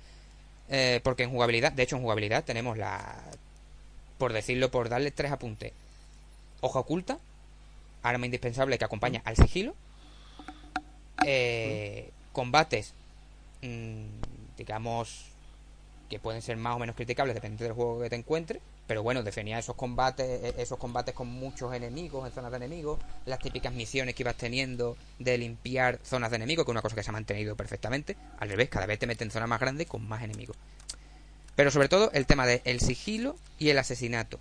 Eh, 0.69 1.01
porque 1.03 1.25
en 1.25 1.31
jugabilidad, 1.31 1.73
de 1.73 1.83
hecho 1.83 1.97
en 1.97 2.03
jugabilidad 2.03 2.45
tenemos 2.45 2.79
la, 2.79 3.23
por 4.19 4.33
decirlo, 4.33 4.71
por 4.71 4.89
darle 4.89 5.11
tres 5.11 5.33
apuntes. 5.33 5.73
Hoja 6.61 6.79
oculta, 6.79 7.19
arma 8.03 8.27
indispensable 8.27 8.79
que 8.79 8.85
acompaña 8.85 9.23
al 9.25 9.37
sigilo. 9.37 9.75
Eh, 11.27 12.11
combates, 12.33 12.93
mm, 12.93 13.04
digamos, 14.57 15.27
que 16.09 16.19
pueden 16.19 16.43
ser 16.43 16.57
más 16.57 16.77
o 16.77 16.79
menos 16.79 16.97
criticables 16.97 17.35
dependiendo 17.35 17.65
del 17.65 17.73
juego 17.73 18.01
que 18.01 18.11
te 18.11 18.17
encuentres. 18.17 18.63
Pero 18.87 19.03
bueno, 19.03 19.23
definía 19.23 19.59
esos 19.59 19.77
combates, 19.77 20.27
e, 20.27 20.63
esos 20.63 20.79
combates 20.79 21.15
con 21.15 21.29
muchos 21.29 21.73
enemigos 21.73 22.27
en 22.27 22.33
zonas 22.33 22.51
de 22.51 22.59
enemigos, 22.59 22.99
las 23.25 23.39
típicas 23.39 23.73
misiones 23.73 24.15
que 24.15 24.23
ibas 24.23 24.37
teniendo 24.37 24.97
de 25.19 25.39
limpiar 25.39 25.99
zonas 26.03 26.31
de 26.31 26.37
enemigos, 26.37 26.65
que 26.65 26.71
es 26.71 26.75
una 26.75 26.83
cosa 26.83 26.95
que 26.95 27.03
se 27.03 27.11
ha 27.11 27.13
mantenido 27.13 27.57
perfectamente. 27.57 28.17
Al 28.39 28.51
revés, 28.51 28.69
cada 28.69 28.87
vez 28.87 28.99
te 28.99 29.07
meten 29.07 29.31
zonas 29.31 29.49
más 29.49 29.61
grandes 29.61 29.87
con 29.87 30.07
más 30.07 30.23
enemigos. 30.23 30.57
Pero 31.57 31.71
sobre 31.71 31.89
todo 31.89 32.11
el 32.13 32.27
tema 32.27 32.47
del 32.47 32.81
sigilo 32.81 33.37
y 33.59 33.71
el 33.71 33.79
asesinato. 33.79 34.39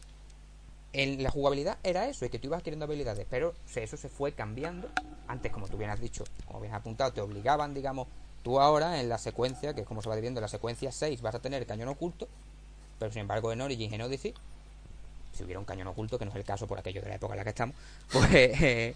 En 0.91 1.23
la 1.23 1.31
jugabilidad 1.31 1.77
era 1.83 2.07
eso, 2.07 2.25
y 2.25 2.29
que 2.29 2.37
tú 2.37 2.47
ibas 2.47 2.59
adquiriendo 2.59 2.85
habilidades, 2.85 3.25
pero 3.29 3.55
eso 3.73 3.97
se 3.97 4.09
fue 4.09 4.33
cambiando. 4.33 4.89
Antes, 5.27 5.51
como 5.51 5.67
tú 5.67 5.77
bien 5.77 5.89
has 5.89 6.01
dicho, 6.01 6.23
como 6.45 6.59
bien 6.59 6.73
has 6.73 6.81
apuntado, 6.81 7.13
te 7.13 7.21
obligaban, 7.21 7.73
digamos, 7.73 8.07
tú 8.43 8.59
ahora 8.59 8.99
en 8.99 9.09
la 9.09 9.17
secuencia, 9.17 9.73
que 9.73 9.81
es 9.81 9.87
como 9.87 10.01
se 10.01 10.09
va 10.09 10.15
dividiendo, 10.15 10.41
la 10.41 10.47
secuencia 10.47 10.91
6 10.91 11.21
vas 11.21 11.35
a 11.35 11.39
tener 11.39 11.65
cañón 11.65 11.89
oculto, 11.89 12.27
pero 12.99 13.11
sin 13.11 13.21
embargo 13.21 13.51
en 13.51 13.61
Origins 13.61 13.93
en 13.93 14.01
Odyssey, 14.01 14.33
si 15.33 15.43
hubiera 15.43 15.59
un 15.59 15.65
cañón 15.65 15.87
oculto, 15.87 16.19
que 16.19 16.25
no 16.25 16.31
es 16.31 16.37
el 16.37 16.43
caso 16.43 16.67
por 16.67 16.77
aquello 16.77 17.01
de 17.01 17.09
la 17.09 17.15
época 17.15 17.33
en 17.33 17.37
la 17.37 17.43
que 17.43 17.49
estamos, 17.49 17.75
pues 18.11 18.61
eh, 18.61 18.93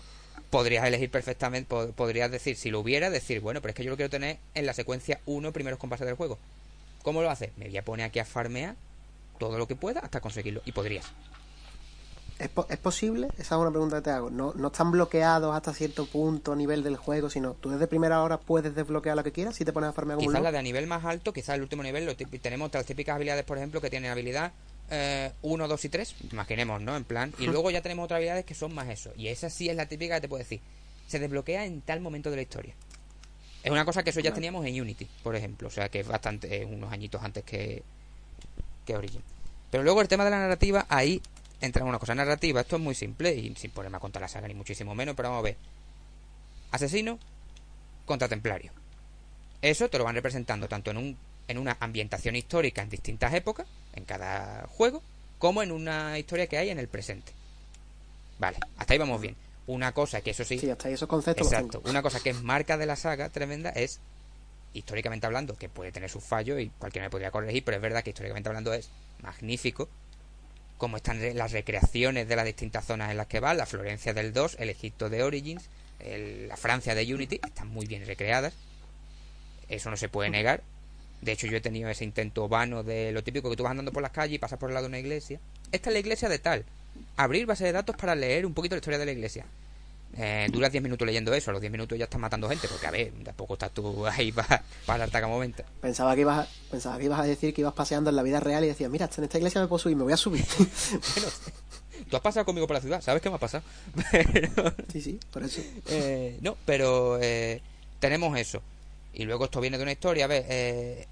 podrías 0.50 0.86
elegir 0.86 1.10
perfectamente, 1.10 1.76
podrías 1.94 2.30
decir, 2.30 2.56
si 2.56 2.70
lo 2.70 2.80
hubiera, 2.80 3.10
decir, 3.10 3.40
bueno, 3.40 3.62
pero 3.62 3.72
es 3.72 3.76
que 3.76 3.84
yo 3.84 3.90
lo 3.90 3.96
quiero 3.96 4.10
tener 4.10 4.38
en 4.54 4.66
la 4.66 4.74
secuencia 4.74 5.20
1 5.26 5.52
primeros 5.52 5.80
compases 5.80 6.06
del 6.06 6.16
juego. 6.16 6.38
¿Cómo 7.04 7.22
lo 7.22 7.30
haces? 7.30 7.52
Me 7.58 7.68
voy 7.68 7.78
a 7.78 7.86
poner 7.86 8.06
aquí 8.06 8.20
a 8.20 8.26
farmear 8.26 8.76
todo 9.40 9.58
lo 9.58 9.68
que 9.68 9.76
pueda 9.76 10.02
hasta 10.02 10.20
conseguirlo. 10.20 10.62
Y 10.66 10.74
podrías. 10.74 11.06
¿Es, 12.40 12.50
¿Es, 12.70 12.78
posible? 12.78 13.28
Esa 13.38 13.56
es 13.56 13.62
una 13.62 13.72
pregunta 13.72 13.98
que 13.98 14.04
te 14.04 14.12
hago. 14.12 14.30
No, 14.30 14.54
no 14.56 14.68
están 14.68 14.92
bloqueados 14.92 15.56
hasta 15.56 15.74
cierto 15.74 16.06
punto 16.06 16.54
a 16.54 16.56
nivel 16.56 16.84
del 16.84 16.96
juego, 16.96 17.30
sino 17.30 17.54
tú 17.54 17.70
desde 17.70 17.88
primera 17.88 18.22
hora 18.22 18.38
puedes 18.38 18.76
desbloquear 18.76 19.16
lo 19.16 19.24
que 19.24 19.32
quieras 19.32 19.56
si 19.56 19.66
te 19.66 19.74
pones 19.74 19.90
a 19.90 19.94
farmear 19.94 20.18
como 20.18 20.30
Quizás 20.30 20.42
la 20.42 20.52
de 20.52 20.60
a 20.60 20.62
nivel 20.62 20.86
más 20.88 21.04
alto, 21.04 21.34
quizás 21.34 21.56
el 21.56 21.64
último 21.64 21.82
nivel, 21.82 22.06
lo 22.06 22.16
tenemos 22.16 22.72
las 22.74 22.86
típicas 22.86 23.16
habilidades, 23.16 23.44
por 23.44 23.58
ejemplo, 23.58 23.82
que 23.82 23.90
tienen 23.90 24.12
habilidad 24.12 24.52
1, 25.42 25.68
2 25.68 25.86
y 25.86 25.90
3, 25.90 26.16
imaginemos, 26.32 26.82
¿no? 26.82 26.96
En 26.96 27.04
plan, 27.04 27.34
y 27.40 27.48
luego 27.48 27.72
ya 27.72 27.82
tenemos 27.82 28.06
otras 28.06 28.18
habilidades 28.18 28.46
que 28.46 28.54
son 28.54 28.74
más 28.74 28.88
eso. 28.88 29.12
Y 29.18 29.28
esa 29.28 29.50
sí 29.50 29.70
es 29.70 29.76
la 29.76 29.88
típica 29.88 30.16
que 30.16 30.22
te 30.22 30.30
puedo 30.30 30.40
decir. 30.40 30.62
Se 31.08 31.20
desbloquea 31.20 31.66
en 31.66 31.82
tal 31.82 32.02
momento 32.02 32.30
de 32.30 32.38
la 32.38 32.42
historia. 32.42 32.74
Es 33.64 33.72
una 33.72 33.84
cosa 33.84 34.04
que 34.04 34.12
eso 34.12 34.20
ya 34.22 34.34
teníamos 34.34 34.66
en 34.66 34.80
Unity, 34.80 35.08
por 35.24 35.36
ejemplo. 35.36 35.68
O 35.68 35.72
sea, 35.72 35.90
que 35.90 36.02
es 36.02 36.08
bastante, 36.08 36.64
unos 36.66 36.92
añitos 36.92 37.22
antes 37.22 37.44
que, 37.44 37.84
que 38.86 38.96
Origin. 38.96 39.22
Pero 39.72 39.84
luego 39.84 40.02
el 40.02 40.08
tema 40.08 40.24
de 40.24 40.32
la 40.32 40.40
narrativa, 40.40 40.86
ahí 40.88 41.22
entra 41.62 41.84
una 41.84 42.00
cosa 42.00 42.16
narrativa. 42.16 42.62
Esto 42.62 42.76
es 42.76 42.82
muy 42.82 42.96
simple 42.96 43.34
y 43.34 43.56
sin 43.56 43.72
ponerme 43.72 43.98
a 43.98 44.00
contar 44.00 44.22
la 44.22 44.28
saga 44.28 44.48
ni 44.48 44.54
muchísimo 44.54 44.96
menos, 44.96 45.16
pero 45.16 45.30
vamos 45.30 45.42
a 45.42 45.44
ver. 45.44 45.58
Asesino 46.72 47.20
contra 48.06 48.28
templario. 48.28 48.72
Eso 49.62 49.90
te 49.90 49.98
lo 49.98 50.04
van 50.04 50.16
representando 50.16 50.68
tanto 50.68 50.92
en, 50.92 50.98
un, 50.98 51.18
en 51.48 51.58
una 51.58 51.78
ambientación 51.80 52.36
histórica 52.36 52.82
en 52.82 52.90
distintas 52.90 53.34
épocas, 53.34 53.68
en 53.94 54.06
cada 54.06 54.68
juego, 54.68 55.02
como 55.40 55.64
en 55.64 55.72
una 55.72 56.18
historia 56.20 56.48
que 56.48 56.58
hay 56.58 56.70
en 56.70 56.80
el 56.80 56.88
presente. 56.88 57.32
Vale, 58.40 58.58
hasta 58.78 58.94
ahí 58.94 59.00
vamos 59.00 59.20
bien. 59.20 59.36
Una 59.66 59.92
cosa 59.94 60.22
que 60.22 60.32
eso 60.32 60.44
sí. 60.44 60.60
Sí, 60.60 60.70
hasta 60.70 60.88
ahí 60.88 60.94
esos 60.94 61.10
conceptos. 61.10 61.48
Exacto. 61.48 61.82
Una 61.86 62.02
cosa 62.02 62.20
que 62.20 62.30
es 62.30 62.42
marca 62.42 62.78
de 62.78 62.86
la 62.86 62.96
saga 62.96 63.30
tremenda 63.30 63.72
es, 63.72 64.00
históricamente 64.74 65.26
hablando, 65.26 65.58
que 65.58 65.68
puede 65.70 65.92
tener 65.92 66.10
sus 66.10 66.24
fallos 66.24 66.60
y 66.60 66.70
cualquiera 66.70 67.08
me 67.08 67.10
podría 67.10 67.32
corregir, 67.32 67.64
pero 67.66 67.78
es 67.78 67.82
verdad 67.82 68.04
que 68.04 68.12
históricamente 68.12 68.48
hablando 68.48 68.72
es 68.74 68.90
magnífico 69.22 69.90
como 70.78 70.98
están 70.98 71.20
las 71.36 71.52
recreaciones 71.52 72.28
de 72.28 72.36
las 72.36 72.46
distintas 72.46 72.86
zonas 72.86 73.12
en 73.12 73.18
las 73.18 73.28
que 73.28 73.40
va, 73.40 73.54
la 73.54 73.66
Florencia 73.66 74.14
del 74.14 74.34
2, 74.34 74.58
el 74.60 74.70
Egipto 74.70 75.10
de 75.10 75.24
Origins, 75.24 75.70
la 76.48 76.58
Francia 76.58 76.94
de 76.94 77.14
Unity, 77.14 77.40
están 77.46 77.68
muy 77.70 77.88
bien 77.88 78.06
recreadas. 78.06 78.54
Eso 79.70 79.90
no 79.90 79.98
se 79.98 80.10
puede 80.10 80.30
negar. 80.30 80.62
De 81.22 81.32
hecho, 81.32 81.48
yo 81.48 81.58
he 81.58 81.62
tenido 81.62 81.90
ese 81.90 82.04
intento 82.04 82.48
vano 82.48 82.84
de 82.84 83.12
lo 83.12 83.24
típico 83.24 83.50
que 83.50 83.56
tú 83.56 83.64
vas 83.64 83.72
andando 83.72 83.92
por 83.92 84.04
las 84.04 84.12
calles 84.12 84.36
y 84.36 84.40
pasas 84.40 84.60
por 84.60 84.70
el 84.70 84.76
lado 84.76 84.86
de 84.86 84.90
una 84.90 85.00
iglesia. 85.00 85.40
Esta 85.72 85.90
es 85.90 85.94
la 85.94 86.00
iglesia 86.00 86.30
de 86.30 86.40
tal. 86.40 86.64
Abrir 87.16 87.48
base 87.48 87.66
de 87.66 87.72
datos 87.72 87.96
para 87.96 88.14
leer 88.16 88.46
un 88.46 88.54
poquito 88.54 88.76
la 88.76 88.80
historia 88.80 89.00
de 89.00 89.06
la 89.06 89.12
iglesia. 89.12 89.46
Eh, 90.20 90.48
duras 90.52 90.72
10 90.72 90.84
minutos 90.84 91.06
leyendo 91.06 91.32
eso, 91.34 91.52
a 91.52 91.54
los 91.54 91.62
10 91.62 91.72
minutos 91.72 91.98
ya 91.98 92.06
estás 92.06 92.20
matando 92.20 92.50
gente, 92.50 92.68
porque 92.68 92.88
a 92.88 92.92
ver, 92.92 93.14
tampoco 93.24 93.54
estás 93.54 93.72
tú 93.72 94.06
ahí 94.08 94.32
para, 94.32 94.64
para 94.86 95.00
darte 95.00 95.14
cada 95.14 95.28
momento. 95.28 95.64
Pensaba 95.80 96.16
que, 96.16 96.22
ibas 96.22 96.40
a, 96.40 96.48
pensaba 96.72 96.98
que 96.98 97.06
ibas 97.06 97.20
a 97.20 97.24
decir 97.24 97.54
que 97.54 97.62
ibas 97.62 97.74
paseando 97.74 98.10
en 98.10 98.16
la 98.16 98.24
vida 98.24 98.40
real 98.40 98.64
y 98.64 98.68
decías, 98.68 98.90
mira, 98.90 99.10
en 99.16 99.24
esta 99.24 99.38
iglesia 99.38 99.62
me 99.62 99.68
puedo 99.68 99.80
subir, 99.80 99.96
me 99.96 100.04
voy 100.04 100.14
a 100.14 100.18
subir. 100.18 100.44
bueno, 101.16 101.28
tú 102.10 102.16
has 102.16 102.22
pasado 102.22 102.46
conmigo 102.46 102.66
por 102.66 102.76
la 102.76 102.82
ciudad, 102.82 103.02
¿sabes 103.02 103.22
qué 103.22 103.30
me 103.30 103.36
ha 103.36 103.40
pasado? 103.40 103.64
Sí, 104.92 105.02
sí, 105.02 105.20
por 105.32 105.44
eso. 105.44 105.62
Eh, 105.88 106.40
no, 106.42 106.58
pero 106.66 107.20
eh, 107.22 107.62
tenemos 108.00 108.38
eso. 108.40 108.62
Y 109.14 109.26
luego 109.26 109.46
esto 109.46 109.62
viene 109.62 109.78
de 109.78 109.84
una 109.84 109.92
historia, 109.92 110.26
a 110.26 110.28
ver, 110.28 110.46
eh, 110.50 111.08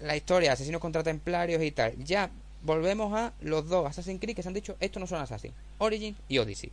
la 0.00 0.16
historia, 0.16 0.52
asesinos 0.52 0.80
contra 0.80 1.02
templarios 1.02 1.62
y 1.62 1.70
tal. 1.70 1.94
Ya 2.04 2.30
volvemos 2.62 3.16
a 3.16 3.32
los 3.40 3.68
dos 3.68 3.86
Assassin's 3.86 4.20
Creed 4.20 4.34
que 4.34 4.42
se 4.42 4.48
han 4.48 4.54
dicho, 4.54 4.76
estos 4.80 5.00
no 5.00 5.06
son 5.06 5.20
Assassin, 5.20 5.52
Origin 5.78 6.16
y 6.28 6.38
Odyssey. 6.38 6.72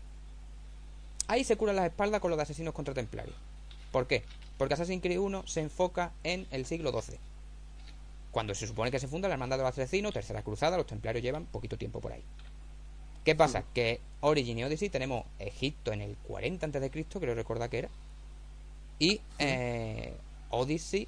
Ahí 1.27 1.43
se 1.43 1.57
curan 1.57 1.75
las 1.75 1.85
espaldas 1.85 2.21
con 2.21 2.29
los 2.31 2.37
de 2.37 2.43
asesinos 2.43 2.73
contra 2.73 2.93
templarios. 2.93 3.35
¿Por 3.91 4.07
qué? 4.07 4.23
Porque 4.57 4.73
Assassin's 4.73 5.01
Creed 5.01 5.19
1 5.19 5.47
se 5.47 5.61
enfoca 5.61 6.11
en 6.23 6.47
el 6.51 6.65
siglo 6.65 6.91
XII. 6.91 7.17
Cuando 8.31 8.53
se 8.53 8.67
supone 8.67 8.91
que 8.91 8.99
se 8.99 9.07
funda 9.07 9.27
la 9.27 9.35
Hermandad 9.35 9.57
de 9.57 9.63
los 9.63 9.71
Asesinos, 9.71 10.13
Tercera 10.13 10.43
Cruzada, 10.43 10.77
los 10.77 10.85
templarios 10.85 11.23
llevan 11.23 11.45
poquito 11.45 11.77
tiempo 11.77 11.99
por 11.99 12.11
ahí. 12.11 12.23
¿Qué 13.23 13.35
pasa? 13.35 13.63
Que 13.73 13.99
Origin 14.21 14.59
y 14.59 14.63
Odyssey 14.63 14.89
tenemos 14.89 15.25
Egipto 15.39 15.91
en 15.91 16.01
el 16.01 16.15
40 16.15 16.67
a.C., 16.67 17.05
creo 17.19 17.35
recordar 17.35 17.69
que 17.69 17.79
era. 17.79 17.89
Y 18.99 19.19
eh, 19.39 20.13
Odyssey, 20.49 21.07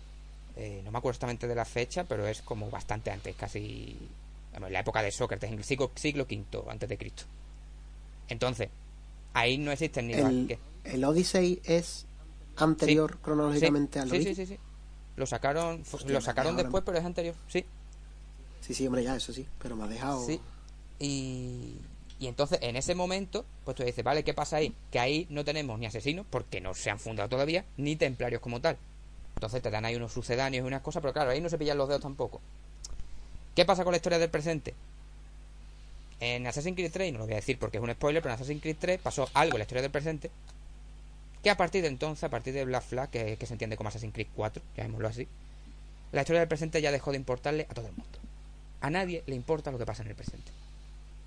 eh, 0.58 0.82
no 0.84 0.92
me 0.92 0.98
acuerdo 0.98 1.12
exactamente 1.12 1.48
de 1.48 1.56
la 1.56 1.66
fecha, 1.66 2.04
pero 2.04 2.28
es 2.28 2.42
como 2.42 2.70
bastante 2.70 3.10
antes, 3.12 3.36
casi 3.36 3.98
en 4.54 4.74
la 4.74 4.80
época 4.80 5.02
de 5.02 5.12
Sócrates, 5.12 5.50
en 5.50 5.60
el 5.60 5.64
siglo, 5.64 5.92
siglo 5.96 6.26
V 6.30 6.70
antes 6.70 6.90
de 6.90 6.98
Cristo. 6.98 7.24
Entonces, 8.28 8.70
Ahí 9.34 9.58
no 9.58 9.72
existe 9.72 10.02
ni 10.02 10.14
el, 10.14 10.58
¿El 10.84 11.04
Odyssey 11.04 11.62
es 11.64 12.06
anterior 12.56 13.20
cronológicamente 13.22 14.00
al 14.00 14.10
Odyssey? 14.10 14.36
Sí, 14.36 14.46
sí, 14.46 14.54
sí. 14.54 14.60
Lo 15.16 15.26
sacaron, 15.26 15.84
lo 16.06 16.22
sacaron 16.22 16.56
después, 16.56 16.84
pero 16.86 16.98
es 16.98 17.06
anterior, 17.06 17.36
sí. 17.48 17.66
Sí, 18.62 18.74
sí, 18.74 18.88
hombre, 18.88 19.04
ya, 19.04 19.16
eso 19.16 19.34
sí, 19.34 19.48
pero 19.62 19.76
me 19.76 19.84
ha 19.84 19.88
dejado... 19.88 20.26
Sí, 20.26 20.40
y, 21.00 21.76
y 22.20 22.28
entonces 22.28 22.60
en 22.62 22.76
ese 22.76 22.96
momento, 22.96 23.46
pues 23.66 23.76
tú 23.76 23.84
dices, 23.84 24.04
vale, 24.04 24.24
¿qué 24.24 24.34
pasa 24.34 24.58
ahí? 24.58 24.74
Que 24.92 25.00
ahí 25.00 25.28
no 25.30 25.44
tenemos 25.44 25.80
ni 25.80 25.86
asesinos, 25.86 26.26
porque 26.30 26.62
no 26.62 26.74
se 26.74 26.90
han 26.90 27.00
fundado 27.00 27.30
todavía, 27.30 27.66
ni 27.78 27.96
templarios 27.96 28.42
como 28.42 28.62
tal. 28.62 28.78
Entonces 29.36 29.62
te 29.62 29.72
dan 29.72 29.86
ahí 29.86 29.96
unos 29.96 30.12
sucedáneos 30.12 30.64
y 30.64 30.68
unas 30.68 30.82
cosas, 30.82 31.02
pero 31.02 31.14
claro, 31.14 31.32
ahí 31.32 31.40
no 31.42 31.50
se 31.50 31.58
pillan 31.58 31.78
los 31.78 31.88
dedos 31.88 32.02
tampoco. 32.02 32.42
¿Qué 33.56 33.66
pasa 33.66 33.84
con 33.84 33.92
la 33.92 33.98
historia 33.98 34.20
del 34.20 34.30
presente? 34.30 34.74
En 36.20 36.46
Assassin's 36.48 36.76
Creed 36.76 36.92
3, 36.92 37.14
no 37.14 37.20
lo 37.20 37.26
voy 37.26 37.34
a 37.34 37.38
decir 37.38 37.58
porque 37.58 37.78
es 37.78 37.84
un 37.84 37.92
spoiler, 37.92 38.22
pero 38.22 38.34
en 38.34 38.36
Assassin's 38.36 38.62
Creed 38.62 38.78
3 38.80 39.00
pasó 39.00 39.30
algo 39.34 39.56
en 39.56 39.60
la 39.60 39.64
historia 39.64 39.82
del 39.82 39.92
presente 39.92 40.30
que 41.42 41.50
a 41.50 41.58
partir 41.58 41.82
de 41.82 41.88
entonces, 41.88 42.24
a 42.24 42.30
partir 42.30 42.54
de 42.54 42.66
Black 42.66 42.84
Flag, 42.84 43.10
que, 43.10 43.38
que 43.38 43.46
se 43.46 43.54
entiende 43.54 43.78
como 43.78 43.90
Assassin's 43.90 44.14
Creed 44.14 44.28
4, 44.36 44.62
llamémoslo 44.76 45.08
así, 45.08 45.28
la 46.12 46.22
historia 46.22 46.42
del 46.42 46.50
presente 46.50 46.82
ya 46.82 46.92
dejó 46.92 47.12
de 47.12 47.18
importarle 47.18 47.66
a 47.70 47.74
todo 47.74 47.88
el 47.88 47.94
mundo. 47.94 48.20
A 48.82 48.90
nadie 48.90 49.24
le 49.26 49.36
importa 49.36 49.72
lo 49.72 49.78
que 49.78 49.86
pasa 49.86 50.04
en 50.04 50.10
el 50.10 50.16
presente. 50.16 50.52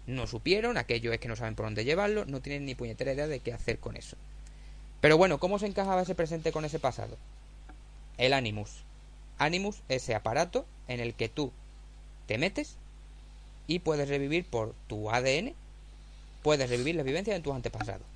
No 0.07 0.27
supieron, 0.27 0.77
aquello 0.77 1.13
es 1.13 1.21
que 1.21 1.29
no 1.29 1.37
saben 1.37 1.55
por 1.55 1.67
dónde 1.67 1.85
llevarlo, 1.85 2.25
no 2.25 2.41
tienen 2.41 2.67
ni 2.67 2.75
puñetera 2.75 3.13
idea 3.13 3.27
de 3.27 3.41
qué 3.41 3.53
hacer 3.53 3.79
con 3.79 3.97
eso. 3.97 4.17
Pero 5.01 5.17
bueno, 5.17 5.39
¿cómo 5.39 5.59
se 5.59 5.67
encajaba 5.67 6.03
ese 6.03 6.15
presente 6.15 6.53
con 6.53 6.65
ese 6.65 6.79
pasado? 6.79 7.17
El 8.19 8.33
Animus. 8.33 8.85
Animus, 9.39 9.83
ese 9.89 10.15
aparato 10.15 10.67
en 10.89 11.01
el 11.01 11.15
que 11.15 11.29
tú 11.29 11.53
te 12.27 12.39
metes 12.39 12.77
y 13.67 13.79
puedes 13.81 14.09
revivir 14.09 14.45
por 14.45 14.75
tu 14.89 15.11
ADN, 15.11 15.55
puedes 16.43 16.69
revivir 16.69 16.97
las 16.97 17.05
vivencias 17.05 17.37
de 17.37 17.43
tus 17.43 17.55
antepasados. 17.55 18.07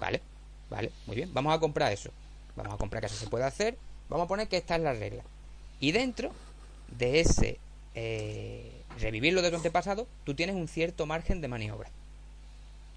¿Vale? 0.00 0.20
¿Vale? 0.70 0.90
Muy 1.06 1.16
bien. 1.16 1.32
Vamos 1.32 1.54
a 1.54 1.60
comprar 1.60 1.92
eso. 1.92 2.10
Vamos 2.56 2.74
a 2.74 2.78
comprar 2.78 3.00
que 3.00 3.06
eso 3.06 3.16
se 3.16 3.28
puede 3.28 3.44
hacer. 3.44 3.76
Vamos 4.08 4.24
a 4.24 4.28
poner 4.28 4.48
que 4.48 4.56
esta 4.56 4.76
es 4.76 4.82
la 4.82 4.92
regla. 4.92 5.22
Y 5.80 5.92
dentro 5.92 6.32
de 6.98 7.20
ese 7.20 7.58
eh, 7.94 8.70
revivirlo 8.98 9.42
de 9.42 9.50
tu 9.50 9.56
antepasado, 9.56 10.06
tú 10.24 10.34
tienes 10.34 10.56
un 10.56 10.68
cierto 10.68 11.06
margen 11.06 11.40
de 11.40 11.48
maniobra. 11.48 11.90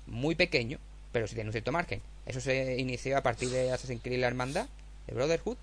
Muy 0.07 0.35
pequeño, 0.35 0.79
pero 1.11 1.27
sí 1.27 1.35
tiene 1.35 1.49
un 1.49 1.53
cierto 1.53 1.71
margen. 1.71 2.01
Eso 2.25 2.41
se 2.41 2.79
inició 2.79 3.17
a 3.17 3.21
partir 3.21 3.49
de 3.49 3.71
Assassin's 3.71 4.01
Creed 4.01 4.19
La 4.19 4.27
Hermandad, 4.27 4.67
de 5.07 5.13
Brotherhood. 5.13 5.57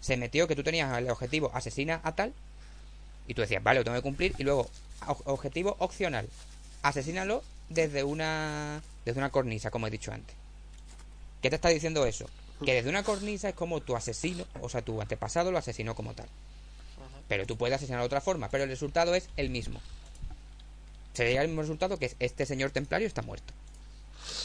Se 0.00 0.16
metió 0.16 0.48
que 0.48 0.56
tú 0.56 0.62
tenías 0.62 0.96
el 0.96 1.10
objetivo 1.10 1.50
asesina 1.54 2.00
a 2.04 2.14
tal, 2.14 2.32
y 3.26 3.34
tú 3.34 3.42
decías, 3.42 3.62
vale, 3.62 3.80
lo 3.80 3.84
tengo 3.84 3.96
que 3.98 4.02
cumplir, 4.02 4.34
y 4.38 4.42
luego, 4.42 4.68
objetivo 5.24 5.76
opcional, 5.78 6.28
asesínalo 6.82 7.42
desde 7.68 8.04
una, 8.04 8.82
desde 9.04 9.18
una 9.18 9.30
cornisa, 9.30 9.70
como 9.70 9.86
he 9.86 9.90
dicho 9.90 10.12
antes. 10.12 10.36
¿Qué 11.42 11.48
te 11.50 11.56
está 11.56 11.68
diciendo 11.70 12.04
eso? 12.06 12.26
Que 12.64 12.74
desde 12.74 12.90
una 12.90 13.02
cornisa 13.02 13.48
es 13.48 13.54
como 13.54 13.80
tu 13.80 13.96
asesino, 13.96 14.44
o 14.60 14.68
sea, 14.68 14.82
tu 14.82 15.00
antepasado 15.00 15.50
lo 15.50 15.58
asesinó 15.58 15.94
como 15.94 16.12
tal. 16.12 16.28
Pero 17.28 17.46
tú 17.46 17.56
puedes 17.56 17.76
asesinar 17.76 18.00
de 18.00 18.06
otra 18.06 18.20
forma, 18.20 18.48
pero 18.50 18.64
el 18.64 18.70
resultado 18.70 19.14
es 19.14 19.28
el 19.36 19.50
mismo. 19.50 19.80
Sería 21.14 21.42
el 21.42 21.48
mismo 21.48 21.62
resultado 21.62 21.98
que 21.98 22.14
este 22.18 22.44
señor 22.44 22.70
templario 22.70 23.06
está 23.06 23.22
muerto. 23.22 23.54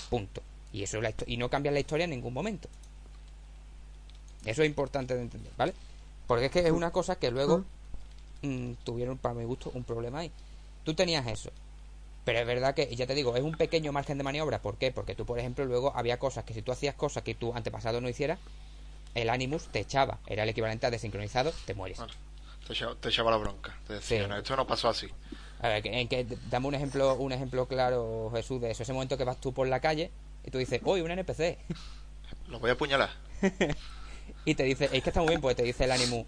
Punto. 0.10 0.41
Y 0.72 0.84
eso 0.84 0.99
y 1.26 1.38
no 1.38 1.49
cambia 1.49 1.72
la 1.72 1.80
historia 1.80 2.06
en 2.06 2.12
ningún 2.12 2.34
momento. 2.34 2.70
Eso 4.45 4.62
es 4.62 4.68
importante 4.68 5.16
de 5.16 5.22
entender, 5.22 5.51
¿vale? 5.58 5.74
Porque 6.28 6.45
es 6.45 6.51
que 6.51 6.60
es 6.60 6.72
una 6.72 6.91
cosa 6.91 7.18
que 7.18 7.32
luego 7.32 7.66
mm, 8.41 8.74
tuvieron, 8.84 9.18
para 9.18 9.36
mi 9.36 9.43
gusto, 9.45 9.72
un 9.74 9.84
problema 9.84 10.20
ahí. 10.20 10.32
Tú 10.86 10.93
tenías 10.93 11.27
eso. 11.27 11.51
Pero 12.23 12.39
es 12.39 12.47
verdad 12.47 12.73
que, 12.73 12.95
ya 12.95 13.05
te 13.05 13.13
digo, 13.13 13.36
es 13.36 13.43
un 13.43 13.55
pequeño 13.55 13.91
margen 13.91 14.17
de 14.17 14.23
maniobra. 14.23 14.61
¿Por 14.61 14.77
qué? 14.77 14.91
Porque 14.91 15.15
tú, 15.15 15.25
por 15.25 15.38
ejemplo, 15.38 15.65
luego 15.65 15.91
había 15.95 16.17
cosas 16.17 16.45
que 16.45 16.53
si 16.53 16.61
tú 16.61 16.71
hacías 16.71 16.95
cosas 16.95 17.23
que 17.23 17.36
tu 17.36 17.53
antepasado 17.53 18.01
no 18.01 18.09
hiciera, 18.09 18.38
el 19.13 19.29
Animus 19.29 19.67
te 19.67 19.79
echaba. 19.79 20.19
Era 20.25 20.43
el 20.43 20.49
equivalente 20.49 20.88
a 20.88 20.91
desincronizado, 20.91 21.51
te 21.65 21.73
mueres. 21.73 21.99
Te 22.67 23.09
echaba, 23.09 23.31
la 23.31 23.38
bronca. 23.38 23.77
Te 23.86 23.93
decía, 23.93 24.27
no, 24.27 24.38
esto 24.38 24.55
no 24.55 24.65
pasó 24.65 24.89
así. 24.89 25.07
A 25.59 25.67
ver, 25.67 25.86
en 25.86 26.07
que, 26.07 26.25
dame 26.49 26.67
un 26.67 26.73
ejemplo, 26.73 27.13
un 27.15 27.31
ejemplo 27.31 27.67
claro, 27.67 28.31
Jesús, 28.33 28.59
de 28.59 28.71
eso. 28.71 28.83
Ese 28.83 28.93
momento 28.93 29.17
que 29.17 29.23
vas 29.23 29.39
tú 29.39 29.53
por 29.53 29.67
la 29.67 29.79
calle 29.79 30.11
y 30.43 30.49
tú 30.49 30.57
dices, 30.57 30.81
uy, 30.83 31.01
un 31.01 31.11
NPC. 31.11 31.59
Lo 32.47 32.59
voy 32.59 32.71
a 32.71 32.73
apuñalar. 32.73 33.11
y 34.45 34.55
te 34.55 34.63
dice, 34.63 34.89
es 34.91 35.03
que 35.03 35.09
está 35.09 35.19
muy 35.19 35.29
bien, 35.29 35.41
porque 35.41 35.55
te 35.55 35.63
dice 35.63 35.83
el 35.83 35.91
ánimo, 35.91 36.25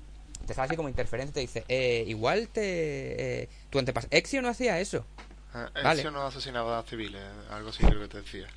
te 0.47 0.53
sale 0.53 0.67
así 0.67 0.75
como 0.75 0.89
interferencia, 0.89 1.33
te 1.33 1.41
dice, 1.41 1.63
eh, 1.67 2.03
igual 2.07 2.47
te. 2.47 3.43
Eh, 3.43 3.49
tu 3.69 3.79
antepasado. 3.79 4.09
Exio 4.11 4.41
no 4.41 4.49
hacía 4.49 4.79
eso. 4.79 5.05
Ah, 5.53 5.69
Exio 5.93 6.11
no 6.11 6.25
asesinaba 6.25 6.79
a 6.79 6.83
civiles, 6.83 7.21
algo 7.51 7.69
así 7.69 7.83
creo 7.83 8.01
que 8.01 8.07
te 8.07 8.21
decía. 8.21 8.47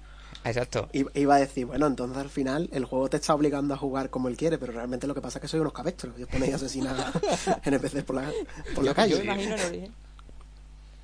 Exacto. 0.45 0.88
Iba 0.93 1.34
a 1.34 1.38
decir, 1.38 1.66
bueno, 1.66 1.86
entonces 1.86 2.16
al 2.16 2.30
final 2.30 2.70
el 2.72 2.84
juego 2.84 3.11
te 3.11 3.18
está 3.18 3.34
obligando 3.34 3.74
a 3.74 3.76
jugar 3.76 4.09
como 4.09 4.28
él 4.28 4.36
quiere, 4.36 4.57
pero 4.57 4.72
realmente 4.72 5.07
lo 5.07 5.14
que 5.14 5.20
pasa 5.20 5.38
es 5.38 5.43
que 5.43 5.49
soy 5.49 5.61
unos 5.61 5.72
cabestros 5.72 6.18
y 6.18 6.22
os 6.22 6.28
ponéis 6.28 6.55
asesinar 6.55 6.97
NPCs 7.64 8.05
por 8.05 8.16
la, 8.16 8.32
por 8.74 8.84
la 8.84 8.95
calle. 8.95 9.12
Yo 9.12 9.18
me 9.18 9.24
imagino 9.24 9.57
en 9.57 9.61
origen. 9.61 9.95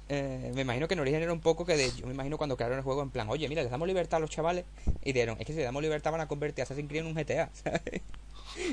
Eh, 0.08 0.52
me 0.54 0.62
imagino 0.62 0.86
que 0.86 0.94
en 0.94 1.00
origen 1.00 1.22
era 1.22 1.32
un 1.32 1.40
poco 1.40 1.66
que 1.66 1.76
de, 1.76 1.90
yo 1.90 2.06
me 2.06 2.14
imagino 2.14 2.38
cuando 2.38 2.56
crearon 2.56 2.78
el 2.78 2.84
juego 2.84 3.02
en 3.02 3.10
plan, 3.10 3.28
oye, 3.28 3.48
mira, 3.48 3.62
les 3.62 3.70
damos 3.72 3.88
libertad 3.88 4.18
a 4.18 4.20
los 4.20 4.30
chavales 4.30 4.64
y 5.02 5.12
dieron, 5.12 5.36
es 5.40 5.46
que 5.46 5.52
si 5.52 5.56
les 5.56 5.66
damos 5.66 5.82
libertad 5.82 6.12
van 6.12 6.20
a 6.20 6.28
convertir 6.28 6.62
a 6.62 6.64
Assassin's 6.64 6.88
Creed 6.88 7.00
en 7.00 7.08
un 7.08 7.14
GTA, 7.14 7.50
¿sabes? 7.64 8.02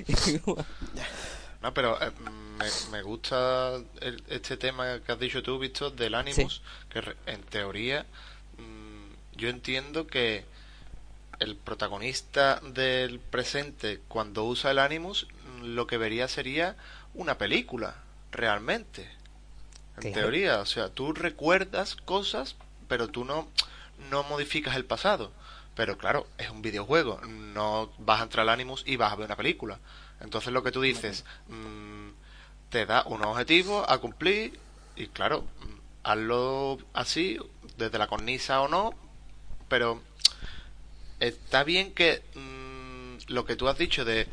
no, 1.63 1.73
pero 1.73 1.97
eh, 2.01 2.11
me, 2.91 3.01
gusta 3.01 3.79
este 4.27 4.57
tema 4.57 4.99
que 4.99 5.13
has 5.13 5.19
dicho 5.19 5.41
tú, 5.41 5.57
Víctor, 5.57 5.93
del 5.93 6.13
Animus, 6.13 6.61
que 6.89 7.01
en 7.25 7.41
teoría 7.43 8.05
mm, 8.57 9.37
yo 9.37 9.47
entiendo 9.47 10.05
que 10.05 10.43
el 11.39 11.55
protagonista 11.55 12.59
del 12.59 13.21
presente, 13.21 14.01
cuando 14.09 14.43
usa 14.43 14.71
el 14.71 14.79
Animus, 14.79 15.25
lo 15.61 15.87
que 15.87 15.97
vería 15.97 16.27
sería 16.27 16.75
una 17.13 17.37
película, 17.37 17.95
realmente. 18.33 19.09
En 20.01 20.11
teoría, 20.11 20.59
o 20.59 20.65
sea, 20.65 20.89
tú 20.89 21.13
recuerdas 21.13 21.95
cosas, 21.95 22.57
pero 22.89 23.07
tú 23.07 23.23
no, 23.23 23.47
no 24.09 24.23
modificas 24.23 24.75
el 24.75 24.83
pasado. 24.83 25.31
Pero 25.75 25.97
claro, 25.97 26.27
es 26.37 26.49
un 26.49 26.61
videojuego, 26.61 27.21
no 27.21 27.89
vas 27.99 28.19
a 28.19 28.23
entrar 28.23 28.43
al 28.43 28.49
Animus 28.49 28.83
y 28.85 28.97
vas 28.97 29.13
a 29.13 29.15
ver 29.15 29.27
una 29.27 29.37
película. 29.37 29.79
Entonces 30.23 30.51
lo 30.51 30.63
que 30.63 30.71
tú 30.71 30.81
dices, 30.81 31.25
mm, 31.47 32.09
te 32.69 32.85
da 32.85 33.03
unos 33.05 33.27
objetivos 33.27 33.85
a 33.87 33.99
cumplir 33.99 34.59
y 34.95 35.07
claro, 35.07 35.41
mm, 35.41 35.79
hazlo 36.03 36.79
así, 36.93 37.37
desde 37.77 37.97
la 37.97 38.07
cornisa 38.07 38.61
o 38.61 38.67
no, 38.67 38.93
pero 39.67 40.01
está 41.19 41.63
bien 41.63 41.93
que 41.93 42.23
mm, 42.35 43.31
lo 43.31 43.45
que 43.45 43.55
tú 43.55 43.67
has 43.67 43.77
dicho 43.77 44.05
de 44.05 44.27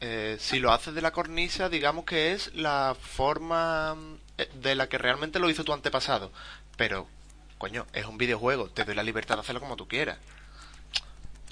eh, 0.00 0.36
si 0.38 0.58
lo 0.58 0.72
haces 0.72 0.94
de 0.94 1.00
la 1.00 1.12
cornisa, 1.12 1.68
digamos 1.70 2.04
que 2.04 2.32
es 2.32 2.54
la 2.54 2.94
forma 3.00 3.96
eh, 4.36 4.48
de 4.54 4.74
la 4.74 4.88
que 4.88 4.98
realmente 4.98 5.38
lo 5.38 5.48
hizo 5.48 5.64
tu 5.64 5.72
antepasado. 5.72 6.30
Pero, 6.76 7.08
coño, 7.56 7.86
es 7.94 8.04
un 8.04 8.18
videojuego, 8.18 8.68
te 8.68 8.84
doy 8.84 8.94
la 8.94 9.02
libertad 9.02 9.36
de 9.36 9.40
hacerlo 9.40 9.60
como 9.60 9.76
tú 9.76 9.88
quieras. 9.88 10.18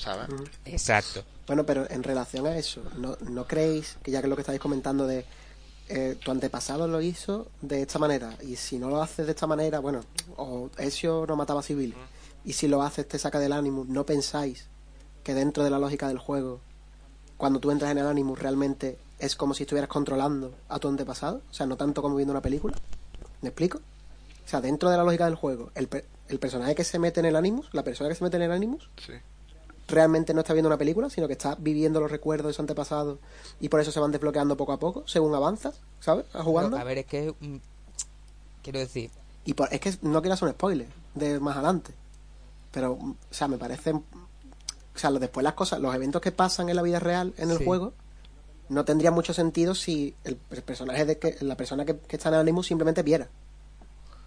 ¿Sabes? 0.05 0.29
Exacto. 0.67 1.25
Bueno, 1.47 1.65
pero 1.65 1.91
en 1.91 2.03
relación 2.03 2.47
a 2.47 2.57
eso, 2.57 2.83
¿no, 2.99 3.17
¿no 3.23 3.47
creéis 3.47 3.97
que 4.03 4.11
ya 4.11 4.21
que 4.21 4.29
lo 4.29 4.37
que 4.37 4.43
estáis 4.43 4.61
comentando 4.61 5.07
de 5.07 5.25
eh, 5.89 6.17
tu 6.23 6.31
antepasado 6.31 6.89
lo 6.89 7.01
hizo 7.03 7.49
de 7.61 7.83
esta 7.83 7.99
manera 7.99 8.37
y 8.41 8.57
si 8.57 8.79
no 8.79 8.89
lo 8.89 9.03
haces 9.03 9.27
de 9.27 9.33
esta 9.33 9.47
manera, 9.47 9.81
bueno, 9.81 10.01
o 10.37 10.71
eso 10.79 11.27
no 11.27 11.37
mataba 11.37 11.63
civiles 11.63 11.99
y 12.45 12.55
si 12.55 12.69
lo 12.69 12.83
haces 12.83 13.07
te 13.09 13.19
saca 13.19 13.39
del 13.39 13.53
ánimo, 13.53 13.85
¿no 13.89 14.07
pensáis 14.07 14.67
que 15.23 15.35
dentro 15.35 15.65
de 15.65 15.71
la 15.71 15.79
lógica 15.79 16.09
del 16.09 16.19
juego, 16.19 16.61
cuando 17.37 17.61
tú 17.61 17.71
entras 17.71 17.91
en 17.91 17.99
el 17.99 18.07
ánimo 18.07 18.35
realmente 18.35 18.99
es 19.19 19.37
como 19.37 19.55
si 19.55 19.63
estuvieras 19.65 19.89
controlando 19.89 20.55
a 20.69 20.79
tu 20.79 20.89
antepasado? 20.89 21.43
O 21.51 21.55
sea, 21.55 21.67
no 21.67 21.77
tanto 21.77 22.03
como 22.03 22.17
viendo 22.17 22.33
una 22.33 22.43
película. 22.43 22.77
¿Me 23.41 23.49
explico? 23.49 23.79
O 23.79 24.49
sea, 24.49 24.61
dentro 24.61 24.91
de 24.91 24.97
la 24.97 25.05
lógica 25.05 25.25
del 25.25 25.35
juego, 25.35 25.71
el, 25.75 25.89
el 26.29 26.39
personaje 26.39 26.75
que 26.75 26.85
se 26.85 26.99
mete 26.99 27.21
en 27.21 27.27
el 27.27 27.37
Animus, 27.37 27.69
la 27.73 27.83
persona 27.83 28.09
que 28.09 28.15
se 28.15 28.25
mete 28.25 28.37
en 28.37 28.43
el 28.43 28.53
Animus, 28.53 28.91
realmente 29.89 30.35
no 30.35 30.41
está 30.41 30.53
viendo 30.53 30.69
una 30.69 30.79
película, 30.79 31.11
sino 31.11 31.27
que 31.27 31.35
está 31.35 31.57
viviendo 31.59 32.01
los 32.01 32.11
recuerdos 32.11 32.49
de 32.49 32.53
su 32.55 32.63
antepasado 32.63 33.19
y 33.61 33.69
por 33.69 33.81
eso 33.81 33.93
se 33.93 34.01
van 34.01 34.13
desbloqueando 34.13 34.57
poco 34.57 34.73
a 34.73 34.79
poco, 34.79 35.05
según 35.07 35.35
avanzas, 35.35 35.81
¿sabes? 36.01 36.27
A 36.35 36.43
jugando. 36.43 36.77
a 36.77 36.85
ver, 36.85 36.99
es 36.99 37.07
que. 37.07 37.35
quiero 38.63 38.79
decir. 38.79 39.11
Y 39.45 39.55
es 39.71 39.81
que 39.81 39.95
no 40.03 40.23
quiero 40.23 40.35
hacer 40.35 40.49
un 40.49 40.55
spoiler 40.55 40.89
de 41.15 41.39
más 41.39 41.57
adelante. 41.57 41.93
Pero, 42.71 42.93
o 42.93 43.17
sea, 43.31 43.47
me 43.49 43.59
parece. 43.59 43.93
O 43.93 44.03
sea, 44.99 45.11
después 45.11 45.45
las 45.45 45.55
cosas, 45.55 45.81
los 45.81 45.95
eventos 45.95 46.23
que 46.23 46.33
pasan 46.33 46.69
en 46.69 46.77
la 46.77 46.83
vida 46.83 47.01
real, 47.01 47.35
en 47.37 47.51
el 47.51 47.59
juego, 47.59 47.93
no 48.69 48.85
tendría 48.85 49.11
mucho 49.11 49.35
sentido 49.35 49.75
si 49.75 50.15
el, 50.25 50.37
personaje 50.37 51.05
de 51.05 51.19
que 51.19 51.37
la 51.41 51.57
persona 51.57 51.85
que, 51.85 51.99
está 52.09 52.29
en 52.31 52.37
Animus 52.37 52.69
simplemente 52.69 53.03
viera. 53.03 53.29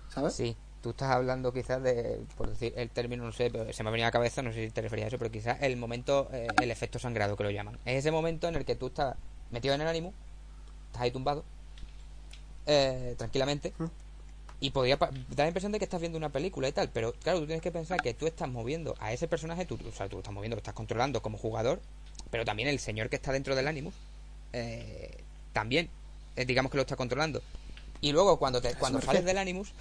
¿Sabes? 0.10 0.34
Sí, 0.34 0.56
tú 0.82 0.92
estás 0.92 1.12
hablando 1.12 1.54
quizás 1.54 1.82
de, 1.82 2.20
por 2.38 2.50
decir 2.50 2.74
el 2.76 2.90
término, 2.90 3.24
no 3.24 3.32
sé, 3.32 3.52
se 3.74 3.84
me 3.84 3.90
ha 3.90 3.92
venido 3.92 4.06
a 4.06 4.10
la 4.10 4.12
cabeza, 4.12 4.42
no 4.42 4.52
sé 4.52 4.66
si 4.66 4.72
te 4.72 4.82
referías 4.82 5.06
a 5.06 5.08
eso, 5.10 5.18
pero 5.18 5.32
quizás 5.32 5.58
el 5.62 5.78
momento, 5.78 6.30
eh, 6.32 6.48
el 6.60 6.72
efecto 6.72 7.00
sangrado 7.00 7.36
que 7.36 7.44
lo 7.44 7.52
llaman. 7.52 7.78
Es 7.86 7.98
ese 7.98 8.12
momento 8.12 8.48
en 8.48 8.56
el 8.56 8.66
que 8.66 8.76
tú 8.76 8.88
estás 8.88 9.16
metido 9.52 9.76
en 9.76 9.82
el 9.82 9.88
Animus, 9.88 10.14
estás 10.88 11.02
ahí 11.02 11.12
tumbado, 11.12 11.44
eh, 12.66 13.16
tranquilamente, 13.18 13.74
y 14.60 14.72
podría 14.72 14.98
dar 14.98 15.12
la 15.36 15.48
impresión 15.48 15.72
de 15.72 15.80
que 15.80 15.86
estás 15.86 16.00
viendo 16.00 16.18
una 16.18 16.30
película 16.30 16.68
y 16.68 16.72
tal, 16.72 16.90
pero 16.90 17.14
claro, 17.14 17.40
tú 17.40 17.46
tienes 17.46 17.62
que 17.62 17.72
pensar 17.72 18.02
que 18.02 18.14
tú 18.14 18.28
estás 18.28 18.50
moviendo 18.50 18.96
a 19.00 19.14
ese 19.14 19.28
personaje, 19.28 19.66
tú, 19.66 19.78
o 19.88 19.92
sea, 19.92 20.10
tú 20.10 20.18
estás 20.18 20.34
moviendo, 20.34 20.56
lo 20.56 20.60
estás 20.60 20.74
controlando 20.74 21.22
como 21.22 21.38
jugador, 21.38 21.80
pero 22.32 22.46
también 22.46 22.68
el 22.68 22.80
señor 22.80 23.10
que 23.10 23.16
está 23.16 23.32
dentro 23.32 23.56
del 23.56 23.68
Animus, 23.68 23.94
eh, 24.54 25.24
también, 25.54 25.90
eh, 26.36 26.46
digamos 26.46 26.72
que 26.72 26.78
lo 26.78 26.82
está 26.82 26.96
controlando. 26.96 27.42
Y 28.02 28.12
luego 28.12 28.38
cuando, 28.38 28.62
te, 28.62 28.76
cuando 28.76 29.02
sales 29.02 29.26
del 29.26 29.38
Animus, 29.38 29.74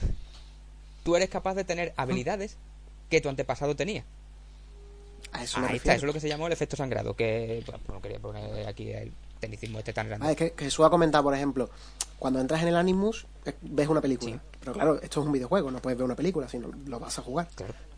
tú 1.06 1.14
eres 1.14 1.30
capaz 1.30 1.54
de 1.54 1.62
tener 1.62 1.94
habilidades 1.96 2.56
que 3.08 3.20
tu 3.20 3.28
antepasado 3.28 3.76
tenía. 3.76 4.04
eso 5.40 5.60
Ahí 5.60 5.76
está, 5.76 5.94
eso 5.94 6.04
es 6.04 6.08
lo 6.08 6.12
que 6.12 6.18
se 6.18 6.28
llamó 6.28 6.48
el 6.48 6.52
efecto 6.52 6.74
sangrado, 6.74 7.14
que 7.14 7.64
no 7.86 8.02
quería 8.02 8.18
poner 8.18 8.66
aquí 8.66 8.90
el 8.90 9.12
tecnicismo 9.38 9.78
este 9.78 9.92
tan 9.92 10.08
grande. 10.08 10.26
Ah, 10.26 10.32
es 10.32 10.36
que 10.36 10.54
Jesús 10.58 10.84
ha 10.84 10.90
comentado, 10.90 11.22
por 11.22 11.32
ejemplo, 11.32 11.70
cuando 12.18 12.40
entras 12.40 12.60
en 12.62 12.68
el 12.68 12.76
Animus, 12.76 13.24
eh, 13.44 13.54
ves 13.62 13.86
una 13.86 14.00
película. 14.00 14.42
Pero 14.58 14.72
claro, 14.72 15.00
esto 15.00 15.20
es 15.20 15.26
un 15.26 15.32
videojuego, 15.32 15.70
no 15.70 15.78
puedes 15.78 15.96
ver 15.96 16.04
una 16.04 16.16
película, 16.16 16.48
sino 16.48 16.72
lo 16.86 16.98
vas 16.98 17.16
a 17.20 17.22
jugar. 17.22 17.46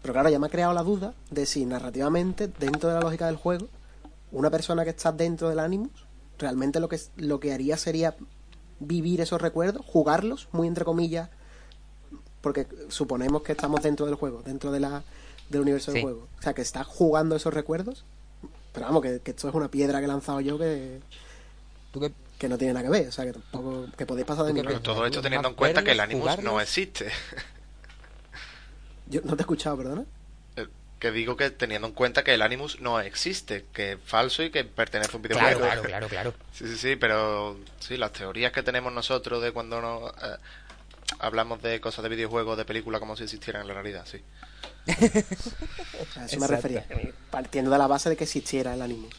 Pero 0.02 0.12
claro, 0.12 0.28
ya 0.28 0.38
me 0.38 0.48
ha 0.48 0.50
creado 0.50 0.74
la 0.74 0.82
duda 0.82 1.14
de 1.30 1.46
si 1.46 1.64
narrativamente, 1.64 2.46
dentro 2.46 2.90
de 2.90 2.96
la 2.96 3.00
lógica 3.00 3.24
del 3.24 3.36
juego, 3.36 3.68
una 4.32 4.50
persona 4.50 4.84
que 4.84 4.90
está 4.90 5.12
dentro 5.12 5.48
del 5.48 5.60
Animus, 5.60 6.04
realmente 6.36 6.78
lo 6.78 6.90
que, 6.90 7.00
lo 7.16 7.40
que 7.40 7.54
haría 7.54 7.78
sería 7.78 8.16
vivir 8.80 9.22
esos 9.22 9.40
recuerdos, 9.40 9.86
jugarlos, 9.86 10.48
muy 10.52 10.68
entre 10.68 10.84
comillas, 10.84 11.30
porque 12.40 12.66
suponemos 12.88 13.42
que 13.42 13.52
estamos 13.52 13.82
dentro 13.82 14.06
del 14.06 14.14
juego, 14.14 14.42
dentro 14.44 14.70
de 14.72 14.80
la, 14.80 15.02
del 15.48 15.60
universo 15.62 15.92
del 15.92 16.02
juego. 16.02 16.28
O 16.38 16.42
sea, 16.42 16.54
que 16.54 16.62
está 16.62 16.84
jugando 16.84 17.36
esos 17.36 17.52
recuerdos. 17.52 18.04
Pero 18.72 18.86
vamos, 18.86 19.02
que, 19.02 19.20
esto 19.24 19.48
es 19.48 19.54
una 19.54 19.68
piedra 19.68 19.98
que 19.98 20.04
he 20.04 20.08
lanzado 20.08 20.40
yo 20.40 20.58
que... 20.58 21.00
¿Tú 21.90 22.00
qué, 22.00 22.12
que 22.38 22.48
no 22.48 22.58
tiene 22.58 22.74
nada 22.74 22.84
que 22.84 22.90
ver, 22.90 23.08
o 23.08 23.12
sea, 23.12 23.24
que 23.24 23.32
tampoco 23.32 23.86
que 23.96 24.06
podéis 24.06 24.26
pasar 24.26 24.44
de 24.44 24.50
¿Tú 24.52 24.56
qué 24.56 24.62
nivel. 24.62 24.74
piensas? 24.76 24.94
Todo 24.94 25.06
esto 25.06 25.22
teniendo 25.22 25.48
en 25.48 25.54
cuenta 25.54 25.82
que 25.82 25.92
el 25.92 26.00
Animus 26.00 26.38
no 26.42 26.60
existe. 26.60 27.10
Yo 29.06 29.20
no 29.24 29.34
te 29.36 29.42
he 29.42 29.44
escuchado, 29.44 29.76
perdona. 29.78 30.04
Eh, 30.56 30.66
Que 30.98 31.10
digo 31.10 31.36
que 31.36 31.50
teniendo 31.50 31.88
en 31.88 31.94
cuenta 31.94 32.22
que 32.22 32.34
el 32.34 32.42
Animus 32.42 32.80
no 32.80 33.00
existe, 33.00 33.64
que 33.72 33.92
es 33.92 33.98
falso 34.04 34.42
y 34.42 34.50
que 34.50 34.64
pertenece 34.64 35.12
a 35.12 35.16
un 35.16 35.22
Claro, 35.22 35.38
videojuego. 35.58 35.60
claro, 35.60 35.82
claro, 35.82 36.08
claro. 36.08 36.34
Sí, 36.52 36.66
sí, 36.68 36.76
sí, 36.76 36.96
pero 36.96 37.56
sí, 37.80 37.96
las 37.96 38.12
teorías 38.12 38.52
que 38.52 38.62
tenemos 38.62 38.92
nosotros 38.92 39.42
de 39.42 39.50
cuando 39.52 39.80
nos, 39.80 40.10
eh, 40.22 40.36
hablamos 41.18 41.62
de 41.62 41.80
cosas 41.80 42.02
de 42.02 42.08
videojuegos, 42.08 42.56
de 42.56 42.64
películas, 42.64 43.00
como 43.00 43.16
si 43.16 43.24
existieran 43.24 43.62
en 43.62 43.68
la 43.68 43.74
realidad, 43.74 44.06
sí. 44.06 44.22
A 44.88 44.92
eso 44.92 45.20
me 46.16 46.24
Exacto. 46.24 46.46
refería. 46.48 46.86
Partiendo 47.30 47.70
de 47.70 47.78
la 47.78 47.86
base 47.86 48.08
de 48.08 48.16
que 48.16 48.24
existiera 48.24 48.74
el 48.74 48.82
Animus. 48.82 49.14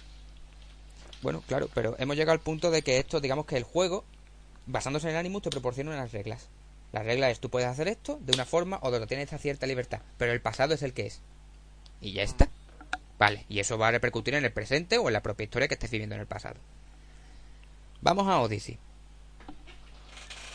Bueno, 1.21 1.43
claro, 1.47 1.69
pero 1.73 1.95
hemos 1.99 2.15
llegado 2.15 2.33
al 2.33 2.39
punto 2.39 2.71
de 2.71 2.81
que 2.81 2.97
esto, 2.97 3.19
digamos 3.19 3.45
que 3.45 3.57
el 3.57 3.63
juego, 3.63 4.05
basándose 4.65 5.07
en 5.07 5.13
el 5.13 5.19
Animus, 5.19 5.43
te 5.43 5.49
proporciona 5.49 5.91
unas 5.91 6.11
reglas. 6.11 6.47
La 6.91 7.03
regla 7.03 7.29
es, 7.29 7.39
tú 7.39 7.49
puedes 7.49 7.67
hacer 7.67 7.87
esto 7.87 8.19
de 8.21 8.33
una 8.33 8.45
forma 8.45 8.79
o 8.81 8.89
de 8.89 8.97
otra, 8.97 9.07
tienes 9.07 9.25
esta 9.25 9.37
cierta 9.37 9.67
libertad, 9.67 10.01
pero 10.17 10.31
el 10.31 10.41
pasado 10.41 10.73
es 10.73 10.81
el 10.81 10.93
que 10.93 11.05
es. 11.07 11.21
Y 12.01 12.13
ya 12.13 12.23
está. 12.23 12.49
Vale, 13.19 13.45
y 13.49 13.59
eso 13.59 13.77
va 13.77 13.89
a 13.89 13.91
repercutir 13.91 14.33
en 14.35 14.45
el 14.45 14.53
presente 14.53 14.97
o 14.97 15.07
en 15.07 15.13
la 15.13 15.21
propia 15.21 15.43
historia 15.43 15.67
que 15.67 15.73
estés 15.73 15.91
viviendo 15.91 16.15
en 16.15 16.21
el 16.21 16.27
pasado. 16.27 16.55
Vamos 18.01 18.27
a 18.27 18.39
Odyssey. 18.39 18.79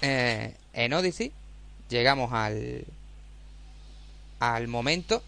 Eh, 0.06 0.54
en 0.74 0.92
Odyssey 0.92 1.32
llegamos 1.88 2.30
al 2.32 2.84
al 4.38 4.68
momento 4.68 5.22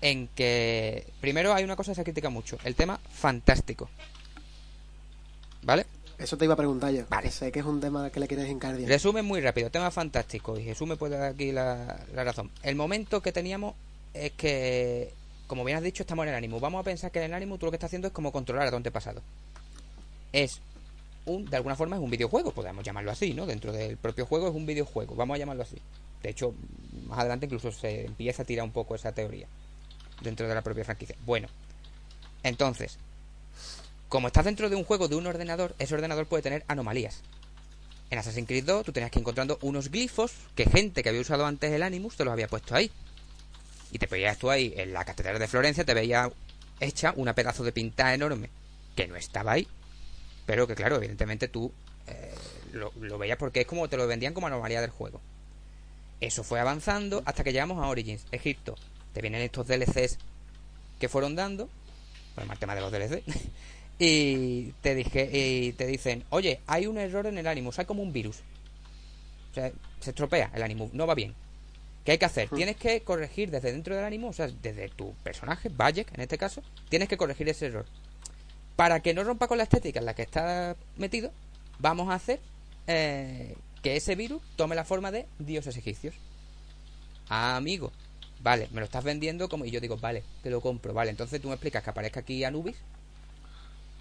en 0.00 0.28
que 0.28 1.04
primero 1.20 1.52
hay 1.52 1.64
una 1.64 1.74
cosa 1.74 1.90
que 1.90 1.96
se 1.96 2.04
critica 2.04 2.30
mucho, 2.30 2.56
el 2.62 2.76
tema 2.76 3.00
fantástico. 3.12 3.90
¿Vale? 5.62 5.84
Eso 6.16 6.36
te 6.36 6.44
iba 6.44 6.54
a 6.54 6.56
preguntar 6.56 6.92
yo. 6.92 7.04
Vale. 7.08 7.28
que 7.28 7.32
Sé 7.32 7.50
que 7.50 7.58
es 7.58 7.64
un 7.64 7.80
tema 7.80 8.10
que 8.10 8.20
le 8.20 8.28
quieres 8.28 8.48
encargar. 8.48 8.80
Resumen 8.82 9.24
muy 9.24 9.40
rápido, 9.40 9.70
tema 9.70 9.90
fantástico. 9.90 10.58
Y 10.58 10.64
Jesús 10.64 10.86
me 10.86 10.96
puede 10.96 11.18
dar 11.18 11.32
aquí 11.32 11.50
la, 11.50 11.98
la 12.14 12.24
razón. 12.24 12.50
El 12.62 12.76
momento 12.76 13.20
que 13.20 13.32
teníamos 13.32 13.74
es 14.14 14.32
que, 14.32 15.12
como 15.48 15.64
bien 15.64 15.78
has 15.78 15.82
dicho, 15.82 16.02
estamos 16.02 16.24
en 16.24 16.30
el 16.30 16.34
ánimo. 16.36 16.60
Vamos 16.60 16.80
a 16.80 16.84
pensar 16.84 17.10
que 17.10 17.18
en 17.18 17.26
el 17.26 17.34
ánimo 17.34 17.58
tú 17.58 17.66
lo 17.66 17.72
que 17.72 17.76
estás 17.76 17.88
haciendo 17.88 18.08
es 18.08 18.14
como 18.14 18.30
controlar 18.30 18.68
a 18.68 18.70
tu 18.70 18.76
antepasado. 18.76 19.22
Es 20.32 20.60
un, 21.26 21.44
de 21.44 21.56
alguna 21.56 21.76
forma 21.76 21.96
es 21.96 22.02
un 22.02 22.10
videojuego, 22.10 22.52
podemos 22.52 22.84
llamarlo 22.84 23.10
así, 23.10 23.34
¿no? 23.34 23.46
Dentro 23.46 23.72
del 23.72 23.96
propio 23.96 24.26
juego 24.26 24.48
es 24.48 24.54
un 24.54 24.66
videojuego, 24.66 25.14
vamos 25.14 25.34
a 25.34 25.38
llamarlo 25.38 25.62
así. 25.62 25.76
De 26.22 26.30
hecho, 26.30 26.54
más 27.06 27.20
adelante 27.20 27.46
incluso 27.46 27.72
se 27.72 28.06
empieza 28.06 28.42
a 28.42 28.46
tirar 28.46 28.64
un 28.64 28.72
poco 28.72 28.94
esa 28.94 29.12
teoría 29.12 29.46
dentro 30.22 30.48
de 30.48 30.54
la 30.54 30.62
propia 30.62 30.84
franquicia. 30.84 31.16
Bueno, 31.24 31.48
entonces, 32.42 32.98
como 34.08 34.26
estás 34.26 34.44
dentro 34.44 34.68
de 34.68 34.76
un 34.76 34.84
juego 34.84 35.08
de 35.08 35.16
un 35.16 35.26
ordenador, 35.26 35.74
ese 35.78 35.94
ordenador 35.94 36.26
puede 36.26 36.42
tener 36.42 36.64
anomalías. 36.68 37.22
En 38.10 38.18
Assassin's 38.18 38.48
Creed 38.48 38.64
2 38.64 38.86
tú 38.86 38.92
tenías 38.92 39.10
que 39.10 39.18
ir 39.18 39.22
encontrando 39.22 39.58
unos 39.62 39.90
glifos 39.90 40.32
que 40.56 40.64
gente 40.64 41.02
que 41.02 41.08
había 41.08 41.20
usado 41.20 41.46
antes 41.46 41.70
el 41.70 41.82
Animus 41.82 42.16
te 42.16 42.24
los 42.24 42.32
había 42.32 42.48
puesto 42.48 42.74
ahí. 42.74 42.90
Y 43.92 43.98
te 43.98 44.06
veías 44.06 44.36
tú 44.36 44.50
ahí 44.50 44.74
en 44.76 44.92
la 44.92 45.04
catedral 45.04 45.38
de 45.38 45.48
Florencia, 45.48 45.84
te 45.84 45.94
veía 45.94 46.30
hecha 46.80 47.12
una 47.16 47.34
pedazo 47.34 47.62
de 47.62 47.72
pinta 47.72 48.12
enorme 48.12 48.50
que 48.96 49.06
no 49.06 49.16
estaba 49.16 49.52
ahí. 49.52 49.68
Pero 50.50 50.66
que 50.66 50.74
claro, 50.74 50.96
evidentemente 50.96 51.46
tú 51.46 51.70
eh, 52.08 52.34
lo, 52.72 52.90
lo 53.00 53.18
veías 53.18 53.38
porque 53.38 53.60
es 53.60 53.66
como 53.68 53.88
te 53.88 53.96
lo 53.96 54.08
vendían 54.08 54.34
como 54.34 54.48
anomalía 54.48 54.80
del 54.80 54.90
juego. 54.90 55.20
Eso 56.20 56.42
fue 56.42 56.58
avanzando 56.58 57.22
hasta 57.24 57.44
que 57.44 57.52
llegamos 57.52 57.78
a 57.78 57.86
Origins, 57.86 58.26
Egipto. 58.32 58.74
Te 59.12 59.22
vienen 59.22 59.42
estos 59.42 59.68
DLCs 59.68 60.18
que 60.98 61.08
fueron 61.08 61.36
dando, 61.36 61.68
por 62.34 62.42
el 62.42 62.58
tema 62.58 62.74
de 62.74 62.80
los 62.80 62.90
DLC, 62.90 63.22
y 64.00 64.72
te 64.82 64.96
dije 64.96 65.30
y 65.32 65.72
te 65.74 65.86
dicen, 65.86 66.24
oye, 66.30 66.58
hay 66.66 66.88
un 66.88 66.98
error 66.98 67.28
en 67.28 67.38
el 67.38 67.46
Animus, 67.46 67.78
hay 67.78 67.84
como 67.84 68.02
un 68.02 68.12
virus. 68.12 68.38
O 69.52 69.54
sea, 69.54 69.70
se 70.00 70.10
estropea 70.10 70.50
el 70.52 70.64
Animus, 70.64 70.92
no 70.92 71.06
va 71.06 71.14
bien. 71.14 71.32
¿Qué 72.04 72.10
hay 72.10 72.18
que 72.18 72.24
hacer? 72.24 72.48
Tienes 72.48 72.74
que 72.74 73.02
corregir 73.02 73.52
desde 73.52 73.70
dentro 73.70 73.94
del 73.94 74.04
Animus, 74.04 74.30
o 74.30 74.32
sea, 74.32 74.48
desde 74.60 74.88
tu 74.88 75.14
personaje, 75.22 75.68
Bayek 75.68 76.12
en 76.12 76.22
este 76.22 76.38
caso, 76.38 76.60
tienes 76.88 77.08
que 77.08 77.16
corregir 77.16 77.48
ese 77.48 77.66
error. 77.66 77.86
Para 78.80 79.00
que 79.00 79.12
no 79.12 79.22
rompa 79.24 79.46
con 79.46 79.58
la 79.58 79.64
estética 79.64 79.98
en 80.00 80.06
la 80.06 80.14
que 80.14 80.22
está 80.22 80.74
metido, 80.96 81.32
vamos 81.80 82.08
a 82.08 82.14
hacer 82.14 82.40
eh, 82.86 83.54
que 83.82 83.96
ese 83.96 84.14
virus 84.14 84.40
tome 84.56 84.74
la 84.74 84.86
forma 84.86 85.10
de 85.10 85.26
dioses 85.38 85.76
egipcios. 85.76 86.14
Ah, 87.28 87.56
amigo. 87.56 87.92
Vale, 88.42 88.68
me 88.72 88.80
lo 88.80 88.86
estás 88.86 89.04
vendiendo 89.04 89.50
como... 89.50 89.66
Y 89.66 89.70
yo 89.70 89.80
digo, 89.80 89.98
vale, 89.98 90.24
te 90.42 90.48
lo 90.48 90.62
compro. 90.62 90.94
Vale, 90.94 91.10
entonces 91.10 91.42
tú 91.42 91.48
me 91.48 91.54
explicas 91.56 91.84
que 91.84 91.90
aparezca 91.90 92.20
aquí 92.20 92.42
Anubis 92.42 92.76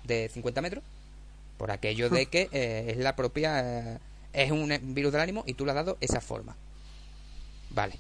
de 0.06 0.30
50 0.30 0.62
metros 0.62 0.82
por 1.58 1.72
aquello 1.72 2.10
de 2.10 2.26
que 2.32 2.48
eh, 2.54 2.92
es 2.92 2.98
la 3.00 3.18
propia... 3.18 3.96
eh, 3.96 4.00
es 4.32 4.50
un 4.50 4.74
virus 4.94 5.12
del 5.12 5.20
ánimo 5.20 5.44
y 5.46 5.56
tú 5.56 5.66
le 5.66 5.72
has 5.72 5.76
dado 5.76 5.98
esa 6.00 6.22
forma. 6.22 6.56
Vale. 7.72 7.96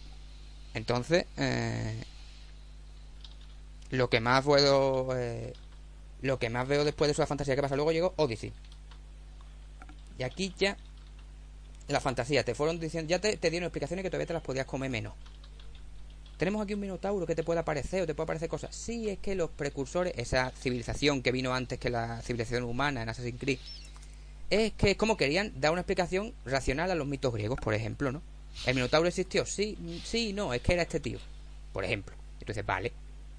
Entonces, 0.74 1.26
eh, 1.36 2.06
lo 3.90 4.10
que 4.10 4.22
más 4.22 4.46
puedo... 4.46 5.10
lo 6.22 6.40
que 6.40 6.50
más 6.50 6.68
veo 6.68 6.84
después 6.84 7.08
de 7.08 7.14
esa 7.14 7.26
fantasía 7.26 7.56
que 7.56 7.62
pasa 7.62 7.76
luego 7.76 7.92
llegó 7.92 8.14
Odyssey. 8.18 8.54
Y 10.18 10.24
aquí 10.24 10.54
ya 10.58 10.78
la 11.88 12.00
fantasía, 12.00 12.44
te 12.44 12.54
fueron 12.54 12.80
diciendo, 12.80 13.10
ya 13.10 13.20
te, 13.20 13.38
dieron 13.50 13.66
explicaciones 13.68 14.04
que 14.04 14.10
todavía 14.10 14.28
te 14.28 14.34
las 14.34 14.44
podías 14.44 14.66
comer 14.66 14.90
menos. 14.90 15.14
Tenemos 16.38 16.62
aquí 16.62 16.74
un 16.74 16.80
minotauro 16.80 17.26
que 17.26 17.36
te 17.36 17.44
puede 17.44 17.60
aparecer 17.60 18.04
o 18.04 18.06
te 18.06 18.14
puede 18.14 18.26
aparecer 18.26 18.48
cosas. 18.48 18.74
Sí, 18.76 19.10
es 19.10 19.20
que 19.20 19.36
los 19.36 19.50
precursores, 19.50 20.14
esa 20.16 20.52
civilización 20.52 21.22
que 21.22 21.32
vino 21.32 21.54
antes 21.54 21.80
que 21.80 21.90
la 21.90 22.22
civilización 22.22 22.64
humana 22.64 23.02
en 23.02 23.10
Assassin's 23.10 23.40
Creed, 23.40 23.60
es 24.50 24.74
que 24.74 24.92
es 24.92 24.98
como 24.98 25.18
querían 25.18 25.60
dar 25.60 25.72
una 25.72 25.82
explicación 25.82 26.34
racional 26.46 26.92
a 26.92 26.96
los 26.96 27.08
mitos 27.08 27.34
griegos, 27.34 27.60
por 27.60 27.74
ejemplo, 27.74 28.12
¿no? 28.12 28.22
¿El 28.66 28.76
minotauro 28.76 29.08
existió? 29.08 29.46
Sí, 29.46 29.78
mm, 29.80 29.98
sí, 30.04 30.34
no, 30.34 30.54
es 30.54 30.62
que 30.62 30.74
era 30.74 30.84
este 30.84 31.00
tío, 31.00 31.20
por 31.74 31.84
ejemplo. 31.84 32.16
Dices, 32.46 32.66
vale, 32.66 32.94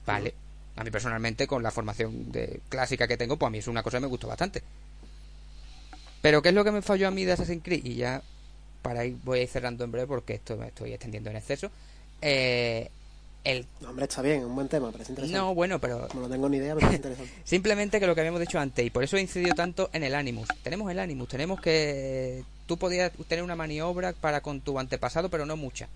vale. 0.06 0.34
A 0.80 0.84
mí 0.84 0.90
personalmente, 0.90 1.46
con 1.46 1.62
la 1.62 1.70
formación 1.70 2.32
de 2.32 2.60
clásica 2.70 3.06
que 3.06 3.18
tengo, 3.18 3.36
pues 3.36 3.48
a 3.48 3.50
mí 3.50 3.58
es 3.58 3.68
una 3.68 3.82
cosa 3.82 3.98
que 3.98 4.02
me 4.02 4.06
gustó 4.06 4.28
bastante. 4.28 4.62
Pero 6.22 6.40
¿qué 6.40 6.48
es 6.48 6.54
lo 6.54 6.64
que 6.64 6.70
me 6.70 6.80
falló 6.80 7.08
a 7.08 7.10
mí 7.10 7.26
de 7.26 7.32
Assassin's 7.32 7.62
Creed? 7.62 7.84
Y 7.84 7.96
ya 7.96 8.22
para 8.80 9.04
ir 9.04 9.16
voy 9.22 9.40
a 9.40 9.42
ir 9.42 9.48
cerrando 9.48 9.84
en 9.84 9.92
breve 9.92 10.06
porque 10.06 10.34
esto 10.34 10.56
me 10.56 10.68
estoy 10.68 10.92
extendiendo 10.92 11.28
en 11.28 11.36
exceso. 11.36 11.70
Eh, 12.22 12.90
el 13.44 13.66
No, 13.82 13.90
hombre, 13.90 14.06
está 14.06 14.22
bien, 14.22 14.40
es 14.40 14.44
un 14.46 14.54
buen 14.54 14.68
tema, 14.68 14.90
parece 14.90 15.12
interesante. 15.12 15.38
no, 15.38 15.54
bueno, 15.54 15.78
pero 15.78 16.08
No 16.14 16.28
tengo 16.28 16.48
ni 16.48 16.56
idea, 16.56 16.74
pero 16.74 16.88
es 16.88 16.94
interesante. 16.94 17.30
simplemente 17.44 18.00
que 18.00 18.06
lo 18.06 18.14
que 18.14 18.22
habíamos 18.22 18.40
dicho 18.40 18.58
antes 18.58 18.84
y 18.84 18.88
por 18.88 19.04
eso 19.04 19.18
he 19.18 19.20
incidido 19.20 19.54
tanto 19.54 19.90
en 19.92 20.02
el 20.02 20.14
Animus. 20.14 20.48
Tenemos 20.62 20.90
el 20.90 20.98
Animus, 20.98 21.28
tenemos 21.28 21.60
que 21.60 22.42
tú 22.66 22.78
podías 22.78 23.12
tener 23.28 23.44
una 23.44 23.54
maniobra 23.54 24.14
para 24.14 24.40
con 24.40 24.62
tu 24.62 24.78
antepasado, 24.78 25.28
pero 25.28 25.44
no 25.44 25.56
mucha. 25.58 25.90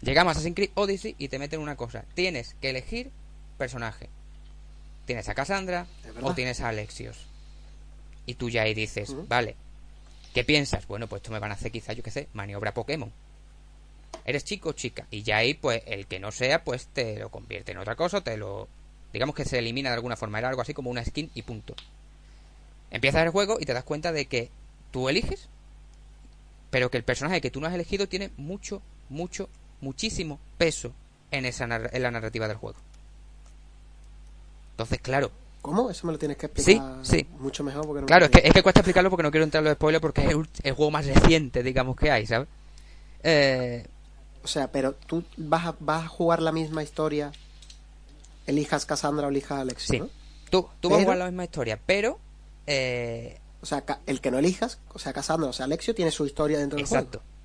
Llegamos 0.00 0.30
a 0.30 0.32
Assassin's 0.32 0.56
Creed 0.56 0.70
Odyssey 0.74 1.14
y 1.18 1.28
te 1.28 1.38
meten 1.38 1.60
una 1.60 1.76
cosa, 1.76 2.04
tienes 2.14 2.54
que 2.62 2.70
elegir 2.70 3.10
personaje. 3.56 4.08
Tienes 5.04 5.28
a 5.28 5.34
Cassandra 5.34 5.86
o 6.22 6.34
tienes 6.34 6.60
a 6.60 6.68
Alexios. 6.68 7.26
Y 8.26 8.34
tú 8.34 8.50
ya 8.50 8.62
ahí 8.62 8.74
dices, 8.74 9.14
vale, 9.28 9.56
¿qué 10.34 10.44
piensas? 10.44 10.86
Bueno, 10.86 11.06
pues 11.06 11.20
esto 11.20 11.32
me 11.32 11.38
van 11.38 11.52
a 11.52 11.54
hacer 11.54 11.70
quizá, 11.70 11.92
yo 11.92 12.02
qué 12.02 12.10
sé, 12.10 12.28
maniobra 12.32 12.74
Pokémon. 12.74 13.12
Eres 14.24 14.44
chico 14.44 14.70
o 14.70 14.72
chica. 14.72 15.06
Y 15.10 15.22
ya 15.22 15.38
ahí, 15.38 15.54
pues, 15.54 15.82
el 15.86 16.06
que 16.06 16.18
no 16.18 16.32
sea, 16.32 16.64
pues 16.64 16.88
te 16.88 17.18
lo 17.18 17.30
convierte 17.30 17.72
en 17.72 17.78
otra 17.78 17.94
cosa, 17.94 18.22
te 18.22 18.36
lo... 18.36 18.68
Digamos 19.12 19.36
que 19.36 19.44
se 19.44 19.58
elimina 19.58 19.90
de 19.90 19.94
alguna 19.94 20.16
forma. 20.16 20.38
Era 20.38 20.48
algo 20.48 20.60
así 20.60 20.74
como 20.74 20.90
una 20.90 21.04
skin 21.04 21.30
y 21.34 21.42
punto. 21.42 21.74
Empiezas 22.90 23.22
el 23.22 23.30
juego 23.30 23.58
y 23.60 23.64
te 23.64 23.72
das 23.72 23.84
cuenta 23.84 24.12
de 24.12 24.26
que 24.26 24.50
tú 24.90 25.08
eliges, 25.08 25.48
pero 26.70 26.90
que 26.90 26.98
el 26.98 27.04
personaje 27.04 27.40
que 27.40 27.50
tú 27.50 27.60
no 27.60 27.68
has 27.68 27.74
elegido 27.74 28.08
tiene 28.08 28.30
mucho, 28.36 28.82
mucho, 29.08 29.48
muchísimo 29.80 30.40
peso 30.58 30.92
en, 31.30 31.46
esa 31.46 31.64
en 31.64 32.02
la 32.02 32.10
narrativa 32.10 32.48
del 32.48 32.56
juego. 32.56 32.78
Entonces, 34.76 35.00
claro, 35.00 35.30
¿Cómo? 35.62 35.90
Eso 35.90 36.06
me 36.06 36.12
lo 36.12 36.18
tienes 36.18 36.36
que 36.36 36.46
explicar 36.46 36.98
Sí, 37.02 37.16
sí. 37.18 37.26
mucho 37.40 37.64
mejor. 37.64 37.84
Porque 37.86 38.02
no 38.02 38.06
Claro, 38.06 38.20
me 38.20 38.26
es 38.26 38.30
que, 38.42 38.46
es 38.46 38.54
que 38.54 38.62
cuesta 38.62 38.80
explicarlo 38.82 39.10
porque 39.10 39.24
no 39.24 39.32
quiero 39.32 39.42
entrar 39.42 39.62
en 39.62 39.64
los 39.64 39.74
spoilers 39.74 40.00
porque 40.00 40.20
es 40.24 40.30
el, 40.30 40.48
el 40.62 40.72
juego 40.74 40.92
más 40.92 41.06
reciente, 41.06 41.64
digamos, 41.64 41.96
que 41.96 42.08
hay, 42.10 42.24
¿sabes? 42.24 42.46
Eh, 43.24 43.84
O 44.44 44.46
sea, 44.46 44.70
pero 44.70 44.92
tú 44.94 45.24
vas 45.36 45.66
a, 45.66 45.74
vas 45.80 46.04
a 46.04 46.08
jugar 46.08 46.40
la 46.40 46.52
misma 46.52 46.84
historia, 46.84 47.32
elijas 48.46 48.86
Cassandra 48.86 49.26
o 49.26 49.30
elijas 49.30 49.58
Alexis, 49.58 49.88
sí. 49.88 49.98
¿no? 49.98 50.08
Tú, 50.50 50.68
tú 50.80 50.88
vas 50.88 51.00
a 51.00 51.02
jugar 51.02 51.18
la 51.18 51.24
misma 51.26 51.44
historia, 51.44 51.80
pero... 51.84 52.20
Eh, 52.68 53.38
O 53.60 53.66
sea, 53.66 53.82
el 54.06 54.20
que 54.20 54.30
no 54.30 54.38
elijas, 54.38 54.78
o 54.92 55.00
sea, 55.00 55.12
Cassandra 55.12 55.50
o 55.50 55.52
sea, 55.52 55.64
Alexio, 55.64 55.94
tiene 55.96 56.12
su 56.12 56.26
historia 56.26 56.58
dentro 56.58 56.76
del 56.76 56.84
exacto. 56.84 57.18
juego. 57.18 57.35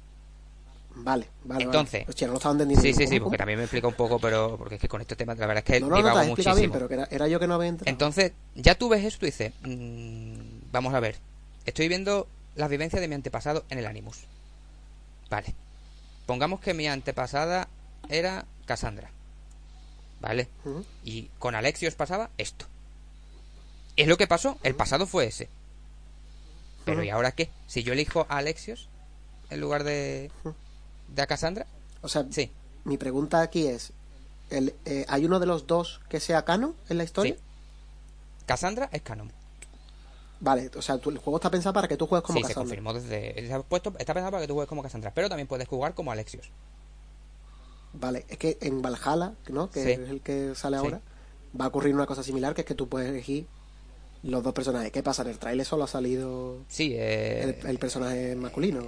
Vale, 0.96 1.28
vale. 1.46 1.64
Entonces- 1.64 2.02
Vale. 2.02 2.10
Hostia, 2.10 2.28
no 2.28 2.34
lo 2.34 2.38
estaba 2.38 2.54
entendiendo. 2.54 2.82
Sí, 2.84 2.94
sí, 2.94 3.08
sí, 3.08 3.18
¿Cómo, 3.18 3.26
porque 3.26 3.38
también 3.38 3.58
me 3.60 3.64
explica 3.66 3.88
un 3.88 3.94
poco, 3.94 4.20
pero 4.20 4.58
porque 4.58 4.76
es 4.76 4.82
que 4.82 4.88
con 4.88 5.02
este 5.02 5.16
tema 5.16 5.34
la 5.36 5.48
verdad 5.48 5.64
es 5.66 5.74
que 5.74 5.80
No, 5.80 5.88
no, 5.90 6.02
no, 6.02 6.24
muchísimo. 6.26 6.56
bien, 6.56 6.72
pero 6.72 6.88
que 6.88 6.94
era, 6.96 7.08
era 7.10 7.28
yo 7.28 7.40
que 7.40 7.48
no 7.48 7.56
había 7.56 7.70
entrado. 7.70 7.90
Entonces, 7.90 8.34
ya 8.56 8.76
tú 8.76 8.90
ves 8.90 9.04
eso, 9.06 9.20
tú 9.20 9.26
dices, 9.26 9.54
mm, 9.64 10.34
vamos 10.72 10.94
a 10.94 11.00
ver, 11.00 11.16
estoy 11.66 11.88
viendo 11.88 12.28
las 12.56 12.70
vivencias 12.70 13.02
de 13.02 13.08
mi 13.08 13.16
antepasado 13.16 13.64
en 13.70 13.80
el 13.80 13.86
Animus. 13.86 14.20
Vale. 15.30 15.56
Pongamos 16.26 16.60
que 16.60 16.74
mi 16.74 16.88
antepasada 16.88 17.68
era 18.10 18.46
Cassandra. 18.66 19.10
¿Vale? 20.20 20.48
Y 21.04 21.30
con 21.40 21.56
Alexios 21.56 21.96
pasaba 21.96 22.30
esto. 22.38 22.66
Es 23.96 24.08
lo 24.08 24.18
que 24.18 24.28
pasó, 24.28 24.58
el 24.62 24.76
pasado 24.76 25.08
fue 25.08 25.26
ese. 25.26 25.50
Pero. 26.86 27.04
¿y 27.04 27.10
ahora 27.10 27.32
qué? 27.32 27.50
Si 27.68 27.82
yo 27.84 27.94
elijo 27.94 28.26
a 28.30 28.38
Alexios 28.38 28.88
en 29.50 29.62
lugar 29.62 29.84
de. 29.84 30.30
De 31.14 31.22
a 31.22 31.28
Cassandra, 31.28 31.66
O 32.02 32.08
sea, 32.08 32.26
sí, 32.32 32.52
mi 32.84 32.98
pregunta 32.98 33.42
aquí 33.42 33.68
es: 33.68 33.94
el, 34.50 34.74
eh, 34.86 35.06
¿hay 35.08 35.26
uno 35.26 35.40
de 35.40 35.46
los 35.46 35.68
dos 35.68 36.02
que 36.10 36.20
sea 36.20 36.44
canon 36.46 36.76
en 36.90 36.98
la 36.98 37.04
historia? 37.04 37.36
Sí. 37.36 37.40
Cassandra 38.46 38.90
es 38.92 39.02
canon. 39.02 39.32
Vale, 40.40 40.72
o 40.76 40.82
sea, 40.82 40.96
el 40.96 41.02
juego 41.20 41.38
está 41.38 41.52
pensado 41.52 41.74
para 41.74 41.88
que 41.88 41.98
tú 41.98 42.08
juegues 42.08 42.26
como 42.26 42.38
sí, 42.40 42.44
se 42.44 42.48
Cassandra. 42.50 42.64
confirmó 42.82 42.94
desde... 42.94 43.48
Se 43.48 43.54
ha 43.54 43.62
puesto, 43.62 43.94
está 44.00 44.14
pensado 44.14 44.32
para 44.32 44.42
que 44.42 44.48
tú 44.48 44.56
juegues 44.56 44.68
como 44.70 44.82
Cassandra, 44.82 45.12
pero 45.14 45.30
también 45.30 45.48
puedes 45.48 45.68
jugar 45.68 45.94
como 45.94 46.12
Alexios. 46.12 46.50
Vale, 47.94 48.26
es 48.28 48.38
que 48.40 48.58
en 48.62 48.82
Valhalla, 48.82 49.34
¿no? 49.50 49.70
Que 49.70 49.84
Sí. 49.84 49.92
es 49.92 50.10
el 50.10 50.22
que 50.22 50.56
sale 50.56 50.78
Sí. 50.78 50.84
ahora, 50.86 51.02
va 51.60 51.66
a 51.66 51.68
ocurrir 51.68 51.94
una 51.94 52.06
cosa 52.08 52.24
similar, 52.24 52.56
que 52.56 52.62
es 52.62 52.68
que 52.68 52.74
tú 52.74 52.88
puedes 52.90 53.10
elegir 53.10 53.46
los 54.24 54.44
dos 54.44 54.54
personajes. 54.54 54.92
¿Qué 54.92 55.02
pasa? 55.04 55.22
En 55.24 55.30
el 55.30 55.38
trailer 55.40 55.66
solo 55.66 55.84
ha 55.84 55.88
salido 55.88 56.58
Sí, 56.68 56.94
eh, 56.96 57.58
el, 57.62 57.68
el 57.70 57.78
personaje 57.80 58.36
masculino. 58.36 58.82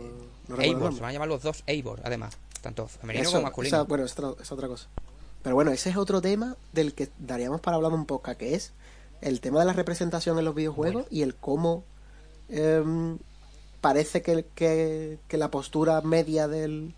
No 0.48 0.60
Eivor, 0.60 0.94
se 0.94 1.02
van 1.02 1.10
a 1.10 1.14
llamar 1.14 1.28
los 1.30 1.42
dos 1.42 1.64
Eivor, 1.68 2.02
además. 2.04 2.38
Tanto 2.62 2.88
femenino 2.88 3.24
Eso, 3.24 3.32
como 3.34 3.44
masculino. 3.44 3.78
esa- 3.78 3.84
bueno, 3.84 4.06
es 4.06 4.12
otra, 4.18 4.42
es 4.42 4.52
otra 4.52 4.68
cosa. 4.68 4.88
Pero 5.42 5.56
bueno, 5.56 5.72
ese 5.72 5.90
es 5.90 5.98
otro 5.98 6.22
tema 6.22 6.56
del 6.72 6.94
que 6.94 7.10
daríamos 7.20 7.60
para 7.62 7.76
hablar 7.76 7.92
un 7.94 8.06
poco, 8.06 8.34
que 8.38 8.56
es 8.56 8.72
el 9.22 9.42
tema 9.42 9.60
de 9.60 9.66
la 9.66 9.74
representación 9.74 10.38
en 10.40 10.46
los 10.46 10.56
videojuegos 10.56 11.04
Bueno. 11.04 11.08
y 11.12 11.22
el 11.24 11.36
cómo 11.36 11.84
em, 12.50 13.18
parece 13.82 14.22
que, 14.22 14.46
que, 14.56 15.18
que 15.28 15.38
la 15.38 15.50
postura 15.52 16.02
media 16.02 16.48
del, 16.48 16.94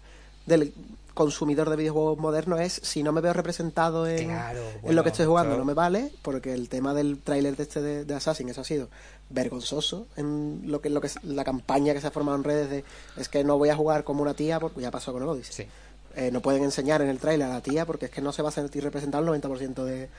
del 0.45 0.73
consumidor 1.13 1.69
de 1.69 1.77
videojuegos 1.77 2.17
modernos 2.17 2.59
es 2.59 2.73
si 2.83 3.01
no 3.01 3.13
me 3.13 3.21
veo 3.21 3.31
representado 3.31 4.05
en, 4.05 4.27
Claro, 4.27 4.59
en 4.59 4.81
bueno, 4.81 4.95
lo 4.97 5.03
que 5.03 5.09
estoy 5.09 5.25
jugando 5.25 5.57
no 5.57 5.63
me 5.63 5.73
vale 5.73 6.11
porque 6.21 6.53
el 6.53 6.67
tema 6.67 6.93
del 6.93 7.19
tráiler 7.19 7.55
de 7.55 7.63
este 7.63 7.81
de, 7.81 8.03
de 8.03 8.13
Assassin 8.15 8.49
eso 8.49 8.59
ha 8.61 8.65
sido 8.65 8.89
vergonzoso 9.29 10.07
en 10.17 10.63
lo 10.65 10.81
que 10.81 10.89
lo 10.89 10.99
que 11.01 11.07
es 11.07 11.23
la 11.23 11.43
campaña 11.43 11.93
que 11.93 12.01
se 12.01 12.07
ha 12.07 12.11
formado 12.11 12.37
en 12.37 12.43
redes 12.43 12.69
de 12.69 12.83
es 13.17 13.29
que 13.29 13.43
no 13.43 13.57
voy 13.57 13.69
a 13.69 13.75
jugar 13.77 14.03
como 14.03 14.21
una 14.21 14.33
tía 14.33 14.59
porque 14.59 14.81
ya 14.81 14.91
pasó 14.91 15.13
con 15.13 15.23
Odyssey 15.23 15.65
Sí. 15.65 15.71
eh, 16.15 16.31
no 16.31 16.41
pueden 16.41 16.63
enseñar 16.63 17.01
en 17.01 17.07
el 17.09 17.19
tráiler 17.19 17.47
a 17.47 17.53
la 17.53 17.61
tía 17.61 17.85
porque 17.85 18.05
es 18.05 18.11
que 18.11 18.21
no 18.21 18.31
se 18.33 18.41
va 18.41 18.49
a 18.49 18.51
sentir 18.51 18.83
representado 18.83 19.23
el 19.33 19.41
90% 19.41 19.83
de, 19.85 20.09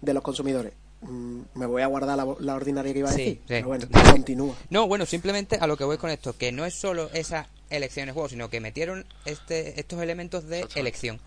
de 0.00 0.14
los 0.14 0.22
consumidores. 0.22 0.72
Mm, 1.02 1.42
me 1.54 1.66
voy 1.66 1.82
a 1.82 1.86
guardar 1.86 2.16
la, 2.16 2.26
la 2.40 2.54
ordinaria 2.54 2.92
que 2.92 2.98
iba 2.98 3.08
a 3.08 3.12
Sí, 3.12 3.18
decir. 3.18 3.36
sí. 3.38 3.44
Pero 3.48 3.68
bueno, 3.68 3.86
continúa. 4.12 4.54
No, 4.68 4.86
bueno, 4.86 5.06
simplemente 5.06 5.56
a 5.60 5.66
lo 5.66 5.76
que 5.76 5.84
voy 5.84 5.96
con 5.96 6.10
esto, 6.10 6.36
que 6.36 6.52
no 6.52 6.64
es 6.66 6.74
solo 6.74 7.10
esa 7.14 7.48
elección 7.70 8.08
el 8.08 8.14
juego, 8.14 8.28
sino 8.28 8.50
que 8.50 8.60
metieron 8.60 9.06
este, 9.24 9.80
estos 9.80 10.00
elementos 10.02 10.46
de 10.46 10.66
elección. 10.74 11.18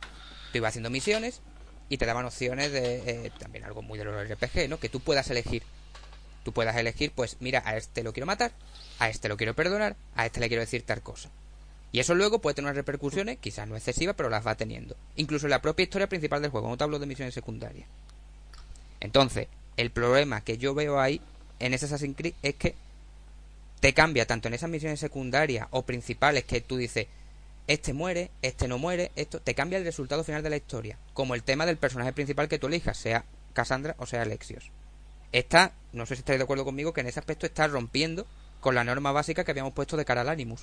Tú 0.52 0.58
ibas 0.60 0.70
haciendo 0.70 0.90
misiones 0.91 1.41
y 1.90 1.98
te 1.98 2.06
daban 2.06 2.26
opciones 2.26 2.72
de 2.72 3.26
eh, 3.26 3.32
también 3.40 3.64
algo 3.64 3.82
muy 3.82 3.98
de 3.98 4.06
los 4.06 4.28
RPG, 4.30 4.70
¿no? 4.70 4.80
Que 4.80 4.90
tú 4.90 5.00
puedas 5.00 5.30
elegir. 5.32 5.64
Tú 6.44 6.52
puedas 6.52 6.76
elegir, 6.76 7.12
pues 7.16 7.38
mira, 7.40 7.64
a 7.66 7.78
este 7.78 8.04
lo 8.04 8.12
quiero 8.14 8.28
matar, 8.28 8.52
a 9.00 9.10
este 9.10 9.30
lo 9.30 9.38
quiero 9.38 9.54
perdonar, 9.56 9.95
a 10.16 10.26
este 10.26 10.40
le 10.41 10.50
quiero 10.50 10.62
decir 10.62 10.84
tal 10.86 11.02
cosa. 11.02 11.30
Y 11.94 12.00
eso 12.00 12.16
luego 12.16 12.40
puede 12.41 12.54
tener 12.56 12.68
unas 12.68 12.76
repercusiones, 12.76 13.38
quizás 13.40 13.68
no 13.68 13.76
excesivas, 13.78 14.16
pero 14.18 14.30
las 14.30 14.45
va 14.45 14.56
teniendo. 14.56 14.95
Incluso 15.16 15.45
en 15.45 15.52
la 15.52 15.62
propia 15.62 15.84
historia 15.84 16.08
principal 16.10 16.41
del 16.41 16.52
juego, 16.52 16.68
no 16.68 16.76
te 16.78 16.84
hablo 16.84 17.00
de 17.00 17.06
misiones 17.06 17.34
secundarias. 17.34 17.88
Entonces, 19.00 19.48
el 19.78 19.91
problema 19.91 20.41
que 20.41 20.58
yo 20.58 20.74
veo 20.74 21.00
ahí 21.00 21.22
en 21.60 21.74
ese 21.74 21.86
Assassin's 21.86 22.18
Creed 22.18 22.34
es 22.41 22.56
que 22.56 22.76
te 23.80 23.94
cambia 23.94 24.26
tanto 24.26 24.48
en 24.48 24.54
esas 24.54 24.70
misiones 24.70 25.00
secundarias 25.00 25.68
o 25.72 25.84
principales 25.84 26.45
que 26.45 26.62
tú 26.62 26.78
dices, 26.78 27.08
este 27.68 27.94
muere, 27.94 28.32
este 28.41 28.68
no 28.68 28.78
muere, 28.78 29.12
esto 29.16 29.40
te 29.40 29.56
cambia 29.56 29.78
el 29.78 29.86
resultado 29.86 30.24
final 30.24 30.44
de 30.44 30.50
la 30.50 30.58
historia, 30.58 30.98
como 31.14 31.36
el 31.36 31.44
tema 31.44 31.66
del 31.66 31.78
personaje 31.78 32.14
principal 32.14 32.48
que 32.48 32.60
tú 32.60 32.68
elijas, 32.68 32.98
sea 32.98 33.26
Cassandra 33.54 33.95
o 33.98 34.06
sea 34.06 34.22
Alexios. 34.22 34.72
Está, 35.32 35.74
no 35.94 36.06
sé 36.06 36.16
si 36.16 36.20
estáis 36.20 36.40
de 36.40 36.44
acuerdo 36.44 36.66
conmigo, 36.66 36.94
que 36.94 37.02
en 37.02 37.08
ese 37.08 37.20
aspecto 37.20 37.45
está 37.45 37.68
rompiendo 37.68 38.28
con 38.60 38.76
la 38.76 38.84
norma 38.84 39.12
básica 39.12 39.44
que 39.44 39.52
habíamos 39.52 39.74
puesto 39.74 39.98
de 39.98 40.06
cara 40.06 40.22
al 40.22 40.30
Animus. 40.30 40.62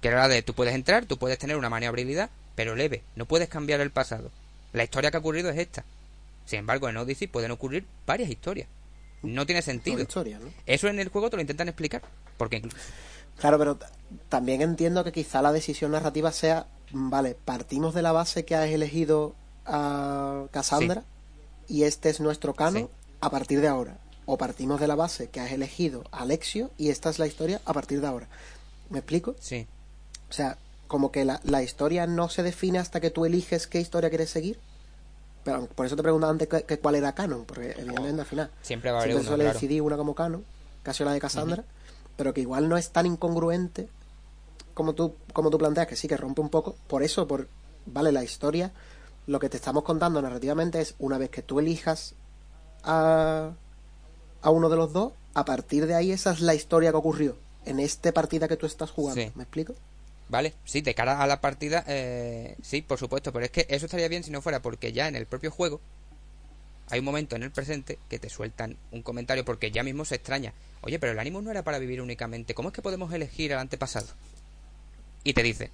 Que 0.00 0.08
era 0.08 0.18
la 0.18 0.28
de 0.28 0.42
tú 0.42 0.54
puedes 0.54 0.74
entrar, 0.74 1.06
tú 1.06 1.18
puedes 1.18 1.38
tener 1.38 1.56
una 1.56 1.68
maniobrabilidad, 1.68 2.30
pero 2.54 2.74
leve, 2.74 3.02
no 3.16 3.26
puedes 3.26 3.48
cambiar 3.48 3.80
el 3.80 3.90
pasado. 3.90 4.30
La 4.72 4.84
historia 4.84 5.10
que 5.10 5.16
ha 5.16 5.20
ocurrido 5.20 5.50
es 5.50 5.58
esta. 5.58 5.84
Sin 6.48 6.60
embargo, 6.60 6.88
en 6.88 6.96
Odyssey 6.96 7.26
pueden 7.28 7.50
ocurrir 7.50 7.84
varias 8.06 8.30
historias. 8.30 8.68
No 9.22 9.44
tiene 9.44 9.60
sentido. 9.60 10.00
historia, 10.00 10.38
¿no? 10.38 10.46
Eso 10.64 10.88
en 10.88 10.98
el 10.98 11.10
juego 11.10 11.28
te 11.28 11.36
lo 11.36 11.42
intentan 11.42 11.68
explicar. 11.68 12.00
Porque 12.38 12.56
incluso. 12.56 12.78
Claro, 13.36 13.58
pero 13.58 13.78
también 14.30 14.62
entiendo 14.62 15.04
que 15.04 15.12
quizá 15.12 15.42
la 15.42 15.52
decisión 15.52 15.90
narrativa 15.92 16.32
sea, 16.32 16.66
mm, 16.92 17.10
vale, 17.10 17.34
partimos 17.44 17.92
de 17.92 18.00
la 18.00 18.12
base 18.12 18.46
que 18.46 18.54
has 18.54 18.70
elegido 18.70 19.34
a 19.66 20.46
Cassandra 20.50 21.04
y 21.68 21.82
este 21.82 22.08
es 22.08 22.18
nuestro 22.20 22.54
canon 22.54 22.84
Sí. 22.84 22.88
a 23.20 23.28
partir 23.30 23.60
de 23.60 23.68
ahora. 23.68 23.98
O 24.24 24.38
partimos 24.38 24.80
de 24.80 24.86
la 24.88 24.94
base 24.94 25.28
que 25.28 25.40
has 25.40 25.52
elegido 25.52 26.04
a 26.12 26.20
Alexio 26.22 26.70
y 26.78 26.88
esta 26.88 27.10
es 27.10 27.18
la 27.18 27.26
historia 27.26 27.60
a 27.66 27.74
partir 27.74 28.00
de 28.00 28.06
ahora. 28.06 28.28
¿Me 28.88 29.00
explico? 29.00 29.36
Sí. 29.38 29.66
O 30.30 30.32
sea, 30.32 30.56
como 30.86 31.12
que 31.12 31.26
la, 31.26 31.40
la 31.44 31.62
historia 31.62 32.06
no 32.06 32.30
se 32.30 32.42
define 32.42 32.78
hasta 32.78 33.00
que 33.00 33.10
tú 33.10 33.26
eliges 33.26 33.66
qué 33.66 33.80
historia 33.80 34.08
quieres 34.08 34.30
seguir. 34.30 34.58
Pero 35.48 35.66
por 35.66 35.86
eso 35.86 35.96
te 35.96 36.02
preguntaba 36.02 36.30
antes 36.30 36.46
que, 36.46 36.62
que 36.64 36.78
cuál 36.78 36.96
era 36.96 37.14
canon, 37.14 37.46
porque 37.46 37.70
evidentemente 37.70 38.20
al 38.20 38.26
final 38.26 38.50
Siempre 38.60 38.90
va 38.90 38.98
a 38.98 39.00
haber 39.00 39.12
siempre 39.12 39.20
uno, 39.22 39.28
suele 39.28 39.44
claro. 39.44 39.54
decidir 39.54 39.80
una 39.80 39.96
como 39.96 40.14
canon, 40.14 40.44
casi 40.82 41.04
la 41.04 41.12
de 41.12 41.20
Cassandra, 41.20 41.64
pero 42.16 42.34
que 42.34 42.42
igual 42.42 42.68
no 42.68 42.76
es 42.76 42.90
tan 42.90 43.06
incongruente 43.06 43.88
como 44.74 44.94
tú, 44.94 45.14
como 45.32 45.48
tú 45.48 45.56
planteas, 45.56 45.86
que 45.86 45.96
sí 45.96 46.06
que 46.06 46.18
rompe 46.18 46.42
un 46.42 46.50
poco. 46.50 46.76
Por 46.86 47.02
eso, 47.02 47.26
por 47.26 47.48
vale, 47.86 48.12
la 48.12 48.22
historia, 48.22 48.72
lo 49.26 49.38
que 49.38 49.48
te 49.48 49.56
estamos 49.56 49.84
contando 49.84 50.20
narrativamente 50.20 50.82
es 50.82 50.94
una 50.98 51.16
vez 51.16 51.30
que 51.30 51.40
tú 51.40 51.60
elijas 51.60 52.14
a, 52.84 53.52
a 54.42 54.50
uno 54.50 54.68
de 54.68 54.76
los 54.76 54.92
dos, 54.92 55.14
a 55.32 55.46
partir 55.46 55.86
de 55.86 55.94
ahí 55.94 56.12
esa 56.12 56.32
es 56.32 56.40
la 56.40 56.54
historia 56.54 56.90
que 56.90 56.98
ocurrió 56.98 57.36
en 57.64 57.80
esta 57.80 58.12
partida 58.12 58.48
que 58.48 58.58
tú 58.58 58.66
estás 58.66 58.90
jugando. 58.90 59.20
Sí. 59.20 59.32
¿Me 59.34 59.44
explico? 59.44 59.74
Vale, 60.28 60.54
sí, 60.64 60.82
de 60.82 60.94
cara 60.94 61.22
a 61.22 61.26
la 61.26 61.40
partida, 61.40 61.84
eh, 61.86 62.56
sí, 62.62 62.82
por 62.82 62.98
supuesto, 62.98 63.32
pero 63.32 63.46
es 63.46 63.50
que 63.50 63.66
eso 63.70 63.86
estaría 63.86 64.08
bien 64.08 64.24
si 64.24 64.30
no 64.30 64.42
fuera 64.42 64.60
porque 64.60 64.92
ya 64.92 65.08
en 65.08 65.16
el 65.16 65.26
propio 65.26 65.50
juego 65.50 65.80
hay 66.90 67.00
un 67.00 67.04
momento 67.04 67.36
en 67.36 67.42
el 67.42 67.50
presente 67.50 67.98
que 68.08 68.18
te 68.18 68.30
sueltan 68.30 68.76
un 68.92 69.02
comentario 69.02 69.44
porque 69.44 69.70
ya 69.70 69.82
mismo 69.82 70.04
se 70.04 70.16
extraña. 70.16 70.54
Oye, 70.80 70.98
pero 70.98 71.12
el 71.12 71.18
ánimo 71.18 71.42
no 71.42 71.50
era 71.50 71.62
para 71.62 71.78
vivir 71.78 72.00
únicamente. 72.00 72.54
¿Cómo 72.54 72.68
es 72.68 72.74
que 72.74 72.82
podemos 72.82 73.12
elegir 73.12 73.52
al 73.52 73.60
antepasado? 73.60 74.08
Y 75.22 75.34
te 75.34 75.42
dice, 75.42 75.70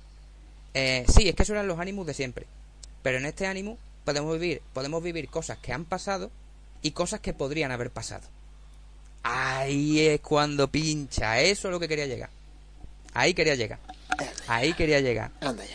eh, 0.72 1.04
sí, 1.08 1.28
es 1.28 1.34
que 1.34 1.44
esos 1.44 1.54
eran 1.54 1.68
los 1.68 1.78
ánimos 1.78 2.06
de 2.06 2.14
siempre. 2.14 2.46
Pero 3.02 3.18
en 3.18 3.26
este 3.26 3.46
ánimo 3.46 3.78
podemos 4.04 4.38
vivir, 4.38 4.62
podemos 4.72 5.02
vivir 5.02 5.28
cosas 5.28 5.58
que 5.58 5.72
han 5.72 5.84
pasado 5.84 6.30
y 6.82 6.90
cosas 6.92 7.20
que 7.20 7.32
podrían 7.32 7.70
haber 7.70 7.90
pasado. 7.90 8.26
Ahí 9.22 10.00
es 10.00 10.20
cuando 10.20 10.68
pincha. 10.68 11.40
Eso 11.40 11.68
es 11.68 11.72
lo 11.72 11.80
que 11.80 11.88
quería 11.88 12.06
llegar. 12.06 12.30
Ahí 13.14 13.32
quería 13.32 13.54
llegar. 13.54 13.78
Ahí 14.48 14.74
quería 14.74 15.00
llegar. 15.00 15.30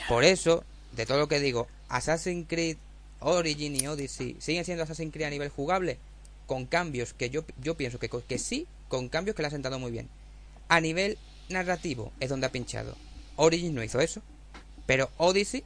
Por 0.08 0.24
eso, 0.24 0.64
de 0.92 1.06
todo 1.06 1.18
lo 1.18 1.28
que 1.28 1.40
digo, 1.40 1.68
Assassin's 1.88 2.46
Creed 2.48 2.78
Origin 3.22 3.76
y 3.76 3.88
Odyssey 3.88 4.38
siguen 4.40 4.66
siendo 4.66 4.84
Assassin's 4.84 5.14
Creed 5.14 5.28
a 5.28 5.30
nivel 5.30 5.50
jugable, 5.50 5.98
con 6.46 6.66
cambios 6.66 7.14
que 7.14 7.30
yo, 7.30 7.44
yo 7.62 7.76
pienso 7.76 8.00
que, 8.00 8.10
que 8.10 8.38
sí, 8.38 8.68
con 8.88 9.10
cambios 9.10 9.36
que 9.36 9.42
le 9.42 9.48
han 9.48 9.52
sentado 9.52 9.80
muy 9.80 9.92
bien. 9.92 10.10
A 10.68 10.82
nivel 10.82 11.18
narrativo 11.50 12.12
es 12.20 12.30
donde 12.30 12.48
ha 12.48 12.52
pinchado. 12.52 12.96
Origin 13.36 13.74
no 13.74 13.84
hizo 13.84 14.00
eso, 14.00 14.22
pero 14.86 15.10
Odyssey, 15.18 15.64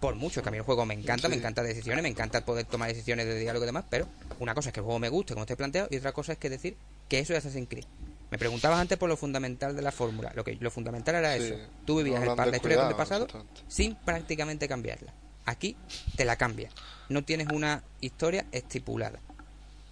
por 0.00 0.14
mucho 0.14 0.42
que 0.42 0.48
a 0.48 0.52
mí 0.52 0.58
el 0.58 0.64
juego 0.64 0.86
me 0.86 0.94
encanta, 0.94 1.28
me 1.28 1.36
encanta 1.36 1.62
decisiones, 1.62 2.02
me 2.02 2.08
encanta 2.08 2.44
poder 2.44 2.66
tomar 2.66 2.88
decisiones 2.88 3.26
de 3.26 3.38
diálogo 3.38 3.64
y 3.64 3.66
demás, 3.66 3.84
pero 3.90 4.06
una 4.38 4.54
cosa 4.54 4.68
es 4.68 4.72
que 4.72 4.80
el 4.80 4.84
juego 4.84 4.98
me 4.98 5.08
guste, 5.08 5.34
como 5.34 5.44
esté 5.44 5.56
planteado, 5.56 5.88
y 5.90 5.96
otra 5.96 6.12
cosa 6.12 6.32
es 6.32 6.38
que 6.38 6.50
decir 6.50 6.76
que 7.08 7.18
eso 7.18 7.32
es 7.32 7.38
Assassin's 7.38 7.68
Creed. 7.68 7.86
Me 8.30 8.38
preguntabas 8.38 8.80
antes 8.80 8.98
por 8.98 9.08
lo 9.08 9.16
fundamental 9.16 9.76
de 9.76 9.82
la 9.82 9.92
fórmula. 9.92 10.32
Lo 10.34 10.42
que 10.44 10.56
lo 10.56 10.70
fundamental 10.70 11.14
era 11.14 11.36
Sí. 11.36 11.44
eso. 11.44 11.54
Tú 11.84 11.98
vivías 11.98 12.22
el 12.22 12.34
pa- 12.34 12.44
de 12.44 12.50
la 12.50 12.56
historia 12.56 12.84
del 12.86 12.96
pasado 12.96 13.26
sin 13.68 13.94
prácticamente 13.94 14.66
cambiarla. 14.66 15.12
Aquí 15.44 15.76
te 16.16 16.24
la 16.24 16.36
cambia. 16.36 16.70
No 17.08 17.22
tienes 17.24 17.46
una 17.52 17.84
historia 18.00 18.46
estipulada. 18.50 19.20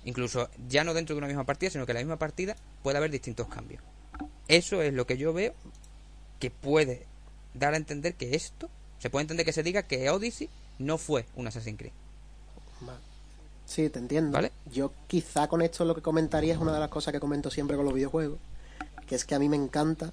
Incluso 0.05 0.51
ya 0.69 0.83
no 0.85 0.95
dentro 0.95 1.15
de 1.15 1.19
una 1.19 1.29
misma 1.29 1.45
partida, 1.45 1.71
sino 1.71 1.87
que 1.87 1.93
en 1.93 1.97
la 1.97 2.01
misma 2.03 2.19
partida 2.19 2.57
puede 2.83 2.99
haber 2.99 3.11
distintos 3.13 3.47
cambios. 3.49 3.83
Eso 4.49 4.83
es 4.83 4.93
lo 4.93 5.07
que 5.07 5.17
yo 5.17 5.33
veo 5.33 5.55
que 6.41 6.51
puede 6.51 7.07
dar 7.55 7.75
a 7.75 7.77
entender 7.77 8.15
que 8.15 8.35
esto, 8.35 8.69
se 8.99 9.11
puede 9.11 9.23
entender 9.23 9.47
que 9.47 9.53
se 9.53 9.63
diga 9.63 9.85
que 9.85 10.11
Odyssey 10.11 10.51
no 10.81 10.99
fue 10.99 11.25
un 11.37 11.47
Assassin's 11.47 11.79
Creed. 11.79 11.93
Vale. 12.81 12.99
Sí, 13.67 13.89
te 13.91 13.99
entiendo. 13.99 14.33
¿Vale? 14.33 14.53
Yo 14.73 14.93
quizá 15.07 15.49
con 15.49 15.63
esto 15.63 15.85
lo 15.85 15.95
que 15.95 16.03
comentaría 16.03 16.55
es 16.55 16.61
una 16.61 16.73
de 16.73 16.81
las 16.81 16.89
cosas 16.91 17.13
que 17.13 17.21
comento 17.21 17.51
siempre 17.51 17.77
con 17.77 17.85
los 17.87 17.95
videojuegos, 17.95 18.39
que 19.07 19.15
es 19.15 19.25
que 19.25 19.35
a 19.35 19.39
mí 19.39 19.49
me 19.49 19.57
encanta 19.57 20.13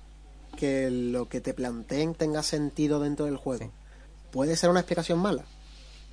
que 0.57 0.89
lo 0.91 1.27
que 1.29 1.41
te 1.41 1.53
planteen 1.53 2.13
tenga 2.15 2.43
sentido 2.43 2.99
dentro 2.99 3.25
del 3.25 3.37
juego. 3.37 3.65
Sí. 3.65 3.71
Puede 4.31 4.55
ser 4.55 4.69
una 4.69 4.79
explicación 4.81 5.19
mala, 5.19 5.43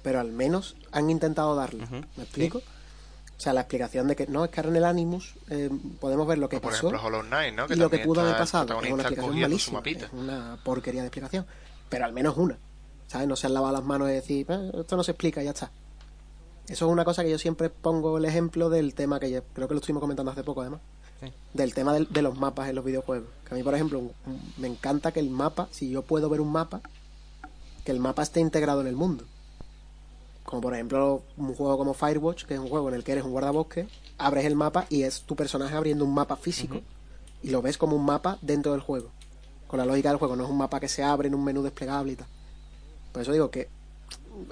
pero 0.02 0.20
al 0.20 0.32
menos 0.32 0.76
han 0.92 1.10
intentado 1.10 1.54
darla. 1.54 1.84
Ujú, 1.84 1.96
¿Me 2.16 2.22
explico? 2.24 2.58
O 2.58 3.40
sea, 3.40 3.52
la 3.52 3.60
explicación 3.60 4.08
de 4.08 4.16
que 4.16 4.26
no, 4.26 4.44
es 4.44 4.50
que 4.50 4.58
ahora 4.60 4.70
en 4.70 4.76
el 4.76 4.84
Animus 4.84 5.34
eh, 5.48 5.70
podemos 6.00 6.26
ver 6.26 6.38
lo 6.38 6.48
que 6.48 6.56
O 6.56 6.60
por 6.60 6.72
pasó 6.72 6.88
ejemplo, 6.88 7.06
Hollow 7.06 7.22
Knight, 7.22 7.54
¿no? 7.54 7.66
y 7.68 7.76
lo 7.76 7.88
que 7.88 8.00
pudo 8.00 8.20
haber 8.22 8.36
pasado. 8.36 8.80
Es 8.82 8.92
una 8.92 9.02
explicación 9.04 9.40
malísima, 9.40 9.80
es 9.84 10.12
una 10.12 10.58
porquería 10.64 11.02
de 11.02 11.06
explicación, 11.06 11.46
pero 11.88 12.04
al 12.04 12.12
menos 12.12 12.36
una. 12.36 12.58
¿Sabes? 13.06 13.28
No 13.28 13.36
se 13.36 13.46
han 13.46 13.54
lavado 13.54 13.72
las 13.72 13.84
manos 13.84 14.08
y 14.10 14.12
decir, 14.12 14.44
"Eh, 14.50 14.70
esto 14.80 14.96
no 14.96 15.04
se 15.04 15.12
explica, 15.12 15.40
ya 15.42 15.50
está. 15.52 15.70
Eso 16.68 16.86
es 16.86 16.92
una 16.92 17.04
cosa 17.04 17.22
que 17.24 17.30
yo 17.30 17.38
siempre 17.38 17.70
pongo 17.70 18.18
el 18.18 18.24
ejemplo 18.24 18.68
del 18.68 18.94
tema 18.94 19.18
que 19.18 19.30
ya- 19.30 19.42
creo 19.54 19.68
que 19.68 19.74
lo 19.74 19.80
estuvimos 19.80 20.00
comentando 20.02 20.30
hace 20.32 20.44
poco 20.44 20.60
además, 20.60 20.80
del 21.54 21.74
tema 21.74 21.94
de, 21.94 22.22
los 22.22 22.38
mapas 22.38 22.68
en 22.68 22.76
los 22.76 22.84
videojuegos. 22.84 23.28
Que 23.46 23.54
a 23.54 23.56
mí, 23.56 23.62
por 23.62 23.74
ejemplo, 23.74 24.02
me 24.58 24.68
encanta 24.68 25.10
que 25.12 25.20
el 25.20 25.30
mapa, 25.30 25.68
si 25.70 25.90
yo 25.90 26.02
puedo 26.02 26.28
ver 26.28 26.40
un 26.40 26.52
mapa, 26.52 26.80
que 27.84 27.90
el 27.92 28.00
mapa 28.00 28.22
esté 28.22 28.40
integrado 28.40 28.82
en 28.82 28.86
el 28.86 28.96
mundo. 28.96 29.24
Como 30.44 30.62
por 30.62 30.74
ejemplo 30.74 31.22
un 31.36 31.54
juego 31.54 31.76
como 31.76 31.92
Firewatch, 31.94 32.44
que 32.44 32.54
es 32.54 32.60
un 32.60 32.68
juego 32.68 32.88
en 32.88 32.94
el 32.94 33.04
que 33.04 33.12
eres 33.12 33.24
un 33.24 33.32
guardabosque, 33.32 33.88
abres 34.18 34.44
el 34.44 34.54
mapa 34.56 34.86
y 34.88 35.02
es 35.02 35.22
tu 35.22 35.36
personaje 35.36 35.74
abriendo 35.74 36.04
un 36.04 36.14
mapa 36.14 36.36
físico 36.36 36.80
y 37.42 37.50
lo 37.50 37.60
ves 37.62 37.76
como 37.78 37.96
un 37.96 38.04
mapa 38.04 38.38
dentro 38.42 38.72
del 38.72 38.80
juego. 38.80 39.10
Con 39.66 39.78
la 39.78 39.84
lógica 39.84 40.08
del 40.08 40.18
juego, 40.18 40.36
no 40.36 40.44
es 40.44 40.50
un 40.50 40.56
mapa 40.58 40.80
que 40.80 40.88
se 40.88 41.02
abre 41.02 41.28
en 41.28 41.34
un 41.34 41.44
menú 41.44 41.62
desplegable 41.62 42.12
y 42.12 42.16
tal. 42.16 42.26
Por 43.12 43.22
eso 43.22 43.32
digo 43.32 43.50
que 43.50 43.68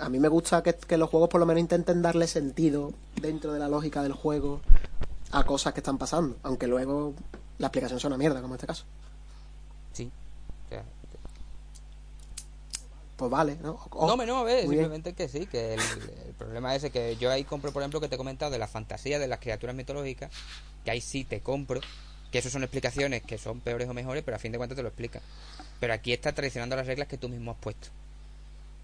a 0.00 0.08
mí 0.08 0.18
me 0.18 0.28
gusta 0.28 0.62
que, 0.62 0.74
que 0.74 0.96
los 0.96 1.10
juegos 1.10 1.28
por 1.28 1.40
lo 1.40 1.46
menos 1.46 1.60
intenten 1.60 2.02
darle 2.02 2.26
sentido 2.26 2.92
dentro 3.20 3.52
de 3.52 3.58
la 3.58 3.68
lógica 3.68 4.02
del 4.02 4.12
juego 4.12 4.60
a 5.32 5.44
cosas 5.44 5.72
que 5.74 5.80
están 5.80 5.98
pasando, 5.98 6.36
aunque 6.42 6.66
luego 6.66 7.14
la 7.58 7.68
aplicación 7.68 8.00
sea 8.00 8.08
una 8.08 8.18
mierda, 8.18 8.40
como 8.40 8.54
en 8.54 8.58
este 8.58 8.66
caso. 8.66 8.84
Sí. 9.92 10.10
Pues 13.16 13.30
vale, 13.30 13.56
¿no? 13.62 13.80
no, 13.94 14.26
no, 14.26 14.36
a 14.36 14.44
ver, 14.44 14.68
simplemente 14.68 15.14
que 15.14 15.26
sí, 15.26 15.46
que 15.46 15.72
el, 15.72 15.80
problema 16.36 16.74
es 16.74 16.90
que 16.90 17.16
yo 17.16 17.30
ahí 17.30 17.44
compro, 17.44 17.72
por 17.72 17.80
ejemplo, 17.80 17.98
que 17.98 18.08
te 18.08 18.16
he 18.16 18.18
comentado 18.18 18.50
de 18.50 18.58
la 18.58 18.68
fantasía 18.68 19.18
de 19.18 19.26
las 19.26 19.40
criaturas 19.40 19.74
mitológicas, 19.74 20.30
que 20.84 20.90
ahí 20.90 21.00
sí 21.00 21.24
te 21.24 21.40
compro, 21.40 21.80
que 22.30 22.38
eso 22.38 22.50
son 22.50 22.62
explicaciones 22.62 23.22
que 23.22 23.38
son 23.38 23.60
peores 23.60 23.88
o 23.88 23.94
mejores, 23.94 24.22
pero 24.22 24.36
a 24.36 24.38
fin 24.38 24.52
de 24.52 24.58
cuentas 24.58 24.76
te 24.76 24.82
lo 24.82 24.88
explica. 24.88 25.22
Pero 25.80 25.94
aquí 25.94 26.12
está 26.12 26.32
traicionando 26.32 26.76
las 26.76 26.86
reglas 26.86 27.08
que 27.08 27.16
tú 27.16 27.30
mismo 27.30 27.52
has 27.52 27.56
puesto. 27.56 27.88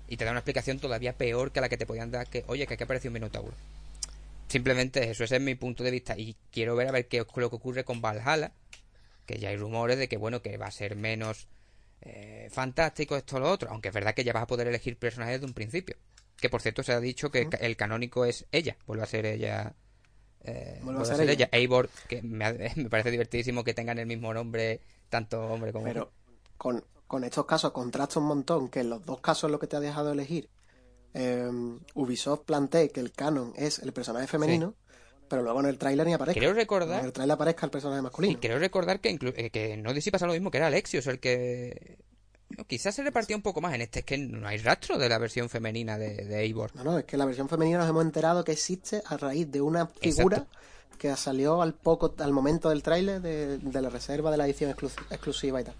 Y 0.08 0.16
te 0.16 0.24
da 0.24 0.30
una 0.30 0.40
explicación 0.40 0.78
todavía 0.78 1.16
peor 1.16 1.52
que 1.52 1.60
la 1.60 1.68
que 1.68 1.76
te 1.76 1.86
podían 1.86 2.10
dar, 2.10 2.28
que, 2.28 2.44
oye, 2.46 2.66
que 2.66 2.74
aquí 2.74 2.84
apareció 2.84 3.08
un 3.08 3.14
minotauro. 3.14 3.54
Simplemente 4.52 5.10
eso, 5.10 5.24
ese 5.24 5.36
es 5.36 5.42
mi 5.42 5.54
punto 5.54 5.82
de 5.82 5.90
vista. 5.90 6.18
Y 6.18 6.36
quiero 6.50 6.76
ver 6.76 6.88
a 6.88 6.92
ver 6.92 7.08
qué 7.08 7.18
es 7.18 7.26
lo 7.36 7.48
que 7.48 7.56
ocurre 7.56 7.84
con 7.84 8.02
Valhalla. 8.02 8.52
Que 9.24 9.38
ya 9.38 9.48
hay 9.48 9.56
rumores 9.56 9.96
de 9.96 10.08
que, 10.08 10.18
bueno, 10.18 10.42
que 10.42 10.58
va 10.58 10.66
a 10.66 10.70
ser 10.70 10.94
menos 10.94 11.46
eh, 12.02 12.48
fantástico 12.50 13.16
esto 13.16 13.36
o 13.36 13.40
lo 13.40 13.50
otro. 13.50 13.70
Aunque 13.70 13.88
es 13.88 13.94
verdad 13.94 14.14
que 14.14 14.24
ya 14.24 14.34
vas 14.34 14.42
a 14.42 14.46
poder 14.46 14.68
elegir 14.68 14.98
personajes 14.98 15.36
desde 15.36 15.46
un 15.46 15.54
principio. 15.54 15.96
Que 16.36 16.50
por 16.50 16.60
cierto 16.60 16.82
se 16.82 16.92
ha 16.92 17.00
dicho 17.00 17.30
que 17.30 17.48
el 17.60 17.76
canónico 17.76 18.26
es 18.26 18.44
ella. 18.52 18.76
Vuelve 18.86 19.04
a 19.04 19.06
ser 19.06 19.24
ella. 19.24 19.72
Eh, 20.44 20.80
vuelve, 20.82 21.00
a 21.00 21.04
ser, 21.06 21.30
ella. 21.30 21.48
Eivor, 21.50 21.88
que 22.06 22.20
me, 22.22 22.44
parece 22.90 23.10
divertidísimo 23.10 23.64
que 23.64 23.72
tengan 23.72 23.98
el 23.98 24.06
mismo 24.06 24.34
nombre, 24.34 24.80
tanto 25.08 25.40
hombre 25.46 25.72
como 25.72 25.86
Pero 25.86 26.12
con, 26.58 26.84
con 27.12 27.24
estos 27.24 27.44
casos 27.44 27.72
contrasta 27.72 28.20
un 28.20 28.26
montón 28.26 28.70
que 28.70 28.80
en 28.80 28.88
los 28.88 29.04
dos 29.04 29.20
casos 29.20 29.50
lo 29.50 29.58
que 29.58 29.66
te 29.66 29.76
ha 29.76 29.80
dejado 29.80 30.12
elegir 30.12 30.48
Em, 31.14 31.78
Ubisoft 31.94 32.44
plantea 32.44 32.88
que 32.88 33.00
el 33.00 33.12
canon 33.12 33.52
es 33.56 33.78
el 33.80 33.92
personaje 33.92 34.26
femenino, 34.26 34.74
pero 35.28 35.42
luego 35.42 35.60
en 35.60 35.66
el 35.66 35.78
tráiler 35.78 36.06
ni 36.06 36.14
aparece. 36.14 36.38
Creo 36.38 36.54
recordar. 36.54 37.00
En 37.00 37.06
el 37.06 37.12
tráiler 37.12 37.34
aparezca 37.34 37.66
el 37.66 37.70
personaje 37.70 38.02
masculino. 38.02 38.32
Y 38.32 38.36
creo 38.36 38.58
recordar 38.58 39.00
que, 39.00 39.18
eh, 39.36 39.50
que 39.50 39.76
no 39.76 39.92
sé 39.92 40.00
si 40.00 40.10
pasa 40.10 40.26
lo 40.26 40.32
mismo, 40.32 40.50
que 40.50 40.58
era 40.58 40.68
Alexios 40.68 41.06
el 41.06 41.20
que. 41.20 41.98
quizás 42.66 42.94
se 42.94 43.02
repartía 43.02 43.36
un 43.36 43.42
poco 43.42 43.60
más 43.60 43.74
en 43.74 43.82
este, 43.82 44.00
es 44.00 44.04
que 44.06 44.16
no 44.16 44.48
hay 44.48 44.56
rastro 44.58 44.96
de 44.96 45.08
la 45.08 45.18
versión 45.18 45.50
femenina 45.50 45.98
de, 45.98 46.24
de 46.24 46.40
Eivor. 46.40 46.74
No, 46.74 46.84
no, 46.84 46.98
es 46.98 47.04
que 47.04 47.18
la 47.18 47.26
versión 47.26 47.48
femenina 47.48 47.78
nos 47.78 47.90
hemos 47.90 48.04
enterado 48.04 48.42
que 48.42 48.52
existe 48.52 49.02
a 49.04 49.16
raíz 49.18 49.50
de 49.50 49.60
una 49.60 49.86
figura 49.86 50.46
que 50.98 51.14
salió 51.16 51.60
al 51.60 51.74
poco 51.74 52.14
al 52.18 52.32
momento 52.32 52.70
del 52.70 52.82
tráiler 52.82 53.20
de, 53.20 53.58
de, 53.58 53.82
la 53.82 53.90
reserva 53.90 54.30
de 54.30 54.36
la 54.38 54.46
edición 54.46 54.70
exclusiva 55.10 55.60
y 55.60 55.64
tal. 55.64 55.74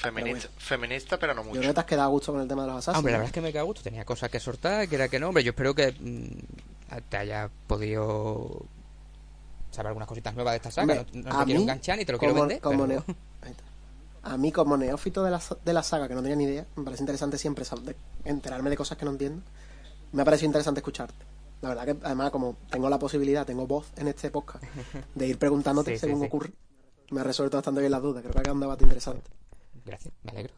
Feminista, 0.00 0.48
pero 0.48 0.60
feminista, 0.60 1.18
pero 1.18 1.34
no 1.34 1.44
mucho. 1.44 1.56
Yo 1.56 1.60
creo 1.60 1.70
que 1.70 1.74
te 1.74 1.80
has 1.80 1.86
quedado 1.86 2.08
a 2.08 2.10
gusto 2.10 2.32
con 2.32 2.40
el 2.40 2.48
tema 2.48 2.62
de 2.62 2.68
los 2.68 2.78
asesinos. 2.78 2.98
Hombre, 2.98 3.12
la 3.12 3.18
verdad 3.18 3.28
es 3.28 3.34
que 3.34 3.40
me 3.40 3.52
queda 3.52 3.60
a 3.60 3.64
gusto. 3.64 3.82
Tenía 3.82 4.04
cosas 4.04 4.30
que 4.30 4.40
soltar, 4.40 4.88
que 4.88 4.94
era 4.94 5.08
que 5.08 5.20
no. 5.20 5.28
Hombre, 5.28 5.44
yo 5.44 5.50
espero 5.50 5.74
que 5.74 5.92
mm, 5.92 7.00
te 7.08 7.16
haya 7.18 7.50
podido 7.66 8.62
saber 9.70 9.88
algunas 9.88 10.08
cositas 10.08 10.34
nuevas 10.34 10.52
de 10.52 10.56
esta 10.56 10.70
saga. 10.70 10.94
no, 10.94 11.04
te 11.04 11.44
quiero 11.44 11.60
enganchar 11.60 11.98
ni 11.98 12.04
te 12.04 12.12
lo 12.12 12.18
quiero 12.18 12.34
vender. 12.34 12.60
a 14.22 14.36
mí, 14.36 14.52
como 14.52 14.76
neófito 14.76 15.22
de 15.22 15.30
la, 15.30 15.42
de 15.64 15.72
la 15.72 15.82
saga, 15.82 16.08
que 16.08 16.14
no 16.14 16.22
tenía 16.22 16.36
ni 16.36 16.44
idea, 16.44 16.66
me 16.76 16.84
parece 16.84 17.02
interesante 17.02 17.36
siempre 17.36 17.64
enterarme 18.24 18.70
de 18.70 18.76
cosas 18.76 18.96
que 18.96 19.04
no 19.04 19.10
entiendo. 19.10 19.42
Me 20.12 20.22
ha 20.22 20.24
parecido 20.24 20.46
interesante 20.46 20.80
escucharte. 20.80 21.24
La 21.60 21.68
verdad 21.68 21.84
que, 21.84 21.96
además, 22.06 22.30
como 22.30 22.56
tengo 22.70 22.88
la 22.88 22.98
posibilidad, 22.98 23.44
tengo 23.44 23.66
voz 23.66 23.92
en 23.96 24.08
este 24.08 24.30
podcast, 24.30 24.64
de 25.14 25.26
ir 25.26 25.38
preguntándote 25.38 25.98
según 25.98 26.24
ocurre, 26.24 26.52
me 27.10 27.20
ha 27.20 27.24
resuelto 27.24 27.58
bastante 27.58 27.80
bien 27.80 27.92
las 27.92 28.02
dudas. 28.02 28.22
Creo 28.22 28.32
que 28.32 28.38
ha 28.38 28.42
quedado 28.42 28.54
un 28.54 28.60
debate 28.60 28.84
interesante. 28.84 29.30
Gracias, 29.84 30.14
me 30.22 30.30
alegro. 30.30 30.54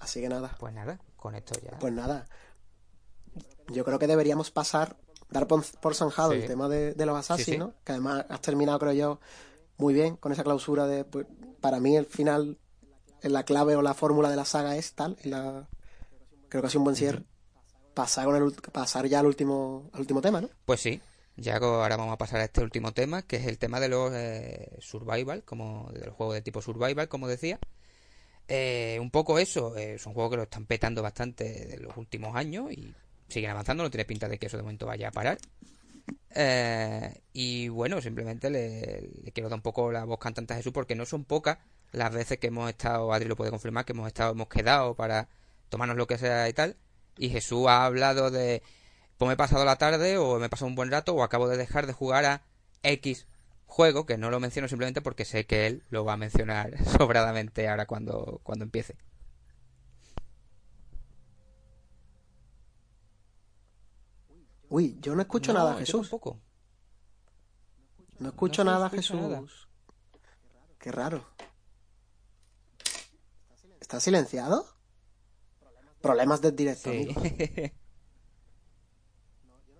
Así 0.00 0.20
que 0.20 0.28
nada. 0.28 0.56
Pues 0.58 0.72
nada, 0.74 0.98
con 1.16 1.34
esto 1.34 1.58
ya. 1.60 1.78
Pues 1.78 1.92
nada. 1.92 2.26
Yo 3.68 3.84
creo 3.84 3.98
que 3.98 4.06
deberíamos 4.06 4.50
pasar, 4.50 4.96
dar 5.30 5.46
por, 5.46 5.94
zanjado 5.94 6.32
el 6.32 6.46
tema 6.46 6.68
de, 6.68 6.94
los 7.04 7.30
asesinos, 7.30 7.72
que 7.84 7.92
además 7.92 8.24
has 8.28 8.40
terminado, 8.40 8.78
creo 8.78 8.92
yo, 8.92 9.20
muy 9.76 9.94
bien 9.94 10.16
con 10.16 10.32
esa 10.32 10.44
clausura 10.44 10.86
de. 10.86 11.04
Pues, 11.04 11.26
para 11.60 11.80
mí, 11.80 11.96
el 11.96 12.06
final, 12.06 12.58
la 13.22 13.44
clave 13.44 13.76
o 13.76 13.82
la 13.82 13.94
fórmula 13.94 14.30
de 14.30 14.36
la 14.36 14.44
saga 14.44 14.76
es 14.76 14.94
tal. 14.94 15.16
la, 15.24 15.68
creo 16.48 16.62
que 16.62 16.66
ha 16.66 16.70
sido 16.70 16.80
un 16.80 16.84
buen 16.84 16.96
cierre. 16.96 17.24
pasar, 17.94 18.24
con 18.26 18.36
el, 18.36 18.52
pasar 18.72 19.06
ya 19.06 19.20
al 19.20 19.26
último, 19.26 19.90
al 19.92 20.00
último 20.00 20.22
tema, 20.22 20.40
¿no? 20.40 20.48
Pues 20.64 20.80
sí, 20.80 21.00
ya 21.38 21.56
ahora 21.56 21.96
vamos 21.96 22.14
a 22.14 22.18
pasar 22.18 22.40
a 22.40 22.44
este 22.44 22.60
último 22.62 22.92
tema, 22.92 23.22
que 23.22 23.36
es 23.36 23.46
el 23.46 23.58
tema 23.58 23.78
de 23.78 23.88
los 23.88 24.12
eh, 24.12 24.76
survival, 24.80 25.44
como 25.44 25.88
del 25.92 26.10
juego 26.10 26.32
de 26.32 26.42
tipo 26.42 26.60
survival, 26.60 27.08
como 27.08 27.28
decía. 27.28 27.58
Eh, 28.48 28.98
un 29.00 29.10
poco 29.10 29.38
eso, 29.38 29.76
eh, 29.76 29.94
es 29.94 30.06
un 30.06 30.14
juego 30.14 30.30
que 30.30 30.36
lo 30.36 30.42
están 30.44 30.66
petando 30.66 31.02
bastante 31.02 31.74
en 31.74 31.82
los 31.82 31.96
últimos 31.96 32.34
años 32.34 32.72
y 32.72 32.92
siguen 33.28 33.50
avanzando, 33.50 33.84
no 33.84 33.90
tiene 33.90 34.04
pinta 34.04 34.28
de 34.28 34.38
que 34.38 34.46
eso 34.46 34.56
de 34.56 34.64
momento 34.64 34.86
vaya 34.86 35.08
a 35.08 35.12
parar. 35.12 35.38
y 37.32 37.68
bueno, 37.68 38.00
simplemente 38.00 38.50
le, 38.50 39.32
quiero 39.32 39.48
dar 39.48 39.58
un 39.58 39.62
poco 39.62 39.92
la 39.92 40.04
voz 40.04 40.18
cantante 40.18 40.54
a 40.54 40.56
Jesús 40.56 40.72
porque 40.72 40.94
no 40.94 41.06
son 41.06 41.24
pocas 41.24 41.58
las 41.92 42.12
veces 42.12 42.38
que 42.38 42.48
hemos 42.48 42.68
estado, 42.68 43.12
Adri 43.12 43.28
lo 43.28 43.36
puede 43.36 43.50
confirmar, 43.50 43.84
que 43.84 43.92
hemos 43.92 44.08
estado, 44.08 44.32
hemos 44.32 44.48
quedado 44.48 44.94
para 44.94 45.28
tomarnos 45.68 45.96
lo 45.96 46.06
que 46.06 46.18
sea 46.18 46.48
y 46.48 46.52
tal. 46.52 46.76
Y 47.16 47.30
Jesús 47.30 47.66
ha 47.68 47.84
hablado 47.84 48.30
de 48.30 48.62
pues 49.18 49.26
me 49.26 49.34
he 49.34 49.36
pasado 49.36 49.64
la 49.64 49.76
tarde 49.76 50.16
o 50.16 50.38
me 50.38 50.46
he 50.46 50.48
pasado 50.48 50.68
un 50.68 50.76
buen 50.76 50.90
rato 50.90 51.12
o 51.14 51.22
acabo 51.22 51.48
de 51.48 51.56
dejar 51.56 51.86
de 51.86 51.92
jugar 51.92 52.24
a 52.24 52.42
X 52.84 53.26
juego, 53.66 54.06
que 54.06 54.16
no 54.16 54.30
lo 54.30 54.40
menciono 54.40 54.68
simplemente 54.68 55.02
porque 55.02 55.24
sé 55.24 55.44
que 55.44 55.66
él 55.66 55.84
lo 55.90 56.04
va 56.04 56.14
a 56.14 56.16
mencionar 56.16 56.72
sobradamente 56.98 57.68
ahora 57.68 57.86
cuando, 57.86 58.40
cuando 58.42 58.64
empiece. 58.64 58.96
Uy, 64.70 64.98
yo 65.00 65.14
no 65.14 65.22
escucho 65.22 65.52
nada, 65.52 65.74
Jesús. 65.76 66.10
Tampoco. 66.10 66.38
No 68.18 68.28
escucho 68.28 68.64
nada, 68.64 68.88
Jesús. 68.90 69.68
Qué 70.78 70.92
raro. 70.92 71.24
¿Está 73.80 73.98
silenciado? 73.98 74.66
Problemas 76.00 76.40
del 76.40 76.54
directo. 76.54 76.90
Sí. 76.90 77.08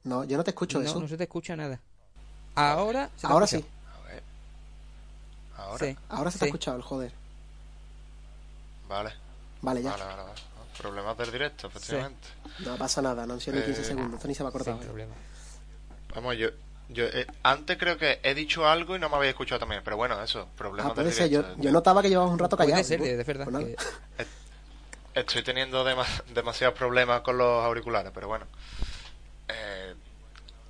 No, 0.09 0.25
yo 0.25 0.39
no 0.39 0.45
te 0.45 0.51
escucho 0.51 0.79
no, 0.79 0.87
eso. 0.87 0.99
No 0.99 1.07
se 1.07 1.19
te 1.19 1.25
escucha 1.25 1.55
nada. 1.55 1.79
Ahora 2.55 3.11
Ahora 3.23 3.47
sí. 3.47 3.65
Ahora. 5.57 5.87
Sí. 5.87 5.97
Ahora 6.09 6.31
se 6.31 6.39
te 6.39 6.45
ha 6.47 6.49
escuchado 6.49 6.77
el 6.77 6.83
joder. 6.83 7.13
Vale. 8.89 9.13
Vale, 9.61 9.83
ya. 9.83 9.91
Vale, 9.91 10.05
vale, 10.05 10.23
vale. 10.23 10.41
Problemas 10.79 11.19
del 11.19 11.33
directo, 11.33 11.67
efectivamente. 11.67 12.29
No 12.61 12.77
pasa 12.77 13.03
nada, 13.03 13.27
no 13.27 13.35
han 13.35 13.41
sido 13.41 13.57
ni 13.57 13.65
15 13.65 13.81
eh, 13.81 13.85
segundos. 13.85 14.15
Esto 14.15 14.29
ni 14.29 14.35
se 14.35 14.43
va 14.45 14.49
a 14.49 14.53
cortar. 14.53 14.79
problema. 14.79 15.13
Vamos, 16.15 16.37
yo, 16.37 16.49
yo 16.89 17.05
eh, 17.05 17.27
antes 17.43 17.77
creo 17.77 17.99
que 17.99 18.21
he 18.23 18.35
dicho 18.35 18.67
algo 18.67 18.97
y 18.97 18.99
no 18.99 19.09
me 19.11 19.17
había 19.17 19.31
escuchado 19.31 19.59
también, 19.59 19.83
pero 19.85 19.97
bueno, 19.97 20.23
eso, 20.23 20.49
problemas 20.57 20.93
ah, 20.93 21.03
del 21.03 21.13
directo. 21.13 21.55
Yo, 21.57 21.63
yo, 21.63 21.73
notaba 21.73 22.01
que 22.01 22.09
llevabas 22.09 22.33
un 22.33 22.39
rato 22.39 22.57
callado. 22.57 22.81
Puede 22.81 22.85
ser, 22.85 23.01
de, 23.01 23.25
verdad. 23.25 23.49
Pues 23.51 23.77
Estoy 25.15 25.43
teniendo 25.43 25.85
demasiados 26.33 26.79
problemas 26.79 27.21
con 27.23 27.37
los 27.37 27.65
auriculares, 27.65 28.13
pero 28.15 28.29
bueno. 28.29 28.47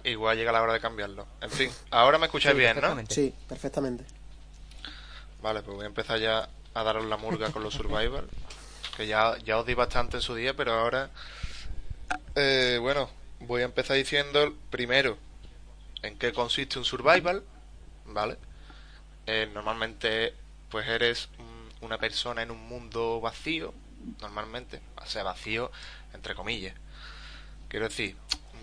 Igual 0.08 0.36
llega 0.36 0.52
la 0.52 0.62
hora 0.62 0.72
de 0.72 0.80
cambiarlo. 0.80 1.26
En 1.40 1.50
fin, 1.50 1.70
ahora 1.90 2.18
me 2.18 2.26
escucháis 2.26 2.56
bien, 2.56 2.80
¿no? 2.80 2.96
Sí, 3.08 3.34
perfectamente. 3.48 4.04
Vale, 5.42 5.62
pues 5.62 5.76
voy 5.76 5.84
a 5.84 5.88
empezar 5.88 6.18
ya 6.18 6.48
a 6.74 6.82
daros 6.82 7.04
la 7.06 7.16
murga 7.16 7.50
con 7.50 7.62
los 7.62 7.74
survival. 7.74 8.28
Que 8.96 9.06
ya, 9.06 9.36
ya 9.44 9.58
os 9.58 9.66
di 9.66 9.74
bastante 9.74 10.16
en 10.16 10.22
su 10.22 10.34
día, 10.34 10.54
pero 10.54 10.72
ahora. 10.72 11.10
Eh, 12.34 12.78
bueno, 12.80 13.10
voy 13.40 13.62
a 13.62 13.64
empezar 13.64 13.96
diciendo 13.96 14.54
primero 14.70 15.18
en 16.02 16.18
qué 16.18 16.32
consiste 16.32 16.78
un 16.78 16.84
survival, 16.84 17.44
¿vale? 18.06 18.36
Eh, 19.26 19.50
normalmente, 19.52 20.34
pues 20.70 20.88
eres 20.88 21.28
una 21.80 21.98
persona 21.98 22.42
en 22.42 22.50
un 22.50 22.66
mundo 22.66 23.20
vacío, 23.20 23.74
normalmente, 24.20 24.80
o 24.96 25.06
sea, 25.06 25.22
vacío 25.22 25.70
entre 26.14 26.34
comillas. 26.34 26.74
Quiero 27.68 27.88
decir, 27.88 28.16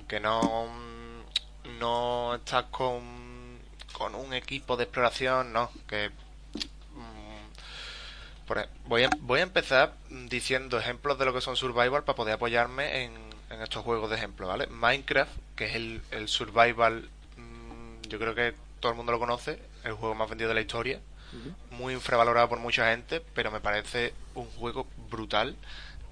que 0.08 0.20
no, 0.20 0.68
no 1.80 2.36
estás 2.36 2.66
con, 2.66 3.02
con 3.94 4.16
un 4.16 4.34
equipo 4.34 4.78
de 4.78 4.84
exploración, 4.84 5.54
no, 5.54 5.72
que 5.88 6.10
mm, 6.94 8.48
por, 8.48 8.60
e, 8.60 8.70
voy, 8.86 9.04
a, 9.04 9.10
voy 9.20 9.40
a 9.40 9.44
empezar 9.44 9.94
diciendo 10.10 10.80
ejemplos 10.80 11.18
de 11.18 11.26
lo 11.26 11.34
que 11.34 11.42
son 11.42 11.56
survival 11.56 12.04
para 12.04 12.16
poder 12.16 12.36
apoyarme 12.36 13.04
en, 13.04 13.26
estos 13.62 13.86
juegos 13.86 14.10
de 14.10 14.18
ejemplo, 14.18 14.48
¿vale? 14.48 14.68
Minecraft, 14.68 15.32
que 15.56 15.66
es 15.66 15.76
el, 15.76 16.02
el 16.12 16.28
survival, 16.28 17.10
mm, 17.38 18.08
yo 18.10 18.20
creo 18.20 18.36
que 18.36 18.54
todo 18.80 18.92
el 18.92 18.98
mundo 18.98 19.14
lo 19.14 19.20
conoce, 19.20 19.60
el 19.84 19.94
juego 19.94 20.14
más 20.14 20.30
vendido 20.30 20.50
de 20.50 20.56
la 20.56 20.62
historia, 20.62 21.00
muy 21.72 21.94
infravalorado 21.94 22.48
por 22.48 22.60
mucha 22.60 22.92
gente, 22.92 23.22
pero 23.34 23.52
me 23.52 23.60
parece 23.60 24.14
un 24.36 24.46
juego 24.52 24.88
brutal 25.10 25.58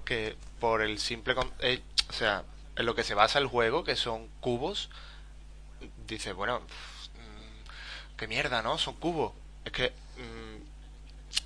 que 0.04 0.36
por 0.60 0.82
el 0.82 0.98
simple... 0.98 1.34
Eh, 1.60 1.80
o 2.08 2.12
sea, 2.12 2.44
en 2.76 2.86
lo 2.86 2.94
que 2.94 3.04
se 3.04 3.14
basa 3.14 3.38
el 3.38 3.46
juego, 3.46 3.84
que 3.84 3.96
son 3.96 4.28
cubos, 4.40 4.90
dice, 6.06 6.32
bueno, 6.32 6.60
mm, 6.60 8.16
qué 8.16 8.26
mierda, 8.28 8.62
¿no? 8.62 8.78
Son 8.78 8.94
cubos. 8.94 9.32
Es 9.64 9.72
que 9.72 9.92
mm, 10.16 10.54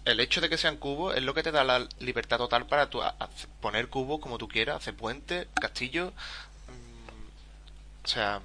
el 0.05 0.21
hecho 0.21 0.41
de 0.41 0.49
que 0.49 0.59
sean 0.59 0.77
cubos 0.77 1.17
es 1.17 1.23
lo 1.23 1.35
que 1.35 1.43
te 1.43 1.53
da 1.53 1.65
la 1.65 1.87
libertad 2.01 2.39
total 2.39 2.67
para 2.67 2.91
tu, 2.91 3.01
poner 3.61 3.89
cubos 3.89 4.21
como 4.21 4.39
tú 4.39 4.49
quieras, 4.49 4.77
hacer 4.77 4.97
puentes, 4.97 5.47
castillos. 5.61 6.13
Mm, 6.69 8.05
o 8.05 8.09
sea, 8.09 8.41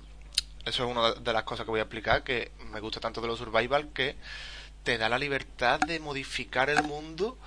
eso 0.66 0.84
es 0.86 0.92
una 0.92 1.14
de 1.14 1.34
las 1.34 1.44
cosas 1.44 1.66
que 1.66 1.72
voy 1.72 1.80
a 1.80 1.84
explicar, 1.84 2.24
que 2.24 2.52
me 2.72 2.80
gusta 2.80 3.00
tanto 3.00 3.22
de 3.22 3.28
los 3.28 3.40
survival, 3.40 3.90
que 3.94 4.16
te 4.84 4.98
da 4.98 5.10
la 5.10 5.18
libertad 5.18 5.80
de 5.80 6.00
modificar 6.00 6.70
el 6.70 6.84
mundo 6.84 7.38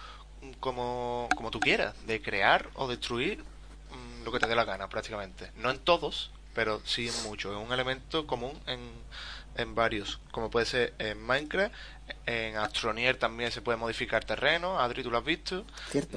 como, 0.60 1.28
como 1.36 1.50
tú 1.50 1.60
quieras, 1.60 1.94
de 2.06 2.20
crear 2.22 2.68
o 2.74 2.88
destruir 2.88 3.38
mm, 3.42 4.24
lo 4.24 4.32
que 4.32 4.38
te 4.38 4.46
dé 4.46 4.54
la 4.54 4.64
gana 4.64 4.88
prácticamente. 4.88 5.50
No 5.56 5.70
en 5.70 5.78
todos, 5.78 6.30
pero 6.56 6.80
sí 6.86 7.08
en 7.08 7.22
muchos. 7.24 7.54
Es 7.54 7.62
un 7.64 7.70
elemento 7.70 8.26
común 8.26 8.58
en, 8.66 8.80
en 9.56 9.74
varios, 9.74 10.18
como 10.30 10.50
puede 10.50 10.64
ser 10.64 10.94
en 10.98 11.22
Minecraft, 11.22 11.72
en 12.24 12.56
Astronier 12.56 13.18
también 13.18 13.52
se 13.52 13.60
puede 13.60 13.76
modificar 13.76 14.24
terreno, 14.24 14.80
Adri, 14.80 15.02
tú 15.02 15.10
lo 15.10 15.18
has 15.18 15.24
visto. 15.24 15.66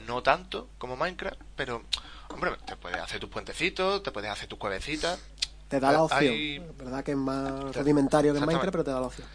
No 0.08 0.24
tanto 0.24 0.70
como 0.78 0.96
Minecraft, 0.96 1.40
pero, 1.58 1.84
hombre, 2.30 2.52
te 2.66 2.78
puedes 2.78 3.00
hacer 3.00 3.20
tus 3.20 3.30
puentecitos, 3.30 4.02
te 4.02 4.12
puedes 4.12 4.32
hacer 4.32 4.48
tus 4.48 4.58
cuevecitas. 4.58 5.20
Te 5.68 5.82
da 5.82 5.92
la 5.92 6.04
opción. 6.04 6.78
¿Verdad 6.78 7.04
que 7.04 7.12
es 7.12 7.18
más 7.18 7.76
rudimentario 7.76 8.32
que 8.32 8.40
en 8.40 8.46
Minecraft, 8.46 8.72
pero 8.72 8.84
te 8.86 8.92
da 8.92 9.02
la 9.02 9.08
opción? 9.08 9.28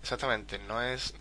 Exactamente, 0.00 0.58
no 0.60 0.80
es... 0.80 1.12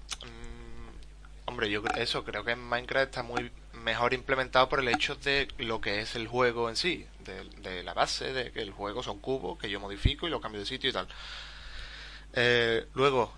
hombre, 1.46 1.70
yo 1.70 1.84
eso 1.98 2.24
creo 2.24 2.46
que 2.46 2.52
en 2.52 2.64
Minecraft 2.64 3.08
está 3.08 3.24
muy 3.24 3.52
mejor 3.74 4.14
implementado 4.14 4.70
por 4.70 4.80
el 4.80 4.88
hecho 4.88 5.16
de 5.16 5.50
lo 5.58 5.82
que 5.82 6.02
es 6.02 6.16
el 6.16 6.28
juego 6.28 6.70
en 6.70 6.76
sí, 6.76 7.06
de, 7.28 7.84
la 7.84 7.94
base, 7.94 8.34
de 8.34 8.52
que 8.52 8.62
el 8.62 8.72
juego 8.72 9.04
son 9.04 9.20
cubos 9.20 9.60
que 9.60 9.70
yo 9.70 9.80
modifico 9.80 10.28
y 10.28 10.30
lo 10.30 10.42
cambio 10.42 10.62
de 10.62 10.68
sitio 10.68 10.90
y 10.90 10.94
tal. 10.94 11.08
Eh, 12.34 12.88
luego, 12.94 13.34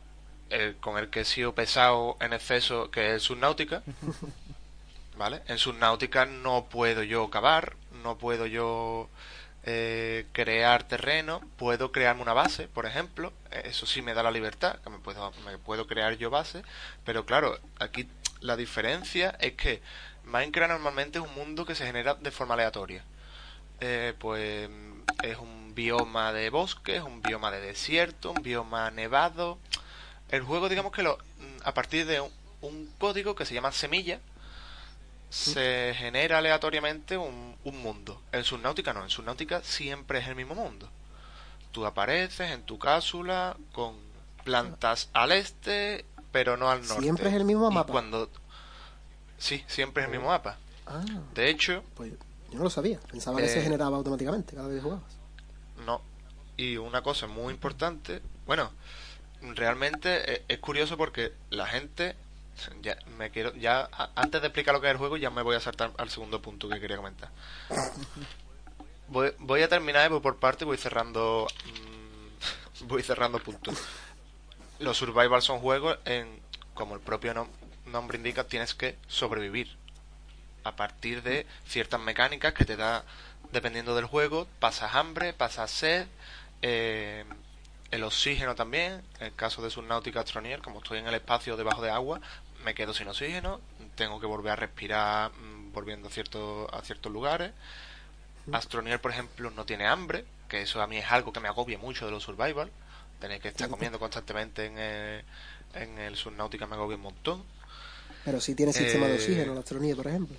con 0.81 0.97
el 0.97 1.09
que 1.09 1.21
he 1.21 1.25
sido 1.25 1.53
pesado 1.53 2.17
en 2.21 2.33
exceso, 2.33 2.89
que 2.91 3.15
es 3.15 3.23
Subnautica, 3.23 3.83
¿vale? 5.17 5.41
En 5.47 5.57
Subnautica 5.57 6.25
no 6.25 6.65
puedo 6.65 7.03
yo 7.03 7.29
cavar, 7.29 7.75
no 8.03 8.17
puedo 8.17 8.45
yo 8.45 9.09
eh, 9.63 10.25
crear 10.31 10.87
terreno, 10.87 11.41
puedo 11.57 11.91
crearme 11.91 12.21
una 12.21 12.33
base, 12.33 12.67
por 12.67 12.85
ejemplo, 12.85 13.33
eso 13.51 13.85
sí 13.85 14.01
me 14.01 14.13
da 14.13 14.23
la 14.23 14.31
libertad, 14.31 14.79
que 14.81 14.89
me 14.89 14.99
puedo, 14.99 15.31
me 15.45 15.57
puedo 15.57 15.85
crear 15.85 16.17
yo 16.17 16.29
base, 16.29 16.63
pero 17.03 17.25
claro, 17.25 17.59
aquí 17.79 18.07
la 18.39 18.55
diferencia 18.55 19.35
es 19.41 19.53
que 19.53 19.81
Minecraft 20.23 20.71
normalmente 20.71 21.19
es 21.19 21.25
un 21.25 21.35
mundo 21.35 21.65
que 21.65 21.75
se 21.75 21.85
genera 21.85 22.15
de 22.15 22.31
forma 22.31 22.53
aleatoria. 22.53 23.03
Eh, 23.81 24.13
pues 24.19 24.69
es 25.23 25.37
un 25.37 25.73
bioma 25.75 26.33
de 26.33 26.49
bosque, 26.49 26.97
es 26.97 27.03
un 27.03 27.21
bioma 27.21 27.51
de 27.51 27.61
desierto, 27.61 28.31
un 28.31 28.41
bioma 28.41 28.91
nevado. 28.91 29.57
El 30.29 30.43
juego, 30.43 30.69
digamos 30.69 30.91
que 30.91 31.03
lo, 31.03 31.17
a 31.63 31.73
partir 31.73 32.05
de 32.05 32.21
un 32.61 32.91
código 32.97 33.35
que 33.35 33.45
se 33.45 33.53
llama 33.53 33.71
semilla, 33.71 34.19
se 35.29 35.93
genera 35.97 36.39
aleatoriamente 36.39 37.17
un, 37.17 37.57
mundo. 37.63 38.19
En 38.31 38.43
Subnautica 38.43 38.93
no, 38.93 39.03
en 39.03 39.11
Subnautica 39.11 39.61
siempre 39.63 40.19
es 40.19 40.27
el 40.27 40.35
mismo 40.35 40.55
mundo. 40.55 40.89
Tú 41.71 41.85
apareces 41.85 42.49
en 42.51 42.63
tu 42.63 42.79
cápsula 42.79 43.55
con 43.73 43.95
plantas 44.43 45.09
al 45.13 45.31
este, 45.31 46.03
pero 46.31 46.57
no 46.57 46.69
al 46.71 46.81
norte. 46.87 47.03
Siempre 47.03 47.29
es 47.29 47.35
el 47.35 47.45
mismo 47.45 47.69
mapa. 47.69 47.91
Cuando 47.91 48.29
Sí, 49.37 49.63
siempre 49.67 50.03
es 50.03 50.07
el 50.07 50.11
mismo 50.11 50.29
mapa. 50.29 50.57
Ah, 50.87 51.03
de 51.35 51.49
hecho, 51.49 51.83
pues 51.95 52.11
yo 52.51 52.57
no 52.57 52.63
lo 52.65 52.69
sabía. 52.69 52.99
Pensaba 53.11 53.39
que 53.39 53.47
se 53.47 53.59
eh, 53.59 53.63
generaba 53.63 53.97
automáticamente 53.97 54.55
cada 54.55 54.67
vez 54.67 54.77
que 54.77 54.83
jugabas. 54.83 55.17
No. 55.85 56.01
Y 56.57 56.77
una 56.77 57.01
cosa 57.01 57.27
muy 57.27 57.53
importante, 57.53 58.21
bueno, 58.45 58.71
realmente 59.41 60.33
e, 60.33 60.45
es 60.47 60.59
curioso 60.59 60.97
porque 60.97 61.33
la 61.49 61.65
gente 61.65 62.15
ya 62.81 62.97
me 63.17 63.31
quiero 63.31 63.53
ya 63.55 63.89
antes 64.15 64.41
de 64.41 64.47
explicar 64.47 64.73
lo 64.73 64.81
que 64.81 64.87
es 64.87 64.91
el 64.91 64.97
juego 64.97 65.15
ya 65.15 65.29
me 65.29 65.41
voy 65.41 65.55
a 65.55 65.61
saltar 65.61 65.93
al 65.97 66.09
segundo 66.09 66.41
punto 66.41 66.67
que 66.67 66.79
quería 66.79 66.97
comentar 66.97 67.29
voy, 69.07 69.31
voy 69.39 69.61
a 69.61 69.69
terminar 69.69 70.11
por 70.21 70.37
parte 70.37 70.65
voy 70.65 70.75
cerrando 70.75 71.47
mm, 71.65 72.85
voy 72.87 73.01
cerrando 73.01 73.39
puntos 73.39 73.77
los 74.79 74.97
survival 74.97 75.41
son 75.41 75.59
juegos 75.59 75.99
en 76.03 76.41
como 76.73 76.95
el 76.95 77.01
propio 77.01 77.47
nombre 77.85 78.17
indica 78.17 78.43
tienes 78.43 78.73
que 78.73 78.97
sobrevivir 79.07 79.78
a 80.63 80.75
partir 80.75 81.23
de 81.23 81.45
ciertas 81.67 81.99
mecánicas 81.99 82.53
que 82.53 82.65
te 82.65 82.75
da 82.75 83.03
dependiendo 83.51 83.95
del 83.95 84.05
juego 84.05 84.47
pasas 84.59 84.95
hambre 84.95 85.33
pasas 85.33 85.71
sed 85.71 86.07
eh, 86.61 87.23
el 87.91 88.03
oxígeno 88.03 88.55
también, 88.55 89.01
en 89.19 89.27
el 89.27 89.35
caso 89.35 89.61
de 89.61 89.69
Subnautica 89.69 90.19
Astronier, 90.19 90.61
como 90.61 90.79
estoy 90.79 90.99
en 90.99 91.07
el 91.07 91.15
espacio 91.15 91.57
debajo 91.57 91.81
de 91.81 91.89
agua, 91.89 92.21
me 92.63 92.75
quedo 92.75 92.93
sin 92.93 93.07
oxígeno, 93.07 93.61
tengo 93.95 94.19
que 94.19 94.25
volver 94.25 94.51
a 94.53 94.55
respirar 94.55 95.31
mm, 95.31 95.73
volviendo 95.73 96.07
a, 96.07 96.11
ciertos 96.11 96.71
a 96.71 96.81
ciertos 96.81 97.11
lugares. 97.11 97.51
Astronier, 98.51 98.99
por 98.99 99.11
ejemplo, 99.11 99.51
no 99.51 99.65
tiene 99.65 99.87
hambre, 99.87 100.25
que 100.47 100.61
eso 100.61 100.81
a 100.81 100.87
mí 100.87 100.97
es 100.97 101.05
algo 101.11 101.31
que 101.31 101.39
me 101.39 101.47
agobia 101.47 101.77
mucho 101.77 102.05
de 102.05 102.11
los 102.11 102.23
survival. 102.23 102.71
Tener 103.19 103.41
que 103.41 103.49
estar 103.49 103.69
comiendo 103.69 103.99
constantemente 103.99 104.65
en 104.65 104.77
el, 104.77 105.23
en 105.75 105.99
el 105.99 106.15
Subnautica 106.15 106.65
me 106.65 106.75
agobia 106.75 106.95
un 106.95 107.03
montón. 107.03 107.43
Pero 108.25 108.39
sí 108.39 108.55
tiene 108.55 108.73
sistema 108.73 109.07
de 109.07 109.13
eh, 109.13 109.17
oxígeno 109.17 109.53
el 109.53 109.59
Astronier, 109.59 109.95
por 109.95 110.07
ejemplo. 110.07 110.35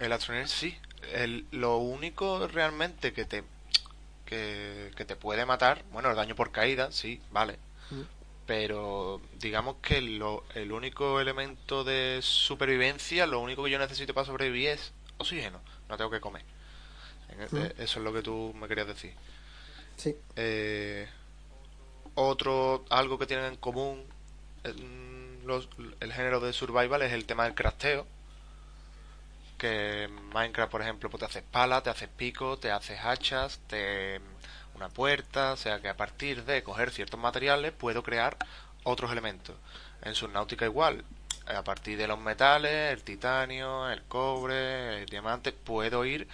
El 0.00 0.12
Astronier 0.12 0.48
sí. 0.48 0.76
El, 1.12 1.46
lo 1.52 1.78
único 1.78 2.48
realmente 2.48 3.12
que 3.12 3.24
te 3.24 3.44
que, 4.26 4.92
que, 4.96 5.04
te 5.04 5.16
puede 5.16 5.44
matar, 5.44 5.82
bueno, 5.92 6.10
el 6.10 6.16
daño 6.16 6.36
por 6.36 6.52
caída, 6.52 6.92
sí, 6.92 7.20
vale 7.32 7.58
pero 8.50 9.20
digamos 9.38 9.76
que 9.80 10.00
lo, 10.00 10.42
el 10.56 10.72
único 10.72 11.20
elemento 11.20 11.84
de 11.84 12.18
supervivencia, 12.20 13.24
lo 13.24 13.38
único 13.38 13.62
que 13.62 13.70
yo 13.70 13.78
necesito 13.78 14.12
para 14.12 14.26
sobrevivir 14.26 14.70
es 14.70 14.92
oxígeno, 15.18 15.60
no 15.88 15.96
tengo 15.96 16.10
que 16.10 16.18
comer. 16.18 16.42
E, 17.28 17.46
mm. 17.48 17.80
Eso 17.80 18.00
es 18.00 18.04
lo 18.04 18.12
que 18.12 18.22
tú 18.22 18.52
me 18.60 18.66
querías 18.66 18.88
decir. 18.88 19.14
Sí. 19.96 20.16
Eh, 20.34 21.06
otro, 22.16 22.84
algo 22.90 23.20
que 23.20 23.26
tienen 23.26 23.46
en 23.46 23.56
común 23.56 24.02
mm, 24.64 25.46
los, 25.46 25.68
el 26.00 26.12
género 26.12 26.40
de 26.40 26.52
survival 26.52 27.02
es 27.02 27.12
el 27.12 27.26
tema 27.26 27.44
del 27.44 27.54
crafteo. 27.54 28.04
Que 29.60 30.08
Minecraft, 30.32 30.72
por 30.72 30.80
ejemplo, 30.80 31.10
pues 31.10 31.20
te 31.20 31.26
haces 31.26 31.42
pala, 31.42 31.82
te 31.82 31.90
haces 31.90 32.08
pico, 32.08 32.58
te 32.58 32.70
haces 32.72 32.98
hachas, 33.04 33.60
te 33.66 34.18
una 34.74 34.88
puerta, 34.88 35.52
o 35.52 35.56
sea 35.58 35.80
que 35.82 35.90
a 35.90 35.96
partir 35.96 36.44
de 36.46 36.62
coger 36.62 36.90
ciertos 36.90 37.20
materiales 37.20 37.72
puedo 37.72 38.02
crear 38.02 38.38
otros 38.84 39.12
elementos. 39.12 39.54
En 40.00 40.14
Subnautica 40.14 40.64
igual, 40.64 41.04
a 41.46 41.62
partir 41.62 41.98
de 41.98 42.08
los 42.08 42.18
metales, 42.18 42.90
el 42.94 43.02
titanio, 43.02 43.90
el 43.90 44.02
cobre, 44.04 45.02
el 45.02 45.06
diamante, 45.06 45.52
puedo 45.52 46.06
ir 46.06 46.26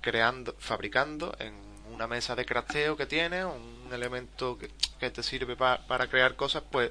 creando, 0.00 0.56
fabricando 0.58 1.36
en 1.38 1.54
una 1.92 2.08
mesa 2.08 2.34
de 2.34 2.44
crafteo 2.44 2.96
que 2.96 3.06
tiene, 3.06 3.44
un 3.44 3.88
elemento 3.92 4.58
que, 4.58 5.10
te 5.10 5.22
sirve 5.22 5.54
para 5.56 6.08
crear 6.08 6.34
cosas, 6.34 6.64
pues 6.68 6.90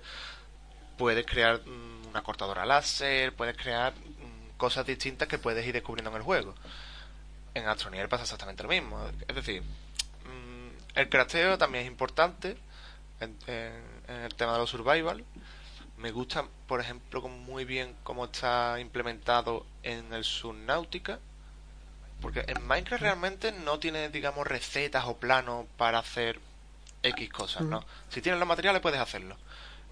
puedes 0.97 1.25
crear 1.25 1.61
mm, 1.65 2.07
una 2.07 2.21
cortadora 2.23 2.65
láser, 2.65 3.33
puedes 3.33 3.55
crear 3.57 3.93
cosas 4.57 4.85
distintas 4.85 5.27
que 5.27 5.37
puedes 5.37 5.65
ir 5.65 5.73
descubriendo 5.73 6.11
en 6.11 6.17
el 6.17 6.23
juego. 6.23 6.53
En 7.53 7.67
Astronier 7.67 8.09
pasa 8.09 8.23
exactamente 8.23 8.63
lo 8.63 8.69
mismo. 8.69 8.99
Es 9.27 9.35
decir, 9.35 9.63
el 10.95 11.09
crafteo 11.09 11.57
también 11.57 11.83
es 11.83 11.91
importante 11.91 12.57
en, 13.19 13.37
el 14.07 14.35
tema 14.35 14.53
de 14.53 14.59
los 14.59 14.69
survival. 14.69 15.23
Me 15.97 16.11
gusta, 16.11 16.45
por 16.67 16.79
ejemplo, 16.79 17.21
muy 17.21 17.65
bien 17.65 17.95
cómo 18.03 18.25
está 18.25 18.79
implementado 18.79 19.65
en 19.83 20.13
el 20.13 20.23
Subnautica. 20.23 21.19
Porque 22.21 22.43
en 22.47 22.65
Minecraft 22.65 23.01
realmente 23.01 23.51
no 23.51 23.77
tiene, 23.77 24.09
digamos, 24.09 24.47
recetas 24.47 25.05
o 25.05 25.17
planos 25.17 25.67
para 25.77 25.99
hacer 25.99 26.39
X 27.03 27.29
cosas, 27.29 27.61
¿no? 27.61 27.83
Si 28.09 28.21
tienes 28.21 28.39
los 28.39 28.47
materiales 28.47 28.81
puedes 28.81 28.99
hacerlo. 28.99 29.37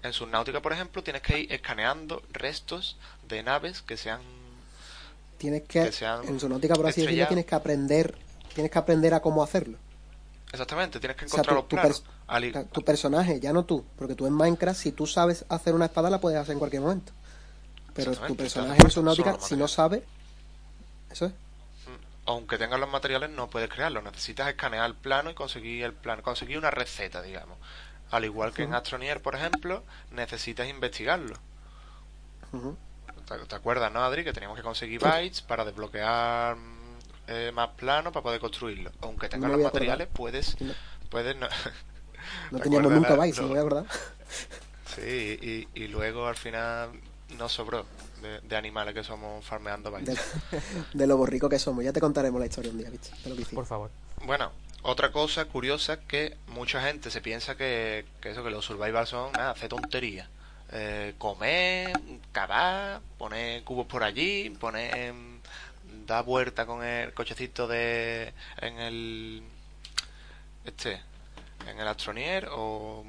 En 0.02 0.12
Subnautica, 0.12 0.60
por 0.60 0.72
ejemplo, 0.72 1.04
tienes 1.04 1.22
que 1.22 1.40
ir 1.40 1.52
escaneando 1.52 2.22
restos 2.30 2.96
de 3.28 3.42
naves 3.42 3.82
que 3.82 3.96
sean... 3.96 4.20
Tienes 5.38 5.62
que, 5.62 5.90
en 6.24 6.40
Subnautica, 6.40 6.74
por 6.74 6.86
así 6.86 7.02
decirlo, 7.02 7.26
tienes 7.26 7.46
que 7.46 7.54
aprender, 7.54 8.16
tienes 8.54 8.70
que 8.70 8.78
aprender 8.78 9.14
a 9.14 9.20
cómo 9.20 9.42
hacerlo. 9.42 9.78
Exactamente, 10.52 10.98
tienes 10.98 11.16
que 11.16 11.26
encontrar 11.26 11.54
los 11.54 11.64
planos. 11.64 12.02
Tu, 12.72 12.82
personaje, 12.82 13.40
ya 13.40 13.52
no 13.52 13.64
tú, 13.64 13.84
porque 13.96 14.14
tú 14.14 14.26
en 14.26 14.32
Minecraft, 14.32 14.80
si 14.80 14.92
tú 14.92 15.06
sabes 15.06 15.44
hacer 15.48 15.74
una 15.74 15.86
espada, 15.86 16.08
la 16.08 16.20
puedes 16.20 16.38
hacer 16.38 16.54
en 16.54 16.58
cualquier 16.58 16.82
momento. 16.82 17.12
Pero 17.94 18.12
tu 18.12 18.36
personaje 18.36 18.80
en 18.82 18.90
Subnautica, 18.90 19.38
si 19.40 19.56
no 19.56 19.68
sabe, 19.68 20.04
eso 21.10 21.26
es. 21.26 21.32
Mm, 21.32 22.26
aunque 22.26 22.58
tengas 22.58 22.80
los 22.80 22.90
materiales, 22.90 23.30
no 23.30 23.48
puedes 23.48 23.68
crearlo. 23.68 24.02
Necesitas 24.02 24.48
escanear 24.48 24.86
el 24.86 24.94
plano 24.94 25.30
y 25.30 25.34
conseguir 25.34 25.84
el 25.84 25.92
plano, 25.92 26.22
conseguir 26.22 26.58
una 26.58 26.70
receta, 26.70 27.22
digamos. 27.22 27.58
Al 28.10 28.24
igual 28.24 28.52
que 28.52 28.62
en 28.62 28.74
Astronier, 28.74 29.20
por 29.20 29.34
ejemplo, 29.34 29.82
necesitas 30.12 30.68
investigarlo. 30.68 31.34
¿Te, 33.48 33.54
acuerdas, 33.54 33.92
no, 33.92 34.02
Adri? 34.02 34.24
Que 34.24 34.32
teníamos 34.32 34.56
que 34.56 34.62
conseguir 34.62 35.00
bytes 35.00 35.42
para 35.42 35.64
desbloquear 35.64 36.56
eh, 37.26 37.50
más 37.52 37.70
planos 37.70 38.12
para 38.12 38.22
poder 38.22 38.40
construirlo. 38.40 38.92
Aunque 39.00 39.28
tengas 39.28 39.50
los 39.50 39.60
materiales, 39.60 40.08
puedes... 40.12 40.56
puedes 41.10 41.36
no, 41.36 41.48
no 42.50 42.58
teníamos 42.60 42.92
nunca 42.92 43.16
bytes, 43.16 43.40
no, 43.40 43.48
me 43.48 43.62
voy 43.62 43.78
a 43.78 43.84
Sí, 44.96 45.68
y, 45.74 45.82
y 45.82 45.88
luego 45.88 46.26
al 46.26 46.36
final 46.36 46.90
no 47.36 47.48
sobró 47.48 47.84
de, 48.42 48.56
animales 48.56 48.94
que 48.94 49.04
somos 49.04 49.44
farmeando 49.44 49.90
bytes. 49.90 50.18
De, 50.92 51.06
lo 51.06 51.16
borrico 51.16 51.48
que 51.48 51.58
somos. 51.58 51.84
Ya 51.84 51.92
te 51.92 52.00
contaremos 52.00 52.40
la 52.40 52.46
historia 52.46 52.70
un 52.70 52.78
día, 52.78 52.90
¿viste? 52.90 53.10
Por 53.54 53.66
favor. 53.66 53.90
Bueno, 54.24 54.52
otra 54.82 55.12
cosa 55.12 55.44
curiosa 55.46 56.00
que 56.00 56.36
mucha 56.48 56.80
gente 56.82 57.10
se 57.10 57.20
piensa 57.20 57.56
que, 57.56 58.04
eso, 58.22 58.42
que 58.42 58.50
los 58.50 58.64
survival 58.64 59.06
son, 59.06 59.32
nada, 59.32 59.50
hace 59.50 59.68
tontería 59.68 60.28
Eh, 60.72 61.14
comer, 61.18 61.92
cavar, 62.32 63.00
poner 63.18 63.62
cubos 63.62 63.86
por 63.86 64.02
allí, 64.02 64.50
poner 64.50 65.14
da 66.06 66.22
vuelta 66.22 66.66
con 66.66 66.84
el 66.84 67.12
cochecito 67.12 67.66
de 67.66 68.32
en 68.58 68.78
el 68.78 69.42
este 70.64 71.00
en 71.66 71.78
el 71.80 71.88
astronier 71.88 72.48
o 72.52 73.04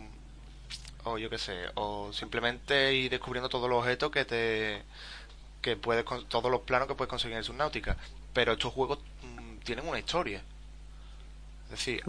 o 1.03 1.17
yo 1.17 1.29
qué 1.29 1.37
sé 1.37 1.65
o 1.75 2.11
simplemente 2.13 2.93
ir 2.93 3.09
descubriendo 3.11 3.49
todos 3.49 3.69
los 3.69 3.79
objetos 3.79 4.11
que 4.11 4.25
te 4.25 4.83
que 5.61 5.75
puedes 5.75 6.05
todos 6.27 6.51
los 6.51 6.61
planos 6.61 6.87
que 6.87 6.95
puedes 6.95 7.09
conseguir 7.09 7.37
en 7.37 7.43
Subnautica. 7.43 7.97
Pero 8.33 8.53
estos 8.53 8.73
juegos 8.73 8.99
mm, 9.23 9.57
tienen 9.59 9.87
una 9.87 9.99
historia. 9.99 10.43
Es 11.65 11.71
decir 11.71 12.03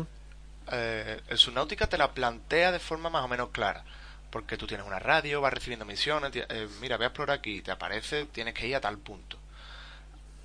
eh, 0.72 1.20
el 1.28 1.38
Subnautica 1.38 1.86
te 1.86 1.98
la 1.98 2.12
plantea 2.12 2.72
de 2.72 2.78
forma 2.78 3.10
más 3.10 3.24
o 3.24 3.28
menos 3.28 3.50
clara 3.50 3.84
porque 4.30 4.56
tú 4.56 4.66
tienes 4.66 4.86
una 4.86 4.98
radio 4.98 5.40
vas 5.40 5.52
recibiendo 5.52 5.84
misiones 5.84 6.32
eh, 6.34 6.68
mira 6.80 6.96
voy 6.96 7.04
a 7.04 7.08
explorar 7.08 7.38
aquí 7.38 7.62
te 7.62 7.70
aparece 7.70 8.26
tienes 8.26 8.54
que 8.54 8.66
ir 8.66 8.76
a 8.76 8.80
tal 8.80 8.98
punto. 8.98 9.38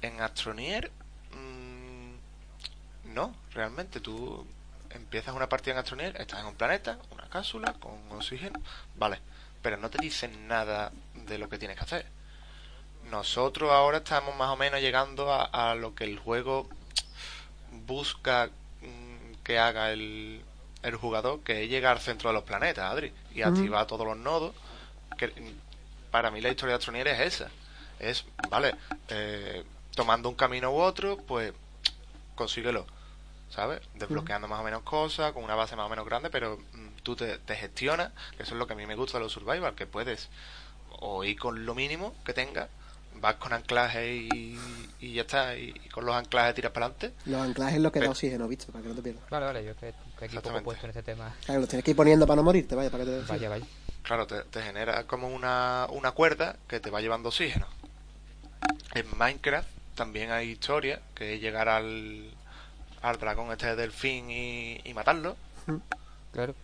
En 0.01 0.21
Astronier 0.21 0.91
mm, 1.31 3.13
no 3.13 3.35
realmente 3.53 3.99
tú 3.99 4.45
empiezas 4.89 5.35
una 5.35 5.49
partida 5.49 5.73
en 5.73 5.79
Astronier 5.79 6.15
estás 6.19 6.39
en 6.41 6.47
un 6.47 6.55
planeta 6.55 6.97
una 7.11 7.27
cápsula 7.29 7.73
con 7.73 7.93
oxígeno 8.11 8.61
vale 8.95 9.19
pero 9.63 9.77
no 9.77 9.89
te 9.89 9.97
dicen 9.99 10.47
nada 10.47 10.91
de 11.25 11.39
lo 11.39 11.49
que 11.49 11.57
tienes 11.57 11.77
que 11.77 11.83
hacer. 11.85 12.05
Nosotros 13.09 13.71
ahora 13.71 13.97
estamos 13.99 14.35
más 14.35 14.49
o 14.49 14.57
menos 14.57 14.81
llegando 14.81 15.33
a, 15.33 15.73
lo 15.75 15.95
que 15.95 16.03
el 16.03 16.19
juego 16.19 16.69
busca 17.71 18.49
mm, 18.81 19.35
que 19.43 19.57
haga 19.57 19.91
el, 19.91 20.43
el 20.83 20.95
jugador, 20.95 21.41
que 21.41 21.63
es 21.63 21.69
llegar 21.69 21.93
al 21.93 22.01
centro 22.01 22.29
de 22.29 22.35
los 22.35 22.43
planetas, 22.43 22.91
Adri, 22.91 23.11
y 23.33 23.41
activar 23.41 23.87
todos 23.87 24.05
los 24.05 24.17
nodos. 24.17 24.53
Que 25.17 25.31
para 26.11 26.29
mí 26.29 26.41
la 26.41 26.49
historia 26.49 26.73
de 26.73 26.77
Astronier 26.77 27.07
es 27.07 27.19
esa. 27.19 27.49
Es, 27.99 28.25
vale, 28.49 28.75
eh, 29.07 29.63
tomando 29.95 30.29
un 30.29 30.35
camino 30.35 30.71
u 30.71 30.79
otro, 30.79 31.17
pues 31.17 31.53
consíguelo, 32.35 32.85
¿sabes? 33.49 33.81
Desbloqueando 33.95 34.47
más 34.47 34.59
o 34.59 34.63
menos 34.63 34.83
cosas, 34.83 35.31
con 35.31 35.43
una 35.43 35.55
base 35.55 35.75
más 35.75 35.85
o 35.85 35.89
menos 35.89 36.05
grande, 36.05 36.29
pero 36.29 36.57
mm, 36.73 36.87
tú 37.03 37.15
te, 37.15 37.37
te 37.37 37.55
gestionas, 37.55 38.11
que 38.35 38.43
eso 38.43 38.53
es 38.53 38.59
lo 38.59 38.67
que 38.67 38.73
a 38.73 38.75
mí 38.75 38.85
me 38.85 38.95
gusta 38.95 39.17
de 39.17 39.23
los 39.23 39.31
survival, 39.31 39.75
que 39.75 39.85
puedes 39.85 40.29
o 40.99 41.23
ir 41.23 41.37
con 41.39 41.65
lo 41.65 41.75
mínimo 41.75 42.13
que 42.25 42.33
tengas 42.33 42.69
vas 43.23 43.35
con 43.35 43.53
anclaje 43.53 44.15
y, 44.15 44.59
y 44.99 45.13
ya 45.13 45.21
está, 45.21 45.55
y, 45.57 45.71
con 45.89 46.05
los 46.05 46.13
anclajes 46.13 46.53
tiras 46.55 46.73
para 46.73 46.87
adelante. 46.87 47.13
Los 47.25 47.41
anclajes 47.41 47.75
es 47.75 47.81
lo 47.81 47.91
que 47.91 48.01
da 48.01 48.09
oxígeno, 48.09 48.47
visto, 48.49 48.67
para 48.67 48.83
que 48.83 48.89
no 48.89 48.95
te 48.95 49.01
pierdas. 49.01 49.23
Vale, 49.29 49.45
vale, 49.45 49.65
yo 49.65 49.75
que, 49.77 49.93
que 50.19 50.25
aquí 50.25 50.37
poco 50.37 50.61
puesto 50.61 50.85
en 50.85 50.89
este 50.89 51.03
tema. 51.03 51.33
Claro, 51.45 51.61
los 51.61 51.69
tienes 51.69 51.85
que 51.85 51.91
ir 51.91 51.97
poniendo 51.97 52.27
para 52.27 52.35
no 52.35 52.43
morirte, 52.43 52.75
vaya, 52.75 52.91
para 52.91 53.05
que 53.05 53.11
te 53.11 53.21
Vaya, 53.21 53.49
vaya. 53.49 53.65
Claro, 54.03 54.27
te, 54.27 54.43
te 54.43 54.61
genera 54.61 55.05
como 55.07 55.29
una, 55.29 55.87
una 55.89 56.11
cuerda 56.11 56.57
que 56.67 56.81
te 56.81 56.89
va 56.89 56.99
llevando 56.99 57.29
oxígeno. 57.29 57.65
En 58.93 59.05
Minecraft 59.17 59.69
también 59.95 60.31
hay 60.31 60.49
historia, 60.49 60.99
que 61.15 61.35
es 61.35 61.41
llegar 61.41 61.69
al, 61.69 62.29
al 63.01 63.17
dragón 63.19 63.53
este 63.53 63.67
de 63.67 63.75
delfín 63.77 64.29
y, 64.29 64.81
y 64.83 64.93
matarlo. 64.93 65.37
Claro. 66.33 66.55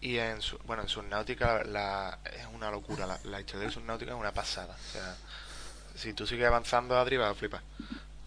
Y 0.00 0.18
en 0.18 0.40
su, 0.42 0.58
bueno, 0.66 0.82
en 0.82 0.88
Subnautica 0.88 1.64
la, 1.64 2.18
es 2.24 2.46
una 2.54 2.70
locura, 2.70 3.04
la, 3.06 3.18
la 3.24 3.40
historia 3.40 3.66
de 3.66 3.72
Subnautica 3.72 4.12
es 4.12 4.18
una 4.20 4.32
pasada. 4.32 4.76
O 4.76 4.92
sea, 4.92 5.16
si 5.94 6.12
tú 6.12 6.26
sigues 6.26 6.46
avanzando, 6.46 6.98
Adri, 6.98 7.16
vas 7.16 7.30
a 7.30 7.34
flipar. 7.34 7.62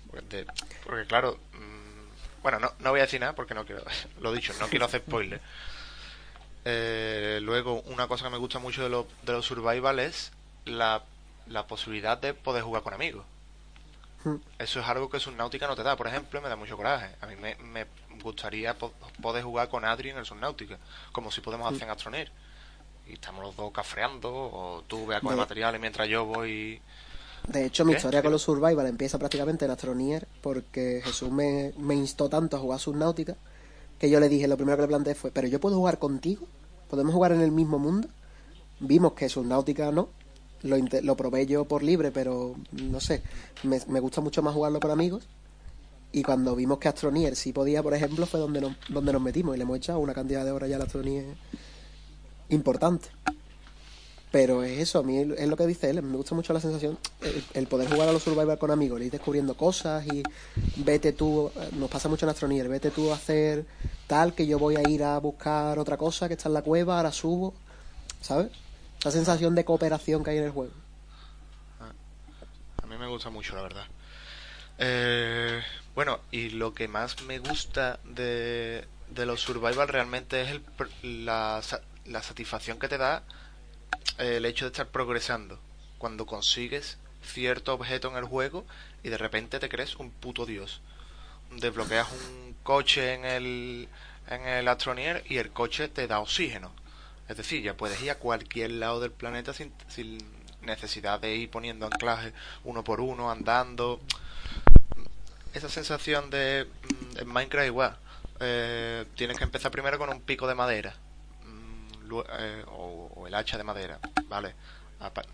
Porque, 0.09 0.45
porque 0.85 1.05
claro, 1.05 1.37
mmm, 1.53 2.41
bueno, 2.41 2.59
no, 2.59 2.71
no 2.79 2.91
voy 2.91 2.99
a 2.99 3.03
decir 3.03 3.19
nada 3.19 3.33
porque 3.33 3.53
no 3.53 3.65
quiero, 3.65 3.83
lo 4.21 4.31
dicho, 4.31 4.53
no 4.59 4.67
quiero 4.67 4.85
hacer 4.85 5.01
spoiler. 5.01 5.41
Eh, 6.65 7.39
luego, 7.41 7.81
una 7.83 8.07
cosa 8.07 8.25
que 8.25 8.31
me 8.31 8.37
gusta 8.37 8.59
mucho 8.59 8.83
de, 8.83 8.89
lo, 8.89 9.07
de 9.23 9.33
los 9.33 9.45
survival 9.45 9.99
es 9.99 10.31
la, 10.65 11.03
la 11.47 11.65
posibilidad 11.67 12.17
de 12.17 12.33
poder 12.33 12.63
jugar 12.63 12.83
con 12.83 12.93
amigos. 12.93 13.25
Hmm. 14.23 14.35
Eso 14.59 14.79
es 14.79 14.87
algo 14.87 15.09
que 15.09 15.19
Subnautica 15.19 15.67
no 15.67 15.75
te 15.75 15.83
da, 15.83 15.95
por 15.95 16.07
ejemplo, 16.07 16.41
me 16.41 16.49
da 16.49 16.55
mucho 16.55 16.75
coraje. 16.75 17.15
A 17.21 17.27
mí 17.27 17.35
me, 17.35 17.55
me 17.55 17.85
gustaría 18.21 18.75
poder 19.21 19.43
jugar 19.43 19.69
con 19.69 19.85
Adri 19.85 20.09
en 20.09 20.17
el 20.17 20.25
Subnautica, 20.25 20.77
como 21.11 21.31
si 21.31 21.41
podemos 21.41 21.71
hacer 21.71 21.83
en 21.83 21.91
Astroneer. 21.91 22.31
Y 23.05 23.13
estamos 23.13 23.43
los 23.43 23.55
dos 23.55 23.71
cafreando, 23.71 24.29
o 24.29 24.83
tú 24.87 25.05
veas 25.05 25.21
con 25.21 25.31
el 25.31 25.37
materiales 25.37 25.79
mientras 25.79 26.09
yo 26.09 26.25
voy 26.25 26.81
de 27.47 27.65
hecho, 27.65 27.85
mi 27.85 27.93
historia 27.93 28.21
con 28.21 28.31
los 28.31 28.41
Survival 28.41 28.87
empieza 28.87 29.17
prácticamente 29.17 29.65
en 29.65 29.71
Astronier 29.71 30.27
porque 30.41 31.01
Jesús 31.03 31.31
me, 31.31 31.73
me 31.77 31.95
instó 31.95 32.27
tanto 32.27 32.57
a 32.57 32.59
jugar 32.59 32.79
Subnautica 32.79 33.35
que 33.97 34.09
yo 34.09 34.19
le 34.19 34.29
dije, 34.29 34.47
lo 34.47 34.57
primero 34.57 34.77
que 34.77 34.83
le 34.83 34.87
planteé 34.89 35.15
fue, 35.15 35.31
¿pero 35.31 35.47
yo 35.47 35.59
puedo 35.59 35.77
jugar 35.77 35.97
contigo? 35.97 36.45
¿Podemos 36.89 37.13
jugar 37.13 37.31
en 37.31 37.41
el 37.41 37.51
mismo 37.51 37.79
mundo? 37.79 38.09
Vimos 38.79 39.13
que 39.13 39.29
Subnautica 39.29 39.91
no, 39.91 40.09
lo, 40.63 40.77
lo 40.77 41.17
probé 41.17 41.45
yo 41.45 41.65
por 41.65 41.83
libre, 41.83 42.11
pero 42.11 42.55
no 42.71 42.99
sé, 42.99 43.23
me, 43.63 43.79
me, 43.87 43.99
gusta 43.99 44.21
mucho 44.21 44.41
más 44.41 44.53
jugarlo 44.53 44.79
con 44.79 44.91
amigos. 44.91 45.27
Y 46.11 46.23
cuando 46.23 46.55
vimos 46.55 46.77
que 46.79 46.87
Astronier 46.87 47.35
sí 47.35 47.53
podía, 47.53 47.81
por 47.81 47.93
ejemplo, 47.93 48.25
fue 48.25 48.39
donde 48.39 48.61
nos, 48.61 48.75
donde 48.89 49.13
nos 49.13 49.21
metimos 49.21 49.55
y 49.55 49.57
le 49.57 49.63
hemos 49.63 49.77
echado 49.77 49.99
una 49.99 50.13
cantidad 50.13 50.45
de 50.45 50.51
horas 50.51 50.69
ya 50.69 50.77
a 50.77 50.83
Astronier 50.83 51.25
importante. 52.49 53.09
Pero 54.29 54.63
es 54.63 54.79
eso, 54.79 54.99
a 54.99 55.03
mí 55.03 55.17
es 55.17 55.47
lo 55.47 55.55
que 55.55 55.65
dice 55.65 55.89
él, 55.89 56.01
me 56.01 56.17
gusta 56.17 56.35
mucho 56.35 56.51
la 56.51 56.59
sensación, 56.59 56.97
el, 57.53 57.67
poder 57.67 57.89
jugar 57.89 58.09
a 58.09 58.11
los 58.11 58.23
Survivor 58.23 58.57
con 58.57 58.71
amigos, 58.71 59.01
ir 59.01 59.09
descubriendo 59.09 59.55
cosas 59.55 60.05
y 60.05 60.21
vete 60.75 61.13
tú, 61.13 61.49
nos 61.73 61.89
pasa 61.89 62.09
mucho 62.09 62.25
en 62.25 62.31
Astronier, 62.31 62.67
vete 62.67 62.91
tú 62.91 63.09
a 63.11 63.15
hacer 63.15 63.65
tal 64.05 64.33
que 64.33 64.45
yo 64.45 64.59
voy 64.59 64.75
a 64.75 64.87
ir 64.89 65.03
a 65.03 65.17
buscar 65.19 65.79
otra 65.79 65.95
cosa 65.95 66.27
que 66.27 66.33
está 66.33 66.49
en 66.49 66.55
la 66.55 66.61
cueva, 66.61 66.97
ahora 66.97 67.13
subo, 67.13 67.53
¿sabes? 68.21 68.51
Esa 68.99 69.11
sensación 69.11 69.55
de 69.55 69.63
cooperación 69.63 70.25
que 70.25 70.31
hay 70.31 70.37
en 70.39 70.43
el 70.43 70.51
juego. 70.51 70.73
A 72.83 72.85
mí 72.85 72.97
me 72.97 73.07
gusta 73.07 73.29
mucho, 73.29 73.55
la 73.55 73.61
verdad. 73.61 73.85
Eh, 74.77 75.61
bueno, 75.95 76.19
y 76.31 76.49
lo 76.49 76.73
que 76.73 76.87
más 76.87 77.21
me 77.23 77.39
gusta 77.39 77.99
de, 78.03 78.85
de 79.09 79.25
los 79.25 79.39
Survival 79.39 79.87
realmente 79.87 80.41
es 80.41 80.49
el, 80.49 81.25
la, 81.25 81.61
la 82.05 82.23
satisfacción 82.23 82.77
que 82.77 82.87
te 82.87 82.97
da 82.97 83.23
el 84.17 84.45
hecho 84.45 84.65
de 84.65 84.71
estar 84.71 84.87
progresando. 84.87 85.59
Cuando 85.97 86.25
consigues 86.25 86.97
cierto 87.23 87.73
objeto 87.73 88.09
en 88.09 88.17
el 88.17 88.25
juego 88.25 88.65
y 89.03 89.09
de 89.09 89.17
repente 89.17 89.59
te 89.59 89.69
crees 89.69 89.95
un 89.95 90.11
puto 90.11 90.45
dios. 90.45 90.81
Desbloqueas 91.51 92.07
un 92.11 92.55
coche 92.63 93.13
en 93.13 93.25
el, 93.25 93.89
en 94.29 94.47
el 94.47 94.67
Astronier 94.67 95.23
y 95.27 95.37
el 95.37 95.51
coche 95.51 95.87
te 95.87 96.07
da 96.07 96.19
oxígeno. 96.19 96.71
Es 97.27 97.37
decir, 97.37 97.61
ya 97.61 97.75
puedes 97.75 98.01
ir 98.01 98.11
a 98.11 98.15
cualquier 98.15 98.71
lado 98.71 98.99
del 98.99 99.11
planeta 99.11 99.53
sin, 99.53 99.73
sin 99.87 100.17
necesidad 100.61 101.19
de 101.19 101.35
ir 101.35 101.49
poniendo 101.49 101.85
anclaje 101.85 102.33
uno 102.63 102.83
por 102.83 103.01
uno, 103.01 103.31
andando. 103.31 103.99
Esa 105.53 105.69
sensación 105.69 106.29
de 106.29 106.67
mm, 106.67 107.17
en 107.19 107.27
Minecraft 107.27 107.67
igual. 107.67 107.97
Eh, 108.39 109.05
tienes 109.15 109.37
que 109.37 109.43
empezar 109.43 109.71
primero 109.71 109.97
con 109.97 110.09
un 110.09 110.21
pico 110.21 110.47
de 110.47 110.55
madera 110.55 110.95
eh, 112.39 112.63
o, 112.67 113.25
el 113.27 113.35
hacha 113.35 113.57
de 113.57 113.63
madera, 113.63 113.99
¿vale? 114.27 114.55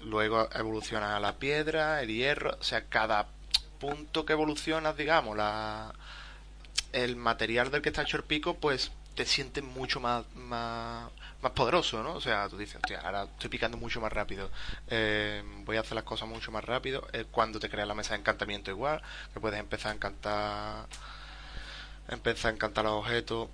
Luego 0.02 0.50
evoluciona 0.54 1.20
la 1.20 1.38
piedra, 1.38 2.02
el 2.02 2.10
hierro, 2.10 2.58
o 2.60 2.64
sea, 2.64 2.86
cada 2.86 3.28
punto 3.80 4.26
que 4.26 4.34
evolucionas, 4.34 4.98
digamos, 4.98 5.38
la, 5.38 5.94
el 6.91 7.16
material 7.16 7.72
del 7.72 7.82
que 7.82 7.90
está 7.90 8.02
hecho 8.02 8.18
el 8.18 8.24
pico, 8.24 8.56
pues 8.56 8.91
te 9.16 9.26
sientes 9.26 9.64
mucho 9.64 10.00
más, 10.00 10.26
más, 10.36 11.10
más 11.41 11.52
poderoso, 11.52 12.02
¿no? 12.04 12.14
O 12.14 12.22
sea, 12.22 12.50
tú 12.50 12.58
dices, 12.58 12.78
hostia, 12.78 13.02
ahora 13.02 13.24
estoy 13.24 13.50
picando 13.50 13.78
mucho 13.78 14.02
más 14.02 14.12
rápido, 14.12 14.50
eh, 14.88 15.44
voy 15.66 15.78
a 15.78 15.82
hacer 15.82 15.95
las 15.95 16.04
cosas 16.04 16.28
mucho 16.28 16.52
más 16.52 16.64
rápido. 16.64 17.08
cuando 17.32 17.60
te 17.60 17.70
creas 17.70 17.88
la 17.88 17.94
mesa 17.94 18.14
de 18.14 18.20
encantamiento 18.20 18.72
igual, 18.72 19.02
que 19.34 19.40
puedes 19.40 19.60
empezar 19.60 19.91
a 19.91 19.95
encantar, 19.95 20.88
empezar 22.10 22.52
a 22.52 22.56
encantar 22.56 22.86
los 22.86 22.94
objetos 22.94 23.50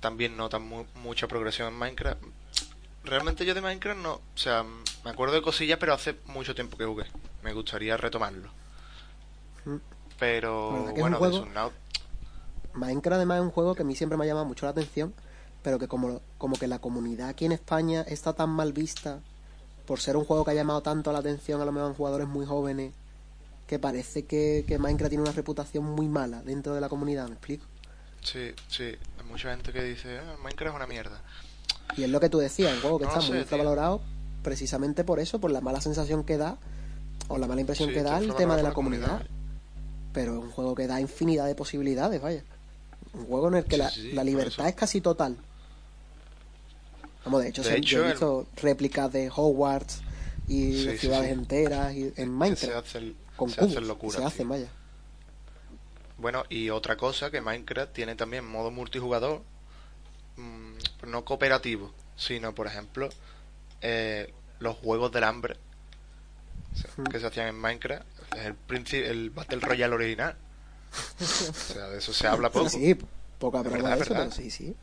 también 0.00 0.36
notan 0.36 0.62
mucha 0.94 1.28
progresión 1.28 1.68
en 1.68 1.74
Minecraft. 1.74 2.22
Realmente 3.04 3.44
yo 3.44 3.54
de 3.54 3.60
Minecraft 3.60 4.00
no, 4.00 4.14
o 4.14 4.22
sea, 4.36 4.64
me 5.04 5.10
acuerdo 5.10 5.34
de 5.34 5.42
cosillas, 5.42 5.78
pero 5.78 5.94
hace 5.94 6.16
mucho 6.26 6.54
tiempo 6.54 6.76
que 6.76 6.84
jugué. 6.84 7.06
Me 7.42 7.52
gustaría 7.52 7.96
retomarlo. 7.96 8.48
Mm. 9.64 9.76
Pero 10.18 10.92
bueno, 10.96 11.18
Minecraft 12.74 13.16
además 13.16 13.38
es 13.38 13.44
un 13.44 13.50
juego 13.50 13.74
que 13.74 13.82
a 13.82 13.84
mí 13.84 13.94
siempre 13.94 14.18
me 14.18 14.24
ha 14.24 14.26
llamado 14.26 14.46
mucho 14.46 14.66
la 14.66 14.70
atención 14.70 15.14
pero 15.62 15.78
que 15.78 15.88
como, 15.88 16.20
como 16.38 16.56
que 16.56 16.66
la 16.66 16.78
comunidad 16.78 17.28
aquí 17.28 17.44
en 17.44 17.52
España 17.52 18.02
está 18.02 18.32
tan 18.32 18.50
mal 18.50 18.72
vista 18.72 19.20
por 19.86 20.00
ser 20.00 20.16
un 20.16 20.24
juego 20.24 20.44
que 20.44 20.52
ha 20.52 20.54
llamado 20.54 20.82
tanto 20.82 21.12
la 21.12 21.18
atención 21.18 21.60
a 21.60 21.64
lo 21.64 21.72
mejor 21.72 21.94
jugadores 21.94 22.28
muy 22.28 22.46
jóvenes 22.46 22.92
que 23.66 23.78
parece 23.78 24.24
que, 24.24 24.64
que 24.66 24.78
Minecraft 24.78 25.10
tiene 25.10 25.22
una 25.22 25.32
reputación 25.32 25.84
muy 25.84 26.08
mala 26.08 26.42
dentro 26.42 26.74
de 26.74 26.80
la 26.80 26.88
comunidad, 26.88 27.28
¿me 27.28 27.34
explico? 27.34 27.66
Sí, 28.22 28.52
sí, 28.68 28.82
hay 28.84 29.24
mucha 29.28 29.50
gente 29.50 29.72
que 29.72 29.82
dice, 29.82 30.18
"Ah, 30.18 30.36
Minecraft 30.42 30.70
es 30.74 30.76
una 30.76 30.86
mierda. 30.86 31.22
Y 31.96 32.04
es 32.04 32.10
lo 32.10 32.20
que 32.20 32.28
tú 32.28 32.38
decías, 32.38 32.74
un 32.74 32.80
juego 32.80 32.98
que 32.98 33.04
No 33.06 33.10
está 33.12 33.22
muy 33.26 33.38
infravalorado 33.38 34.00
precisamente 34.42 35.04
por 35.04 35.18
eso, 35.20 35.40
por 35.40 35.50
la 35.50 35.60
mala 35.60 35.80
sensación 35.80 36.24
que 36.24 36.36
da 36.36 36.58
o 37.28 37.38
la 37.38 37.46
mala 37.46 37.60
impresión 37.60 37.88
Sí, 37.88 37.94
que 37.94 38.02
da 38.02 38.18
el 38.18 38.34
tema 38.34 38.56
de 38.56 38.62
la 38.62 38.72
comunidad. 38.72 39.22
Pero 40.12 40.38
es 40.38 40.44
un 40.44 40.50
juego 40.50 40.74
que 40.74 40.86
da 40.86 41.00
infinidad 41.00 41.46
de 41.46 41.54
posibilidades, 41.54 42.20
vaya. 42.20 42.42
Un 43.14 43.26
juego 43.26 43.48
en 43.48 43.54
el 43.56 43.64
que 43.64 43.76
Sí, 43.76 43.82
la, 43.82 43.90
sí, 43.90 44.12
la 44.12 44.22
por 44.22 44.24
libertad 44.26 44.68
es 44.68 44.74
casi 44.74 45.00
total. 45.00 45.36
Vamos, 47.24 47.42
de 47.42 47.48
hecho, 47.48 47.62
De 47.62 47.68
se- 47.70 47.76
hecho, 47.78 47.98
he 47.98 48.06
el- 48.06 48.10
visto 48.12 48.46
réplicas 48.56 49.12
de 49.12 49.30
Hogwarts 49.34 50.00
y 50.46 50.96
ciudades 50.98 51.32
enteras 51.32 51.94
y, 51.94 52.04
en 52.04 52.12
Que 52.14 52.20
se 52.22 52.26
Minecraft. 52.26 52.86
hacen, 52.86 53.16
con 53.36 53.50
se 53.50 53.56
cubos, 53.56 53.70
hacen 53.72 53.84
se 53.84 53.86
vaya. 54.44 54.68
Bueno, 56.18 56.44
y 56.48 56.70
otra 56.70 56.96
cosa 56.96 57.30
que 57.30 57.40
Minecraft 57.40 57.92
tiene 57.92 58.14
también 58.16 58.44
modo 58.46 58.70
multijugador, 58.70 59.42
mm, 60.36 60.74
no 61.08 61.24
cooperativo, 61.24 61.94
sino, 62.16 62.54
por 62.54 62.66
ejemplo, 62.66 63.08
eh, 63.82 64.34
los 64.60 64.76
juegos 64.78 65.12
del 65.12 65.24
hambre 65.24 65.56
que 67.10 67.20
se 67.20 67.26
hacían 67.26 67.48
en 67.48 67.60
Minecraft, 67.60 68.06
es 68.32 68.46
el, 68.46 68.56
el 69.04 69.30
Battle 69.30 69.60
Royale 69.60 69.94
original. 69.94 70.38
O 71.66 71.66
sea, 71.72 71.88
de 71.88 71.98
eso 71.98 72.12
se 72.12 72.26
habla 72.26 72.50
poco. 72.52 72.68
Sí, 72.68 72.94
poca 73.38 73.62
Es 73.64 73.70
broma 73.70 73.72
verdad, 73.72 73.92
de 73.92 74.00
es 74.00 74.00
eso, 74.00 74.14
verdad. 74.14 74.16
pero 74.16 74.30
sí, 74.30 74.50
sí. 74.50 74.76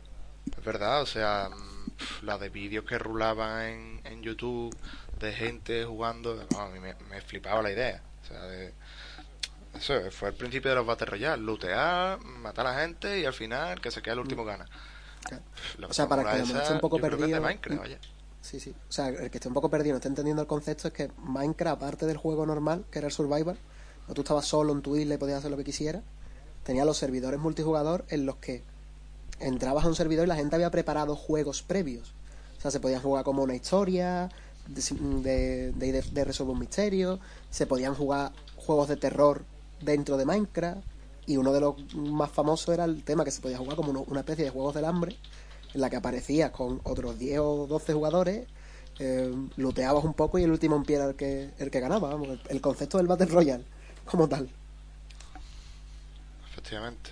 Es 0.57 0.64
verdad, 0.64 1.02
o 1.02 1.06
sea, 1.06 1.49
mm, 1.49 2.26
la 2.26 2.38
de 2.38 2.49
vídeos 2.49 2.86
que 2.86 2.98
rulaban 2.98 3.62
en, 3.66 4.02
en 4.06 4.22
YouTube 4.24 4.76
de 5.20 5.34
gente 5.34 5.86
jugando, 5.86 6.36
no, 6.52 6.60
a 6.60 6.70
mí 6.70 6.80
me, 6.80 6.95
me 7.10 7.22
flipaba 7.22 7.62
la 7.62 7.72
idea. 7.72 8.03
O 8.24 8.26
sea, 8.28 8.44
de, 8.45 8.74
eso 9.77 9.93
fue 10.11 10.30
el 10.30 10.35
principio 10.35 10.69
de 10.72 10.76
los 10.76 10.85
Battle 10.85 11.06
Royale, 11.07 11.41
lootear, 11.41 12.19
matar 12.23 12.68
a 12.68 12.73
la 12.73 12.80
gente 12.81 13.19
y 13.19 13.26
al 13.26 13.34
final 13.34 13.80
que 13.81 13.91
se 13.91 14.02
quede 14.02 14.14
el 14.14 14.19
último 14.19 14.43
gana. 14.45 14.65
Claro. 15.23 15.43
Pf, 15.56 15.80
la 15.80 15.88
O 15.88 15.93
sea, 15.93 16.07
para 16.07 16.23
que 16.23 16.41
esté 16.41 16.73
un 16.73 16.80
poco 16.80 16.99
perdido, 16.99 17.41
mm. 17.41 17.45
Sí, 18.41 18.60
sí. 18.60 18.76
O 18.88 18.91
sea, 18.91 19.07
el 19.10 19.31
que 19.31 19.38
esté 19.39 19.47
un 19.47 19.53
poco 19.56 19.69
perdido, 19.69 19.93
no 19.93 19.97
esté 19.97 20.07
entendiendo 20.07 20.41
el 20.41 20.47
concepto, 20.47 20.88
es 20.88 20.93
que 20.93 21.10
Minecraft, 21.18 21.81
aparte 21.81 22.06
del 22.06 22.18
juego 22.18 22.45
normal, 22.45 22.85
que 22.91 22.99
era 22.99 23.07
el 23.07 23.14
Survival, 23.14 23.57
o 24.07 24.14
tú 24.14 24.22
estabas 24.22 24.45
solo 24.45 24.72
en 24.73 24.81
tu 24.84 24.95
isla 24.95 25.15
y 25.15 25.18
podías 25.18 25.39
hacer 25.39 25.49
lo 25.49 25.57
que 25.57 25.64
quisieras, 25.64 26.03
tenía 26.64 26.85
los 26.85 26.97
servidores 26.97 27.39
multijugador 27.39 28.06
en 28.10 28.26
los 28.27 28.35
que 28.35 28.61
entrabas 29.39 29.84
a 29.85 29.88
un 29.88 29.95
servidor 29.95 30.26
y 30.26 30.30
la 30.30 30.35
gente 30.35 30.56
había 30.56 30.69
preparado 30.69 31.15
juegos 31.15 31.64
previos. 31.64 32.14
O 32.57 32.61
sea, 32.61 32.69
se 32.72 32.80
podían 32.80 33.02
jugar 33.02 33.23
como 33.23 33.41
una 33.41 33.56
historia, 33.56 34.30
de, 34.68 34.81
de, 35.73 35.91
de- 35.91 36.02
de 36.02 36.23
resolver 36.26 36.53
un 36.53 36.60
misterio, 36.60 37.19
se 37.49 37.65
podían 37.65 37.95
jugar 37.95 38.31
juegos 38.57 38.88
de 38.88 38.95
terror 38.97 39.43
dentro 39.86 40.18
de 40.18 40.26
Minecraft, 40.26 40.82
y 41.28 41.38
uno 41.38 41.53
de 41.53 41.62
los 41.62 41.95
más 41.95 42.32
famosos 42.32 42.74
era 42.74 42.86
el 42.86 43.03
tema 43.03 43.24
que 43.24 43.32
se 43.32 43.41
podía 43.41 43.57
jugar 43.57 43.76
como 43.76 44.02
una 44.02 44.20
especie 44.20 44.45
de 44.45 44.52
juegos 44.52 44.76
del 44.76 44.86
hambre, 44.86 45.16
en 45.74 45.82
la 45.82 45.90
que 45.90 45.95
aparecías 45.98 46.52
con 46.52 46.80
otros 46.84 47.18
10 47.20 47.40
o 47.40 47.68
12 47.68 47.94
jugadores, 47.94 48.48
eh, 48.99 49.34
looteabas 49.57 50.03
un 50.06 50.14
poco 50.14 50.40
y 50.40 50.44
el 50.44 50.52
último 50.52 50.76
en 50.78 50.84
pie 50.84 50.95
era 50.98 51.06
el 51.06 51.16
que, 51.16 51.49
el 51.60 51.70
que 51.70 51.80
ganaba. 51.80 52.18
El, 52.49 52.62
concepto 52.62 52.98
del 52.98 53.07
Battle 53.07 53.26
Royale, 53.28 53.64
como 54.06 54.28
tal. 54.30 54.49
Efectivamente. 56.52 57.12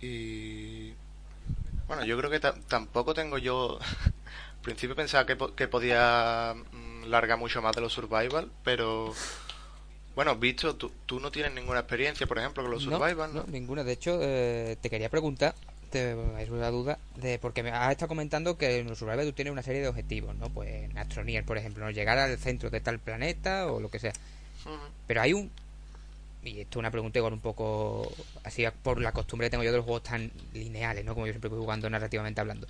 Y. 0.00 0.94
Bueno, 1.86 2.04
yo 2.04 2.16
creo 2.16 2.30
que 2.30 2.40
ta- 2.40 2.54
tampoco 2.68 3.12
tengo 3.14 3.36
yo. 3.38 3.78
Al 4.60 4.62
principio 4.62 4.94
pensaba 4.94 5.24
que, 5.26 5.36
que 5.56 5.68
podía 5.68 6.54
mm, 6.72 7.04
largar 7.06 7.38
mucho 7.38 7.60
más 7.62 7.74
de 7.74 7.82
los 7.82 7.92
survival, 7.92 8.50
pero. 8.64 9.12
Bueno, 10.14 10.36
visto, 10.36 10.74
tú, 10.76 10.90
tú 11.06 11.20
no 11.20 11.30
tienes 11.30 11.52
ninguna 11.54 11.80
experiencia, 11.80 12.26
por 12.26 12.38
ejemplo, 12.38 12.62
con 12.62 12.72
los 12.72 12.84
No, 12.86 12.98
survival, 12.98 13.32
¿no? 13.34 13.40
no, 13.42 13.46
ninguna. 13.50 13.84
De 13.84 13.92
hecho, 13.92 14.18
eh, 14.20 14.76
te 14.80 14.90
quería 14.90 15.08
preguntar, 15.08 15.54
te 15.90 16.12
es 16.42 16.50
una 16.50 16.70
duda, 16.70 16.98
de 17.16 17.38
porque 17.38 17.62
me 17.62 17.70
has 17.70 17.90
estado 17.92 18.08
comentando 18.08 18.56
que 18.56 18.78
en 18.78 18.88
los 18.88 18.98
Survival 18.98 19.26
tú 19.26 19.32
tienes 19.32 19.52
una 19.52 19.62
serie 19.62 19.80
de 19.80 19.88
objetivos, 19.88 20.34
¿no? 20.36 20.48
Pues 20.48 20.68
en 20.90 20.96
Astronier, 20.98 21.44
por 21.44 21.58
ejemplo, 21.58 21.84
¿no? 21.84 21.90
llegar 21.90 22.18
al 22.18 22.38
centro 22.38 22.70
de 22.70 22.80
tal 22.80 22.98
planeta 22.98 23.72
o 23.72 23.80
lo 23.80 23.90
que 23.90 23.98
sea. 23.98 24.12
Pero 25.06 25.20
hay 25.22 25.32
un. 25.32 25.50
Y 26.42 26.60
esto 26.60 26.78
es 26.78 26.80
una 26.80 26.90
pregunta 26.90 27.18
igual 27.18 27.32
un 27.32 27.40
poco. 27.40 28.10
Así 28.44 28.64
por 28.82 29.00
la 29.00 29.12
costumbre 29.12 29.46
que 29.46 29.50
tengo 29.50 29.64
yo 29.64 29.70
de 29.72 29.78
los 29.78 29.84
juegos 29.84 30.04
tan 30.04 30.30
lineales, 30.54 31.04
¿no? 31.04 31.14
Como 31.14 31.26
yo 31.26 31.32
siempre 31.32 31.50
voy 31.50 31.58
jugando 31.60 31.88
narrativamente 31.90 32.40
hablando. 32.40 32.66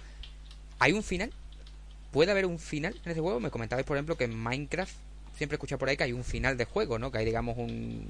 ¿Hay 0.78 0.92
un 0.92 1.02
final? 1.02 1.32
¿Puede 2.10 2.30
haber 2.32 2.46
un 2.46 2.58
final 2.58 2.98
en 3.04 3.12
ese 3.12 3.20
juego? 3.20 3.38
Me 3.38 3.50
comentabais, 3.50 3.86
por 3.86 3.96
ejemplo, 3.96 4.16
que 4.16 4.24
en 4.24 4.36
Minecraft 4.36 4.94
siempre 5.40 5.54
he 5.54 5.56
escuchado 5.56 5.78
por 5.78 5.88
ahí 5.88 5.96
que 5.96 6.04
hay 6.04 6.12
un 6.12 6.22
final 6.22 6.58
de 6.58 6.66
juego, 6.66 6.98
¿no? 6.98 7.10
Que 7.10 7.16
hay, 7.16 7.24
digamos, 7.24 7.56
un. 7.56 8.06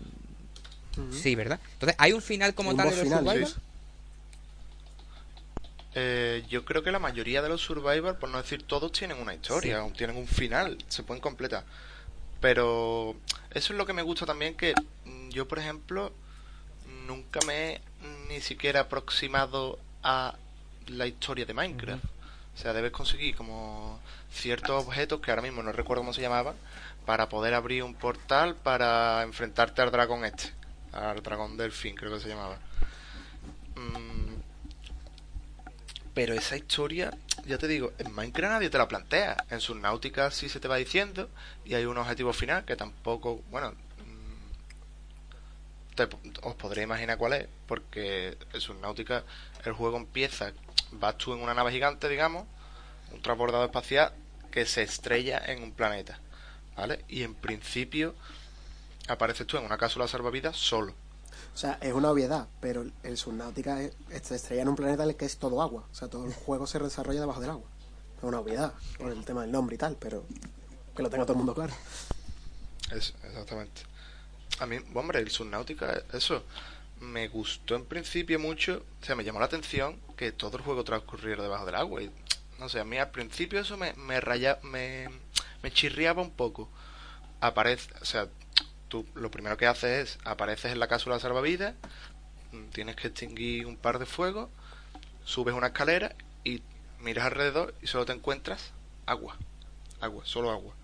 Sí, 1.12 1.36
¿verdad? 1.36 1.61
Entonces, 1.74 1.94
¿hay 2.01 2.12
un 2.12 2.20
final 2.20 2.55
como 2.55 2.70
Un 2.70 2.77
tal 2.77 2.90
de 2.90 2.97
los 2.97 3.05
final, 3.05 3.24
Survival? 3.24 3.47
sí. 3.48 3.55
Eh, 5.94 6.44
yo 6.48 6.65
creo 6.65 6.82
que 6.82 6.90
la 6.90 6.98
mayoría 6.98 7.40
de 7.40 7.48
los 7.48 7.61
survival, 7.61 8.16
por 8.19 8.28
no 8.31 8.39
decir 8.39 8.65
todos, 8.65 8.90
tienen 8.90 9.19
una 9.19 9.32
historia, 9.35 9.85
Sí. 9.86 9.93
tienen 9.97 10.16
un 10.16 10.27
final, 10.27 10.77
se 10.89 11.05
pueden 11.05 11.20
completar. 11.20 11.65
Pero 12.40 13.15
eso 13.52 13.73
es 13.73 13.78
lo 13.78 13.86
que 13.86 13.93
me 13.93 14.02
gusta 14.02 14.27
también, 14.27 14.57
que 14.57 14.74
mm, 15.05 15.28
yo, 15.31 15.47
por 15.47 15.61
ejemplo, 15.61 16.12
nunca 17.07 17.39
me 17.47 17.74
he 17.74 17.81
ni 18.28 18.40
siquiera 18.40 18.81
aproximado 18.81 19.78
a 20.02 20.35
la 20.89 21.07
historia 21.07 21.47
de 21.47 21.55
Minecraft. 21.55 22.05
O 22.05 22.59
sea, 22.62 22.73
debes 22.73 22.90
conseguir 22.90 23.36
como 23.36 24.01
ciertos 24.32 24.85
objetos 24.85 25.20
que 25.20 25.31
ahora 25.31 25.43
mismo 25.43 25.62
no 25.62 25.70
recuerdo 25.73 26.02
cómo 26.02 26.12
se 26.12 26.20
llamaban, 26.20 26.55
para 27.07 27.29
poder 27.29 27.55
abrir 27.55 27.83
un 27.83 27.95
portal 27.95 28.55
para 28.57 29.23
enfrentarte 29.23 29.83
al 29.83 29.91
dragón 29.91 30.25
este, 30.25 30.53
al 30.93 31.23
dragón 31.23 31.57
delfín, 31.57 31.95
creo 31.97 32.13
que 32.13 32.21
se 32.21 32.29
llamaba. 32.29 32.59
Mm, 33.77 34.35
pero 36.15 36.35
esa 36.35 36.57
historia, 36.57 37.13
ya 37.47 37.57
te 37.59 37.69
digo, 37.69 37.93
en 37.99 38.13
Minecraft 38.13 38.53
nadie 38.55 38.71
te 38.71 38.79
la 38.79 38.89
plantea. 38.89 39.37
En 39.51 39.61
Subnautica 39.61 40.31
sí 40.31 40.49
se 40.49 40.61
te 40.61 40.69
va 40.69 40.77
diciendo 40.77 41.29
y 41.65 41.75
hay 41.75 41.85
un 41.85 41.97
objetivo 41.99 42.33
final 42.33 42.65
que 42.65 42.77
tampoco, 42.77 43.43
bueno, 43.51 43.71
mm, 43.71 44.51
te- 45.95 46.09
os 46.43 46.55
podré 46.57 46.83
imaginar 46.83 47.17
cuál 47.17 47.35
es, 47.35 47.49
porque 47.67 48.37
en 48.53 48.61
Subnautica 48.61 49.25
el 49.65 49.73
juego 49.73 49.97
empieza, 49.97 50.53
vas 50.93 51.17
tú 51.17 51.33
en 51.33 51.41
una 51.43 51.55
nave 51.55 51.71
gigante, 51.73 52.09
digamos, 52.09 52.45
un 53.13 53.23
transbordador 53.23 53.67
espacial 53.67 54.13
que 54.51 54.67
se 54.67 54.83
estrella 54.83 55.41
en 55.47 55.63
un 55.63 55.73
planeta, 55.73 56.19
¿vale? 56.77 57.05
Y 57.09 57.23
en 57.23 57.35
principio 57.35 58.15
apareces 59.09 59.47
tú 59.47 59.57
en 59.57 59.65
una 59.65 59.79
cápsula 59.79 60.07
salvavidas 60.09 60.57
solo. 60.57 60.95
O 61.55 61.59
sea, 61.59 61.79
es 61.81 61.93
una 61.93 62.11
obviedad, 62.11 62.49
pero 62.61 62.85
el- 63.03 63.17
Subnautica 63.17 63.83
es, 63.83 63.93
se 64.23 64.37
estrella 64.37 64.63
en 64.63 64.69
un 64.69 64.77
planeta 64.77 65.03
en 65.03 65.11
el 65.11 65.17
que 65.17 65.25
es 65.25 65.37
todo 65.37 65.61
agua. 65.63 65.85
O 65.91 65.95
sea, 65.95 66.09
todo 66.09 66.27
el 66.27 66.33
juego 66.35 66.67
se 66.67 66.79
desarrolla 66.79 67.21
debajo 67.21 67.41
del 67.41 67.51
agua. 67.51 67.69
Es 68.19 68.25
una 68.25 68.39
obviedad, 68.41 68.73
por 68.99 69.11
el 69.11 69.25
tema 69.25 69.43
del 69.43 69.51
nombre 69.53 69.75
y 69.75 69.79
tal, 69.79 69.97
pero 69.99 70.25
que 70.95 71.03
lo 71.03 71.11
tenga 71.11 71.25
todo 71.25 71.33
el 71.33 71.39
mundo 71.39 71.55
claro. 71.55 71.73
Es, 72.93 73.15
exactamente. 73.25 73.83
A 74.59 74.67
mí, 74.67 74.77
hombre, 74.95 75.21
el 75.21 75.31
Subnautica, 75.31 76.03
eso, 76.13 76.43
me 77.01 77.29
gustó 77.29 77.77
en 77.77 77.85
principio 77.87 78.39
mucho, 78.39 78.85
o 79.01 79.05
sea, 79.05 79.15
me 79.17 79.25
llamó 79.25 79.39
la 79.41 79.47
atención 79.47 79.99
que 80.17 80.33
todo 80.33 80.57
el 80.59 80.63
juego 80.63 80.85
transcurriera 80.85 81.43
debajo 81.43 81.67
del 81.67 81.77
agua. 81.77 82.03
Y, 82.03 82.11
no 82.59 82.69
sé, 82.69 82.79
a 82.81 82.85
mí 82.85 82.99
al 82.99 83.11
principio 83.11 83.61
eso 83.61 83.77
me, 83.77 83.95
me 83.95 84.21
raya, 84.21 84.59
me, 84.63 85.09
me 85.62 85.73
chirriaba 85.73 86.23
un 86.23 86.31
poco. 86.31 86.69
Aparece, 87.41 87.91
o 88.01 88.05
sea, 88.05 88.28
tú 88.89 89.07
lo 89.15 89.31
primero 89.31 89.57
que 89.57 89.66
haces 89.66 90.16
es, 90.16 90.19
apareces 90.24 90.73
en 90.73 90.78
la 90.81 90.89
cápsula 90.89 91.19
salvavidas, 91.19 91.74
mm, 92.53 92.65
tienes 92.73 92.97
que 92.97 93.09
extinguir 93.09 93.66
un 93.66 93.77
par 93.77 93.99
de 93.99 94.07
fuegos, 94.07 94.49
subes 95.24 95.55
una 95.55 95.69
escalera 95.69 96.15
y 96.45 96.62
miras 97.01 97.27
alrededor 97.27 97.74
y 97.82 97.87
solo 97.87 98.05
te 98.05 98.12
encuentras 98.12 98.73
agua. 99.07 99.37
Agua, 100.01 100.24
solo 100.27 100.51
agua. 100.51 100.74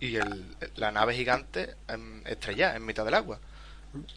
Y 0.00 0.16
el, 0.16 0.44
la 0.76 0.92
nave 0.92 1.14
gigante 1.14 1.74
em, 1.88 2.22
estrellada 2.26 2.76
en 2.76 2.84
mitad 2.84 3.04
del 3.04 3.14
agua. 3.14 3.40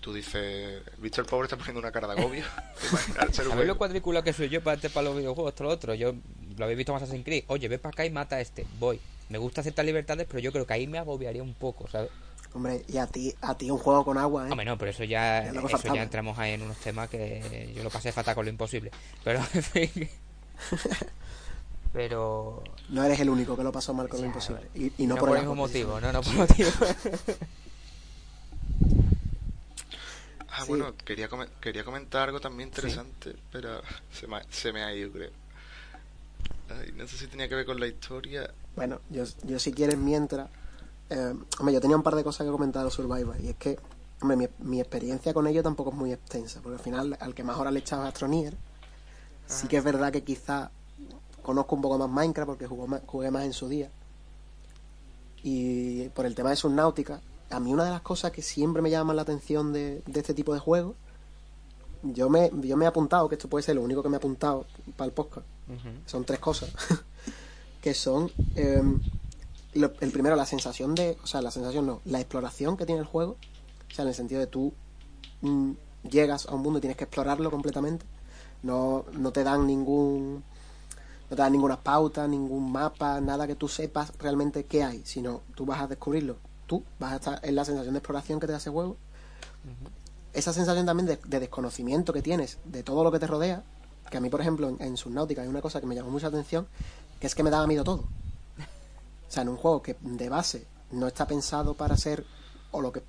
Tú 0.01 0.13
dices, 0.13 0.81
¿viste 0.97 1.21
el 1.21 1.27
pobre 1.27 1.45
está 1.45 1.55
poniendo 1.55 1.79
una 1.79 1.91
cara 1.91 2.07
de 2.13 2.19
agobio? 2.19 2.43
¿Te 2.81 2.87
imaginas 2.87 3.23
el 3.29 3.33
ser 3.33 3.45
¿Sabéis 3.47 3.67
lo 3.67 3.77
cuadrícula 3.77 4.21
que 4.21 4.33
soy 4.33 4.49
yo 4.49 4.61
para, 4.61 4.75
este- 4.75 4.89
para 4.89 5.05
los 5.07 5.17
videojuegos? 5.17 5.53
Esto 5.53 5.63
lo 5.63 5.69
otro. 5.69 5.93
Yo 5.95 6.13
lo 6.57 6.63
habéis 6.65 6.77
visto 6.77 6.91
en 6.91 6.97
Assassin's 6.97 7.23
Creed. 7.23 7.45
Oye, 7.47 7.69
ve 7.69 7.79
para 7.79 7.93
acá 7.93 8.05
y 8.05 8.09
mata 8.09 8.35
a 8.37 8.41
este. 8.41 8.65
Voy. 8.77 8.99
Me 9.29 9.37
gusta 9.37 9.61
ciertas 9.61 9.85
libertades, 9.85 10.25
pero 10.27 10.39
yo 10.39 10.51
creo 10.51 10.65
que 10.65 10.73
ahí 10.73 10.87
me 10.87 10.97
agobiaría 10.97 11.43
un 11.43 11.53
poco, 11.53 11.87
¿sabes? 11.87 12.09
Hombre, 12.53 12.83
y 12.87 12.97
a 12.97 13.05
ti, 13.05 13.33
a 13.41 13.55
ti 13.55 13.69
un 13.69 13.77
juego 13.77 14.03
con 14.03 14.17
agua, 14.17 14.47
¿eh? 14.47 14.51
Hombre, 14.51 14.65
no, 14.65 14.77
pero 14.77 14.89
eso 14.89 15.03
ya, 15.03 15.45
eso 15.49 15.67
faltaba. 15.69 15.95
ya 15.95 16.01
entramos 16.03 16.37
ahí 16.39 16.53
en 16.53 16.63
unos 16.63 16.77
temas 16.77 17.07
que 17.09 17.71
yo 17.75 17.83
lo 17.83 17.91
pasé 17.91 18.11
fatal 18.11 18.33
con 18.33 18.45
lo 18.45 18.49
imposible. 18.49 18.89
Pero, 19.23 19.39
en 19.53 19.63
fin. 19.63 20.09
Pero. 21.93 22.63
No 22.89 23.03
eres 23.03 23.19
el 23.19 23.29
único 23.29 23.55
que 23.57 23.63
lo 23.63 23.71
pasó 23.71 23.93
mal 23.93 24.07
con 24.09 24.19
lo 24.21 24.27
imposible. 24.27 24.61
Y, 24.75 24.91
y 25.03 25.07
no, 25.07 25.15
por 25.15 25.29
el 25.29 25.35
el 25.35 25.41
mismo 25.41 25.55
motivo, 25.55 25.99
no, 25.99 26.11
no 26.11 26.21
por 26.21 26.33
motivo. 26.33 26.69
Ah, 30.51 30.63
Sí. 30.63 30.69
bueno, 30.69 30.93
quería, 31.05 31.29
quería 31.61 31.83
comentar 31.85 32.23
algo 32.23 32.39
también 32.41 32.69
interesante, 32.69 33.35
pero 33.51 33.81
se 34.11 34.27
me, 34.27 34.37
ha- 34.37 34.45
se 34.49 34.73
me 34.73 34.83
ha 34.83 34.93
ido, 34.93 35.11
creo. 35.11 35.29
no 36.95 37.07
sé 37.07 37.17
si 37.17 37.27
tenía 37.27 37.47
que 37.47 37.55
ver 37.55 37.65
con 37.65 37.79
la 37.79 37.87
historia. 37.87 38.51
Bueno, 38.79 39.01
yo, 39.09 39.25
yo 39.43 39.59
si 39.59 39.73
quieres 39.73 39.97
mientras... 39.97 40.49
Eh, 41.09 41.33
hombre, 41.59 41.73
yo 41.73 41.81
tenía 41.81 41.97
un 41.97 42.03
par 42.03 42.15
de 42.15 42.23
cosas 42.23 42.45
que 42.45 42.51
comentar 42.51 42.85
de 42.85 42.91
Survivor 42.91 43.35
y 43.41 43.49
es 43.49 43.55
que, 43.57 43.77
hombre, 44.21 44.37
mi, 44.37 44.47
mi, 44.59 44.79
experiencia 44.79 45.33
con 45.33 45.47
ello 45.47 45.61
tampoco 45.61 45.89
es 45.89 45.97
muy 45.97 46.13
extensa, 46.13 46.61
porque 46.61 46.77
al 46.77 46.83
final 46.83 47.17
al 47.19 47.33
que 47.35 47.43
más 47.43 47.57
horas 47.57 47.73
le 47.73 47.79
echaba 47.79 48.07
Astronier, 48.07 48.55
sí 49.47 49.67
que 49.67 49.75
es 49.75 49.83
verdad 49.83 50.13
que 50.13 50.23
quizá 50.23 50.71
conozco 51.41 51.75
un 51.75 51.81
poco 51.81 51.97
más 51.97 52.09
Minecraft 52.09 52.47
porque 52.47 52.67
jugué 52.67 52.87
más, 52.87 53.01
jugué 53.05 53.31
más 53.31 53.43
en 53.43 53.51
su 53.51 53.67
día. 53.67 53.89
Y 55.43 56.07
por 56.09 56.25
el 56.25 56.33
tema 56.33 56.51
de 56.51 56.55
Subnautica, 56.55 57.19
a 57.49 57.59
mí 57.59 57.73
una 57.73 57.83
de 57.83 57.91
las 57.91 58.01
cosas 58.01 58.31
que 58.31 58.41
siempre 58.41 58.81
me 58.81 58.89
llama 58.89 59.13
la 59.13 59.23
atención 59.23 59.73
de, 59.73 60.01
de 60.05 60.19
este 60.21 60.33
tipo 60.33 60.53
de 60.53 60.59
juegos, 60.61 60.95
yo 62.01 62.29
me, 62.29 62.49
yo 62.61 62.77
me 62.77 62.85
he 62.85 62.87
apuntado, 62.87 63.27
que 63.27 63.35
esto 63.35 63.49
puede 63.49 63.63
ser 63.63 63.75
lo 63.75 63.81
único 63.81 64.01
que 64.01 64.09
me 64.09 64.15
he 64.15 64.19
apuntado 64.19 64.65
para 64.95 65.07
el 65.07 65.13
podcast, 65.13 65.45
son 66.05 66.23
tres 66.23 66.39
cosas, 66.39 66.69
que 67.89 67.95
son, 67.95 68.31
eh, 68.55 68.83
lo, 69.73 69.91
el 69.99 70.11
primero, 70.11 70.35
la 70.35 70.45
sensación 70.45 70.93
de, 70.93 71.17
o 71.23 71.25
sea, 71.25 71.41
la 71.41 71.49
sensación 71.49 71.87
no, 71.87 72.01
la 72.05 72.19
exploración 72.19 72.77
que 72.77 72.85
tiene 72.85 73.01
el 73.01 73.07
juego, 73.07 73.31
o 73.31 73.93
sea, 73.95 74.03
en 74.03 74.09
el 74.09 74.13
sentido 74.13 74.39
de 74.39 74.45
tú 74.45 74.73
mm, 75.41 75.71
llegas 76.07 76.45
a 76.45 76.53
un 76.53 76.61
mundo 76.61 76.77
y 76.77 76.81
tienes 76.81 76.97
que 76.97 77.05
explorarlo 77.05 77.49
completamente, 77.49 78.05
no, 78.61 79.05
no 79.13 79.31
te 79.31 79.43
dan 79.43 79.65
ningún 79.65 80.43
no 81.31 81.35
te 81.35 81.41
dan 81.41 81.51
ninguna 81.51 81.79
pauta, 81.81 82.27
ningún 82.27 82.71
mapa, 82.71 83.19
nada 83.21 83.47
que 83.47 83.55
tú 83.55 83.67
sepas 83.67 84.13
realmente 84.19 84.65
qué 84.65 84.83
hay, 84.83 85.01
sino 85.03 85.41
tú 85.55 85.65
vas 85.65 85.81
a 85.81 85.87
descubrirlo. 85.87 86.37
Tú 86.67 86.83
vas 86.99 87.13
a 87.13 87.15
estar 87.15 87.39
en 87.41 87.55
la 87.55 87.65
sensación 87.65 87.95
de 87.95 87.97
exploración 87.97 88.39
que 88.39 88.45
te 88.45 88.51
da 88.51 88.59
ese 88.59 88.69
juego. 88.69 88.97
Esa 90.33 90.53
sensación 90.53 90.85
también 90.85 91.07
de, 91.07 91.19
de, 91.25 91.39
desconocimiento 91.39 92.13
que 92.13 92.21
tienes 92.21 92.59
de 92.65 92.83
todo 92.83 93.03
lo 93.03 93.11
que 93.11 93.17
te 93.17 93.25
rodea, 93.25 93.63
que 94.11 94.17
a 94.17 94.21
mí, 94.21 94.29
por 94.29 94.41
ejemplo, 94.41 94.69
en, 94.69 94.79
en 94.79 94.95
Subnautica 94.95 95.41
hay 95.41 95.47
una 95.47 95.61
cosa 95.61 95.81
que 95.81 95.87
me 95.87 95.95
llamó 95.95 96.11
mucha 96.11 96.27
atención, 96.27 96.67
que 97.19 97.27
es 97.27 97.35
que 97.35 97.43
me 97.43 97.49
daba 97.49 97.67
miedo 97.67 97.83
todo. 97.83 98.03
O 99.27 99.31
sea, 99.31 99.43
en 99.43 99.49
un 99.49 99.57
juego 99.57 99.81
que 99.81 99.95
de 100.01 100.29
base 100.29 100.65
no 100.91 101.07
está 101.07 101.27
pensado 101.27 101.73
para 101.73 101.97
ser 101.97 102.25
o 102.71 102.81
lo 102.81 102.91
que 102.91 103.03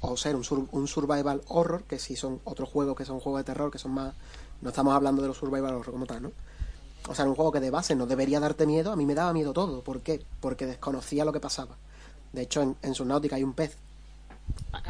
o 0.00 0.16
ser 0.16 0.36
un, 0.36 0.44
sur, 0.44 0.66
un 0.72 0.88
survival 0.88 1.42
horror, 1.48 1.84
que 1.84 1.98
si 1.98 2.16
son 2.16 2.40
otros 2.44 2.68
juegos 2.68 2.96
que 2.96 3.04
son 3.04 3.20
juegos 3.20 3.40
de 3.40 3.44
terror, 3.44 3.70
que 3.70 3.78
son 3.78 3.92
más 3.92 4.14
no 4.60 4.70
estamos 4.70 4.94
hablando 4.94 5.22
de 5.22 5.28
los 5.28 5.36
survival 5.36 5.74
horror 5.74 5.92
como 5.92 6.06
tal, 6.06 6.22
¿no? 6.22 6.32
O 7.08 7.14
sea, 7.14 7.24
en 7.24 7.30
un 7.30 7.34
juego 7.34 7.50
que 7.50 7.60
de 7.60 7.70
base 7.70 7.94
no 7.94 8.06
debería 8.06 8.40
darte 8.40 8.66
miedo, 8.66 8.92
a 8.92 8.96
mí 8.96 9.06
me 9.06 9.14
daba 9.14 9.32
miedo 9.32 9.52
todo. 9.54 9.82
¿Por 9.82 10.02
qué? 10.02 10.22
Porque 10.40 10.66
desconocía 10.66 11.24
lo 11.24 11.32
que 11.32 11.40
pasaba. 11.40 11.76
De 12.32 12.42
hecho, 12.42 12.60
en, 12.60 12.76
en 12.82 12.94
Subnautica 12.94 13.36
hay 13.36 13.42
un 13.42 13.54
pez 13.54 13.76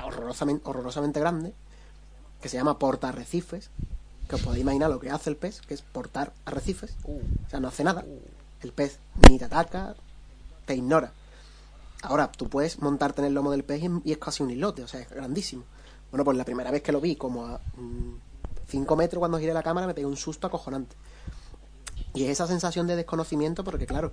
horrorosamente, 0.05 0.69
horrorosamente 0.69 1.21
grande 1.21 1.55
que 2.41 2.49
se 2.49 2.57
llama 2.57 2.79
portarrecifes, 2.79 3.71
que 4.29 4.35
os 4.35 4.43
podéis 4.43 4.63
imaginar 4.63 4.91
lo 4.91 4.99
que 4.99 5.11
hace 5.11 5.31
el 5.31 5.37
pez, 5.37 5.61
que 5.61 5.75
es 5.75 5.83
portar 5.83 6.33
arrecifes. 6.45 6.95
Uh. 7.05 7.21
O 7.47 7.51
sea, 7.51 7.61
no 7.61 7.69
hace 7.69 7.85
nada. 7.85 8.05
El 8.63 8.73
pez 8.73 8.99
ni 9.29 9.39
te 9.39 9.47
ataca, 9.47 9.95
te 10.67 10.75
ignora. 10.75 11.13
Ahora, 12.03 12.31
tú 12.33 12.49
puedes 12.49 12.81
montarte 12.81 13.21
en 13.21 13.27
el 13.27 13.35
lomo 13.35 13.51
del 13.51 13.65
pez 13.65 13.83
y 14.05 14.13
es 14.13 14.19
casi 14.19 14.43
un 14.43 14.51
islote, 14.51 14.83
o 14.83 14.89
sea, 14.89 15.01
es 15.01 15.11
grandísimo. 15.11 15.65
Bueno, 16.11 16.25
pues 16.25 16.37
la 16.37 16.45
primera 16.45 16.71
vez 16.71 16.83
que 16.83 16.93
lo 16.93 17.01
vi, 17.01 17.17
como 17.17 17.47
a 17.47 17.61
5 18.69 18.95
mmm, 18.95 18.99
metros 18.99 19.19
cuando 19.19 19.39
giré 19.39 19.53
la 19.55 19.63
cámara, 19.63 19.87
me 19.87 19.95
pegué 19.95 20.07
un 20.07 20.17
susto 20.17 20.47
acojonante. 20.47 20.97
Y 22.15 22.25
es 22.25 22.31
esa 22.31 22.47
sensación 22.47 22.87
de 22.87 22.97
desconocimiento 22.97 23.63
porque, 23.63 23.87
claro, 23.87 24.13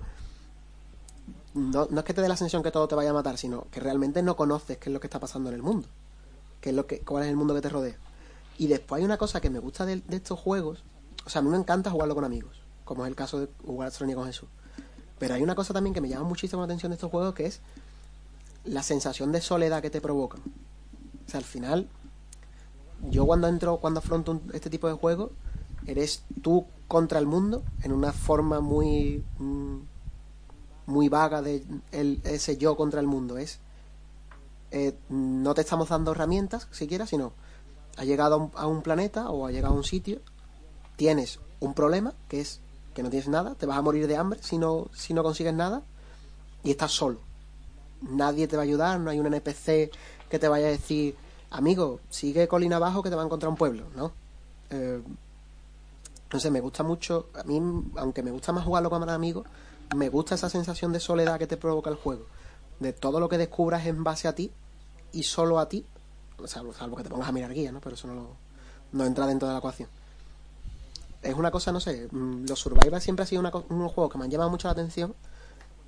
no, 1.54 1.88
no, 1.90 2.00
es 2.00 2.04
que 2.04 2.14
te 2.14 2.20
dé 2.20 2.28
la 2.28 2.36
sensación 2.36 2.62
que 2.62 2.70
todo 2.70 2.86
te 2.86 2.94
vaya 2.94 3.10
a 3.10 3.14
matar, 3.14 3.38
sino 3.38 3.66
que 3.70 3.80
realmente 3.80 4.22
no 4.22 4.36
conoces 4.36 4.78
qué 4.78 4.90
es 4.90 4.92
lo 4.92 5.00
que 5.00 5.08
está 5.08 5.18
pasando 5.18 5.48
en 5.48 5.56
el 5.56 5.62
mundo. 5.62 5.88
Qué 6.60 6.70
es 6.70 6.76
lo 6.76 6.86
que, 6.86 7.00
cuál 7.00 7.24
es 7.24 7.30
el 7.30 7.36
mundo 7.36 7.54
que 7.54 7.60
te 7.60 7.68
rodea. 7.68 7.96
Y 8.58 8.66
después 8.66 9.00
hay 9.00 9.04
una 9.04 9.16
cosa 9.16 9.40
que 9.40 9.50
me 9.50 9.58
gusta 9.58 9.86
de, 9.86 9.96
de 9.96 10.16
estos 10.16 10.38
juegos. 10.38 10.84
O 11.24 11.30
sea, 11.30 11.40
a 11.40 11.42
mí 11.42 11.50
me 11.50 11.56
encanta 11.56 11.90
jugarlo 11.90 12.14
con 12.14 12.24
amigos, 12.24 12.60
como 12.88 13.04
es 13.04 13.10
el 13.10 13.14
caso 13.14 13.38
de 13.38 13.48
jugar 13.64 13.88
Astronia 13.88 14.16
con 14.16 14.24
Jesús. 14.24 14.48
Pero 15.18 15.34
hay 15.34 15.42
una 15.42 15.54
cosa 15.54 15.74
también 15.74 15.92
que 15.92 16.00
me 16.00 16.08
llama 16.08 16.24
muchísimo 16.24 16.62
la 16.62 16.64
atención 16.64 16.90
de 16.90 16.94
estos 16.94 17.10
juegos, 17.10 17.34
que 17.34 17.44
es 17.44 17.60
la 18.64 18.82
sensación 18.82 19.30
de 19.30 19.42
soledad 19.42 19.82
que 19.82 19.90
te 19.90 20.00
provocan. 20.00 20.40
O 20.40 21.30
sea, 21.30 21.38
al 21.38 21.44
final, 21.44 21.86
yo 23.10 23.26
cuando 23.26 23.46
entro, 23.46 23.76
cuando 23.76 24.00
afronto 24.00 24.40
este 24.54 24.70
tipo 24.70 24.88
de 24.88 24.94
juegos, 24.94 25.32
eres 25.86 26.22
tú 26.42 26.66
contra 26.86 27.18
el 27.18 27.26
mundo 27.26 27.62
en 27.82 27.92
una 27.92 28.12
forma 28.12 28.60
muy 28.60 29.22
muy 30.86 31.08
vaga 31.10 31.42
de 31.42 31.64
ese 31.92 32.56
yo 32.56 32.76
contra 32.76 33.00
el 33.00 33.06
mundo 33.06 33.36
es 33.36 33.58
eh, 34.70 34.94
no 35.10 35.54
te 35.54 35.60
estamos 35.60 35.90
dando 35.90 36.12
herramientas 36.12 36.66
siquiera 36.70 37.06
sino 37.06 37.32
ha 37.96 38.04
llegado 38.04 38.50
a 38.54 38.66
un, 38.66 38.82
planeta 38.82 39.30
o 39.30 39.46
ha 39.46 39.50
llegado 39.50 39.74
a 39.74 39.76
un 39.76 39.84
sitio 39.84 40.20
tienes 40.96 41.40
un 41.60 41.74
problema 41.74 42.14
que 42.28 42.40
es 42.40 42.60
que 42.98 43.04
no 43.04 43.10
tienes 43.10 43.28
nada 43.28 43.54
te 43.54 43.64
vas 43.64 43.78
a 43.78 43.82
morir 43.82 44.08
de 44.08 44.16
hambre 44.16 44.40
si 44.42 44.58
no 44.58 44.88
si 44.92 45.14
no 45.14 45.22
consigues 45.22 45.54
nada 45.54 45.82
y 46.64 46.72
estás 46.72 46.90
solo 46.90 47.20
nadie 48.02 48.48
te 48.48 48.56
va 48.56 48.62
a 48.62 48.64
ayudar 48.64 48.98
no 48.98 49.10
hay 49.10 49.20
un 49.20 49.26
NPC 49.26 49.92
que 50.28 50.38
te 50.40 50.48
vaya 50.48 50.66
a 50.66 50.70
decir 50.70 51.14
amigo 51.50 52.00
sigue 52.10 52.48
colina 52.48 52.76
abajo 52.76 53.00
que 53.02 53.08
te 53.08 53.14
va 53.14 53.22
a 53.22 53.24
encontrar 53.24 53.50
un 53.50 53.56
pueblo 53.56 53.84
no 53.94 54.12
eh, 54.70 55.00
no 56.32 56.40
sé, 56.40 56.50
me 56.50 56.60
gusta 56.60 56.82
mucho, 56.82 57.28
a 57.34 57.42
mí, 57.44 57.60
aunque 57.96 58.22
me 58.22 58.30
gusta 58.30 58.52
más 58.52 58.64
jugarlo 58.64 58.90
con 58.90 59.08
amigos, 59.08 59.46
me 59.96 60.10
gusta 60.10 60.34
esa 60.34 60.50
sensación 60.50 60.92
de 60.92 61.00
soledad 61.00 61.38
que 61.38 61.46
te 61.46 61.56
provoca 61.56 61.88
el 61.88 61.96
juego. 61.96 62.26
De 62.80 62.92
todo 62.92 63.18
lo 63.18 63.28
que 63.28 63.38
descubras 63.38 63.86
en 63.86 64.04
base 64.04 64.28
a 64.28 64.34
ti 64.34 64.52
y 65.12 65.22
solo 65.22 65.58
a 65.58 65.68
ti, 65.68 65.86
salvo, 66.44 66.74
salvo 66.74 66.96
que 66.96 67.04
te 67.04 67.08
pongas 67.08 67.30
a 67.30 67.32
mirar 67.32 67.54
guía, 67.54 67.72
¿no? 67.72 67.80
Pero 67.80 67.94
eso 67.94 68.08
no, 68.08 68.36
no 68.92 69.06
entra 69.06 69.26
dentro 69.26 69.48
de 69.48 69.54
la 69.54 69.58
ecuación. 69.58 69.88
Es 71.22 71.34
una 71.34 71.50
cosa, 71.50 71.72
no 71.72 71.80
sé, 71.80 72.08
los 72.12 72.60
Survivors 72.60 73.02
siempre 73.02 73.24
ha 73.24 73.26
sido 73.26 73.40
una, 73.40 73.50
unos 73.50 73.92
juegos 73.92 74.12
que 74.12 74.18
me 74.18 74.24
han 74.24 74.30
llamado 74.30 74.50
mucho 74.50 74.68
la 74.68 74.72
atención, 74.72 75.14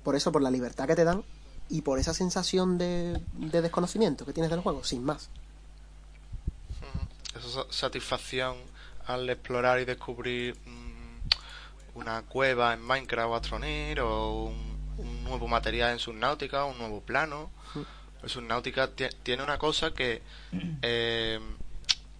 por 0.03 0.15
eso, 0.15 0.31
por 0.31 0.41
la 0.41 0.51
libertad 0.51 0.87
que 0.87 0.95
te 0.95 1.03
dan 1.03 1.23
y 1.69 1.81
por 1.81 1.99
esa 1.99 2.13
sensación 2.13 2.77
de, 2.77 3.21
de 3.33 3.61
desconocimiento 3.61 4.25
que 4.25 4.33
tienes 4.33 4.51
del 4.51 4.59
juego, 4.59 4.83
sin 4.83 5.03
más. 5.03 5.29
Esa 7.33 7.65
satisfacción 7.69 8.57
al 9.07 9.29
explorar 9.29 9.79
y 9.79 9.85
descubrir 9.85 10.57
mmm, 10.65 11.97
una 11.99 12.21
cueva 12.23 12.73
en 12.73 12.81
Minecraft 12.81 13.29
o 13.29 13.35
Astroneer 13.35 14.01
o 14.01 14.45
un, 14.45 14.77
un, 14.97 15.23
nuevo 15.23 15.47
material 15.47 15.91
en 15.91 15.99
Subnautica, 15.99 16.65
un 16.65 16.77
nuevo 16.77 17.01
plano. 17.01 17.49
Mm. 17.73 18.27
Subnautica 18.27 18.89
tiene 19.23 19.43
una 19.43 19.57
cosa 19.57 19.93
que, 19.93 20.21
eh, 20.81 21.39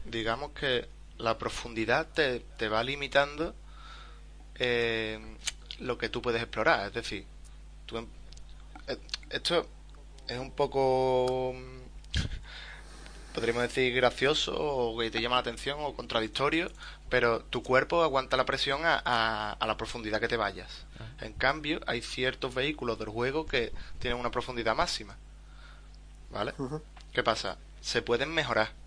digamos 0.05 0.51
que 0.51 0.87
la 1.21 1.37
profundidad 1.37 2.07
te, 2.07 2.39
te 2.57 2.67
va 2.67 2.83
limitando 2.83 3.55
eh, 4.55 5.19
lo 5.79 5.97
que 5.97 6.09
tú 6.09 6.21
puedes 6.21 6.41
explorar. 6.41 6.87
Es 6.87 6.93
decir, 6.93 7.25
tú, 7.85 7.97
eh, 8.87 8.97
esto 9.29 9.67
es 10.27 10.39
un 10.39 10.51
poco 10.51 11.55
podríamos 13.33 13.63
decir 13.63 13.93
gracioso 13.93 14.53
o 14.55 14.99
que 14.99 15.09
te 15.09 15.21
llama 15.21 15.35
la 15.35 15.41
atención 15.41 15.77
o 15.79 15.95
contradictorio, 15.95 16.69
pero 17.09 17.41
tu 17.41 17.63
cuerpo 17.63 18.03
aguanta 18.03 18.35
la 18.37 18.45
presión 18.45 18.85
a, 18.85 19.01
a, 19.03 19.53
a 19.53 19.67
la 19.67 19.77
profundidad 19.77 20.19
que 20.19 20.27
te 20.27 20.37
vayas. 20.37 20.85
Ah. 20.99 21.25
En 21.25 21.33
cambio, 21.33 21.79
hay 21.87 22.01
ciertos 22.01 22.53
vehículos 22.53 22.99
del 22.99 23.09
juego 23.09 23.45
que 23.45 23.71
tienen 23.99 24.19
una 24.19 24.31
profundidad 24.31 24.75
máxima. 24.75 25.15
¿Vale? 26.29 26.53
Uh 26.57 26.69
-huh. 26.69 26.81
¿Qué 27.13 27.23
pasa? 27.23 27.57
Se 27.81 28.01
pueden 28.01 28.33
mejorar 28.33 28.80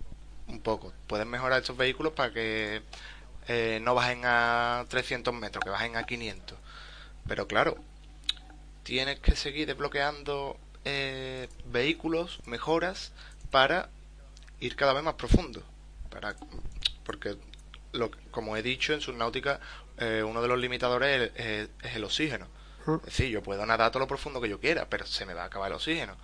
un 0.49 0.61
poco. 0.61 0.93
Pueden 1.07 1.29
mejorar 1.29 1.61
estos 1.61 1.77
vehículos 1.77 2.13
para 2.13 2.33
que 2.33 2.83
eh, 3.49 3.79
no 3.83 3.95
bajen 3.95 4.23
a 4.25 4.85
300 4.89 5.35
metros, 5.35 5.63
que 5.63 5.71
bajen 5.71 5.97
a 5.97 6.05
500. 6.05 6.59
Pero 7.27 7.47
claro, 7.47 7.77
tienes 8.83 9.21
que 9.21 9.37
seguir 9.37 9.67
desbloqueando 9.67 10.57
eh, 10.85 11.49
vehículos, 11.67 12.41
mejoras, 12.47 13.13
para 13.51 13.89
ir 14.61 14.77
cada 14.77 14.93
vez 14.93 15.03
más 15.03 15.15
profundo. 15.15 15.63
Para, 16.11 16.37
porque, 17.05 17.37
lo, 17.93 18.11
como 18.31 18.57
he 18.57 18.63
dicho, 18.63 18.93
en 18.93 19.01
Subnautica 19.01 19.61
eh, 19.99 20.23
uno 20.23 20.43
de 20.43 20.49
los 20.49 20.59
limitadores 20.59 21.33
es, 21.35 21.47
es, 21.47 21.71
es, 21.83 21.97
el 21.97 22.05
oxígeno. 22.05 22.47
Es 22.99 23.05
decir, 23.05 23.29
yo 23.31 23.43
puedo 23.43 23.65
nadar 23.65 23.91
todo 23.91 24.01
lo 24.01 24.07
profundo 24.07 24.41
que 24.41 24.49
yo 24.49 24.61
quiera, 24.61 24.87
pero 24.89 25.07
se 25.07 25.25
me 25.25 25.33
va 25.33 25.43
a 25.43 25.47
acabar 25.47 25.71
el 25.71 25.77
oxígeno. 25.77 26.17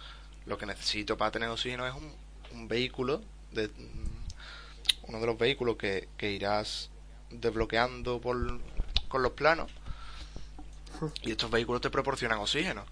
Lo 0.46 0.58
que 0.58 0.66
necesito 0.66 1.16
para 1.16 1.30
tener 1.30 1.48
oxígeno 1.48 1.86
es 1.86 1.94
un, 1.94 2.14
un 2.52 2.68
vehículo, 2.68 3.22
de, 3.52 3.70
uno 5.02 5.20
de 5.20 5.26
los 5.26 5.38
vehículos 5.38 5.76
que, 5.76 6.08
que 6.16 6.32
irás 6.32 6.90
desbloqueando 7.30 8.20
por, 8.20 8.60
con 9.08 9.22
los 9.22 9.32
planos. 9.32 9.70
Y 11.22 11.32
estos 11.32 11.50
vehículos 11.50 11.80
te 11.80 11.90
proporcionan 11.90 12.38
oxígeno. 12.38 12.84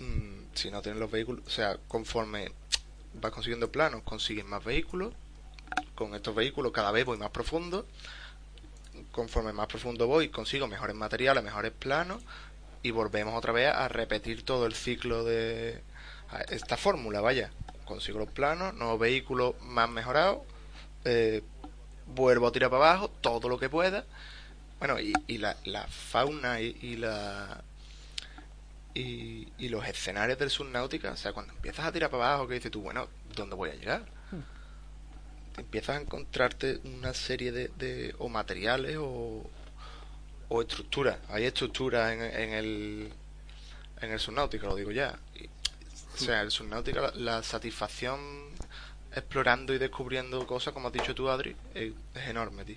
Mm, 0.00 0.54
si 0.54 0.70
no 0.70 0.82
tienes 0.82 1.00
los 1.00 1.10
vehículos, 1.10 1.44
o 1.46 1.50
sea, 1.50 1.78
conforme 1.88 2.52
vas 3.14 3.32
consiguiendo 3.32 3.70
planos, 3.70 4.02
consigues 4.02 4.44
más 4.44 4.64
vehículos. 4.64 5.14
Con 5.94 6.14
estos 6.14 6.34
vehículos 6.34 6.72
cada 6.72 6.90
vez 6.90 7.04
voy 7.04 7.18
más 7.18 7.30
profundo. 7.30 7.86
Conforme 9.10 9.52
más 9.52 9.66
profundo 9.66 10.06
voy, 10.06 10.28
consigo 10.28 10.66
mejores 10.68 10.96
materiales, 10.96 11.42
mejores 11.42 11.72
planos. 11.72 12.22
Y 12.82 12.90
volvemos 12.90 13.34
otra 13.34 13.52
vez 13.52 13.68
a 13.68 13.88
repetir 13.88 14.44
todo 14.44 14.66
el 14.66 14.74
ciclo 14.74 15.24
de 15.24 15.82
esta 16.48 16.76
fórmula, 16.76 17.20
vaya. 17.20 17.50
Consigo 17.84 18.18
los 18.18 18.30
planos, 18.30 18.74
nuevos 18.74 18.98
vehículos 18.98 19.54
más 19.62 19.88
mejorados. 19.90 20.38
Eh, 21.04 21.42
vuelvo 22.06 22.46
a 22.46 22.52
tirar 22.52 22.70
para 22.70 22.90
abajo 22.90 23.08
todo 23.08 23.48
lo 23.48 23.58
que 23.58 23.68
pueda. 23.68 24.04
Bueno, 24.78 24.98
y, 25.00 25.12
y 25.26 25.38
la, 25.38 25.56
la 25.64 25.86
fauna 25.86 26.60
y, 26.60 26.76
y 26.82 26.96
la 26.96 27.62
y, 28.94 29.48
y 29.58 29.68
los 29.68 29.86
escenarios 29.86 30.38
del 30.38 30.50
Subnautica, 30.50 31.10
o 31.12 31.16
sea, 31.16 31.32
cuando 31.32 31.52
empiezas 31.52 31.84
a 31.86 31.92
tirar 31.92 32.10
para 32.10 32.28
abajo, 32.28 32.46
que 32.48 32.54
dices 32.54 32.70
tú, 32.70 32.80
bueno, 32.80 33.08
¿dónde 33.34 33.56
voy 33.56 33.70
a 33.70 33.74
llegar? 33.74 34.04
Te 35.54 35.60
empiezas 35.60 35.96
a 35.96 36.00
encontrarte 36.00 36.80
una 36.84 37.14
serie 37.14 37.52
de, 37.52 37.68
de 37.68 38.14
o 38.18 38.28
materiales 38.28 38.96
o, 38.98 39.48
o 40.48 40.62
estructuras. 40.62 41.18
Hay 41.28 41.44
estructuras 41.44 42.12
en, 42.12 42.22
en 42.22 42.52
el 42.52 43.12
en 44.00 44.10
el 44.12 44.18
Subnautica, 44.18 44.66
lo 44.66 44.74
digo 44.74 44.90
ya. 44.90 45.18
Y, 45.34 45.48
o 46.14 46.16
sea, 46.18 46.42
el 46.42 46.50
Subnautica, 46.50 47.00
la, 47.00 47.12
la 47.14 47.42
satisfacción 47.42 48.20
explorando 49.14 49.74
y 49.74 49.78
descubriendo 49.78 50.46
cosas, 50.46 50.72
como 50.74 50.88
has 50.88 50.94
dicho 50.94 51.14
tú, 51.14 51.28
Adri, 51.28 51.56
es, 51.74 51.92
es 52.14 52.28
enorme, 52.28 52.64
tío. 52.64 52.76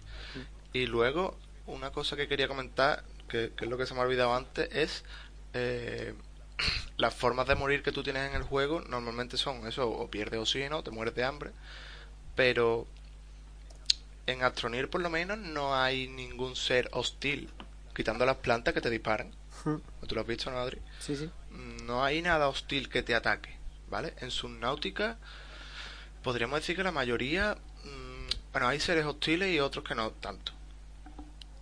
Y 0.74 0.86
luego, 0.86 1.38
una 1.66 1.92
cosa 1.92 2.16
que 2.16 2.28
quería 2.28 2.48
comentar, 2.48 3.04
que, 3.28 3.52
que 3.56 3.66
es 3.66 3.72
lo 3.72 3.78
que 3.78 3.86
se 3.86 3.94
me 3.94 4.02
ha 4.02 4.04
olvidado 4.04 4.36
antes, 4.36 4.70
es 4.72 5.04
eh, 5.54 6.14
las 6.98 7.14
formas 7.14 7.48
de 7.48 7.56
morir 7.56 7.84
que 7.84 7.92
tú 7.92 8.04
tienes 8.04 8.30
en 8.30 8.36
el 8.36 8.44
juego 8.44 8.82
normalmente 8.82 9.38
son 9.38 9.68
eso, 9.68 9.90
o 9.90 10.10
pierdes 10.10 10.40
oxígeno, 10.40 10.84
te 10.84 10.92
mueres 10.92 11.16
de 11.16 11.24
hambre, 11.24 11.52
pero 12.36 12.88
en 14.28 14.44
Astronir 14.44 14.90
por 14.90 15.02
lo 15.02 15.10
menos 15.10 15.38
no 15.38 15.76
hay 15.76 16.08
ningún 16.08 16.56
ser 16.56 16.90
hostil, 16.94 17.50
quitando 17.96 18.26
las 18.26 18.38
plantas 18.38 18.74
que 18.74 18.82
te 18.82 18.90
disparan. 18.90 19.32
¿Tú 20.08 20.16
lo 20.16 20.22
has 20.22 20.28
visto, 20.28 20.52
no, 20.52 20.60
Adri? 20.60 20.80
Sí, 21.00 21.16
sí. 21.16 21.30
No 21.88 22.04
hay 22.04 22.22
nada 22.22 22.48
hostil 22.48 22.90
que 22.90 23.02
te 23.02 23.16
ataque, 23.16 23.58
¿vale? 23.90 24.14
En 24.22 24.30
Subnautica 24.30 25.18
podríamos 26.22 26.60
decir 26.60 26.76
que 26.76 26.84
la 26.84 26.92
mayoría, 26.92 27.58
mmm, 27.84 28.52
bueno, 28.52 28.68
hay 28.68 28.80
seres 28.80 29.06
hostiles 29.06 29.52
y 29.54 29.60
otros 29.60 29.84
que 29.84 29.96
no 29.96 30.12
tanto. 30.12 30.52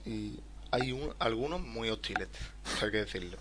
Y 0.05 0.39
hay 0.71 0.91
un, 0.91 1.13
algunos 1.19 1.61
muy 1.61 1.89
hostiles, 1.89 2.27
hay 2.81 2.91
que 2.91 2.97
decirlo 2.97 3.37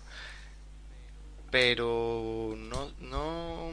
pero 1.55 2.55
no, 2.57 2.91
no 2.99 3.71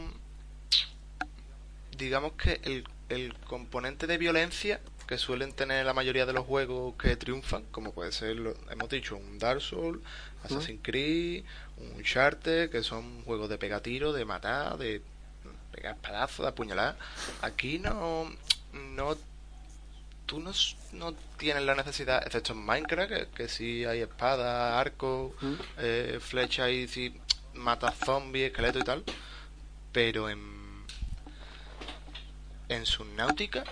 digamos 1.98 2.34
que 2.34 2.60
el, 2.62 2.84
el 3.08 3.34
componente 3.48 4.06
de 4.06 4.18
violencia 4.18 4.80
que 5.08 5.18
suelen 5.18 5.52
tener 5.52 5.84
la 5.84 5.92
mayoría 5.92 6.24
de 6.24 6.32
los 6.32 6.46
juegos 6.46 6.94
que 6.94 7.16
triunfan, 7.16 7.64
como 7.72 7.92
puede 7.92 8.12
ser, 8.12 8.36
lo, 8.36 8.54
hemos 8.70 8.88
dicho, 8.88 9.16
un 9.16 9.36
Dark 9.40 9.60
Souls, 9.60 10.00
Assassin's 10.44 10.78
Creed, 10.80 11.42
un 11.82 11.96
Uncharted, 11.96 12.70
que 12.70 12.82
son 12.82 13.22
juegos 13.24 13.48
de 13.48 13.58
pegatiro, 13.58 14.12
de 14.12 14.24
matar, 14.24 14.78
de 14.78 15.02
pegar 15.72 15.94
espadazos, 15.96 16.44
de 16.44 16.48
apuñalar. 16.48 16.96
Aquí 17.42 17.78
no, 17.78 18.30
no, 18.72 19.16
tú 20.26 20.40
no, 20.40 20.52
no 20.92 21.14
tienes 21.36 21.62
la 21.64 21.74
necesidad, 21.74 22.22
excepto 22.24 22.52
en 22.52 22.64
Minecraft, 22.64 23.10
que, 23.10 23.28
que 23.34 23.48
sí 23.48 23.84
hay 23.84 24.00
espada, 24.00 24.78
arco, 24.80 25.34
¿Mm? 25.40 25.54
eh, 25.78 26.18
flecha 26.20 26.70
y 26.70 26.88
sí, 26.88 27.14
mata 27.54 27.92
zombies, 27.92 28.50
esqueletos 28.50 28.82
y 28.82 28.84
tal, 28.84 29.04
pero 29.92 30.28
en 30.30 30.62
en 32.68 32.86
Subnautica 32.86 33.64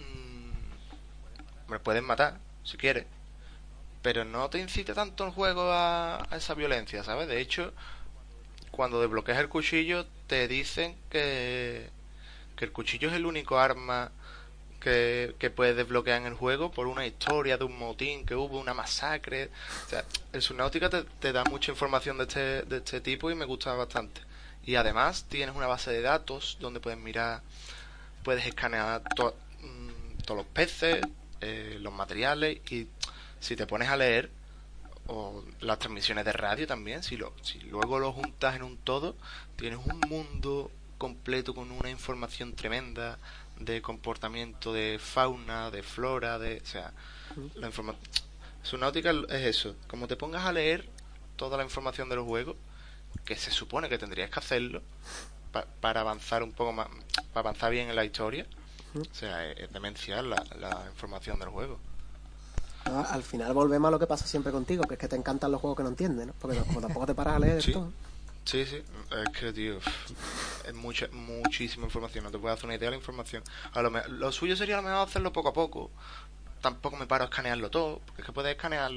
mmm, 0.00 1.70
me 1.70 1.78
pueden 1.78 2.04
matar 2.04 2.38
si 2.62 2.78
quieres, 2.78 3.04
pero 4.04 4.22
no 4.26 4.50
te 4.50 4.58
incita 4.58 4.92
tanto 4.92 5.24
el 5.24 5.30
juego 5.32 5.72
a, 5.72 6.28
esa 6.32 6.52
violencia, 6.52 7.02
¿sabes? 7.02 7.26
De 7.26 7.40
hecho, 7.40 7.72
cuando 8.70 9.00
desbloqueas 9.00 9.38
el 9.38 9.48
cuchillo 9.48 10.04
te 10.26 10.46
dicen 10.46 10.94
que 11.08 11.88
que 12.54 12.66
el 12.66 12.70
cuchillo 12.72 13.08
es 13.08 13.14
el 13.14 13.24
único 13.24 13.58
arma 13.58 14.12
que, 14.78 15.34
que, 15.38 15.48
puedes 15.48 15.74
desbloquear 15.74 16.20
en 16.20 16.26
el 16.26 16.34
juego 16.34 16.70
por 16.70 16.86
una 16.86 17.06
historia 17.06 17.56
de 17.56 17.64
un 17.64 17.78
motín 17.78 18.26
que 18.26 18.34
hubo, 18.34 18.60
una 18.60 18.74
masacre. 18.74 19.50
O 19.86 19.88
sea, 19.88 20.04
el 20.34 20.42
Subnautica 20.42 20.90
te, 20.90 21.32
da 21.32 21.42
mucha 21.44 21.72
información 21.72 22.18
de 22.18 22.24
este, 22.24 22.62
de 22.62 22.76
este 22.76 23.00
tipo 23.00 23.30
y 23.30 23.34
me 23.34 23.46
gusta 23.46 23.72
bastante. 23.72 24.20
Y 24.66 24.74
además 24.76 25.24
tienes 25.30 25.56
una 25.56 25.66
base 25.66 25.90
de 25.90 26.02
datos 26.02 26.58
donde 26.60 26.80
puedes 26.80 26.98
mirar, 26.98 27.40
puedes 28.22 28.46
escanear 28.46 29.02
mmm, 29.62 30.18
todos 30.24 30.36
los 30.36 30.46
peces, 30.46 31.00
eh, 31.40 31.78
los 31.80 31.92
materiales 31.92 32.60
y 32.70 32.86
si 33.44 33.56
te 33.56 33.66
pones 33.66 33.88
a 33.90 33.96
leer 33.96 34.30
o 35.06 35.44
las 35.60 35.78
transmisiones 35.78 36.24
de 36.24 36.32
radio 36.32 36.66
también, 36.66 37.02
si, 37.02 37.18
lo, 37.18 37.34
si 37.42 37.60
luego 37.60 37.98
lo 37.98 38.10
juntas 38.10 38.56
en 38.56 38.62
un 38.62 38.78
todo, 38.78 39.16
tienes 39.56 39.80
un 39.84 40.00
mundo 40.08 40.70
completo 40.96 41.54
con 41.54 41.70
una 41.70 41.90
información 41.90 42.54
tremenda 42.54 43.18
de 43.58 43.82
comportamiento 43.82 44.72
de 44.72 44.98
fauna, 44.98 45.70
de 45.70 45.82
flora, 45.82 46.38
de, 46.38 46.62
o 46.62 46.66
sea, 46.66 46.92
la 47.56 47.66
información 47.66 48.02
Subnautica 48.62 49.12
es 49.28 49.56
eso, 49.56 49.76
como 49.88 50.08
te 50.08 50.16
pongas 50.16 50.46
a 50.46 50.52
leer 50.52 50.88
toda 51.36 51.58
la 51.58 51.64
información 51.64 52.08
de 52.08 52.16
los 52.16 52.24
juegos, 52.24 52.56
que 53.26 53.36
se 53.36 53.50
supone 53.50 53.90
que 53.90 53.98
tendrías 53.98 54.30
que 54.30 54.38
hacerlo 54.38 54.80
pa 55.52 55.66
para 55.82 56.00
avanzar 56.00 56.42
un 56.42 56.52
poco 56.52 56.72
más, 56.72 56.88
para 57.34 57.48
avanzar 57.48 57.70
bien 57.72 57.90
en 57.90 57.96
la 57.96 58.06
historia, 58.06 58.46
o 58.94 59.14
sea, 59.14 59.50
es 59.50 59.70
demencial 59.70 60.30
la, 60.30 60.42
la 60.58 60.86
información 60.90 61.38
del 61.38 61.50
juego. 61.50 61.78
No, 62.86 63.00
al 63.00 63.22
final 63.22 63.52
volvemos 63.54 63.88
a 63.88 63.90
lo 63.90 63.98
que 63.98 64.06
pasa 64.06 64.26
siempre 64.26 64.52
contigo, 64.52 64.84
que 64.84 64.94
es 64.94 65.00
que 65.00 65.08
te 65.08 65.16
encantan 65.16 65.50
los 65.50 65.60
juegos 65.60 65.76
que 65.76 65.82
no 65.82 65.88
entiendes, 65.88 66.26
¿no? 66.26 66.34
Porque 66.38 66.58
como 66.58 66.80
tampoco 66.80 67.06
te 67.06 67.14
paras 67.14 67.36
a 67.36 67.38
leer 67.38 67.62
sí. 67.62 67.72
todo. 67.72 67.92
Sí, 68.44 68.66
sí, 68.66 68.76
es 68.76 69.28
que, 69.38 69.52
tío, 69.54 69.78
es 70.66 70.74
mucha, 70.74 71.08
muchísima 71.12 71.86
información, 71.86 72.24
no 72.24 72.30
te 72.30 72.38
puedes 72.38 72.58
hacer 72.58 72.66
una 72.66 72.74
idea 72.74 72.88
de 72.88 72.90
la 72.90 72.98
información. 72.98 73.42
A 73.72 73.80
lo, 73.80 73.90
me, 73.90 74.06
lo 74.08 74.30
suyo 74.32 74.54
sería 74.54 74.78
a 74.78 74.82
lo 74.82 74.88
mejor 74.88 75.08
hacerlo 75.08 75.32
poco 75.32 75.48
a 75.48 75.52
poco. 75.54 75.90
Tampoco 76.60 76.96
me 76.96 77.06
paro 77.06 77.24
a 77.24 77.26
escanearlo 77.28 77.70
todo, 77.70 78.00
porque 78.06 78.20
es 78.20 78.26
que 78.26 78.32
puedes 78.32 78.54
escanear 78.54 78.90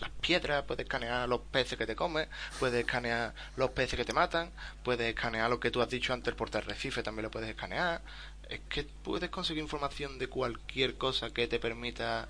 las 0.00 0.10
piedras, 0.22 0.64
puedes 0.64 0.84
escanear 0.84 1.28
los 1.28 1.40
peces 1.42 1.76
que 1.76 1.86
te 1.86 1.94
comes, 1.94 2.28
puedes 2.58 2.80
escanear 2.80 3.34
los 3.56 3.70
peces 3.70 3.96
que 3.96 4.04
te 4.06 4.14
matan, 4.14 4.50
puedes 4.82 5.06
escanear 5.06 5.50
lo 5.50 5.60
que 5.60 5.70
tú 5.70 5.82
has 5.82 5.90
dicho 5.90 6.14
antes, 6.14 6.28
el 6.28 6.36
portarrecife 6.36 7.02
también 7.02 7.24
lo 7.24 7.30
puedes 7.30 7.50
escanear. 7.50 8.00
Es 8.48 8.60
que 8.70 8.84
puedes 8.84 9.28
conseguir 9.28 9.62
información 9.62 10.18
de 10.18 10.28
cualquier 10.28 10.96
cosa 10.96 11.30
que 11.30 11.46
te 11.46 11.58
permita 11.58 12.28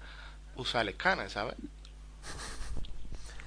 usar 0.56 0.82
el 0.82 0.90
escáner, 0.90 1.30
¿sabes? 1.30 1.56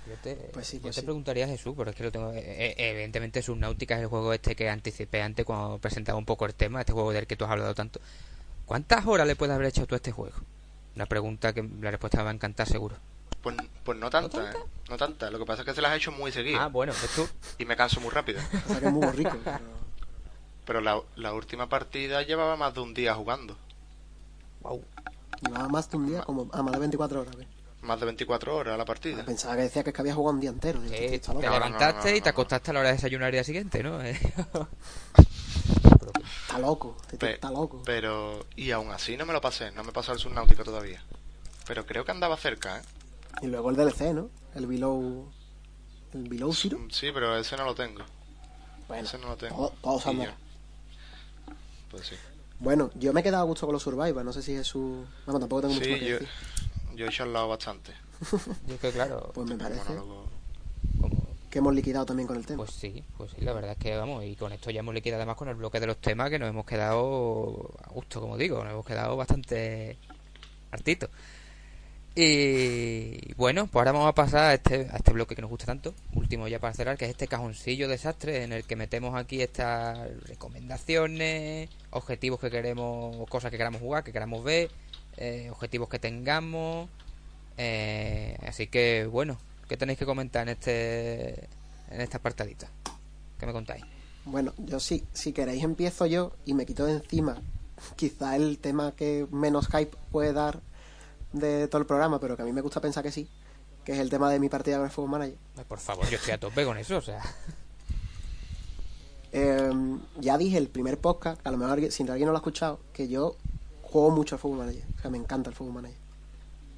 Yo 0.08 0.16
te, 0.22 0.36
pues 0.36 0.68
sí, 0.68 0.80
pues 0.80 0.96
yo 0.96 1.00
te 1.00 1.02
sí. 1.02 1.06
preguntaría, 1.06 1.48
Jesús, 1.48 1.74
pero 1.76 1.90
es 1.90 1.96
que 1.96 2.04
lo 2.04 2.12
tengo. 2.12 2.32
Eh, 2.34 2.76
evidentemente, 2.78 3.42
Subnautica 3.42 3.96
es 3.96 4.02
el 4.02 4.08
juego 4.08 4.34
este 4.34 4.56
que 4.56 4.70
anticipé 4.70 5.22
antes 5.22 5.46
cuando 5.46 5.80
presentaba 5.80 6.18
un 6.18 6.26
poco 6.26 6.46
el 6.46 6.54
tema, 6.54 6.82
este 6.82 6.94
juego 6.94 7.12
del 7.12 7.26
que 7.26 7.36
tú 7.36 7.46
has 7.46 7.52
hablado 7.52 7.74
tanto. 7.74 8.00
¿Cuántas 8.66 9.06
horas 9.06 9.26
le 9.28 9.36
puedes 9.36 9.54
haber 9.56 9.68
hecho 9.68 9.88
tú 9.88 9.96
a 9.96 9.98
este 9.98 10.12
juego? 10.12 10.36
Una 10.96 11.06
pregunta 11.08 11.54
que 11.54 11.64
la 11.82 11.92
respuesta 11.92 12.20
me 12.20 12.26
va 12.26 12.30
a 12.30 12.34
encantar, 12.34 12.68
seguro. 12.68 12.96
Pues, 13.42 13.56
pues 13.84 13.98
no 13.98 14.10
tanta, 14.10 14.38
¿No 14.38 14.44
tanta? 14.44 14.58
¿eh? 14.58 14.64
No 14.90 14.98
tanta. 14.98 15.32
Lo 15.32 15.40
que 15.40 15.46
pasa 15.46 15.62
es 15.62 15.68
que 15.68 15.74
se 15.74 15.82
las 15.82 15.92
has 15.92 15.98
hecho 15.98 16.12
muy 16.12 16.32
seguido. 16.32 16.60
Ah, 16.60 16.68
bueno, 16.68 16.94
pues 17.00 17.12
tú. 17.14 17.28
Y 17.58 17.66
me 17.66 17.76
canso 17.76 18.00
muy 18.00 18.12
rápido. 18.12 18.40
o 18.66 18.70
sea 18.70 18.80
que 18.80 18.86
es 18.88 18.92
muy 18.92 19.08
rico. 19.08 19.38
Pero, 19.44 19.60
pero 20.66 20.82
la, 20.82 21.02
la, 21.16 21.34
última 21.34 21.68
partida 21.68 22.24
llevaba 22.24 22.56
más 22.56 22.74
de 22.74 22.80
un 22.80 22.94
día 22.94 23.14
jugando. 23.14 23.58
Wow. 24.62 24.84
Llevaba 25.42 25.68
más 25.68 25.90
de 25.90 25.98
un 25.98 26.08
día, 26.08 26.22
como 26.22 26.50
a 26.52 26.64
más 26.64 26.74
de 26.74 26.80
24 26.80 27.22
horas. 27.22 27.36
¿ves? 27.36 27.48
más 27.86 28.00
de 28.00 28.06
24 28.06 28.56
horas 28.56 28.78
la 28.78 28.86
partida. 28.86 29.22
Ah, 29.22 29.26
pensaba 29.26 29.56
que 29.56 29.62
decía 29.64 29.84
que, 29.84 29.92
es 29.92 29.96
que 29.96 30.02
había 30.02 30.14
jugado 30.14 30.36
un 30.36 30.42
día 30.42 30.50
entero. 30.50 30.82
Sí, 30.82 30.90
te, 30.90 31.20
te 31.20 31.34
levantaste 31.34 31.70
no, 31.70 32.04
no, 32.04 32.12
no, 32.12 32.18
y 32.18 32.22
te 32.22 32.30
acostaste 32.30 32.72
a 32.72 32.74
la 32.74 32.80
hora 32.82 32.90
de 32.90 32.96
desayunar 32.96 33.28
el 33.30 33.34
día 33.34 33.44
siguiente, 33.44 33.84
¿no? 33.84 34.02
está 34.02 34.20
loco, 36.60 36.98
Pe 37.18 37.34
está 37.36 37.52
loco. 37.52 37.84
Pero, 37.86 38.46
y 38.56 38.72
aún 38.72 38.92
así 38.92 39.16
no 39.18 39.26
me 39.26 39.34
lo 39.34 39.42
pasé, 39.42 39.72
no 39.72 39.84
me 39.84 39.92
pasó 39.92 40.14
el 40.14 40.20
Subnautica 40.20 40.64
todavía. 40.64 41.04
Pero 41.68 41.86
creo 41.86 42.06
que 42.06 42.12
andaba 42.12 42.38
cerca, 42.38 42.80
¿eh? 42.80 42.82
Y 43.42 43.48
luego 43.48 43.70
el 43.70 43.76
DLC, 43.76 44.14
¿no? 44.14 44.30
El 44.54 44.68
Below. 44.68 45.32
El 46.14 46.30
Below 46.30 46.54
Zero. 46.54 46.80
Sí, 46.92 47.10
pero 47.14 47.38
ese 47.38 47.58
no 47.58 47.66
lo 47.66 47.76
tengo. 47.76 48.04
Bueno, 48.88 49.04
ese 49.04 49.18
no 49.18 49.28
lo 49.30 49.36
tengo. 49.36 49.56
Todo, 49.56 49.74
todos 49.82 50.08
andan. 50.08 50.36
Pues 51.92 52.08
sí. 52.08 52.16
Bueno, 52.66 52.90
yo 52.96 53.14
me 53.14 53.20
he 53.20 53.24
quedado 53.24 53.44
a 53.44 53.46
gusto 53.46 53.68
con 53.68 53.74
los 53.74 53.84
Survivors, 53.84 54.26
no 54.26 54.34
sé 54.34 54.42
si 54.42 54.56
es 54.56 54.66
su. 54.66 55.06
Bueno, 55.28 55.40
tampoco 55.40 55.62
tengo 55.62 55.76
mucho 55.76 55.88
más 55.88 56.00
que 56.00 56.06
yo, 56.08 56.14
decir. 56.16 56.30
yo 56.96 57.06
he 57.06 57.10
charlado 57.10 57.48
bastante. 57.48 57.92
yo 58.68 58.80
que 58.80 58.92
claro. 58.92 59.30
Pues 59.36 59.48
me 59.48 59.56
parece. 59.56 59.94
Monólogo. 59.94 60.26
Que 61.52 61.60
hemos 61.60 61.76
liquidado 61.76 62.08
también 62.08 62.26
con 62.26 62.38
el 62.38 62.46
tema. 62.48 62.64
Pues 62.64 62.72
sí, 62.72 63.04
pues 63.18 63.30
sí, 63.30 63.42
la 63.42 63.54
verdad 63.54 63.74
es 63.74 63.78
que 63.78 63.96
vamos, 63.96 64.26
y 64.26 64.36
con 64.36 64.52
esto 64.52 64.72
ya 64.72 64.80
hemos 64.80 64.96
liquidado 64.96 65.22
además 65.22 65.38
con 65.38 65.48
el 65.48 65.54
bloque 65.54 65.80
de 65.80 65.86
los 65.86 65.98
temas 65.98 66.32
que 66.32 66.40
nos 66.40 66.50
hemos 66.50 66.66
quedado 66.66 67.70
a 67.84 67.90
gusto, 67.92 68.20
como 68.20 68.36
digo, 68.36 68.64
nos 68.64 68.74
hemos 68.74 68.86
quedado 68.86 69.16
bastante 69.16 70.00
hartitos. 70.72 71.12
Y 72.18 73.34
bueno, 73.34 73.68
pues 73.68 73.82
ahora 73.82 73.92
vamos 73.92 74.08
a 74.08 74.16
pasar 74.16 74.44
a 74.46 74.54
este, 74.54 74.88
a 74.90 74.96
este 74.96 75.12
bloque 75.12 75.36
que 75.36 75.42
nos 75.42 75.50
gusta 75.50 75.66
tanto, 75.66 75.94
último 76.14 76.48
ya 76.48 76.60
para 76.60 76.74
cerrar, 76.74 76.98
que 76.98 77.04
es 77.04 77.12
este 77.12 77.28
cajoncillo 77.28 77.90
desastre 77.90 78.44
en 78.44 78.54
el 78.54 78.64
que 78.64 78.78
metemos 78.78 79.16
aquí 79.16 79.42
estas 79.42 80.00
recomendaciones, 80.26 81.70
objetivos 81.90 82.40
que 82.40 82.50
queremos, 82.50 83.30
cosas 83.30 83.52
que 83.52 83.58
queramos 83.58 83.82
jugar, 83.82 84.06
que 84.06 84.14
queramos 84.14 84.46
ver, 84.46 84.72
eh, 85.18 85.50
objetivos 85.52 85.90
que 85.90 86.00
tengamos. 86.00 86.88
Eh, 87.58 88.38
así 88.48 88.68
que 88.68 89.06
bueno, 89.12 89.38
¿qué 89.68 89.76
tenéis 89.76 90.00
que 90.00 90.06
comentar 90.06 90.44
en 90.44 90.54
este 90.54 91.50
en 91.92 92.00
esta 92.00 92.20
apartadita? 92.20 92.70
¿Qué 93.38 93.46
me 93.46 93.52
contáis? 93.52 93.84
Bueno, 94.24 94.54
yo 94.58 94.80
sí, 94.80 95.04
si 95.12 95.34
queréis 95.34 95.66
empiezo 95.66 96.06
yo 96.06 96.32
y 96.46 96.54
me 96.54 96.66
quito 96.66 96.86
de 96.86 96.94
encima 96.94 97.42
quizá 97.96 98.36
el 98.36 98.58
tema 98.60 98.94
que 98.94 99.28
menos 99.32 99.68
hype 99.68 99.96
puede 100.12 100.34
dar 100.34 100.62
de 101.36 101.68
todo 101.68 101.80
el 101.82 101.88
programa, 101.88 102.20
pero 102.20 102.36
que 102.36 102.42
a 102.42 102.46
mí 102.46 102.52
me 102.54 102.62
gusta 102.62 102.82
pensar 102.82 103.04
que 103.04 103.12
sí, 103.12 103.28
que 103.84 103.94
es 103.94 104.00
el 104.00 104.10
tema 104.10 104.30
de 104.32 104.40
mi 104.40 104.50
partida 104.50 104.78
con 104.78 104.86
el 104.86 104.92
Football 104.92 105.12
Manager. 105.12 105.38
Por 105.68 105.80
favor, 105.80 106.08
yo 106.10 106.18
estoy 106.18 106.34
a 106.34 106.40
tope 106.40 106.66
con 106.66 106.78
eso, 106.78 106.98
o 106.98 107.02
sea. 107.02 107.22
Eh, 109.38 109.98
ya 110.22 110.38
dije 110.38 110.58
el 110.58 110.70
primer 110.70 110.98
podcast, 110.98 111.46
a 111.46 111.52
lo 111.52 111.58
mejor 111.58 111.92
si 111.92 112.04
alguien 112.04 112.26
no 112.28 112.32
lo 112.32 112.38
ha 112.38 112.40
escuchado, 112.40 112.80
que 112.94 113.10
yo 113.10 113.36
juego 113.82 114.12
mucho 114.12 114.36
al 114.36 114.40
Football 114.40 114.60
Manager, 114.60 114.84
o 114.98 115.02
sea, 115.02 115.12
me 115.12 115.18
encanta 115.18 115.50
el 115.50 115.56
Football 115.58 115.74
Manager. 115.76 115.98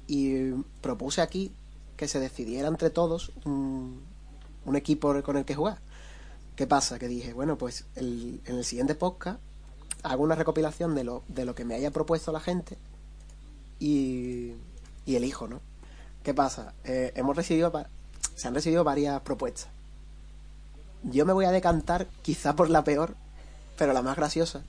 Y 0.08 0.50
propuse 0.80 1.20
aquí 1.20 1.52
que 1.96 2.08
se 2.08 2.18
decidiera 2.18 2.66
entre 2.66 2.90
todos 2.90 3.30
un, 3.44 4.02
un 4.64 4.74
equipo 4.76 5.22
con 5.22 5.36
el 5.36 5.44
que 5.44 5.54
jugar. 5.54 5.78
¿Qué 6.56 6.66
pasa? 6.66 6.98
Que 6.98 7.06
dije, 7.06 7.32
bueno, 7.32 7.56
pues 7.58 7.84
el- 7.94 8.40
en 8.44 8.56
el 8.56 8.64
siguiente 8.64 8.96
podcast 8.96 9.38
hago 10.02 10.24
una 10.24 10.34
recopilación 10.34 10.96
de 10.96 11.04
lo, 11.04 11.22
de 11.28 11.44
lo 11.44 11.54
que 11.54 11.64
me 11.64 11.74
haya 11.76 11.92
propuesto 11.92 12.32
la 12.32 12.40
gente 12.40 12.76
y, 13.78 14.52
y 15.06 15.16
elijo, 15.16 15.48
¿no? 15.48 15.60
¿Qué 16.22 16.34
pasa? 16.34 16.74
Eh, 16.84 17.12
hemos 17.16 17.36
recibido, 17.36 17.72
se 18.34 18.48
han 18.48 18.54
recibido 18.54 18.84
varias 18.84 19.20
propuestas. 19.22 19.68
Yo 21.04 21.24
me 21.24 21.32
voy 21.32 21.44
a 21.44 21.50
decantar 21.52 22.06
quizá 22.22 22.56
por 22.56 22.70
la 22.70 22.84
peor, 22.84 23.14
pero 23.76 23.92
la 23.92 24.02
más 24.02 24.16
graciosa. 24.16 24.62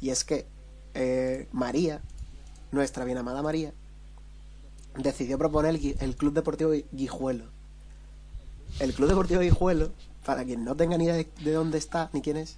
Y 0.00 0.10
es 0.10 0.24
que 0.24 0.46
eh, 0.94 1.48
María, 1.52 2.02
nuestra 2.72 3.04
bien 3.04 3.18
amada 3.18 3.42
María, 3.42 3.72
decidió 4.98 5.38
proponer 5.38 5.74
el, 5.76 5.96
el 6.00 6.16
Club 6.16 6.34
Deportivo 6.34 6.72
Gui- 6.74 6.84
Guijuelo. 6.92 7.44
El 8.80 8.92
Club 8.92 9.08
Deportivo 9.08 9.40
Guijuelo, 9.40 9.92
para 10.26 10.44
quien 10.44 10.64
no 10.64 10.74
tenga 10.74 10.98
ni 10.98 11.04
idea 11.04 11.14
de, 11.14 11.28
de 11.42 11.52
dónde 11.52 11.78
está 11.78 12.10
ni 12.12 12.20
quién 12.20 12.36
es, 12.36 12.56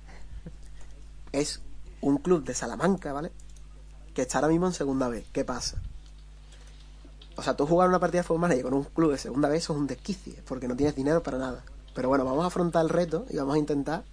es 1.33 1.61
un 2.01 2.19
club 2.19 2.45
de 2.45 2.55
Salamanca, 2.55 3.13
¿vale? 3.13 3.33
Que 4.17 4.23
está 4.23 4.39
ahora 4.39 4.49
mismo 4.49 4.67
en 4.67 4.73
segunda 4.73 5.09
vez. 5.09 5.27
¿Qué 5.31 5.45
pasa? 5.45 5.77
O 7.37 7.43
sea, 7.43 7.55
tú 7.55 7.67
jugar 7.67 7.91
una 7.91 8.01
partida 8.01 8.21
de 8.21 8.27
fútbol 8.27 8.41
manager 8.41 8.65
con 8.65 8.73
un 8.73 8.85
club 8.85 9.13
de 9.13 9.19
segunda 9.19 9.51
vez 9.51 9.63
eso 9.63 9.75
es 9.75 9.79
un 9.79 9.87
desquicie, 9.87 10.43
porque 10.49 10.67
no 10.67 10.75
tienes 10.75 10.97
dinero 10.97 11.23
para 11.23 11.37
nada. 11.37 11.63
Pero 11.95 12.09
bueno, 12.09 12.25
vamos 12.25 12.43
a 12.43 12.47
afrontar 12.47 12.83
el 12.83 12.89
reto 12.89 13.27
y 13.29 13.37
vamos 13.37 13.57
a 13.57 13.59
intentar 13.59 14.05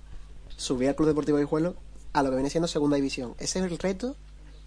subir 0.58 0.90
al 0.90 0.96
Club 0.96 1.08
Deportivo 1.08 1.38
Guijuelo 1.38 1.76
a 2.12 2.22
lo 2.22 2.32
que 2.32 2.36
viene 2.36 2.50
siendo 2.50 2.68
segunda 2.68 2.98
división. 2.98 3.34
Ese 3.38 3.60
es 3.60 3.66
el 3.72 3.80
reto 3.80 4.18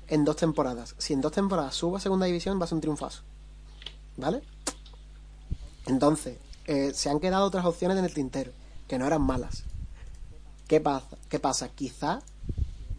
en 0.08 0.24
dos 0.24 0.36
temporadas. 0.36 0.94
Si 0.96 1.12
en 1.12 1.20
dos 1.20 1.32
temporadas 1.32 1.74
subo 1.74 1.98
a 1.98 2.00
segunda 2.00 2.24
división, 2.24 2.58
va 2.58 2.64
a 2.64 2.68
ser 2.68 2.76
un 2.76 2.80
triunfazo. 2.80 3.22
¿Vale? 4.16 4.42
Entonces, 5.84 6.38
eh, 6.64 6.92
se 6.94 7.10
han 7.10 7.20
quedado 7.20 7.44
otras 7.44 7.66
opciones 7.66 7.98
en 7.98 8.06
el 8.06 8.14
tintero, 8.14 8.52
que 8.88 8.98
no 8.98 9.06
eran 9.06 9.20
malas. 9.20 9.64
¿Qué 10.66 10.80
pasa? 10.80 11.18
¿Qué 11.28 11.38
pasa? 11.38 11.68
Quizá, 11.68 12.22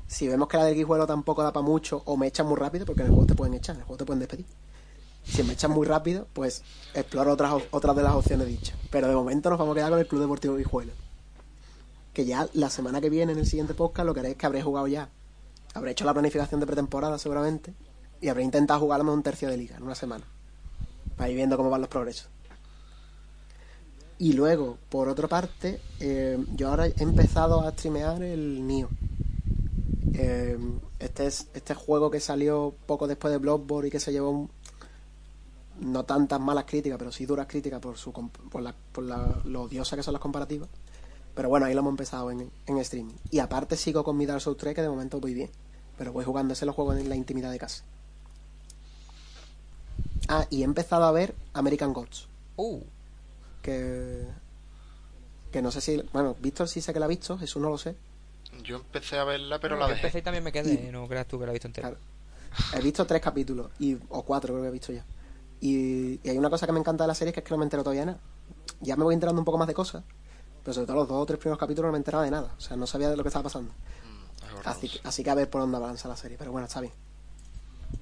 si 0.07 0.27
vemos 0.27 0.47
que 0.47 0.57
la 0.57 0.65
del 0.65 0.75
Guijuelo 0.75 1.05
tampoco 1.05 1.43
da 1.43 1.51
para 1.51 1.65
mucho, 1.65 2.01
o 2.05 2.15
me 2.15 2.27
echan 2.27 2.47
muy 2.47 2.55
rápido, 2.55 2.85
porque 2.85 3.01
en 3.01 3.07
el 3.07 3.13
juego 3.13 3.27
te 3.27 3.35
pueden 3.35 3.53
echar, 3.53 3.75
en 3.75 3.81
el 3.81 3.85
juego 3.85 3.97
te 3.97 4.05
pueden 4.05 4.19
despedir. 4.19 4.45
Si 5.25 5.43
me 5.43 5.53
echan 5.53 5.71
muy 5.71 5.85
rápido, 5.85 6.27
pues 6.31 6.63
exploro 6.93 7.33
otras, 7.33 7.61
otras 7.71 7.95
de 7.95 8.03
las 8.03 8.13
opciones 8.13 8.47
dichas. 8.47 8.77
Pero 8.89 9.09
de 9.09 9.15
momento 9.15 9.49
nos 9.49 9.59
vamos 9.59 9.73
a 9.73 9.75
quedar 9.75 9.89
con 9.91 9.99
el 9.99 10.07
Club 10.07 10.21
Deportivo 10.21 10.55
Guijuelo. 10.55 10.93
Que 12.13 12.25
ya 12.25 12.47
la 12.53 12.69
semana 12.69 13.01
que 13.01 13.09
viene, 13.09 13.33
en 13.33 13.39
el 13.39 13.45
siguiente 13.45 13.73
podcast, 13.73 14.05
lo 14.05 14.13
que 14.13 14.21
haré 14.21 14.31
es 14.31 14.37
que 14.37 14.45
habré 14.45 14.61
jugado 14.61 14.87
ya. 14.87 15.09
Habré 15.73 15.91
hecho 15.91 16.05
la 16.05 16.13
planificación 16.13 16.61
de 16.61 16.65
pretemporada 16.65 17.19
seguramente. 17.19 17.73
Y 18.21 18.29
habré 18.29 18.43
intentado 18.43 18.79
jugar 18.79 18.95
a 18.95 18.99
lo 18.99 19.03
mejor 19.03 19.17
un 19.17 19.23
tercio 19.23 19.49
de 19.49 19.57
liga 19.57 19.75
en 19.75 19.83
una 19.83 19.95
semana. 19.95 20.23
Para 21.17 21.29
ir 21.29 21.35
viendo 21.35 21.57
cómo 21.57 21.69
van 21.69 21.81
los 21.81 21.89
progresos. 21.89 22.29
Y 24.19 24.33
luego, 24.33 24.77
por 24.89 25.09
otra 25.09 25.27
parte, 25.27 25.79
eh, 25.99 26.43
yo 26.55 26.69
ahora 26.69 26.87
he 26.87 26.93
empezado 26.97 27.61
a 27.61 27.71
streamear 27.71 28.23
el 28.23 28.65
Nio. 28.65 28.89
Eh, 30.13 30.57
este 30.99 31.27
es 31.27 31.47
este 31.53 31.73
juego 31.75 32.09
que 32.09 32.19
salió 32.19 32.73
poco 32.85 33.07
después 33.07 33.31
de 33.31 33.37
Bloodborne 33.37 33.87
y 33.89 33.91
que 33.91 33.99
se 33.99 34.11
llevó 34.11 34.29
un- 34.31 34.49
no 35.79 36.05
tantas 36.05 36.39
malas 36.39 36.65
críticas, 36.65 36.97
pero 36.97 37.11
sí 37.11 37.25
duras 37.25 37.45
críticas 37.47 37.79
por 37.79 37.97
su 37.97 38.11
por, 38.11 38.61
la, 38.61 38.73
por 38.91 39.03
la, 39.03 39.41
lo 39.45 39.63
odiosa 39.63 39.95
que 39.95 40.03
son 40.03 40.13
las 40.13 40.21
comparativas. 40.21 40.69
Pero 41.35 41.49
bueno, 41.49 41.67
ahí 41.67 41.73
lo 41.75 41.81
hemos 41.81 41.91
empezado 41.91 42.31
en, 42.31 42.49
en 42.65 42.77
streaming. 42.79 43.13
Y 43.29 43.39
aparte 43.39 43.77
sigo 43.77 44.03
con 44.03 44.17
mi 44.17 44.25
Dark 44.25 44.41
Souls 44.41 44.57
3, 44.57 44.73
que 44.73 44.81
de 44.81 44.89
momento 44.89 45.19
voy 45.19 45.35
bien. 45.35 45.51
Pero 45.97 46.11
voy 46.11 46.25
jugando 46.25 46.53
ese 46.53 46.65
lo 46.65 46.73
juego 46.73 46.93
en 46.95 47.09
la 47.09 47.15
intimidad 47.15 47.51
de 47.51 47.59
casa. 47.59 47.83
Ah, 50.27 50.45
y 50.49 50.61
he 50.61 50.65
empezado 50.65 51.03
a 51.05 51.11
ver 51.11 51.35
American 51.53 51.93
Gods. 51.93 52.27
Uh, 52.55 52.81
Que. 53.61 54.25
Que 55.51 55.61
no 55.61 55.71
sé 55.71 55.79
si. 55.81 56.01
Bueno, 56.11 56.35
Víctor 56.41 56.67
sí 56.67 56.81
sé 56.81 56.91
que 56.93 56.99
la 56.99 57.05
ha 57.05 57.09
visto, 57.09 57.37
Jesús 57.37 57.61
no 57.61 57.69
lo 57.69 57.77
sé. 57.77 57.95
Yo 58.63 58.77
empecé 58.77 59.17
a 59.17 59.23
verla, 59.23 59.59
pero 59.59 59.75
no, 59.75 59.81
la 59.81 59.87
yo 59.87 59.89
dejé. 59.95 60.07
empecé 60.07 60.19
y 60.19 60.21
también 60.21 60.43
me 60.43 60.51
quedé, 60.51 60.91
no 60.91 61.07
creas 61.07 61.27
tú 61.27 61.39
que 61.39 61.45
la 61.45 61.51
he 61.51 61.53
visto 61.53 61.67
entera. 61.67 61.89
Claro. 61.89 62.03
He 62.75 62.81
visto 62.81 63.05
tres 63.05 63.21
capítulos, 63.21 63.71
y, 63.79 63.97
o 64.09 64.23
cuatro 64.23 64.53
creo 64.53 64.63
que 64.63 64.69
he 64.69 64.71
visto 64.71 64.91
ya. 64.93 65.05
Y, 65.59 66.19
y 66.23 66.29
hay 66.29 66.37
una 66.37 66.49
cosa 66.49 66.65
que 66.65 66.71
me 66.71 66.79
encanta 66.79 67.03
de 67.03 67.07
la 67.07 67.15
serie 67.15 67.33
que 67.33 67.39
es 67.41 67.43
que 67.45 67.51
no 67.51 67.57
me 67.57 67.65
entero 67.65 67.83
todavía 67.83 68.01
de 68.01 68.05
nada. 68.07 68.19
Ya 68.81 68.95
me 68.95 69.03
voy 69.03 69.13
enterando 69.13 69.41
un 69.41 69.45
poco 69.45 69.57
más 69.57 69.67
de 69.67 69.73
cosas, 69.73 70.03
pero 70.63 70.73
sobre 70.73 70.87
todo 70.87 70.97
los 70.97 71.07
dos 71.07 71.21
o 71.21 71.25
tres 71.25 71.39
primeros 71.39 71.59
capítulos 71.59 71.89
no 71.89 71.93
me 71.93 71.97
enteraba 71.97 72.23
de 72.23 72.31
nada. 72.31 72.53
O 72.57 72.61
sea, 72.61 72.77
no 72.77 72.87
sabía 72.87 73.09
de 73.09 73.17
lo 73.17 73.23
que 73.23 73.29
estaba 73.29 73.43
pasando. 73.43 73.71
Mm. 73.71 74.67
Así 74.67 74.89
que, 74.89 74.99
así 75.03 75.23
que 75.23 75.29
a 75.29 75.35
ver 75.35 75.49
por 75.49 75.61
dónde 75.61 75.77
avanza 75.77 76.07
la 76.07 76.15
serie, 76.15 76.37
pero 76.37 76.51
bueno, 76.51 76.67
está 76.67 76.81
bien. 76.81 76.93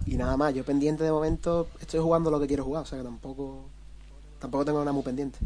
Y 0.06 0.16
nada 0.16 0.36
más, 0.36 0.54
yo 0.54 0.64
pendiente 0.66 1.04
de 1.04 1.12
momento 1.12 1.68
estoy 1.80 2.00
jugando 2.00 2.32
lo 2.32 2.40
que 2.40 2.48
quiero 2.48 2.64
jugar, 2.64 2.84
o 2.84 2.86
sea 2.86 2.98
que 2.98 3.04
tampoco 3.04 3.70
tampoco 4.40 4.66
tengo 4.66 4.80
nada 4.80 4.92
muy 4.92 5.04
pendiente. 5.04 5.40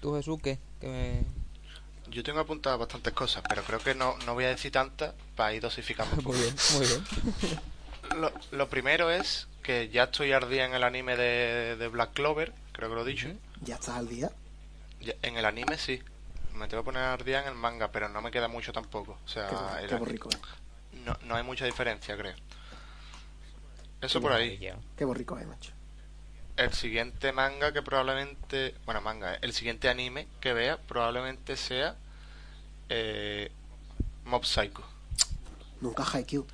¿Tú, 0.00 0.14
Jesús, 0.14 0.38
qué? 0.42 0.58
Que 0.80 0.88
me... 0.88 1.43
Yo 2.14 2.22
tengo 2.22 2.38
apuntadas 2.38 2.78
bastantes 2.78 3.12
cosas, 3.12 3.42
pero 3.48 3.64
creo 3.64 3.80
que 3.80 3.92
no, 3.94 4.16
no 4.24 4.34
voy 4.34 4.44
a 4.44 4.48
decir 4.50 4.70
tantas 4.70 5.12
para 5.34 5.52
ir 5.52 5.60
dosificando. 5.60 6.14
Muy 6.22 6.38
bien, 6.38 6.54
muy 6.74 6.86
bien. 6.86 7.60
Lo, 8.20 8.32
lo 8.52 8.68
primero 8.68 9.10
es 9.10 9.48
que 9.62 9.88
ya 9.88 10.04
estoy 10.04 10.30
ardía 10.32 10.66
en 10.66 10.74
el 10.74 10.84
anime 10.84 11.16
de, 11.16 11.74
de 11.76 11.88
Black 11.88 12.12
Clover, 12.12 12.52
creo 12.72 12.90
que 12.90 12.94
lo 12.94 13.00
he 13.02 13.10
dicho. 13.10 13.28
Ya 13.62 13.76
estás 13.76 13.96
al 13.96 14.06
día. 14.08 14.30
Ya- 15.00 15.14
en 15.22 15.38
el 15.38 15.44
anime 15.46 15.78
sí. 15.78 16.00
Me 16.52 16.68
tengo 16.68 16.82
que 16.82 16.92
poner 16.92 17.02
ardía 17.02 17.40
en 17.42 17.48
el 17.48 17.54
manga, 17.54 17.90
pero 17.90 18.08
no 18.10 18.20
me 18.20 18.30
queda 18.30 18.46
mucho 18.46 18.72
tampoco. 18.72 19.18
O 19.24 19.28
sea, 19.28 19.48
Qué, 19.48 19.84
el 19.84 19.88
qué 19.88 19.94
eh. 19.96 20.38
no, 21.04 21.16
no 21.24 21.34
hay 21.34 21.42
mucha 21.42 21.64
diferencia, 21.64 22.14
creo. 22.16 22.36
Eso 24.02 24.20
por 24.20 24.32
ahí. 24.32 24.58
Qué 24.96 25.04
borrico, 25.04 25.38
eh, 25.38 25.46
macho. 25.46 25.72
El 26.56 26.72
siguiente 26.74 27.32
manga 27.32 27.72
que 27.72 27.82
probablemente. 27.82 28.74
Bueno, 28.84 29.00
manga, 29.00 29.34
eh, 29.34 29.38
el 29.40 29.52
siguiente 29.54 29.88
anime 29.88 30.28
que 30.40 30.52
vea 30.52 30.76
probablemente 30.76 31.56
sea. 31.56 31.96
Eh, 32.88 33.50
Mob 34.24 34.44
Psycho. 34.44 34.82
Nunca 35.80 36.02
Haikyuu. 36.04 36.46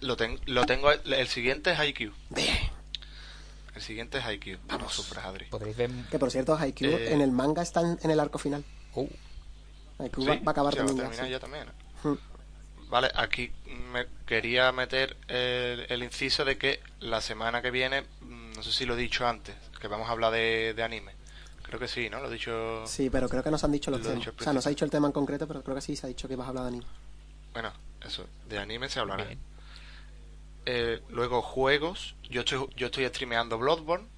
Lo, 0.00 0.16
ten- 0.16 0.40
lo 0.46 0.64
tengo. 0.66 0.90
El 0.92 1.28
siguiente 1.28 1.72
es 1.72 1.78
Haikyuu. 1.78 2.12
Bien. 2.30 2.56
El 3.74 3.82
siguiente 3.82 4.18
es 4.18 4.24
Haikyuu. 4.24 4.58
Vamos. 4.66 4.92
sufras, 4.94 5.24
Adri. 5.24 5.46
Podréis 5.46 5.76
ver... 5.76 5.90
Que 6.10 6.18
por 6.18 6.30
cierto, 6.30 6.56
Haikyuu 6.56 6.90
Eh. 6.96 7.12
en 7.12 7.20
el 7.20 7.30
manga 7.32 7.62
está 7.62 7.80
en, 7.82 7.98
en 8.02 8.10
el 8.10 8.18
arco 8.20 8.38
final. 8.38 8.64
Uh, 8.94 9.06
Haikyuu 9.98 10.24
Sí, 10.24 10.28
va, 10.30 10.34
va 10.36 10.42
a 10.46 10.50
acabar 10.50 10.74
ya 10.74 10.80
va 10.80 10.84
a 10.84 10.86
también 10.88 11.10
ya, 11.10 11.16
terminar 11.16 11.26
sí. 11.26 11.30
ya 11.32 11.40
también. 11.40 11.68
¿eh? 11.68 12.08
Mm. 12.08 12.88
Vale, 12.90 13.10
aquí 13.14 13.52
me 13.92 14.06
quería 14.26 14.72
meter 14.72 15.16
el, 15.28 15.86
el 15.88 16.02
inciso 16.02 16.44
de 16.44 16.58
que 16.58 16.80
la 16.98 17.20
semana 17.20 17.62
que 17.62 17.70
viene, 17.70 18.02
mm, 18.22 18.52
no 18.56 18.62
sé 18.64 18.72
si 18.72 18.84
lo 18.86 18.94
he 18.94 18.96
dicho 18.96 19.26
antes, 19.28 19.54
que 19.80 19.86
vamos 19.86 20.08
a 20.08 20.12
hablar 20.12 20.32
de, 20.32 20.74
de 20.74 20.82
anime. 20.82 21.12
Creo 21.70 21.78
que 21.78 21.86
sí, 21.86 22.10
¿no? 22.10 22.18
Lo 22.20 22.28
he 22.28 22.32
dicho. 22.32 22.84
Sí, 22.84 23.10
pero 23.10 23.28
creo 23.28 23.44
que 23.44 23.50
nos 23.52 23.62
han 23.62 23.70
dicho 23.70 23.92
los 23.92 24.00
Lo 24.00 24.08
temas. 24.10 24.26
O 24.26 24.42
sea, 24.42 24.52
no 24.52 24.60
se 24.60 24.68
ha 24.68 24.70
dicho 24.70 24.84
el 24.84 24.90
tema 24.90 25.06
en 25.06 25.12
concreto, 25.12 25.46
pero 25.46 25.62
creo 25.62 25.76
que 25.76 25.80
sí 25.80 25.94
se 25.94 26.04
ha 26.04 26.08
dicho 26.08 26.26
que 26.26 26.34
vas 26.34 26.46
a 26.46 26.48
hablar 26.48 26.64
de 26.64 26.68
anime. 26.70 26.84
Bueno, 27.52 27.72
eso, 28.04 28.26
de 28.48 28.58
anime 28.58 28.88
se 28.88 28.98
hablará. 28.98 29.28
Eh, 30.66 31.00
luego, 31.10 31.42
juegos. 31.42 32.16
Yo 32.28 32.40
estoy, 32.40 32.68
yo 32.74 32.86
estoy 32.86 33.06
streameando 33.06 33.56
Bloodborne. 33.56 34.08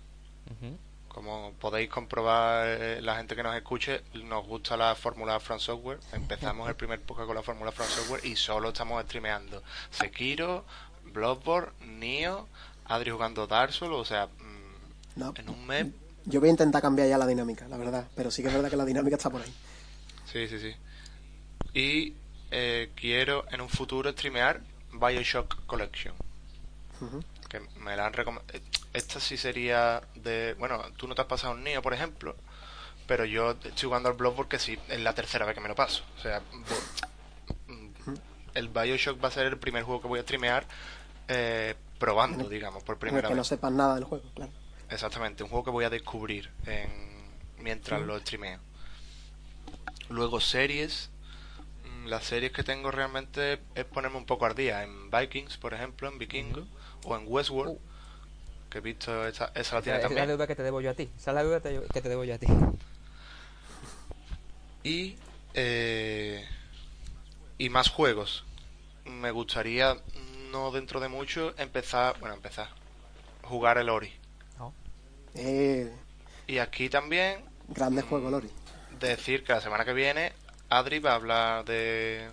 Ujú. 0.51 0.79
Como 1.09 1.53
podéis 1.61 1.91
comprobar, 1.91 2.67
eh, 2.69 3.03
la 3.03 3.17
gente 3.17 3.37
que 3.37 3.43
nos 3.43 3.55
escuche, 3.55 4.03
nos 4.15 4.47
gusta 4.47 4.79
la 4.79 4.95
fórmula 4.95 5.39
From 5.39 5.59
Software. 5.59 6.01
Empezamos 6.13 6.67
el 6.71 6.75
primer 6.75 7.03
podcast 7.03 7.27
con 7.27 7.37
la 7.37 7.43
fórmula 7.43 7.71
From 7.71 7.87
Software 7.89 8.25
y 8.25 8.35
solo 8.35 8.71
estamos 8.71 9.05
streameando 9.05 9.63
Sekiro, 9.91 10.65
Bloodborne, 11.13 11.73
Nioh, 11.99 12.47
Adri 12.87 13.11
jugando 13.11 13.47
Dark 13.47 13.75
Souls, 13.75 13.95
o 13.95 14.05
sea, 14.07 14.27
mm, 14.27 15.21
No. 15.21 15.35
en 15.37 15.51
un 15.51 15.67
mes. 15.67 15.87
Yo 16.25 16.41
voy 16.41 16.49
a 16.49 16.53
intentar 16.53 16.81
cambiar 16.83 17.09
ya 17.09 17.19
la 17.19 17.27
dinámica, 17.27 17.67
la 17.69 17.77
verdad. 17.77 18.07
Pero 18.15 18.31
sí 18.31 18.43
que 18.43 18.49
es 18.49 18.55
verdad 18.55 18.71
que 18.71 18.77
la 18.77 18.85
dinámica 18.85 19.17
está 19.17 19.31
por 19.31 19.43
ahí. 19.43 19.53
Sí, 20.25 20.47
sí, 20.49 20.59
sí. 20.59 20.75
Y 21.75 22.15
eh, 22.51 22.91
quiero 22.95 23.45
en 23.51 23.61
un 23.61 23.69
futuro 23.69 24.11
streamear 24.13 24.61
Bioshock 24.93 25.67
Collection. 25.67 26.15
Que 27.49 27.61
me 27.81 27.97
la 27.97 28.07
han 28.07 28.13
recomendado. 28.13 28.59
Esta 28.93 29.19
sí 29.19 29.37
sería 29.37 30.01
de. 30.15 30.55
Bueno, 30.59 30.81
tú 30.97 31.09
no 31.09 31.15
te 31.15 31.23
has 31.23 31.27
pasado 31.27 31.55
un 31.55 31.65
Nioh, 31.65 31.83
por 31.83 31.93
ejemplo. 31.95 32.37
Pero 33.07 33.25
yo 33.25 33.51
estoy 33.51 33.87
jugando 33.89 34.09
al 34.09 34.15
Bloodborne 34.15 34.49
que 34.49 34.59
sí, 34.61 34.79
es 34.89 35.01
la 35.01 35.13
tercera 35.15 35.45
vez 35.45 35.55
que 35.57 35.61
me 35.61 35.69
lo 35.69 35.75
paso. 35.75 36.05
O 36.19 36.23
sea, 36.23 36.41
el 38.55 38.69
Bioshock 38.69 39.23
va 39.23 39.29
a 39.29 39.33
ser 39.33 39.47
el 39.47 39.59
primer 39.59 39.83
juego 39.83 40.01
que 40.03 40.09
voy 40.09 40.21
a 40.21 40.23
streamear 40.23 40.65
eh, 41.29 41.75
probando, 41.99 42.49
digamos, 42.49 42.83
por 42.85 42.99
primera 42.99 43.29
que 43.29 43.35
no 43.35 43.41
vez. 43.41 43.49
sepas 43.49 43.73
nada 43.73 43.97
del 43.97 44.05
juego, 44.05 44.25
claro. 44.35 44.53
Exactamente, 44.93 45.43
un 45.43 45.49
juego 45.49 45.65
que 45.65 45.71
voy 45.71 45.85
a 45.85 45.91
descubrir 45.91 46.51
en- 46.67 47.23
mientras 47.59 48.01
lo 48.03 48.19
streameo. 48.19 48.59
Luego 50.09 50.41
series. 50.41 51.09
mm, 51.85 52.07
las 52.07 52.25
series 52.25 52.53
que 52.53 52.63
tengo 52.63 52.91
realmente 52.91 53.61
es 53.75 53.85
ponerme 53.85 54.17
un 54.19 54.27
poco 54.27 54.47
al 54.47 54.55
día. 54.55 54.83
En 54.85 55.11
Vikings, 55.11 55.57
por 55.57 55.75
ejemplo, 55.75 56.09
en 56.09 56.19
Vikingo, 56.19 56.67
o 57.05 57.17
en 57.17 57.25
Westworld, 57.27 57.73
Uh. 57.75 57.81
que 58.71 58.79
he 58.79 58.81
visto, 58.81 59.27
esa, 59.27 59.51
esa 59.55 59.77
la 59.77 59.83
tiene 59.83 59.99
Esa 59.99 60.01
es 60.01 60.03
la 60.03 60.09
también. 60.09 60.29
deuda 60.29 60.47
que 60.47 60.55
te 60.57 60.63
debo 60.63 60.81
yo 60.81 60.91
a 60.91 60.95
ti. 60.95 61.11
Esa 61.17 61.31
es 61.31 61.35
la 61.35 61.43
deuda 61.43 61.61
que 61.61 61.69
te- 61.81 61.89
que 61.93 62.01
te 62.03 62.09
debo 62.09 62.25
yo 62.25 62.35
a 62.35 62.39
ti. 62.39 62.47
Y, 64.85 65.17
eh, 65.55 66.47
y 67.59 67.69
más 67.69 67.89
juegos. 67.89 68.45
Me 69.05 69.31
gustaría, 69.31 69.97
no 70.51 70.71
dentro 70.73 71.01
de 71.01 71.09
mucho, 71.09 71.55
empezar, 71.59 72.19
bueno, 72.21 72.35
empezar, 72.35 72.69
jugar 73.43 73.79
el 73.79 73.89
Ori. 73.89 74.13
Eh, 75.35 75.91
Y 76.47 76.59
aquí 76.59 76.89
también 76.89 77.41
grande 77.69 78.03
juego, 78.03 78.31
Lori. 78.31 78.51
decir 79.01 79.45
que 79.45 79.53
la 79.53 79.61
semana 79.61 79.85
que 79.85 79.93
viene 79.93 80.33
Adri 80.69 80.99
va 80.99 81.13
a 81.13 81.15
hablar 81.17 81.65
de, 81.65 82.29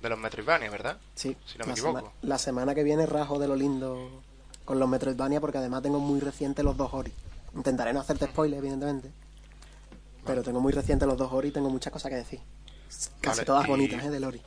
de 0.00 0.08
los 0.08 0.18
Metroidvania, 0.18 0.70
¿verdad? 0.70 0.98
Sí, 1.14 1.36
Si 1.46 1.58
no 1.58 1.64
me 1.64 1.68
la, 1.68 1.72
equivoco. 1.72 1.98
sema- 1.98 2.12
la 2.22 2.38
semana 2.38 2.74
que 2.74 2.82
viene 2.84 3.06
rajo 3.06 3.38
de 3.38 3.48
lo 3.48 3.56
lindo 3.56 4.22
con 4.64 4.78
los 4.78 4.88
Metroidvania 4.88 5.40
porque 5.40 5.58
además 5.58 5.82
tengo 5.82 5.98
muy 6.00 6.20
recientes 6.20 6.64
los 6.64 6.76
dos 6.76 6.92
Ori. 6.94 7.12
Intentaré 7.54 7.92
no 7.92 8.00
hacerte 8.00 8.26
spoiler, 8.26 8.58
evidentemente. 8.60 9.10
Pero 10.24 10.42
tengo 10.42 10.60
muy 10.60 10.72
recientes 10.72 11.06
los 11.08 11.18
dos 11.18 11.32
Ori 11.32 11.48
y 11.48 11.52
tengo 11.52 11.68
muchas 11.70 11.92
cosas 11.92 12.10
que 12.10 12.16
decir. 12.16 12.40
Casi 13.20 13.38
Vale, 13.38 13.44
todas 13.44 13.64
y- 13.66 13.68
bonitas, 13.68 14.04
¿eh? 14.04 14.10
Del 14.10 14.24
Ori. 14.24 14.40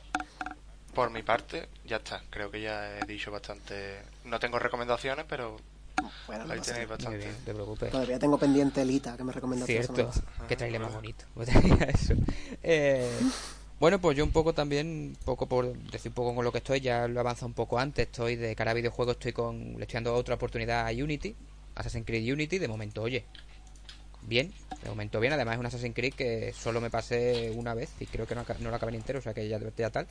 Por 0.94 1.10
mi 1.10 1.22
parte, 1.22 1.68
ya 1.84 1.96
está. 1.96 2.22
Creo 2.30 2.50
que 2.50 2.62
ya 2.62 2.98
he 2.98 3.04
dicho 3.06 3.30
bastante. 3.30 4.02
No 4.24 4.38
tengo 4.40 4.58
recomendaciones, 4.58 5.26
pero 5.28 5.58
Bueno, 6.26 6.44
no 6.44 6.52
ahí 6.52 6.58
pasa 6.58 6.72
tenéis 6.72 6.88
nada. 6.90 6.96
Muy 7.10 7.16
bastante. 7.16 7.18
bien, 7.18 7.30
no 7.38 7.44
te 7.44 7.54
preocupes. 7.54 7.90
Todavía 7.90 8.18
tengo 8.18 8.38
pendiente 8.38 8.82
Elita, 8.82 9.16
que 9.16 9.24
me 9.24 9.32
recomendaste 9.32 9.72
Cierto, 9.72 10.10
que 10.48 10.56
trailer 10.56 10.80
más 10.80 10.94
bonito. 10.94 11.24
Eso. 11.88 12.14
Eh, 12.62 13.10
bueno, 13.80 14.00
pues 14.00 14.16
yo 14.16 14.24
un 14.24 14.32
poco 14.32 14.52
también, 14.52 15.16
poco 15.24 15.46
por 15.46 15.76
decir 15.76 16.10
un 16.10 16.14
poco 16.14 16.34
con 16.34 16.44
lo 16.44 16.52
que 16.52 16.58
estoy, 16.58 16.80
ya 16.80 17.08
lo 17.08 17.20
avanza 17.20 17.46
un 17.46 17.54
poco 17.54 17.78
antes, 17.78 18.06
estoy 18.06 18.36
de 18.36 18.54
cara 18.56 18.70
a 18.70 18.74
videojuegos, 18.74 19.14
estoy 19.16 19.32
con, 19.32 19.74
le 19.76 19.82
estoy 19.82 19.94
dando 19.94 20.14
otra 20.14 20.34
oportunidad 20.34 20.86
a 20.86 20.90
Unity, 20.90 21.34
Assassin's 21.74 22.06
Creed 22.06 22.32
Unity, 22.32 22.58
de 22.58 22.68
momento, 22.68 23.02
oye, 23.02 23.24
bien, 24.22 24.52
de 24.82 24.88
momento 24.88 25.20
bien, 25.20 25.32
además 25.34 25.54
es 25.54 25.60
un 25.60 25.66
Assassin's 25.66 25.94
Creed 25.94 26.14
que 26.14 26.52
solo 26.54 26.80
me 26.80 26.90
pasé 26.90 27.52
una 27.54 27.74
vez 27.74 27.90
y 28.00 28.06
creo 28.06 28.26
que 28.26 28.34
no, 28.34 28.44
no 28.60 28.70
lo 28.70 28.76
acabé 28.76 28.92
ni 28.92 28.98
entero, 28.98 29.18
o 29.18 29.22
sea 29.22 29.34
que 29.34 29.46
ya, 29.48 29.58
ya 29.76 29.90
tal. 29.90 30.06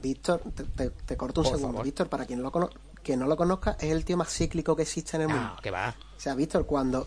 Víctor, 0.00 0.40
te, 0.54 0.64
te- 0.64 0.90
te 0.90 1.16
corto 1.16 1.40
un 1.40 1.44
Por 1.44 1.52
segundo. 1.56 1.68
favor. 1.74 1.84
Víctor, 1.84 2.08
para 2.08 2.24
quien, 2.24 2.42
lo 2.42 2.50
cono- 2.50 2.70
que 3.02 3.16
no 3.16 3.26
lo 3.26 3.36
conozca, 3.36 3.76
es 3.80 3.90
el 3.90 4.04
tío 4.04 4.16
más 4.16 4.28
cíclico 4.32 4.76
que 4.76 4.82
existe 4.82 5.16
en 5.16 5.22
el 5.22 5.28
mundo. 5.28 5.50
No, 5.56 5.62
que 5.62 5.70
va. 5.70 5.94
O 6.16 6.20
sea, 6.20 6.34
Víctor, 6.34 6.66
cuando, 6.66 7.06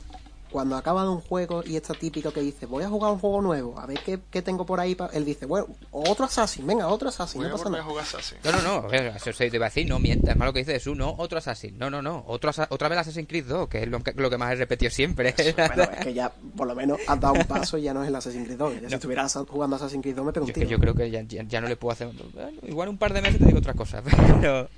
cuando 0.51 0.76
acaba 0.76 1.03
de 1.03 1.09
un 1.09 1.22
juego 1.22 1.63
y 1.65 1.76
esto 1.77 1.93
típico 1.95 2.31
que 2.31 2.41
dice, 2.41 2.65
voy 2.65 2.84
a 2.84 2.89
jugar 2.89 3.11
un 3.13 3.19
juego 3.19 3.41
nuevo, 3.41 3.80
a 3.80 3.85
ver 3.85 3.99
qué, 3.99 4.19
qué 4.30 4.41
tengo 4.41 4.65
por 4.65 4.80
ahí. 4.80 4.93
pa-". 4.95 5.09
Él 5.13 5.23
dice, 5.26 5.45
bueno, 5.45 5.67
otro 5.91 6.26
Assassin, 6.26 6.65
venga, 6.67 6.88
otro 6.88 7.09
Assassin, 7.09 7.39
Voy 7.41 7.47
no 7.49 7.55
a 7.55 7.57
pasa 7.57 7.63
volver 7.69 7.80
a 7.80 7.84
nada. 7.84 7.89
jugar 7.91 8.05
Assassin. 8.05 8.38
No, 8.43 8.51
no, 8.51 8.81
no, 8.81 8.91
eso 8.93 9.34
se 9.34 9.49
te 9.49 9.55
iba 9.55 9.65
a 9.65 9.69
decir, 9.69 9.88
no 9.88 9.99
mientas, 9.99 10.31
es 10.31 10.38
malo 10.38 10.51
que 10.53 10.59
dice 10.59 10.73
Jesús, 10.73 10.97
no, 10.97 11.15
otro 11.17 11.38
Assassin, 11.38 11.77
no, 11.77 11.89
no, 11.89 12.01
no, 12.01 12.23
otro, 12.27 12.51
otra 12.69 12.89
vez 12.89 12.99
Assassin's 12.99 13.27
Creed 13.27 13.45
2, 13.45 13.69
que 13.69 13.84
es 13.84 13.88
lo 13.89 14.01
que, 14.01 14.11
lo 14.13 14.30
que 14.30 14.38
más 14.38 14.51
he 14.51 14.55
repetido 14.55 14.91
siempre. 14.91 15.34
Bueno, 15.55 15.84
es 15.84 16.05
que 16.05 16.13
ya, 16.13 16.31
por 16.57 16.67
lo 16.67 16.76
menos, 16.76 16.99
has 17.07 17.19
dado 17.19 17.34
un 17.35 17.45
paso 17.45 17.77
y 17.77 17.84
ya 17.84 17.93
no 17.93 18.01
es 18.03 18.09
el 18.09 18.15
Assassin's 18.15 18.45
Creed 18.45 18.57
2. 18.57 18.81
Ya 18.81 18.89
Si 18.89 18.95
estuvieras 18.95 19.34
jugando 19.49 19.76
Assassin's 19.77 20.01
Creed 20.01 20.15
2 20.15 20.26
me 20.26 20.27
Yo, 20.27 20.30
es 20.30 20.34
pregunté. 20.34 20.59
que 20.61 20.67
yo 20.67 20.80
creo 20.80 20.93
que 20.93 21.09
ya, 21.09 21.22
ya- 21.22 21.43
ya 21.43 21.61
no 21.61 21.67
le 21.67 21.76
puedo 21.77 21.93
hacer. 21.93 22.09
bueno, 22.34 22.51
igual 22.63 22.89
un 22.89 22.97
par 22.97 23.13
de 23.13 23.22
meses 23.22 23.39
te 23.39 23.45
digo 23.45 23.59
otra 23.59 23.73
cosa, 23.73 24.01
pero. 24.41 24.69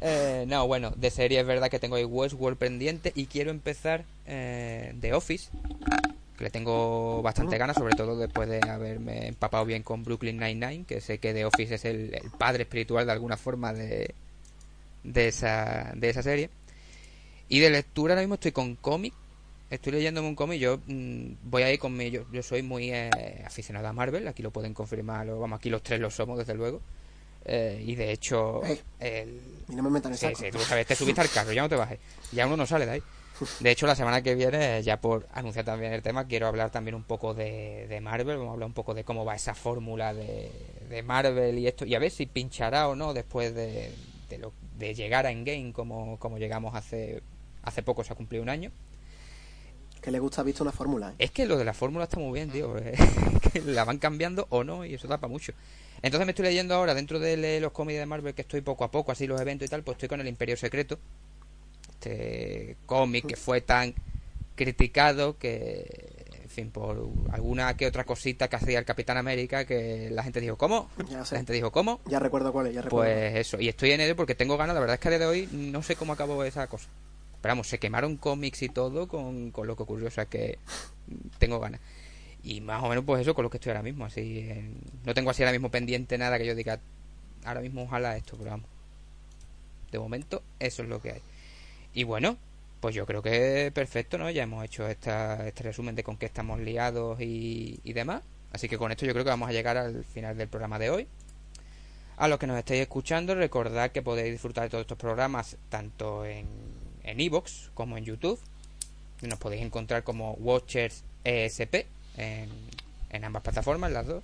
Eh, 0.00 0.44
no, 0.48 0.66
bueno, 0.66 0.92
de 0.96 1.10
serie 1.10 1.40
es 1.40 1.46
verdad 1.46 1.70
que 1.70 1.78
tengo 1.78 1.96
ahí 1.96 2.04
Westworld 2.04 2.58
pendiente 2.58 3.12
y 3.14 3.26
quiero 3.26 3.50
empezar 3.50 4.04
eh, 4.26 4.94
The 5.00 5.14
Office, 5.14 5.50
que 6.36 6.44
le 6.44 6.50
tengo 6.50 7.22
bastante 7.22 7.56
ganas, 7.58 7.76
sobre 7.76 7.94
todo 7.94 8.16
después 8.18 8.48
de 8.48 8.60
haberme 8.68 9.28
empapado 9.28 9.64
bien 9.64 9.82
con 9.82 10.04
Brooklyn 10.04 10.38
Nine-Nine, 10.38 10.84
que 10.84 11.00
sé 11.00 11.18
que 11.18 11.32
The 11.32 11.44
Office 11.46 11.74
es 11.76 11.84
el, 11.84 12.14
el 12.14 12.30
padre 12.38 12.64
espiritual 12.64 13.06
de 13.06 13.12
alguna 13.12 13.36
forma 13.36 13.72
de, 13.72 14.14
de, 15.04 15.28
esa, 15.28 15.92
de 15.96 16.10
esa 16.10 16.22
serie. 16.22 16.50
Y 17.48 17.60
de 17.60 17.70
lectura 17.70 18.14
ahora 18.14 18.22
mismo 18.22 18.34
estoy 18.34 18.52
con 18.52 18.74
cómic. 18.76 19.14
Estoy 19.70 19.92
leyéndome 19.92 20.28
un 20.28 20.34
cómic. 20.34 20.60
Yo 20.60 20.78
mm, 20.86 21.26
voy 21.44 21.62
ahí 21.62 21.78
con 21.78 21.96
mi. 21.96 22.10
Yo, 22.10 22.22
yo 22.32 22.42
soy 22.42 22.62
muy 22.62 22.90
eh, 22.92 23.42
aficionado 23.44 23.86
a 23.88 23.92
Marvel. 23.92 24.26
Aquí 24.28 24.42
lo 24.42 24.50
pueden 24.50 24.74
confirmar. 24.74 25.26
lo- 25.26 25.38
vamos, 25.40 25.58
aquí 25.58 25.70
los 25.70 25.82
tres 25.82 26.00
lo 26.00 26.10
somos, 26.10 26.38
desde 26.38 26.54
luego. 26.54 26.80
Eh, 27.48 27.80
y 27.86 27.94
de 27.94 28.10
hecho. 28.10 28.60
Eh. 28.64 28.80
el- 28.98 29.40
no 29.68 29.82
me 29.82 29.90
metan 29.90 30.12
en 30.12 30.18
Sí, 30.18 30.26
sí, 30.36 30.46
tú 30.50 30.58
sabes, 30.58 30.86
te 30.86 30.94
subiste 30.96 31.20
al 31.20 31.30
carro, 31.30 31.52
ya 31.52 31.62
no 31.62 31.68
te 31.68 31.76
bajes. 31.76 31.98
Ya 32.32 32.46
uno 32.46 32.56
no 32.56 32.66
sale 32.66 32.86
de 32.86 32.92
ahí. 32.92 33.02
De 33.60 33.70
hecho, 33.70 33.86
la 33.86 33.94
semana 33.94 34.22
que 34.22 34.34
viene, 34.34 34.82
ya 34.82 35.00
por 35.00 35.28
anunciar 35.32 35.64
también 35.64 35.92
el 35.92 36.02
tema, 36.02 36.26
quiero 36.26 36.46
hablar 36.46 36.70
también 36.70 36.94
un 36.94 37.04
poco 37.04 37.34
de, 37.34 37.86
de 37.88 38.00
Marvel. 38.00 38.36
Vamos 38.38 38.50
a 38.50 38.52
hablar 38.54 38.66
un 38.66 38.72
poco 38.74 38.94
de 38.94 39.04
cómo 39.04 39.24
va 39.24 39.34
esa 39.36 39.54
fórmula 39.54 40.14
de, 40.14 40.50
de 40.88 41.02
Marvel 41.02 41.58
y 41.58 41.66
esto. 41.66 41.84
Y 41.84 41.94
a 41.94 41.98
ver 41.98 42.10
si 42.10 42.26
pinchará 42.26 42.88
o 42.88 42.96
no 42.96 43.12
después 43.14 43.54
de, 43.54 43.92
de, 44.30 44.38
lo- 44.38 44.52
de 44.78 44.94
llegar 44.94 45.26
a 45.26 45.30
Endgame 45.30 45.72
como, 45.72 46.18
como 46.18 46.38
llegamos 46.38 46.74
hace, 46.74 47.22
hace 47.62 47.82
poco, 47.82 48.02
se 48.04 48.12
ha 48.12 48.16
cumplido 48.16 48.42
un 48.42 48.48
año. 48.48 48.72
Que 50.06 50.12
le 50.12 50.20
gusta 50.20 50.44
visto 50.44 50.62
una 50.62 50.70
fórmula. 50.70 51.10
¿eh? 51.10 51.14
Es 51.18 51.32
que 51.32 51.46
lo 51.46 51.58
de 51.58 51.64
la 51.64 51.74
fórmula 51.74 52.04
está 52.04 52.20
muy 52.20 52.32
bien, 52.32 52.48
tío. 52.48 52.78
eh, 52.78 52.94
que 53.52 53.60
la 53.60 53.84
van 53.84 53.98
cambiando 53.98 54.46
o 54.50 54.62
no 54.62 54.84
y 54.84 54.94
eso 54.94 55.08
da 55.08 55.18
para 55.18 55.32
mucho. 55.32 55.52
Entonces 56.00 56.24
me 56.24 56.30
estoy 56.30 56.44
leyendo 56.44 56.76
ahora, 56.76 56.94
dentro 56.94 57.18
de 57.18 57.58
los 57.60 57.72
cómics 57.72 57.98
de 57.98 58.06
Marvel, 58.06 58.32
que 58.32 58.42
estoy 58.42 58.60
poco 58.60 58.84
a 58.84 58.90
poco, 58.92 59.10
así 59.10 59.26
los 59.26 59.40
eventos 59.40 59.66
y 59.66 59.68
tal, 59.68 59.82
pues 59.82 59.96
estoy 59.96 60.08
con 60.08 60.20
el 60.20 60.28
Imperio 60.28 60.56
Secreto. 60.56 60.96
Este 61.88 62.76
cómic 62.86 63.26
que 63.26 63.34
fue 63.34 63.62
tan 63.62 63.94
criticado 64.54 65.38
que, 65.38 66.14
en 66.40 66.50
fin, 66.50 66.70
por 66.70 67.08
alguna 67.32 67.76
que 67.76 67.88
otra 67.88 68.04
cosita 68.04 68.46
que 68.46 68.54
hacía 68.54 68.78
el 68.78 68.84
Capitán 68.84 69.16
América, 69.16 69.64
que 69.64 70.08
la 70.12 70.22
gente 70.22 70.40
dijo, 70.40 70.56
¿cómo? 70.56 70.88
Ya 71.10 71.18
La 71.18 71.24
gente 71.24 71.52
dijo, 71.52 71.72
¿cómo? 71.72 71.98
Ya 72.06 72.20
recuerdo 72.20 72.52
cuál 72.52 72.68
es, 72.68 72.74
ya 72.74 72.82
recuerdo. 72.82 73.10
Pues 73.12 73.34
eso, 73.34 73.60
y 73.60 73.68
estoy 73.68 73.90
en 73.90 74.02
ello 74.02 74.14
porque 74.14 74.36
tengo 74.36 74.56
ganas, 74.56 74.74
la 74.74 74.80
verdad 74.80 74.94
es 74.94 75.00
que 75.00 75.08
a 75.08 75.10
día 75.10 75.18
de 75.18 75.26
hoy 75.26 75.48
no 75.50 75.82
sé 75.82 75.96
cómo 75.96 76.12
acabó 76.12 76.44
esa 76.44 76.68
cosa. 76.68 76.86
Se 77.64 77.78
quemaron 77.78 78.16
cómics 78.16 78.62
y 78.62 78.68
todo 78.68 79.08
con, 79.08 79.50
con 79.50 79.66
lo 79.66 79.76
que 79.76 79.82
ocurrió, 79.82 80.08
o 80.08 80.10
sea 80.10 80.26
que 80.26 80.58
tengo 81.38 81.60
ganas. 81.60 81.80
Y 82.42 82.60
más 82.60 82.82
o 82.82 82.88
menos 82.88 83.04
pues 83.04 83.22
eso 83.22 83.34
con 83.34 83.42
lo 83.42 83.50
que 83.50 83.56
estoy 83.56 83.70
ahora 83.70 83.82
mismo, 83.82 84.04
así 84.04 84.38
eh, 84.38 84.70
no 85.04 85.14
tengo 85.14 85.30
así 85.30 85.42
ahora 85.42 85.52
mismo 85.52 85.70
pendiente 85.70 86.16
nada 86.16 86.38
que 86.38 86.46
yo 86.46 86.54
diga 86.54 86.78
ahora 87.44 87.60
mismo 87.60 87.82
ojalá 87.82 88.16
esto, 88.16 88.36
pero 88.36 88.50
vamos. 88.50 88.68
De 89.90 89.98
momento 89.98 90.42
eso 90.58 90.82
es 90.82 90.88
lo 90.88 91.00
que 91.00 91.12
hay. 91.12 91.22
Y 91.94 92.04
bueno, 92.04 92.36
pues 92.80 92.94
yo 92.94 93.06
creo 93.06 93.22
que 93.22 93.72
perfecto, 93.74 94.18
¿no? 94.18 94.30
Ya 94.30 94.42
hemos 94.42 94.64
hecho 94.64 94.86
esta, 94.86 95.46
este 95.46 95.64
resumen 95.64 95.94
de 95.94 96.04
con 96.04 96.16
qué 96.16 96.26
estamos 96.26 96.60
liados 96.60 97.20
y, 97.20 97.80
y 97.82 97.92
demás. 97.92 98.22
Así 98.52 98.68
que 98.68 98.78
con 98.78 98.92
esto 98.92 99.06
yo 99.06 99.12
creo 99.12 99.24
que 99.24 99.30
vamos 99.30 99.48
a 99.48 99.52
llegar 99.52 99.76
al 99.76 100.04
final 100.04 100.36
del 100.36 100.48
programa 100.48 100.78
de 100.78 100.90
hoy. 100.90 101.08
A 102.16 102.28
los 102.28 102.38
que 102.38 102.46
nos 102.46 102.58
estéis 102.58 102.82
escuchando, 102.82 103.34
recordad 103.34 103.90
que 103.90 104.02
podéis 104.02 104.32
disfrutar 104.32 104.64
de 104.64 104.70
todos 104.70 104.82
estos 104.82 104.98
programas 104.98 105.56
tanto 105.68 106.24
en 106.24 106.46
en 107.06 107.20
iVoox 107.20 107.70
como 107.74 107.96
en 107.96 108.04
YouTube. 108.04 108.38
Nos 109.22 109.38
podéis 109.38 109.62
encontrar 109.62 110.04
como 110.04 110.32
Watchers 110.34 111.02
ESP 111.24 111.86
en, 112.18 113.24
ambas 113.24 113.42
plataformas, 113.42 113.90
las 113.92 114.06
dos. 114.06 114.22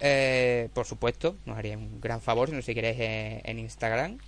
Eh, 0.00 0.68
por 0.74 0.84
supuesto, 0.84 1.36
nos 1.46 1.56
haría 1.56 1.78
un 1.78 2.00
gran 2.00 2.20
favor 2.20 2.48
si 2.48 2.54
nos 2.54 2.64
siguierais 2.64 2.96
en, 3.44 3.58
Instagram. 3.58 4.18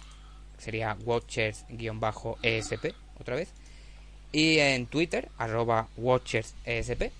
Sería 0.58 0.96
Watchers-ESP, 1.04 2.94
otra 3.20 3.36
vez. 3.36 3.50
Y 4.32 4.58
en 4.58 4.86
Twitter, 4.86 5.28
arroba 5.38 5.88
WatchersESP. 5.96 7.12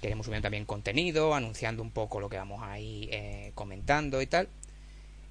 Que 0.00 0.08
iremos 0.08 0.26
subiendo 0.26 0.46
también 0.46 0.66
contenido, 0.66 1.34
anunciando 1.34 1.82
un 1.82 1.90
poco 1.90 2.20
lo 2.20 2.28
que 2.28 2.36
vamos 2.36 2.62
ahí 2.62 3.08
eh, 3.10 3.52
comentando 3.54 4.20
y 4.20 4.26
tal. 4.26 4.48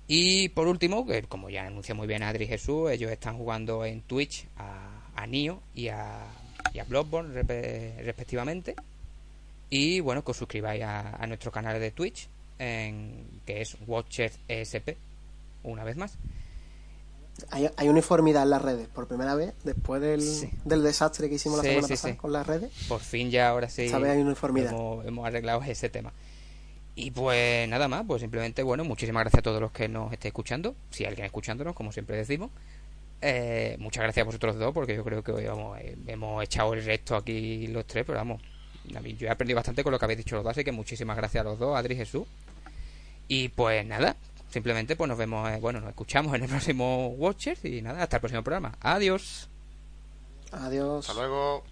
Y 0.07 0.49
por 0.49 0.67
último, 0.67 1.05
que 1.05 1.23
como 1.23 1.49
ya 1.49 1.65
anuncia 1.65 1.95
muy 1.95 2.05
bien 2.07 2.21
Adri 2.23 2.45
Jesús, 2.47 2.91
ellos 2.91 3.11
están 3.11 3.37
jugando 3.37 3.83
en 3.85 4.01
Twitch 4.01 4.45
a, 4.57 5.01
a 5.15 5.25
Nio 5.27 5.61
y 5.73 5.87
a, 5.87 6.19
y 6.73 6.79
a 6.79 6.83
Bloodborne 6.83 7.33
respectivamente. 8.03 8.75
Y 9.69 9.99
bueno, 10.01 10.23
que 10.23 10.31
os 10.31 10.37
suscribáis 10.37 10.83
a, 10.83 11.15
a 11.15 11.25
nuestro 11.27 11.51
canal 11.51 11.79
de 11.79 11.89
Twitch, 11.91 12.27
en, 12.59 13.25
que 13.45 13.61
es 13.61 13.75
Watchers 13.87 14.37
ESP, 14.47 14.95
una 15.63 15.83
vez 15.83 15.97
más. 15.97 16.17
Hay, 17.49 17.69
hay 17.75 17.89
uniformidad 17.89 18.43
en 18.43 18.51
las 18.51 18.61
redes, 18.61 18.87
por 18.87 19.07
primera 19.07 19.35
vez, 19.35 19.53
después 19.63 20.01
del, 20.01 20.21
Sí. 20.21 20.49
del 20.63 20.83
desastre 20.83 21.27
que 21.27 21.35
hicimos 21.35 21.57
la 21.57 21.63
semana 21.63 21.87
sí, 21.87 21.93
pasada 21.93 22.15
con 22.17 22.31
las 22.31 22.47
redes. 22.47 22.71
Por 22.87 23.01
fin 23.01 23.29
ya 23.29 23.49
ahora 23.49 23.67
sí 23.69 23.91
hay 23.91 24.21
uniformidad. 24.21 24.71
hemos, 24.71 25.05
hemos 25.05 25.25
arreglado 25.27 25.61
ese 25.63 25.89
tema. 25.89 26.13
Y 26.95 27.11
pues 27.11 27.67
nada 27.67 27.89
más, 27.89 28.05
pues 28.07 28.21
simplemente, 28.21 28.63
bueno, 28.63 28.85
muchísimas 28.85 29.23
gracias 29.23 29.39
a 29.39 29.43
todos 29.43 29.59
los 29.59 29.71
que 29.71 29.89
nos 29.89 30.13
estéis 30.13 30.29
escuchando, 30.29 30.75
si 30.91 31.03
hay 31.03 31.09
alguien 31.09 31.25
escuchándonos, 31.25 31.75
como 31.75 31.91
siempre 31.91 32.15
decimos. 32.15 32.51
Eh, 33.21 33.75
muchas 33.79 34.03
gracias 34.03 34.23
a 34.23 34.25
vosotros 34.25 34.57
dos, 34.57 34.73
porque 34.73 34.95
yo 34.95 35.03
creo 35.03 35.21
que 35.21 35.31
hoy 35.33 35.45
vamos, 35.45 35.77
eh, 35.79 35.97
hemos 36.07 36.43
echado 36.43 36.73
el 36.73 36.85
resto 36.85 37.17
aquí 37.17 37.67
los 37.67 37.85
tres, 37.85 38.05
pero 38.05 38.17
vamos, 38.17 38.41
a 38.95 38.99
mí, 39.01 39.13
yo 39.15 39.27
he 39.27 39.29
aprendido 39.29 39.57
bastante 39.57 39.83
con 39.83 39.91
lo 39.91 39.99
que 39.99 40.05
habéis 40.05 40.19
dicho 40.19 40.35
los 40.35 40.43
dos, 40.45 40.51
así 40.51 40.63
que 40.63 40.71
muchísimas 40.71 41.17
gracias 41.17 41.41
a 41.41 41.43
los 41.43 41.59
dos, 41.59 41.77
Adri 41.77 41.95
y 41.95 41.97
Jesús. 41.97 42.27
Y 43.27 43.49
pues 43.49 43.85
nada, 43.85 44.15
simplemente 44.49 44.95
pues 44.95 45.09
nos 45.09 45.17
vemos, 45.17 45.49
eh, 45.49 45.57
bueno, 45.59 45.81
nos 45.81 45.89
escuchamos 45.89 46.33
en 46.33 46.43
el 46.43 46.49
próximo 46.51 47.09
Watchers 47.09 47.65
y 47.65 47.81
nada, 47.81 48.03
hasta 48.03 48.17
el 48.17 48.21
próximo 48.21 48.43
programa. 48.43 48.77
Adiós. 48.79 49.49
Adiós. 50.51 51.09
Hasta 51.09 51.19
luego. 51.19 51.63